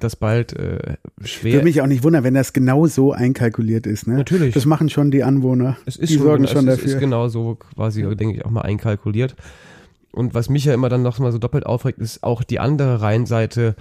Das 0.00 0.16
bald 0.16 0.54
äh, 0.54 0.96
schwer. 1.22 1.54
Würde 1.54 1.64
mich 1.64 1.82
auch 1.82 1.86
nicht 1.86 2.02
wundern, 2.02 2.24
wenn 2.24 2.34
das 2.34 2.52
genau 2.52 2.86
so 2.86 3.12
einkalkuliert 3.12 3.86
ist. 3.86 4.06
Ne? 4.06 4.14
Natürlich. 4.14 4.54
Das 4.54 4.64
machen 4.64 4.88
schon 4.88 5.10
die 5.10 5.22
Anwohner. 5.22 5.76
Es 5.84 5.96
ist 5.96 6.10
die 6.10 6.14
schon, 6.14 6.24
sorgen 6.24 6.44
genau, 6.44 6.52
schon 6.52 6.68
es 6.68 6.76
dafür. 6.76 6.94
Ist 6.94 7.00
genau 7.00 7.28
so 7.28 7.56
quasi, 7.56 8.02
denke 8.16 8.36
ich, 8.36 8.44
auch 8.44 8.50
mal 8.50 8.62
einkalkuliert. 8.62 9.36
Und 10.12 10.32
was 10.32 10.48
mich 10.48 10.64
ja 10.64 10.72
immer 10.72 10.88
dann 10.88 11.02
noch 11.02 11.18
mal 11.18 11.30
so 11.30 11.38
doppelt 11.38 11.66
aufregt, 11.66 11.98
ist 11.98 12.22
auch 12.22 12.42
die 12.42 12.58
andere 12.58 13.02
Rheinseite 13.02 13.76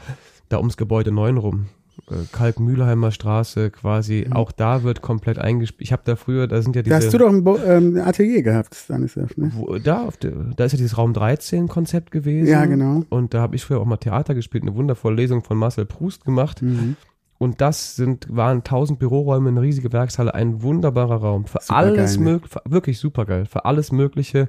da 0.49 0.57
ums 0.57 0.75
Gebäude 0.75 1.11
9 1.11 1.37
rum. 1.37 1.67
Äh, 2.09 2.15
Kalk-Mühlheimer 2.31 3.11
Straße 3.11 3.71
quasi, 3.71 4.27
auch 4.31 4.51
da 4.51 4.83
wird 4.83 5.01
komplett 5.01 5.39
eingespielt. 5.39 5.81
Ich 5.81 5.91
habe 5.91 6.03
da 6.05 6.15
früher, 6.15 6.47
da 6.47 6.61
sind 6.61 6.75
ja 6.75 6.83
diese... 6.83 6.97
da 6.97 7.03
hast 7.03 7.13
du 7.13 7.17
doch 7.17 7.29
ein 7.29 7.43
Bo 7.43 7.57
ähm, 7.57 7.97
Atelier 7.97 8.43
gehabt, 8.43 8.75
Stanislav, 8.75 9.35
ne? 9.37 9.51
wo, 9.55 9.77
da, 9.79 10.09
der, 10.21 10.31
da 10.55 10.65
ist 10.65 10.73
ja 10.73 10.77
dieses 10.77 10.97
Raum 10.97 11.13
13 11.13 11.67
Konzept 11.67 12.11
gewesen. 12.11 12.47
Ja, 12.47 12.65
genau. 12.65 13.03
Und 13.09 13.33
da 13.33 13.41
habe 13.41 13.55
ich 13.55 13.65
früher 13.65 13.79
auch 13.79 13.85
mal 13.85 13.97
Theater 13.97 14.35
gespielt, 14.35 14.63
eine 14.63 14.75
wundervolle 14.75 15.15
Lesung 15.15 15.43
von 15.43 15.57
Marcel 15.57 15.85
Proust 15.85 16.25
gemacht. 16.25 16.61
Mhm. 16.61 16.95
Und 17.37 17.59
das 17.59 17.95
sind, 17.95 18.27
waren 18.29 18.59
1000 18.59 18.99
Büroräume, 18.99 19.49
eine 19.49 19.61
riesige 19.61 19.91
Werkshalle, 19.91 20.33
ein 20.33 20.61
wunderbarer 20.61 21.17
Raum. 21.17 21.45
Für 21.45 21.59
Supergeil, 21.61 21.99
alles 21.99 22.17
ne? 22.17 22.23
mögliche, 22.23 22.61
wirklich 22.65 22.99
supergeil, 22.99 23.45
für 23.45 23.65
alles 23.65 23.91
Mögliche. 23.91 24.47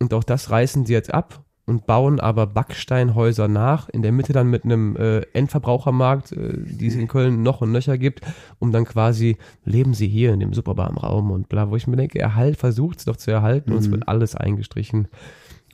Und 0.00 0.12
auch 0.14 0.24
das 0.24 0.50
reißen 0.50 0.86
sie 0.86 0.92
jetzt 0.92 1.12
ab 1.12 1.45
und 1.66 1.84
bauen 1.86 2.20
aber 2.20 2.46
Backsteinhäuser 2.46 3.48
nach, 3.48 3.88
in 3.88 4.02
der 4.02 4.12
Mitte 4.12 4.32
dann 4.32 4.48
mit 4.48 4.64
einem 4.64 4.96
äh, 4.96 5.22
Endverbrauchermarkt, 5.32 6.32
äh, 6.32 6.52
die 6.58 6.86
es 6.86 6.94
in 6.94 7.08
Köln 7.08 7.42
noch 7.42 7.60
und 7.60 7.72
nöcher 7.72 7.98
gibt, 7.98 8.20
um 8.60 8.70
dann 8.70 8.84
quasi, 8.84 9.36
leben 9.64 9.92
sie 9.92 10.06
hier 10.06 10.32
in 10.32 10.40
dem 10.40 10.54
superbarmen 10.54 10.96
Raum 10.98 11.30
und 11.32 11.48
bla, 11.48 11.68
wo 11.70 11.76
ich 11.76 11.88
mir 11.88 11.96
denke, 11.96 12.20
erhalt, 12.20 12.56
versucht 12.56 13.00
es 13.00 13.04
doch 13.04 13.16
zu 13.16 13.32
erhalten 13.32 13.72
und 13.72 13.78
es 13.78 13.88
Mhm. 13.88 13.92
wird 13.92 14.08
alles 14.08 14.36
eingestrichen. 14.36 15.08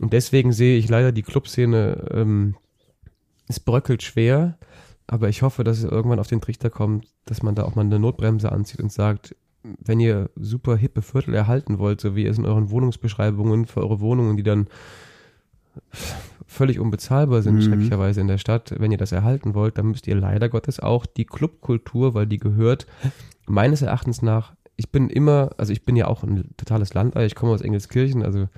Und 0.01 0.15
deswegen 0.15 0.53
sehe 0.53 0.79
ich 0.79 0.89
leider 0.89 1.13
die 1.13 1.23
Clubszene, 1.23 2.09
ähm, 2.13 2.57
es 3.47 3.61
bröckelt 3.61 4.03
schwer, 4.03 4.57
aber 5.07 5.29
ich 5.29 5.43
hoffe, 5.43 5.63
dass 5.63 5.77
es 5.79 5.85
irgendwann 5.85 6.21
auf 6.21 6.27
den 6.29 6.41
Trichter 6.41 6.71
kommt, 6.71 7.07
dass 7.27 7.43
man 7.43 7.55
da 7.55 7.65
auch 7.65 7.75
mal 7.75 7.83
eine 7.85 7.99
Notbremse 7.99 8.51
anzieht 8.51 8.81
und 8.81 8.91
sagt, 8.91 9.37
wenn 9.63 10.01
ihr 10.01 10.31
super 10.37 10.77
hippe 10.77 11.03
Viertel 11.03 11.35
erhalten 11.35 11.79
wollt, 11.79 12.01
so 12.01 12.17
wie 12.17 12.25
es 12.27 12.39
in 12.39 12.47
euren 12.47 12.71
Wohnungsbeschreibungen 12.71 13.67
für 13.67 13.81
eure 13.83 14.01
Wohnungen, 14.01 14.39
die 14.39 14.43
dann 14.43 14.69
völlig 16.47 16.79
unbezahlbar 16.81 17.43
sind, 17.43 17.57
Mhm. 17.57 17.63
schrecklicherweise 17.63 18.21
in 18.21 18.29
der 18.29 18.39
Stadt, 18.39 18.75
wenn 18.79 18.93
ihr 18.93 18.99
das 18.99 19.13
erhalten 19.13 19.55
wollt, 19.55 19.79
dann 19.79 19.87
müsst 19.87 20.07
ihr 20.07 20.15
leider 20.15 20.49
Gottes 20.49 20.81
auch 20.81 21.07
die 21.07 21.25
Clubkultur, 21.25 22.15
weil 22.15 22.27
die 22.27 22.39
gehört 22.39 22.87
meines 23.47 23.83
Erachtens 23.83 24.23
nach, 24.23 24.53
ich 24.77 24.91
bin 24.91 25.09
immer, 25.09 25.51
also 25.57 25.73
ich 25.73 25.85
bin 25.85 25.97
ja 25.97 26.07
auch 26.09 26.23
ein 26.23 26.51
totales 26.57 26.95
Landei, 26.95 27.27
ich 27.27 27.35
komme 27.35 27.53
aus 27.53 27.63
Engelskirchen, 27.63 28.23
also 28.23 28.41
ein 28.41 28.49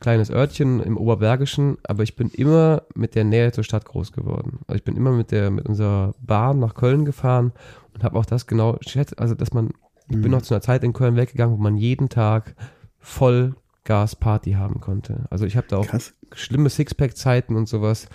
kleines 0.00 0.30
Örtchen 0.30 0.80
im 0.80 0.96
Oberbergischen, 0.96 1.76
aber 1.84 2.02
ich 2.02 2.16
bin 2.16 2.30
immer 2.30 2.82
mit 2.94 3.14
der 3.14 3.24
Nähe 3.24 3.52
zur 3.52 3.64
Stadt 3.64 3.84
groß 3.84 4.12
geworden. 4.12 4.60
Also 4.66 4.76
ich 4.76 4.84
bin 4.84 4.96
immer 4.96 5.12
mit 5.12 5.30
der 5.30 5.50
mit 5.50 5.66
unserer 5.66 6.14
Bahn 6.20 6.58
nach 6.58 6.74
Köln 6.74 7.04
gefahren 7.04 7.52
und 7.94 8.04
habe 8.04 8.18
auch 8.18 8.26
das 8.26 8.46
genau 8.46 8.76
schätzt, 8.80 9.18
also 9.18 9.34
dass 9.34 9.52
man 9.52 9.70
ich 10.10 10.20
bin 10.20 10.32
noch 10.32 10.42
zu 10.42 10.52
einer 10.52 10.60
Zeit 10.60 10.84
in 10.84 10.92
Köln 10.92 11.16
weggegangen, 11.16 11.56
wo 11.56 11.62
man 11.62 11.78
jeden 11.78 12.10
Tag 12.10 12.54
voll 12.98 13.54
Gasparty 13.84 14.52
haben 14.52 14.80
konnte. 14.80 15.26
Also 15.30 15.44
ich 15.46 15.56
habe 15.56 15.66
da 15.68 15.76
auch 15.78 15.86
Krass. 15.86 16.14
schlimme 16.32 16.70
Sixpack-Zeiten 16.70 17.54
und 17.56 17.68
sowas 17.68 18.06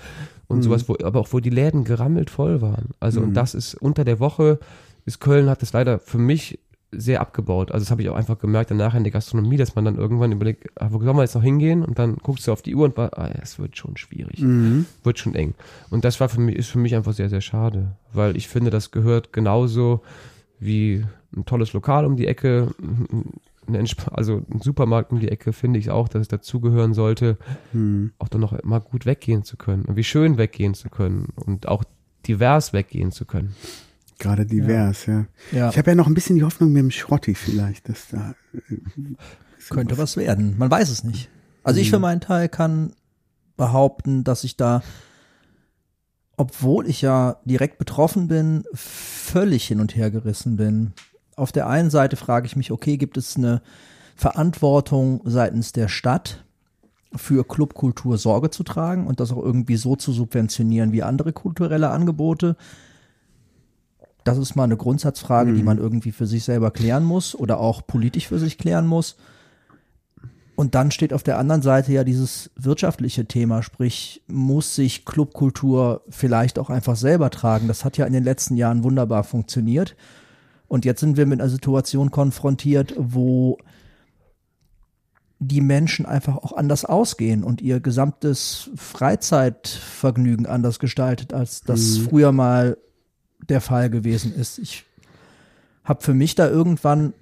und 0.48 0.58
Mhm. 0.58 0.62
sowas, 0.64 0.90
wo, 0.90 0.96
aber 1.04 1.20
auch 1.20 1.30
wo 1.32 1.40
die 1.40 1.50
Läden 1.52 1.84
gerammelt 1.84 2.30
voll 2.30 2.62
waren. 2.62 2.90
Also 3.00 3.22
Mhm. 3.22 3.28
und 3.30 3.34
das 3.36 3.54
ist 3.54 3.76
unter 3.76 4.04
der 4.04 4.20
Woche 4.20 4.60
ist 5.06 5.20
Köln 5.20 5.50
hat 5.50 5.62
das 5.62 5.74
leider 5.74 5.98
für 6.00 6.18
mich 6.18 6.60
sehr 6.92 7.22
abgebaut. 7.22 7.72
Also 7.72 7.84
das 7.84 7.92
habe 7.92 8.02
ich 8.02 8.10
auch 8.10 8.16
einfach 8.16 8.40
gemerkt 8.40 8.72
danach 8.72 8.96
in 8.96 9.04
der 9.04 9.12
Gastronomie, 9.14 9.58
dass 9.58 9.76
man 9.76 9.86
dann 9.86 9.96
irgendwann 9.96 10.32
überlegt, 10.32 10.70
ah, 10.82 10.88
wo 10.90 10.98
soll 11.04 11.14
man 11.14 11.22
jetzt 11.24 11.36
noch 11.36 11.44
hingehen? 11.44 11.84
Und 11.86 12.00
dann 12.00 12.16
guckst 12.18 12.48
du 12.48 12.52
auf 12.52 12.64
die 12.64 12.74
Uhr 12.76 12.86
und 12.86 12.98
war, 12.98 13.16
ah, 13.18 13.30
es 13.42 13.60
wird 13.60 13.78
schon 13.78 13.96
schwierig, 13.96 14.42
Mhm. 14.42 14.88
wird 15.04 15.20
schon 15.20 15.36
eng. 15.36 15.54
Und 15.92 16.04
das 16.04 16.20
war 16.20 16.30
für 16.30 16.42
mich, 16.42 16.56
ist 16.56 16.70
für 16.70 16.80
mich 16.80 16.96
einfach 16.96 17.14
sehr, 17.14 17.30
sehr 17.30 17.42
schade, 17.42 17.96
weil 18.12 18.36
ich 18.36 18.48
finde, 18.48 18.72
das 18.72 18.90
gehört 18.90 19.32
genauso 19.34 20.02
wie 20.60 21.06
ein 21.36 21.46
tolles 21.46 21.74
Lokal 21.74 22.06
um 22.06 22.16
die 22.16 22.26
Ecke, 22.26 22.70
ein 23.70 23.86
Entsp- 23.86 24.10
also 24.10 24.42
ein 24.52 24.60
Supermarkt 24.62 25.12
um 25.12 25.20
die 25.20 25.30
Ecke, 25.30 25.54
finde 25.54 25.80
ich 25.80 25.90
auch, 25.90 26.08
dass 26.10 26.22
es 26.24 26.28
dazugehören 26.28 26.94
sollte, 26.94 27.38
Mhm. 27.74 28.12
auch 28.20 28.28
dann 28.28 28.42
noch 28.42 28.62
mal 28.64 28.80
gut 28.80 29.06
weggehen 29.06 29.44
zu 29.44 29.56
können 29.58 29.86
und 29.86 29.96
wie 29.96 30.04
schön 30.04 30.38
weggehen 30.38 30.74
zu 30.74 30.90
können 30.90 31.28
und 31.36 31.68
auch 31.68 31.84
divers 32.28 32.74
weggehen 32.74 33.12
zu 33.12 33.26
können. 33.26 33.56
Gerade 34.18 34.46
divers, 34.46 35.06
ja. 35.06 35.26
Ja, 35.54 35.70
Ich 35.70 35.78
habe 35.78 35.92
ja 35.92 35.96
noch 35.96 36.08
ein 36.08 36.14
bisschen 36.14 36.36
die 36.36 36.44
Hoffnung 36.44 36.74
mit 36.74 36.82
dem 36.82 36.92
Schrotti 36.92 37.36
vielleicht, 37.36 37.88
dass 37.88 38.10
da 38.10 38.36
könnte 39.70 39.98
was 39.98 40.18
werden. 40.18 40.56
Man 40.58 40.70
weiß 40.70 40.90
es 40.90 41.04
nicht. 41.06 41.30
Also 41.64 41.80
ich 41.80 41.90
für 41.90 42.00
meinen 42.00 42.20
Teil 42.22 42.50
kann 42.50 42.94
behaupten, 43.56 44.24
dass 44.26 44.44
ich 44.44 44.58
da, 44.58 44.82
obwohl 46.38 46.88
ich 46.88 47.02
ja 47.02 47.38
direkt 47.46 47.78
betroffen 47.78 48.28
bin, 48.28 48.64
völlig 48.74 49.68
hin 49.68 49.80
und 49.80 49.96
her 49.96 50.10
gerissen 50.12 50.56
bin. 50.56 50.94
Auf 51.40 51.52
der 51.54 51.68
einen 51.68 51.90
Seite 51.90 52.18
frage 52.18 52.46
ich 52.46 52.56
mich, 52.56 52.72
okay, 52.72 52.98
gibt 52.98 53.18
es 53.18 53.38
eine 53.38 53.62
Verantwortung 54.16 55.22
seitens 55.24 55.72
der 55.72 55.88
Stadt 55.88 56.44
für 57.16 57.48
Clubkultur 57.48 58.18
Sorge 58.18 58.50
zu 58.50 58.64
tragen 58.64 59.08
und 59.08 59.20
das 59.22 59.32
auch 59.32 59.42
irgendwie 59.42 59.78
so 59.78 59.96
zu 59.96 60.12
subventionieren 60.12 60.92
wie 60.92 61.02
andere 61.02 61.32
kulturelle 61.32 61.90
Angebote? 61.90 62.58
Das 64.26 64.38
ist 64.38 64.56
mal 64.56 64.66
eine 64.66 64.76
Grundsatzfrage, 64.76 65.54
die 65.54 65.64
man 65.64 65.78
irgendwie 65.78 66.12
für 66.12 66.28
sich 66.28 66.44
selber 66.44 66.72
klären 66.72 67.06
muss 67.06 67.34
oder 67.34 67.62
auch 67.62 67.88
politisch 67.88 68.28
für 68.28 68.38
sich 68.38 68.58
klären 68.58 68.86
muss. 68.86 69.16
Und 70.56 70.76
dann 70.76 70.92
steht 70.92 71.14
auf 71.14 71.24
der 71.24 71.38
anderen 71.38 71.62
Seite 71.62 71.94
ja 71.94 72.04
dieses 72.04 72.52
wirtschaftliche 72.58 73.26
Thema, 73.26 73.64
sprich, 73.64 74.22
muss 74.28 74.76
sich 74.76 75.06
Clubkultur 75.06 76.02
vielleicht 76.10 76.60
auch 76.60 76.70
einfach 76.70 76.98
selber 76.98 77.30
tragen. 77.30 77.70
Das 77.70 77.86
hat 77.86 77.98
ja 77.98 78.06
in 78.06 78.12
den 78.12 78.26
letzten 78.26 78.58
Jahren 78.58 78.84
wunderbar 78.84 79.24
funktioniert. 79.24 79.96
Und 80.70 80.86
jetzt 80.86 81.02
sind 81.02 81.18
wir 81.18 81.26
mit 81.26 81.42
einer 81.42 81.50
Situation 81.50 82.12
konfrontiert, 82.12 82.94
wo 82.98 83.58
die 85.40 85.62
Menschen 85.62 86.06
einfach 86.06 86.38
auch 86.38 86.56
anders 86.56 86.86
ausgehen 86.86 87.44
und 87.44 87.62
ihr 87.62 87.80
gesamtes 87.80 88.70
Freizeitvergnügen 88.76 90.46
anders 90.46 90.80
gestaltet, 90.80 91.34
als 91.34 91.62
das 91.62 91.98
früher 91.98 92.32
mal 92.32 92.78
der 93.48 93.62
Fall 93.62 93.90
gewesen 93.90 94.34
ist. 94.34 94.60
Ich 94.60 94.86
habe 95.84 96.04
für 96.04 96.14
mich 96.14 96.36
da 96.36 96.48
irgendwann 96.48 97.14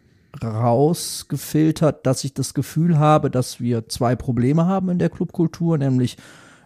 rausgefiltert, 0.43 2.05
dass 2.05 2.23
ich 2.23 2.33
das 2.33 2.53
Gefühl 2.53 2.99
habe, 2.99 3.31
dass 3.31 3.61
wir 3.61 3.87
zwei 3.87 4.15
Probleme 4.15 4.65
haben 4.65 4.89
in 4.89 4.99
der 4.99 5.09
Clubkultur, 5.09 5.77
nämlich 5.77 6.17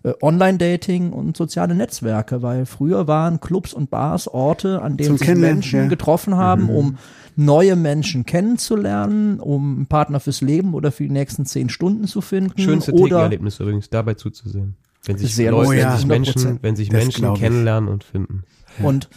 äh, 0.04 0.14
Online-Dating 0.22 1.12
und 1.12 1.38
soziale 1.38 1.76
Netzwerke, 1.76 2.42
weil 2.42 2.66
früher 2.66 3.08
waren 3.08 3.40
Clubs 3.40 3.74
und 3.74 3.90
Bars 3.90 4.28
Orte, 4.28 4.82
an 4.82 4.98
denen 4.98 5.18
Zum 5.18 5.18
sich 5.18 5.36
Menschen 5.36 5.82
ja. 5.82 5.88
getroffen 5.88 6.36
haben, 6.36 6.70
um 6.70 6.98
neue 7.36 7.76
Menschen 7.76 8.26
kennenzulernen, 8.26 9.40
um 9.40 9.76
einen 9.76 9.86
Partner 9.86 10.20
fürs 10.20 10.42
Leben 10.42 10.74
oder 10.74 10.92
für 10.92 11.04
die 11.04 11.10
nächsten 11.10 11.46
zehn 11.46 11.70
Stunden 11.70 12.08
zu 12.08 12.22
finden. 12.22 12.60
Schönste 12.60 12.94
oder 12.94 13.04
Theke-Erlebnis 13.04 13.60
übrigens, 13.60 13.90
dabei 13.90 14.16
zuzusehen. 14.16 14.76
Wenn 15.04 15.18
sich, 15.18 15.36
Sehr 15.36 15.52
Leute, 15.52 15.82
lustig, 15.82 16.10
wenn 16.10 16.24
sich 16.26 16.36
100%. 16.36 16.44
Menschen, 16.44 16.60
wenn 16.62 16.76
sich 16.76 16.90
Das 16.90 17.04
Menschen 17.04 17.34
kennenlernen 17.34 17.90
und 17.90 18.04
finden. 18.04 18.44
Und 18.84 19.10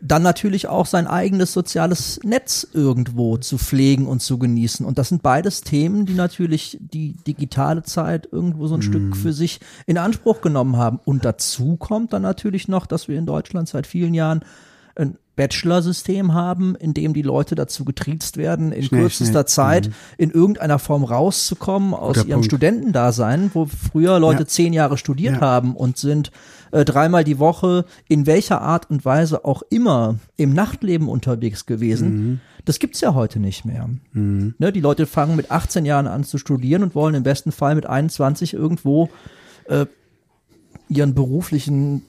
dann 0.00 0.22
natürlich 0.22 0.66
auch 0.68 0.86
sein 0.86 1.06
eigenes 1.06 1.52
soziales 1.52 2.20
Netz 2.22 2.66
irgendwo 2.72 3.36
zu 3.36 3.58
pflegen 3.58 4.06
und 4.06 4.20
zu 4.22 4.38
genießen. 4.38 4.86
Und 4.86 4.98
das 4.98 5.10
sind 5.10 5.22
beides 5.22 5.60
Themen, 5.60 6.06
die 6.06 6.14
natürlich 6.14 6.78
die 6.80 7.12
digitale 7.26 7.82
Zeit 7.82 8.28
irgendwo 8.32 8.66
so 8.66 8.76
ein 8.76 8.82
Stück 8.82 9.16
für 9.16 9.32
sich 9.32 9.60
in 9.86 9.98
Anspruch 9.98 10.40
genommen 10.40 10.76
haben. 10.76 11.00
Und 11.04 11.24
dazu 11.24 11.76
kommt 11.76 12.12
dann 12.12 12.22
natürlich 12.22 12.66
noch, 12.66 12.86
dass 12.86 13.08
wir 13.08 13.18
in 13.18 13.26
Deutschland 13.26 13.68
seit 13.68 13.86
vielen 13.86 14.14
Jahren 14.14 14.42
ein 15.00 15.16
Bachelor-System 15.36 16.34
haben, 16.34 16.74
in 16.76 16.92
dem 16.92 17.14
die 17.14 17.22
Leute 17.22 17.54
dazu 17.54 17.84
getriezt 17.86 18.36
werden, 18.36 18.72
in 18.72 18.82
Schnell, 18.82 19.00
kürzester 19.02 19.32
schnell. 19.40 19.46
Zeit 19.46 19.90
in 20.18 20.30
irgendeiner 20.30 20.78
Form 20.78 21.02
rauszukommen 21.02 21.94
aus 21.94 22.16
Guter 22.16 22.28
ihrem 22.28 22.40
Punkt. 22.40 22.46
Studentendasein, 22.46 23.50
wo 23.54 23.64
früher 23.66 24.18
Leute 24.20 24.40
Ja. 24.42 24.46
zehn 24.46 24.72
Jahre 24.74 24.98
studiert 24.98 25.36
Ja. 25.36 25.40
haben 25.40 25.74
und 25.74 25.96
sind 25.96 26.30
äh, 26.72 26.84
dreimal 26.84 27.24
die 27.24 27.38
Woche 27.40 27.84
in 28.06 28.26
welcher 28.26 28.60
Art 28.60 28.90
und 28.90 29.04
Weise 29.04 29.44
auch 29.44 29.62
immer 29.70 30.16
im 30.36 30.52
Nachtleben 30.52 31.08
unterwegs 31.08 31.66
gewesen. 31.66 32.08
Mhm. 32.32 32.40
Das 32.66 32.78
gibt's 32.78 33.00
ja 33.00 33.14
heute 33.14 33.40
nicht 33.40 33.64
mehr. 33.64 33.88
Ne, 34.12 34.70
die 34.72 34.80
Leute 34.80 35.06
fangen 35.06 35.34
mit 35.34 35.50
18 35.50 35.84
Jahren 35.84 36.06
an 36.06 36.22
zu 36.22 36.36
studieren 36.38 36.82
und 36.84 36.94
wollen 36.94 37.14
im 37.16 37.22
besten 37.24 37.50
Fall 37.50 37.74
mit 37.74 37.86
21 37.86 38.52
irgendwo 38.54 39.08
äh, 39.66 39.86
ihren 40.88 41.14
beruflichen 41.14 42.02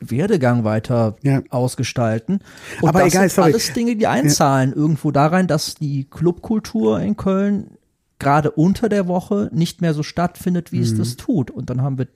Werdegang 0.00 0.64
weiter 0.64 1.16
Ja. 1.22 1.42
ausgestalten. 1.50 2.40
Und 2.80 2.88
Aber 2.88 3.00
das 3.00 3.08
egal, 3.12 3.28
sind 3.28 3.36
sorry. 3.36 3.52
alles 3.52 3.72
Dinge, 3.72 3.96
die 3.96 4.06
einzahlen 4.06 4.72
irgendwo 4.72 5.10
da 5.10 5.26
rein, 5.26 5.46
dass 5.46 5.74
die 5.74 6.04
Clubkultur 6.04 7.00
in 7.00 7.16
Köln 7.16 7.72
gerade 8.18 8.50
unter 8.50 8.88
der 8.88 9.06
Woche 9.08 9.48
nicht 9.52 9.80
mehr 9.80 9.94
so 9.94 10.02
stattfindet, 10.02 10.72
wie 10.72 10.78
Mhm. 10.78 10.82
es 10.82 10.96
das 10.96 11.16
tut. 11.16 11.50
Und 11.50 11.70
dann 11.70 11.82
haben 11.82 11.98
wir 11.98 12.06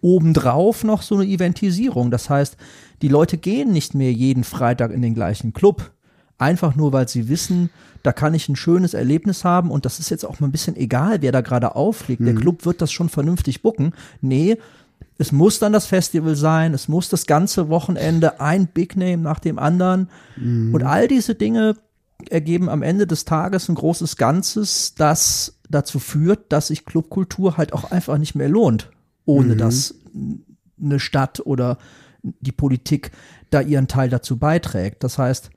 obendrauf 0.00 0.84
noch 0.84 1.02
so 1.02 1.16
eine 1.16 1.24
Eventisierung. 1.26 2.10
Das 2.10 2.30
heißt, 2.30 2.56
die 3.02 3.08
Leute 3.08 3.36
gehen 3.36 3.72
nicht 3.72 3.94
mehr 3.94 4.12
jeden 4.12 4.44
Freitag 4.44 4.92
in 4.92 5.02
den 5.02 5.14
gleichen 5.14 5.52
Club. 5.52 5.90
Einfach 6.38 6.76
nur, 6.76 6.92
weil 6.92 7.08
sie 7.08 7.28
wissen, 7.28 7.70
da 8.04 8.12
kann 8.12 8.32
ich 8.32 8.48
ein 8.48 8.54
schönes 8.54 8.94
Erlebnis 8.94 9.44
haben 9.44 9.72
und 9.72 9.84
das 9.84 9.98
ist 9.98 10.08
jetzt 10.08 10.24
auch 10.24 10.38
mal 10.38 10.46
ein 10.46 10.52
bisschen 10.52 10.76
egal, 10.76 11.20
wer 11.20 11.32
da 11.32 11.40
gerade 11.40 11.74
auflegt. 11.74 12.24
Der 12.24 12.34
Club 12.34 12.64
wird 12.64 12.80
das 12.80 12.92
schon 12.92 13.08
vernünftig 13.08 13.60
bucken. 13.60 13.92
Nee, 14.20 14.56
es 15.18 15.32
muss 15.32 15.58
dann 15.58 15.72
das 15.72 15.86
Festival 15.86 16.36
sein, 16.36 16.74
es 16.74 16.88
muss 16.88 17.08
das 17.08 17.26
ganze 17.26 17.68
Wochenende 17.68 18.40
ein 18.40 18.68
Big 18.68 18.96
Name 18.96 19.18
nach 19.18 19.40
dem 19.40 19.58
anderen. 19.58 20.08
Und 20.72 20.82
all 20.84 21.08
diese 21.08 21.34
Dinge 21.34 21.74
ergeben 22.30 22.68
am 22.68 22.82
Ende 22.82 23.06
des 23.06 23.24
Tages 23.24 23.68
ein 23.68 23.74
großes 23.74 24.16
Ganzes, 24.16 24.94
das 24.94 25.58
dazu 25.68 25.98
führt, 25.98 26.52
dass 26.52 26.68
sich 26.68 26.84
Clubkultur 26.84 27.56
halt 27.56 27.72
auch 27.72 27.90
einfach 27.90 28.18
nicht 28.18 28.34
mehr 28.34 28.48
lohnt, 28.48 28.90
ohne 29.24 29.56
dass 29.56 29.94
eine 30.80 31.00
Stadt 31.00 31.44
oder 31.44 31.78
die 32.22 32.52
Politik 32.52 33.10
da 33.50 33.60
ihren 33.60 33.88
Teil 33.88 34.08
dazu 34.08 34.36
beiträgt. 34.36 35.02
Das 35.04 35.18
heißt, 35.18 35.50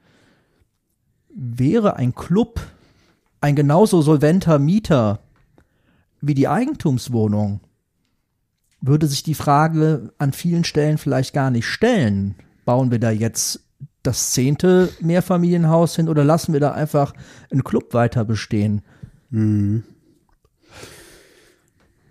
wäre 1.33 1.95
ein 1.97 2.15
Club 2.15 2.59
ein 3.41 3.55
genauso 3.55 4.01
solventer 4.01 4.59
Mieter 4.59 5.19
wie 6.21 6.35
die 6.35 6.47
Eigentumswohnung, 6.47 7.61
würde 8.81 9.07
sich 9.07 9.23
die 9.23 9.35
Frage 9.35 10.11
an 10.17 10.33
vielen 10.33 10.63
Stellen 10.63 10.97
vielleicht 10.97 11.33
gar 11.33 11.51
nicht 11.51 11.67
stellen. 11.67 12.35
Bauen 12.65 12.91
wir 12.91 12.99
da 12.99 13.11
jetzt 13.11 13.63
das 14.03 14.31
zehnte 14.31 14.89
Mehrfamilienhaus 14.99 15.95
hin 15.95 16.09
oder 16.09 16.23
lassen 16.23 16.53
wir 16.53 16.59
da 16.59 16.71
einfach 16.71 17.13
einen 17.51 17.63
Club 17.63 17.93
weiter 17.93 18.25
bestehen? 18.25 18.81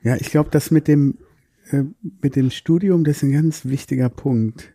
Ja, 0.02 0.16
ich 0.16 0.30
glaube, 0.30 0.50
das 0.50 0.70
mit 0.70 0.88
dem, 0.88 1.18
äh, 1.70 1.82
mit 2.22 2.36
dem 2.36 2.50
Studium, 2.50 3.04
das 3.04 3.18
ist 3.18 3.22
ein 3.24 3.32
ganz 3.32 3.66
wichtiger 3.66 4.08
Punkt. 4.08 4.72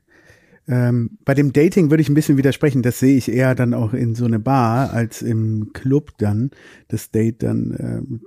Ähm, 0.68 1.18
bei 1.26 1.34
dem 1.34 1.54
Dating 1.54 1.90
würde 1.90 2.02
ich 2.02 2.10
ein 2.10 2.16
bisschen 2.16 2.38
widersprechen. 2.38 2.82
Das 2.82 3.00
sehe 3.00 3.18
ich 3.18 3.32
eher 3.32 3.56
dann 3.56 3.74
auch 3.74 3.94
in 3.94 4.16
so 4.16 4.26
eine 4.26 4.40
Bar 4.40 4.92
als 4.92 5.22
im 5.22 5.72
Club 5.74 6.12
dann, 6.18 6.52
das 6.88 7.12
Date 7.12 7.44
dann 7.44 7.72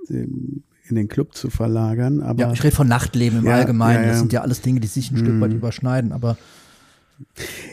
äh, 0.09 0.27
in 0.89 0.95
den 0.95 1.07
Club 1.07 1.35
zu 1.35 1.49
verlagern. 1.49 2.21
Aber 2.21 2.39
Ja, 2.41 2.51
ich 2.53 2.63
rede 2.63 2.75
von 2.75 2.87
Nachtleben 2.87 3.39
im 3.39 3.45
Ja, 3.45 3.53
Allgemeinen. 3.55 3.99
ja, 4.01 4.05
ja. 4.05 4.09
Das 4.09 4.19
sind 4.19 4.33
ja 4.33 4.41
alles 4.41 4.61
Dinge, 4.61 4.79
die 4.79 4.87
sich 4.87 5.11
ein 5.11 5.17
Stück 5.17 5.39
weit 5.39 5.53
überschneiden. 5.53 6.11
Aber 6.11 6.37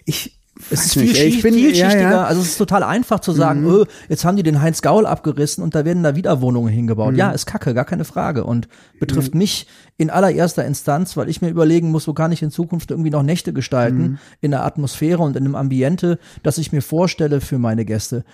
ich 0.04 0.36
es 0.70 0.86
ist 0.86 0.92
viel, 0.94 1.02
nicht, 1.02 1.20
ich 1.22 1.42
bin, 1.42 1.52
vielschichtiger. 1.52 2.00
ja, 2.00 2.10
ja. 2.10 2.24
Also 2.24 2.40
es 2.40 2.48
ist 2.52 2.56
total 2.56 2.82
einfach 2.82 3.20
zu 3.20 3.32
sagen, 3.32 3.60
Mhm. 3.60 3.70
öh, 3.70 3.84
jetzt 4.08 4.24
haben 4.24 4.36
die 4.38 4.42
den 4.42 4.62
Heinz 4.62 4.80
Gaul 4.80 5.04
abgerissen 5.04 5.62
und 5.62 5.74
da 5.74 5.84
werden 5.84 6.02
da 6.02 6.16
wieder 6.16 6.40
Wohnungen 6.40 6.72
hingebaut. 6.72 7.12
Mhm. 7.12 7.18
Ja, 7.18 7.30
ist 7.30 7.44
kacke, 7.44 7.74
gar 7.74 7.84
keine 7.84 8.06
Frage. 8.06 8.44
Und 8.44 8.66
betrifft 8.98 9.34
mich 9.34 9.66
in 9.98 10.08
allererster 10.08 10.64
Instanz, 10.64 11.14
weil 11.16 11.28
ich 11.28 11.42
mir 11.42 11.50
überlegen 11.50 11.90
muss, 11.90 12.08
wo 12.08 12.14
kann 12.14 12.32
ich 12.32 12.42
in 12.42 12.50
Zukunft 12.50 12.90
irgendwie 12.90 13.10
noch 13.10 13.22
Nächte 13.22 13.52
gestalten, 13.52 13.98
Mhm. 14.02 14.18
in 14.40 14.50
der 14.52 14.64
Atmosphäre 14.64 15.22
und 15.22 15.36
in 15.36 15.44
einem 15.44 15.56
Ambiente, 15.56 16.18
das 16.42 16.56
ich 16.56 16.72
mir 16.72 16.80
vorstelle 16.82 17.42
für 17.42 17.58
meine 17.58 17.84
Gäste. 17.84 18.24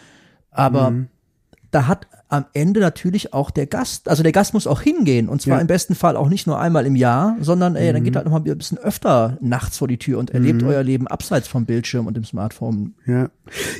Aber 0.53 0.91
Mhm. 0.93 1.09
Da 1.73 1.89
hat 1.89 2.07
am 2.29 2.47
Ende 2.55 2.81
natürlich 2.81 3.35
auch 3.35 3.51
der 3.51 3.67
Gast, 3.67 4.09
also 4.09 4.23
der 4.23 4.33
Gast 4.33 4.55
muss 4.55 4.67
auch 4.67 4.81
hingehen 4.81 5.29
und 5.29 5.43
zwar 5.43 5.57
Ja. 5.57 5.61
im 5.61 5.67
besten 5.67 5.95
Fall 5.95 6.17
auch 6.17 6.31
nicht 6.31 6.47
nur 6.47 6.59
einmal 6.59 6.87
im 6.87 6.97
Jahr, 6.97 7.37
sondern 7.41 7.77
ey, 7.77 7.89
Mhm. 7.91 7.93
dann 7.95 8.05
geht 8.05 8.17
halt 8.17 8.25
noch 8.25 8.33
mal 8.33 8.41
ein 8.43 8.57
bisschen 8.59 8.79
öfter 8.79 9.37
nachts 9.43 9.77
vor 9.77 9.87
die 9.89 9.99
Tür 9.99 10.19
und 10.19 10.31
erlebt 10.31 10.63
euer 10.63 10.83
Leben 10.83 11.07
abseits 11.09 11.47
vom 11.49 11.67
Bildschirm 11.67 12.07
und 12.07 12.17
dem 12.17 12.25
Smartphone. 12.25 12.95
Ja. 13.07 13.29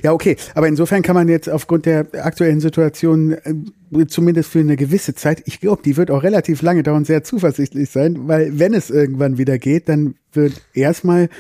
ja, 0.03 0.13
okay. 0.13 0.37
Aber 0.55 0.69
insofern 0.69 1.01
kann 1.01 1.15
man 1.15 1.29
jetzt 1.29 1.49
aufgrund 1.49 1.87
der 1.87 2.07
aktuellen 2.25 2.61
Situation 2.61 3.33
äh, 3.33 4.07
zumindest 4.07 4.51
für 4.51 4.59
eine 4.61 4.77
gewisse 4.77 5.15
Zeit, 5.15 5.43
ich 5.47 5.59
glaube, 5.61 5.81
die 5.83 5.97
wird 5.97 6.11
auch 6.11 6.23
relativ 6.23 6.61
lange 6.61 6.83
dauern, 6.83 7.07
sehr 7.07 7.25
zuversichtlich 7.25 7.89
sein, 7.89 8.29
weil 8.29 8.59
wenn 8.59 8.75
es 8.75 8.91
irgendwann 8.91 9.39
wieder 9.39 9.57
geht, 9.59 9.89
dann 9.89 10.15
wird 10.35 10.61
erstmal 10.75 11.31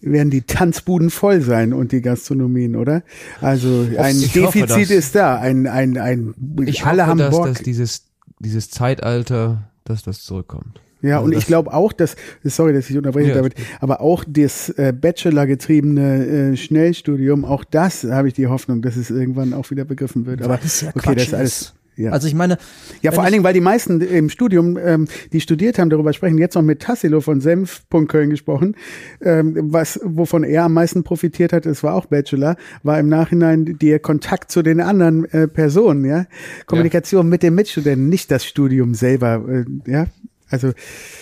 werden 0.00 0.30
die 0.30 0.42
Tanzbuden 0.42 1.10
voll 1.10 1.40
sein 1.40 1.72
und 1.72 1.92
die 1.92 2.00
Gastronomien, 2.00 2.76
oder? 2.76 3.02
Also 3.40 3.86
ein 3.98 4.16
ich 4.16 4.36
hoffe, 4.40 4.60
Defizit 4.60 4.90
dass- 4.90 4.96
ist 4.96 5.14
da, 5.14 5.38
ein 5.38 5.66
ein 5.66 5.96
ein 5.98 6.34
Ich 6.66 6.84
alle 6.86 7.02
hoffe, 7.02 7.10
haben 7.10 7.18
dass, 7.18 7.30
Bock. 7.30 7.46
dass 7.46 7.58
dieses, 7.62 8.04
dieses 8.38 8.70
Zeitalter, 8.70 9.70
dass 9.84 10.02
das 10.02 10.22
zurückkommt. 10.22 10.80
Ja, 11.00 11.16
Also 11.16 11.26
und 11.26 11.34
das- 11.34 11.42
ich 11.42 11.46
glaube 11.46 11.72
auch, 11.72 11.92
dass, 11.92 12.16
sorry, 12.42 12.72
dass 12.72 12.90
ich 12.90 12.96
unterbreche, 12.96 13.28
Ja, 13.28 13.34
David, 13.36 13.54
aber 13.80 14.00
auch 14.00 14.24
das 14.26 14.68
äh, 14.70 14.92
Bachelor-getriebene 14.92 16.26
äh, 16.52 16.56
Schnellstudium, 16.56 17.44
auch 17.44 17.64
das 17.64 18.04
habe 18.04 18.28
ich 18.28 18.34
die 18.34 18.46
Hoffnung, 18.48 18.82
dass 18.82 18.96
es 18.96 19.10
irgendwann 19.10 19.52
auch 19.54 19.70
wieder 19.70 19.84
begriffen 19.84 20.26
wird. 20.26 20.42
Aber 20.42 20.58
es 20.64 20.80
ja 20.80 20.88
okay, 20.88 20.98
Quatsch 21.00 21.16
das 21.16 21.26
ist 21.28 21.34
alles. 21.34 21.74
Ja. 21.98 22.12
Also 22.12 22.28
ich 22.28 22.34
meine, 22.34 22.58
ja, 23.02 23.10
vor 23.10 23.24
allen 23.24 23.32
Dingen, 23.32 23.44
weil 23.44 23.54
die 23.54 23.60
meisten 23.60 24.00
im 24.00 24.30
Studium, 24.30 24.78
ähm, 24.78 25.08
die 25.32 25.40
studiert 25.40 25.78
haben, 25.78 25.90
darüber 25.90 26.12
sprechen, 26.12 26.38
jetzt 26.38 26.54
noch 26.54 26.62
mit 26.62 26.80
Tassilo 26.80 27.20
von 27.20 27.40
Senf.Köln 27.40 28.30
gesprochen, 28.30 28.76
ähm, 29.20 29.56
was, 29.72 29.98
wovon 30.04 30.44
er 30.44 30.64
am 30.64 30.74
meisten 30.74 31.02
profitiert 31.02 31.52
hat, 31.52 31.66
es 31.66 31.82
war 31.82 31.94
auch 31.94 32.06
Bachelor, 32.06 32.56
war 32.84 33.00
im 33.00 33.08
Nachhinein 33.08 33.78
der 33.78 33.98
Kontakt 33.98 34.52
zu 34.52 34.62
den 34.62 34.80
anderen 34.80 35.24
äh, 35.32 35.48
Personen, 35.48 36.04
ja. 36.04 36.26
Kommunikation 36.66 37.28
mit 37.28 37.42
den 37.42 37.54
Mitstudenten, 37.54 38.08
nicht 38.08 38.30
das 38.30 38.44
Studium 38.44 38.94
selber, 38.94 39.44
äh, 39.48 39.90
ja. 39.90 40.06
Also, 40.50 40.72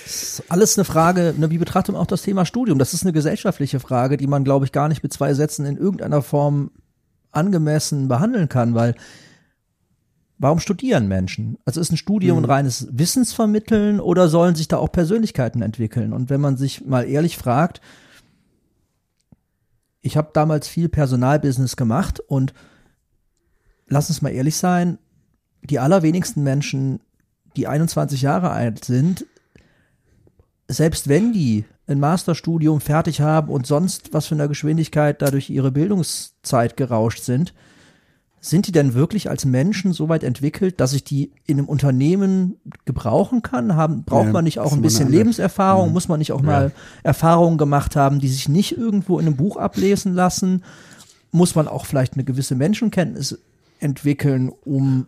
ist 0.05 0.45
alles 0.49 0.79
eine 0.79 0.85
Frage, 0.85 1.35
ne, 1.37 1.51
wie 1.51 1.59
betrachtet 1.59 1.95
man 1.95 2.03
auch 2.03 2.07
das 2.07 2.23
Thema 2.23 2.45
Studium? 2.45 2.79
Das 2.79 2.95
ist 2.95 3.03
eine 3.03 3.13
gesellschaftliche 3.13 3.81
Frage, 3.81 4.17
die 4.17 4.29
man, 4.29 4.45
glaube 4.45 4.67
ich, 4.67 4.73
gar 4.73 4.89
nicht 4.89 5.03
mit 5.03 5.13
zwei 5.13 5.35
Sätzen 5.35 5.67
in 5.67 5.77
irgendeiner 5.77 6.23
Form 6.23 6.71
angemessen 7.33 8.07
behandeln 8.07 8.49
kann, 8.49 8.75
weil 8.75 8.95
warum 10.39 10.61
studieren 10.61 11.09
Menschen? 11.09 11.59
Also 11.65 11.81
ist 11.81 11.93
ein 11.93 11.97
Studium 11.97 12.39
ein 12.39 12.45
reines 12.45 12.89
Wissensvermitteln 12.91 14.01
oder 14.01 14.29
sollen 14.29 14.55
sich 14.55 14.69
da 14.69 14.77
auch 14.79 14.93
Persönlichkeiten 14.93 15.63
entwickeln? 15.63 16.13
Und 16.13 16.31
wenn 16.31 16.41
man 16.41 16.57
sich 16.57 16.85
mal 16.85 17.09
ehrlich 17.09 17.37
fragt, 17.39 17.81
ich 20.03 20.17
habe 20.17 20.31
damals 20.33 20.69
viel 20.69 20.89
Personalbusiness 20.89 21.77
gemacht 21.77 22.21
und 22.21 22.55
lass 23.89 24.09
uns 24.09 24.23
mal 24.23 24.31
ehrlich 24.31 24.57
sein, 24.57 24.99
die 25.63 25.79
allerwenigsten 25.79 26.43
Menschen, 26.43 27.01
die 27.57 27.67
21 27.67 28.23
Jahre 28.23 28.51
alt 28.51 28.85
sind, 28.85 29.27
selbst 30.69 31.09
wenn 31.09 31.33
die 31.33 31.65
ein 31.87 32.01
Masterstudium 32.01 32.81
fertig 32.81 33.21
haben 33.21 33.49
und 33.49 33.67
sonst 33.67 34.13
was 34.13 34.27
für 34.27 34.35
einer 34.35 34.49
Geschwindigkeit 34.49 35.23
dadurch 35.23 35.51
ihre 35.51 35.71
Bildungszeit 35.71 36.77
gerauscht 36.77 37.23
sind, 37.23 37.55
sind 38.49 38.67
die 38.67 38.73
denn 38.73 38.95
wirklich 38.95 39.29
als 39.29 39.45
Menschen 39.45 39.93
so 39.93 40.09
weit 40.09 40.23
entwickelt, 40.23 40.81
dass 40.81 40.93
ich 40.93 41.03
die 41.05 41.33
in 41.47 41.59
einem 41.59 41.69
Unternehmen 41.69 42.57
gebrauchen 42.85 43.43
kann? 43.43 43.75
Haben, 43.77 44.05
braucht 44.05 44.27
Ja, 44.27 44.33
man 44.33 44.45
nicht 44.45 44.59
auch 44.61 44.73
ein 44.73 44.83
bisschen 44.83 45.01
eine 45.03 45.07
andere- 45.07 45.19
Lebenserfahrung? 45.19 45.93
Muss 45.93 46.09
man 46.09 46.19
nicht 46.19 46.33
auch 46.33 46.43
mal 46.43 46.73
Erfahrungen 47.03 47.59
gemacht 47.59 47.97
haben, 47.97 48.21
die 48.21 48.29
sich 48.29 48.49
nicht 48.49 48.77
irgendwo 48.77 49.19
in 49.19 49.27
einem 49.27 49.37
Buch 49.37 49.57
ablesen 49.57 50.15
lassen? 50.15 50.63
Muss 51.33 51.55
man 51.55 51.67
auch 51.69 51.87
vielleicht 51.87 52.15
eine 52.15 52.25
gewisse 52.25 52.55
Menschenkenntnis 52.55 53.39
entwickeln, 53.81 54.51
um 54.65 55.07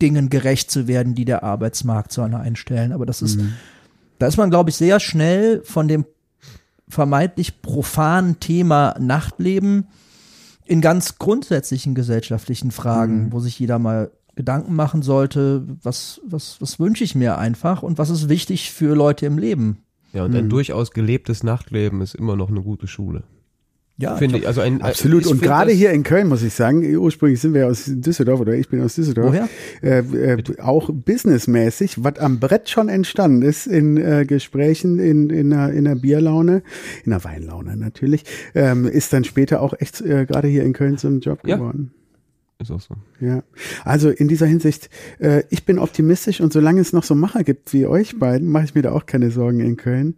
Dingen 0.00 0.28
gerecht 0.30 0.70
zu 0.70 0.86
werden, 0.86 1.14
die 1.14 1.24
der 1.24 1.42
Arbeitsmarkt 1.42 2.12
so 2.12 2.22
einer 2.22 2.40
einstellen? 2.40 2.92
Aber 2.92 3.06
das 3.06 3.22
ist 3.22 3.38
Da 4.18 4.26
ist 4.26 4.36
man, 4.36 4.50
glaube 4.50 4.70
ich, 4.70 4.76
sehr 4.76 5.00
schnell 5.00 5.62
von 5.64 5.88
dem 5.88 6.04
vermeintlich 6.88 7.62
profanen 7.62 8.40
Thema 8.40 8.94
Nachtleben 8.98 9.86
in 10.68 10.80
ganz 10.80 11.18
grundsätzlichen 11.18 11.94
gesellschaftlichen 11.94 12.70
Fragen, 12.70 13.24
Mhm. 13.26 13.32
wo 13.32 13.40
sich 13.40 13.58
jeder 13.58 13.78
mal 13.78 14.10
Gedanken 14.36 14.74
machen 14.76 15.02
sollte, 15.02 15.66
was, 15.82 16.20
was, 16.24 16.60
was 16.60 16.78
wünsche 16.78 17.02
ich 17.02 17.14
mir 17.14 17.38
einfach 17.38 17.82
und 17.82 17.98
was 17.98 18.10
ist 18.10 18.28
wichtig 18.28 18.70
für 18.70 18.94
Leute 18.94 19.26
im 19.26 19.38
Leben. 19.38 19.78
Ja, 20.12 20.24
und 20.24 20.34
ein 20.34 20.48
durchaus 20.48 20.92
gelebtes 20.92 21.42
Nachtleben 21.42 22.00
ist 22.02 22.14
immer 22.14 22.36
noch 22.36 22.48
eine 22.48 22.62
gute 22.62 22.86
Schule. 22.86 23.24
Ja, 24.00 24.16
Finde 24.16 24.38
ich. 24.38 24.46
Also 24.46 24.60
ein, 24.60 24.80
Absolut. 24.80 25.24
ich 25.24 25.30
Und 25.30 25.42
gerade 25.42 25.72
hier 25.72 25.90
in 25.90 26.04
Köln 26.04 26.28
muss 26.28 26.44
ich 26.44 26.54
sagen, 26.54 26.84
ursprünglich 26.96 27.40
sind 27.40 27.52
wir 27.52 27.66
aus 27.66 27.84
Düsseldorf 27.86 28.38
oder 28.40 28.54
ich 28.54 28.68
bin 28.68 28.80
aus 28.80 28.94
Düsseldorf. 28.94 29.34
Woher? 29.34 29.48
Äh, 29.82 30.34
äh, 30.34 30.60
auch 30.60 30.90
businessmäßig, 30.92 32.04
was 32.04 32.16
am 32.20 32.38
Brett 32.38 32.70
schon 32.70 32.88
entstanden 32.88 33.42
ist 33.42 33.66
in 33.66 33.96
äh, 33.96 34.24
Gesprächen 34.24 35.00
in, 35.00 35.30
in, 35.30 35.52
einer, 35.52 35.72
in 35.72 35.84
einer 35.84 35.96
Bierlaune, 35.96 36.62
in 37.04 37.12
einer 37.12 37.24
Weinlaune 37.24 37.76
natürlich, 37.76 38.22
ähm, 38.54 38.86
ist 38.86 39.12
dann 39.12 39.24
später 39.24 39.60
auch 39.60 39.74
echt 39.80 40.00
äh, 40.00 40.26
gerade 40.26 40.46
hier 40.46 40.62
in 40.62 40.74
Köln 40.74 40.96
so 40.96 41.08
ein 41.08 41.18
Job 41.18 41.40
Ja. 41.44 41.56
geworden. 41.56 41.90
Ist 42.60 42.72
auch 42.72 42.80
so. 42.80 42.94
Ja, 43.20 43.42
also 43.84 44.10
in 44.10 44.26
dieser 44.26 44.46
Hinsicht, 44.46 44.90
äh, 45.20 45.44
ich 45.48 45.64
bin 45.64 45.78
optimistisch 45.78 46.40
und 46.40 46.52
solange 46.52 46.80
es 46.80 46.92
noch 46.92 47.04
so 47.04 47.14
Macher 47.14 47.44
gibt 47.44 47.72
wie 47.72 47.86
euch 47.86 48.18
beiden, 48.18 48.48
mache 48.48 48.64
ich 48.64 48.74
mir 48.74 48.82
da 48.82 48.92
auch 48.92 49.06
keine 49.06 49.30
Sorgen 49.30 49.60
in 49.60 49.76
Köln. 49.76 50.16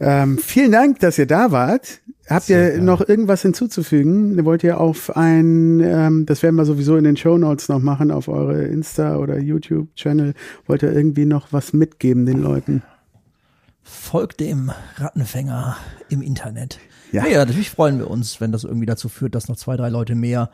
Ähm, 0.00 0.38
vielen 0.38 0.72
Dank, 0.72 1.00
dass 1.00 1.18
ihr 1.18 1.26
da 1.26 1.50
wart. 1.50 2.00
Habt 2.28 2.48
ihr 2.48 2.80
noch 2.80 3.06
irgendwas 3.06 3.42
hinzuzufügen? 3.42 4.44
Wollt 4.44 4.64
ihr 4.64 4.80
auf 4.80 5.16
ein, 5.16 5.80
ähm, 5.80 6.26
das 6.26 6.42
werden 6.42 6.56
wir 6.56 6.64
sowieso 6.64 6.96
in 6.96 7.04
den 7.04 7.16
Show 7.16 7.38
Notes 7.38 7.68
noch 7.68 7.80
machen, 7.80 8.10
auf 8.10 8.28
eure 8.28 8.64
Insta- 8.64 9.16
oder 9.16 9.38
YouTube-Channel, 9.38 10.34
wollt 10.66 10.82
ihr 10.82 10.92
irgendwie 10.92 11.24
noch 11.24 11.52
was 11.52 11.72
mitgeben 11.72 12.26
den 12.26 12.42
Leuten? 12.42 12.82
folgt 13.86 14.40
dem 14.40 14.72
Rattenfänger 14.96 15.76
im 16.08 16.20
Internet. 16.20 16.80
Ja. 17.12 17.26
Ja. 17.26 17.38
natürlich 17.44 17.70
freuen 17.70 17.98
wir 17.98 18.10
uns, 18.10 18.40
wenn 18.40 18.52
das 18.52 18.64
irgendwie 18.64 18.86
dazu 18.86 19.08
führt, 19.08 19.34
dass 19.34 19.48
noch 19.48 19.56
zwei, 19.56 19.76
drei 19.76 19.88
Leute 19.88 20.14
mehr 20.14 20.50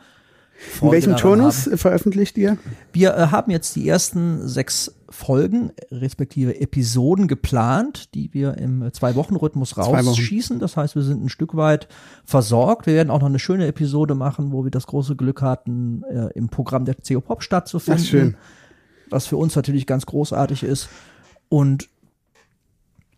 In 0.55 0.79
Freude 0.79 0.93
welchem 0.93 1.15
Turnus 1.17 1.65
haben. 1.65 1.77
veröffentlicht 1.77 2.37
ihr? 2.37 2.57
Wir 2.91 3.15
äh, 3.15 3.27
haben 3.27 3.51
jetzt 3.51 3.75
die 3.75 3.87
ersten 3.87 4.47
sechs 4.47 4.93
Folgen, 5.09 5.71
respektive 5.91 6.59
Episoden 6.59 7.27
geplant, 7.27 8.13
die 8.15 8.33
wir 8.33 8.57
im 8.57 8.91
Zwei-Wochen-Rhythmus 8.91 9.77
Wochen. 9.77 10.07
rausschießen. 10.07 10.59
Das 10.59 10.77
heißt, 10.77 10.95
wir 10.95 11.03
sind 11.03 11.23
ein 11.23 11.29
Stück 11.29 11.55
weit 11.55 11.87
versorgt. 12.25 12.87
Wir 12.87 12.95
werden 12.95 13.11
auch 13.11 13.19
noch 13.19 13.27
eine 13.27 13.39
schöne 13.39 13.67
Episode 13.67 14.15
machen, 14.15 14.51
wo 14.51 14.63
wir 14.63 14.71
das 14.71 14.87
große 14.87 15.15
Glück 15.15 15.41
hatten, 15.41 16.03
äh, 16.09 16.29
im 16.33 16.49
Programm 16.49 16.85
der 16.85 16.95
CO 16.95 17.21
Pop 17.21 17.43
stattzufinden. 17.43 18.03
Ach, 18.03 18.09
schön. 18.09 18.35
Was 19.09 19.27
für 19.27 19.37
uns 19.37 19.55
natürlich 19.55 19.85
ganz 19.85 20.05
großartig 20.05 20.63
ist. 20.63 20.89
Und 21.49 21.89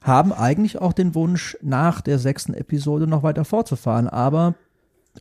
haben 0.01 0.33
eigentlich 0.33 0.79
auch 0.79 0.93
den 0.93 1.15
Wunsch, 1.15 1.57
nach 1.61 1.99
der 2.01 2.19
sechsten 2.19 2.53
Episode 2.53 3.07
noch 3.07 3.23
weiter 3.23 3.43
fortzufahren. 3.43 4.07
Aber, 4.07 4.53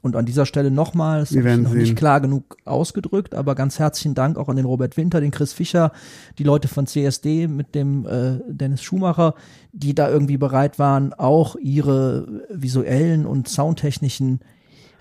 und 0.03 0.16
an 0.16 0.27
dieser 0.27 0.47
Stelle 0.47 0.71
nochmal, 0.71 1.23
es 1.23 1.33
Wir 1.33 1.45
ist 1.45 1.61
noch 1.61 1.71
sehen. 1.71 1.81
nicht 1.81 1.97
klar 1.97 2.21
genug 2.21 2.57
ausgedrückt, 2.65 3.35
aber 3.35 3.55
ganz 3.55 3.79
herzlichen 3.79 4.15
Dank 4.15 4.37
auch 4.39 4.49
an 4.49 4.57
den 4.57 4.66
Robert 4.66 4.97
Winter, 4.97 5.21
den 5.21 5.31
Chris 5.31 5.53
Fischer, 5.53 5.93
die 6.39 6.45
Leute 6.45 6.69
von 6.69 6.87
CSD 6.87 7.49
mit 7.49 7.75
dem 7.75 8.07
äh, 8.07 8.41
Dennis 8.49 8.83
Schumacher, 8.83 9.35
die 9.73 9.95
da 9.95 10.09
irgendwie 10.09 10.37
bereit 10.37 10.79
waren, 10.79 11.12
auch 11.12 11.57
ihre 11.57 12.45
visuellen 12.51 13.27
und 13.27 13.49
soundtechnischen 13.49 14.41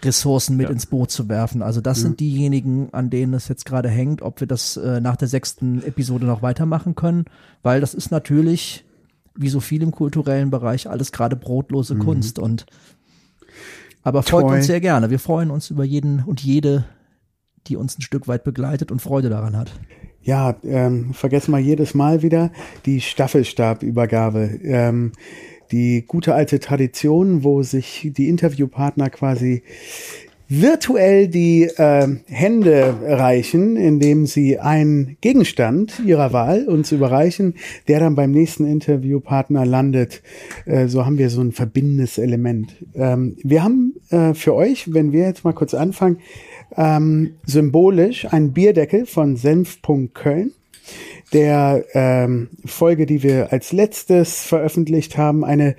Ressourcen 0.04 0.58
mit 0.58 0.70
ins 0.70 0.86
Boot 0.86 1.12
zu 1.12 1.30
werfen. 1.30 1.62
Also 1.62 1.80
das 1.82 2.02
sind 2.02 2.20
diejenigen, 2.20 2.90
an 2.92 3.10
denen 3.10 3.34
es 3.34 3.48
jetzt 3.48 3.66
gerade 3.66 3.90
hängt, 3.90 4.22
ob 4.22 4.40
wir 4.42 4.48
das 4.48 4.76
äh, 4.78 5.00
nach 5.00 5.16
der 5.16 5.28
sechsten 5.28 5.82
Episode 5.84 6.26
noch 6.26 6.42
weitermachen 6.42 6.96
können, 6.96 7.26
weil 7.62 7.80
das 7.80 7.94
ist 7.94 8.12
natürlich, 8.12 8.84
wie 9.36 9.50
so 9.50 9.60
viel 9.62 9.82
im 9.82 9.92
kulturellen 9.92 10.50
Bereich, 10.50 10.90
alles 10.90 11.12
gerade 11.12 11.36
brotlose 11.36 11.96
Kunst 11.96 12.38
und 12.38 12.66
aber 14.04 14.24
folgt 14.24 14.50
Toll. 14.50 14.58
uns 14.58 14.68
sehr 14.68 14.82
gerne. 14.82 15.10
Wir 15.10 15.20
freuen 15.20 15.50
uns 15.50 15.70
über 15.70 15.84
jeden 15.84 16.24
und 16.24 16.42
jede, 16.42 16.86
die 17.68 17.78
uns 17.78 17.98
ein 17.98 18.02
Stück 18.02 18.28
weit 18.28 18.44
begleitet 18.44 18.92
und 18.92 19.02
Freude 19.02 19.30
daran 19.30 19.58
hat. 19.58 19.72
Ja, 20.22 20.56
ähm, 20.64 21.14
vergessen 21.14 21.52
wir 21.52 21.60
jedes 21.60 21.94
Mal 21.94 22.22
wieder 22.22 22.52
die 22.86 23.02
Staffelstabübergabe. 23.02 24.60
Ähm, 24.64 25.12
die 25.72 26.06
gute 26.06 26.36
alte 26.36 26.60
Tradition, 26.60 27.44
wo 27.44 27.64
sich 27.64 28.12
die 28.16 28.30
Interviewpartner 28.30 29.10
quasi 29.10 29.64
virtuell 30.62 31.28
die 31.28 31.70
ähm, 31.78 32.22
Hände 32.28 32.96
reichen, 33.02 33.76
indem 33.76 34.26
sie 34.26 34.60
einen 34.60 35.18
Gegenstand 35.22 36.02
ihrer 36.06 36.32
Wahl 36.32 36.68
uns 36.68 36.92
überreichen, 36.92 37.56
der 37.88 38.00
dann 38.00 38.16
beim 38.16 38.32
nächsten 38.32 38.66
Interviewpartner 38.66 39.66
landet. 39.66 40.22
Äh, 40.66 40.88
so 40.88 41.06
haben 41.06 41.18
wir 41.18 41.30
so 41.30 41.42
ein 41.42 41.52
verbindendes 41.52 42.18
Element. 42.18 42.76
Ähm, 42.94 43.38
wir 43.44 43.64
haben 43.64 43.96
äh, 44.10 44.34
für 44.34 44.54
euch, 44.54 44.94
wenn 44.94 45.12
wir 45.12 45.24
jetzt 45.24 45.44
mal 45.44 45.54
kurz 45.54 45.74
anfangen, 45.74 46.20
ähm, 46.78 47.36
symbolisch 47.46 48.26
einen 48.32 48.54
Bierdeckel 48.54 49.06
von 49.06 49.36
Senf.Köln 49.36 50.52
der 51.32 51.84
ähm, 51.94 52.50
Folge, 52.64 53.06
die 53.06 53.24
wir 53.24 53.52
als 53.52 53.72
letztes 53.72 54.44
veröffentlicht 54.44 55.18
haben, 55.18 55.44
eine 55.44 55.76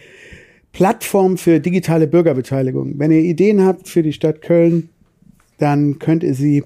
Plattform 0.74 1.38
für 1.38 1.60
digitale 1.60 2.09
Bürgerbeteiligung. 2.09 2.98
Wenn 2.98 3.12
ihr 3.12 3.20
Ideen 3.20 3.64
habt 3.64 3.88
für 3.88 4.02
die 4.02 4.12
Stadt 4.12 4.42
Köln, 4.42 4.90
dann 5.59 6.01
könnt 6.01 6.24
ihr 6.24 6.34
sie 6.34 6.64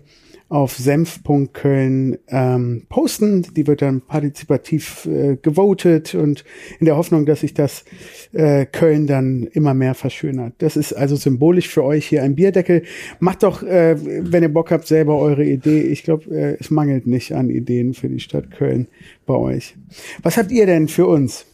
auf 0.49 0.79
senf.köln 0.79 2.17
ähm, 2.29 2.83
posten. 2.89 3.47
Die 3.55 3.67
wird 3.67 3.83
dann 3.83 4.01
partizipativ 4.01 5.05
äh, 5.05 5.37
gewotet 5.37 6.15
und 6.15 6.43
in 6.81 6.87
der 6.87 6.97
Hoffnung, 6.97 7.27
dass 7.27 7.41
sich 7.41 7.53
das 7.53 7.85
äh, 8.33 8.65
Köln 8.65 9.07
dann 9.07 9.47
immer 9.53 9.75
mehr 9.75 9.95
verschönert. 9.95 10.55
Das 10.59 10.79
ist 10.79 10.95
also 10.95 11.17
symbolisch 11.17 11.69
für 11.69 11.85
euch 11.85 12.07
hier 12.07 12.23
ein 12.23 12.35
Bierdeckel. 12.35 12.85
Macht 13.21 13.43
doch, 13.43 13.63
äh, 13.63 13.97
wenn 14.01 14.43
ihr 14.43 14.49
Bock 14.53 14.71
habt, 14.71 14.87
selber 14.87 15.19
eure 15.19 15.45
Idee. 15.45 15.83
Ich 15.83 16.03
glaube, 16.03 16.35
äh, 16.35 16.57
es 16.59 16.71
mangelt 16.71 17.07
nicht 17.07 17.35
an 17.35 17.51
Ideen 17.51 17.93
für 17.93 18.09
die 18.09 18.21
Stadt 18.21 18.51
Köln 18.51 18.89
bei 19.27 19.35
euch. 19.35 19.77
Was 20.23 20.39
habt 20.39 20.51
ihr 20.51 20.65
denn 20.65 20.89
für 20.89 21.07
uns? 21.07 21.45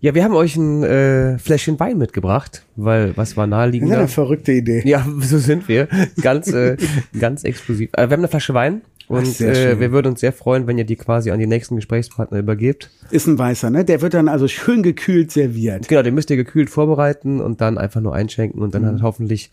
Ja, 0.00 0.14
wir 0.14 0.24
haben 0.24 0.34
euch 0.34 0.56
ein 0.56 0.82
äh, 0.82 1.38
Fläschchen 1.38 1.80
Wein 1.80 1.98
mitgebracht, 1.98 2.64
weil 2.76 3.16
was 3.16 3.36
war 3.36 3.46
Das 3.46 3.48
ist 3.48 3.50
naheliegender? 3.58 3.98
eine 3.98 4.08
verrückte 4.08 4.52
Idee. 4.52 4.82
Ja, 4.84 5.06
so 5.20 5.38
sind 5.38 5.68
wir. 5.68 5.88
Ganz, 6.20 6.48
äh, 6.48 6.76
ganz 7.18 7.44
exklusiv. 7.44 7.90
Äh, 7.92 8.02
wir 8.08 8.12
haben 8.12 8.20
eine 8.20 8.28
Flasche 8.28 8.52
Wein 8.54 8.82
und 9.08 9.26
sehr 9.26 9.72
äh, 9.72 9.80
wir 9.80 9.92
würden 9.92 10.08
uns 10.08 10.20
sehr 10.20 10.32
freuen, 10.32 10.66
wenn 10.66 10.76
ihr 10.78 10.84
die 10.84 10.96
quasi 10.96 11.30
an 11.30 11.38
die 11.38 11.46
nächsten 11.46 11.76
Gesprächspartner 11.76 12.38
übergebt. 12.38 12.90
Ist 13.10 13.26
ein 13.26 13.38
weißer, 13.38 13.70
ne? 13.70 13.84
Der 13.84 14.02
wird 14.02 14.14
dann 14.14 14.28
also 14.28 14.48
schön 14.48 14.82
gekühlt 14.82 15.30
serviert. 15.32 15.88
Genau, 15.88 16.02
den 16.02 16.14
müsst 16.14 16.28
ihr 16.30 16.36
gekühlt 16.36 16.70
vorbereiten 16.70 17.40
und 17.40 17.60
dann 17.60 17.78
einfach 17.78 18.00
nur 18.00 18.14
einschenken 18.14 18.60
und 18.62 18.74
dann 18.74 18.82
Mhm. 18.82 18.86
hat 18.86 19.02
hoffentlich 19.02 19.50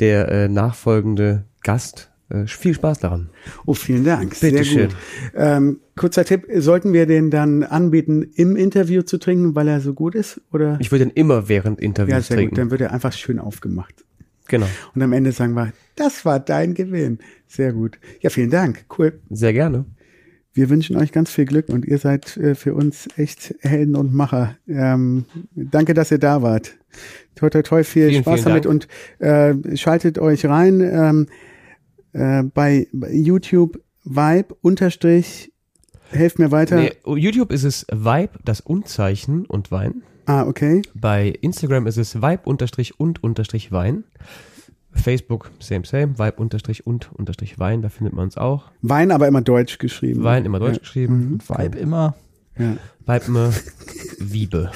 der 0.00 0.28
äh, 0.28 0.48
nachfolgende 0.48 1.44
Gast 1.62 2.10
äh, 2.30 2.46
viel 2.46 2.74
Spaß 2.74 2.98
daran. 3.00 3.28
Oh, 3.66 3.74
vielen 3.74 4.04
Dank. 4.04 4.30
Bitte 4.40 4.56
Sehr 4.56 4.64
schön. 4.64 4.88
gut. 4.88 4.96
Ähm, 5.36 5.80
kurzer 5.96 6.24
Tipp, 6.24 6.46
sollten 6.56 6.92
wir 6.92 7.06
den 7.06 7.30
dann 7.30 7.62
anbieten, 7.62 8.22
im 8.34 8.56
Interview 8.56 9.02
zu 9.02 9.18
trinken, 9.18 9.54
weil 9.54 9.68
er 9.68 9.80
so 9.80 9.94
gut 9.94 10.14
ist? 10.14 10.40
Oder? 10.52 10.76
Ich 10.80 10.90
würde 10.90 11.06
den 11.06 11.14
immer 11.14 11.48
während 11.48 11.80
ja, 11.80 11.86
Interviews 11.86 12.26
sehr 12.28 12.36
trinken. 12.36 12.50
gut. 12.50 12.58
Dann 12.58 12.70
wird 12.70 12.80
er 12.80 12.92
einfach 12.92 13.12
schön 13.12 13.38
aufgemacht. 13.38 14.04
Genau, 14.48 14.66
Und 14.94 15.02
am 15.02 15.12
Ende 15.12 15.32
sagen 15.32 15.54
wir, 15.54 15.72
das 15.96 16.24
war 16.24 16.38
dein 16.38 16.74
Gewinn. 16.74 17.18
Sehr 17.46 17.72
gut. 17.72 17.98
Ja, 18.20 18.28
vielen 18.28 18.50
Dank. 18.50 18.84
Cool. 18.98 19.20
sehr 19.30 19.52
gerne. 19.52 19.86
Wir 20.52 20.70
wünschen 20.70 20.96
euch 20.96 21.10
ganz 21.10 21.32
viel 21.32 21.46
Glück 21.46 21.68
und 21.68 21.84
ihr 21.84 21.98
seid 21.98 22.36
äh, 22.36 22.54
für 22.54 22.74
uns 22.74 23.08
echt 23.16 23.56
Helden 23.60 23.96
und 23.96 24.14
Macher. 24.14 24.56
Ähm, 24.68 25.24
danke, 25.56 25.94
dass 25.94 26.12
ihr 26.12 26.18
da 26.18 26.42
wart. 26.42 26.76
Toi, 27.34 27.50
toi, 27.50 27.62
toi, 27.62 27.82
viel 27.82 28.10
Vielen, 28.10 28.22
Spaß 28.22 28.42
vielen 28.42 28.44
damit 28.44 28.66
und 28.66 28.86
äh, 29.18 29.76
schaltet 29.76 30.20
euch 30.20 30.46
rein 30.46 30.80
ähm, 30.80 31.26
äh, 32.12 32.44
bei 32.44 32.86
YouTube 33.10 33.82
Vibe 34.04 34.54
unterstrich. 34.60 35.53
Helft 36.14 36.38
mir 36.38 36.50
weiter. 36.50 36.76
Nee, 36.76 36.92
oh, 37.04 37.16
YouTube 37.16 37.52
ist 37.52 37.64
es 37.64 37.86
Vibe, 37.92 38.30
das 38.44 38.60
Unzeichen 38.60 39.46
und 39.46 39.70
Wein. 39.70 40.02
Ah, 40.26 40.44
okay. 40.46 40.80
Bei 40.94 41.28
Instagram 41.28 41.86
ist 41.86 41.98
es 41.98 42.16
Vibe 42.22 42.42
unterstrich 42.44 42.98
und 42.98 43.22
unterstrich 43.22 43.72
Wein. 43.72 44.04
Facebook, 44.92 45.50
same, 45.58 45.84
same, 45.84 46.18
Vibe 46.18 46.36
unterstrich 46.36 46.86
und 46.86 47.10
unterstrich 47.12 47.58
Wein, 47.58 47.82
da 47.82 47.88
findet 47.88 48.14
man 48.14 48.24
uns 48.26 48.38
auch. 48.38 48.70
Wein, 48.80 49.10
aber 49.10 49.26
immer 49.26 49.42
deutsch 49.42 49.78
geschrieben. 49.78 50.22
Wein 50.22 50.44
immer 50.44 50.60
deutsch 50.60 50.74
Ja. 50.76 50.80
geschrieben. 50.80 51.38
Vibe 51.46 51.78
immer. 51.78 52.14
Ja. 52.56 52.76
Vibe 53.04 53.24
immer 53.26 53.52
Wiebe. 54.20 54.70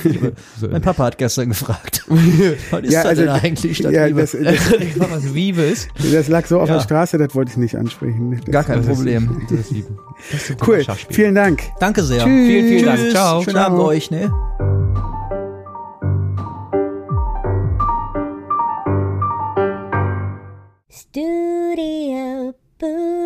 mein 0.70 0.82
Papa 0.82 1.04
hat 1.04 1.18
gestern 1.18 1.48
gefragt, 1.48 2.04
was 2.70 2.82
ist 2.82 2.92
ja, 2.92 3.02
also, 3.02 3.22
denn 3.22 3.30
eigentlich 3.30 3.78
Stadt 3.78 3.92
ja, 3.92 4.08
das, 4.08 4.32
das, 4.32 5.34
Wiebes? 5.34 5.88
Das 6.12 6.28
lag 6.28 6.46
so 6.46 6.60
auf 6.60 6.68
ja. 6.68 6.76
der 6.76 6.82
Straße, 6.82 7.18
das 7.18 7.34
wollte 7.34 7.52
ich 7.52 7.56
nicht 7.56 7.76
ansprechen. 7.76 8.40
Das 8.44 8.52
Gar 8.52 8.64
kein 8.64 8.84
Problem. 8.84 9.46
Ist, 9.50 10.56
cool, 10.66 10.84
vielen 11.10 11.34
Dank. 11.34 11.62
Danke 11.80 12.02
sehr. 12.02 12.24
Tschüss. 12.24 12.46
Vielen, 12.46 12.68
vielen 12.68 12.86
Dank. 12.86 13.10
Ciao. 13.10 13.42
Schönen 13.42 13.56
Ciao. 13.56 13.66
Abend 13.66 13.80
euch. 13.80 14.10
Ne? 14.10 14.32
Studio 20.90 22.54
Boo. 22.78 23.21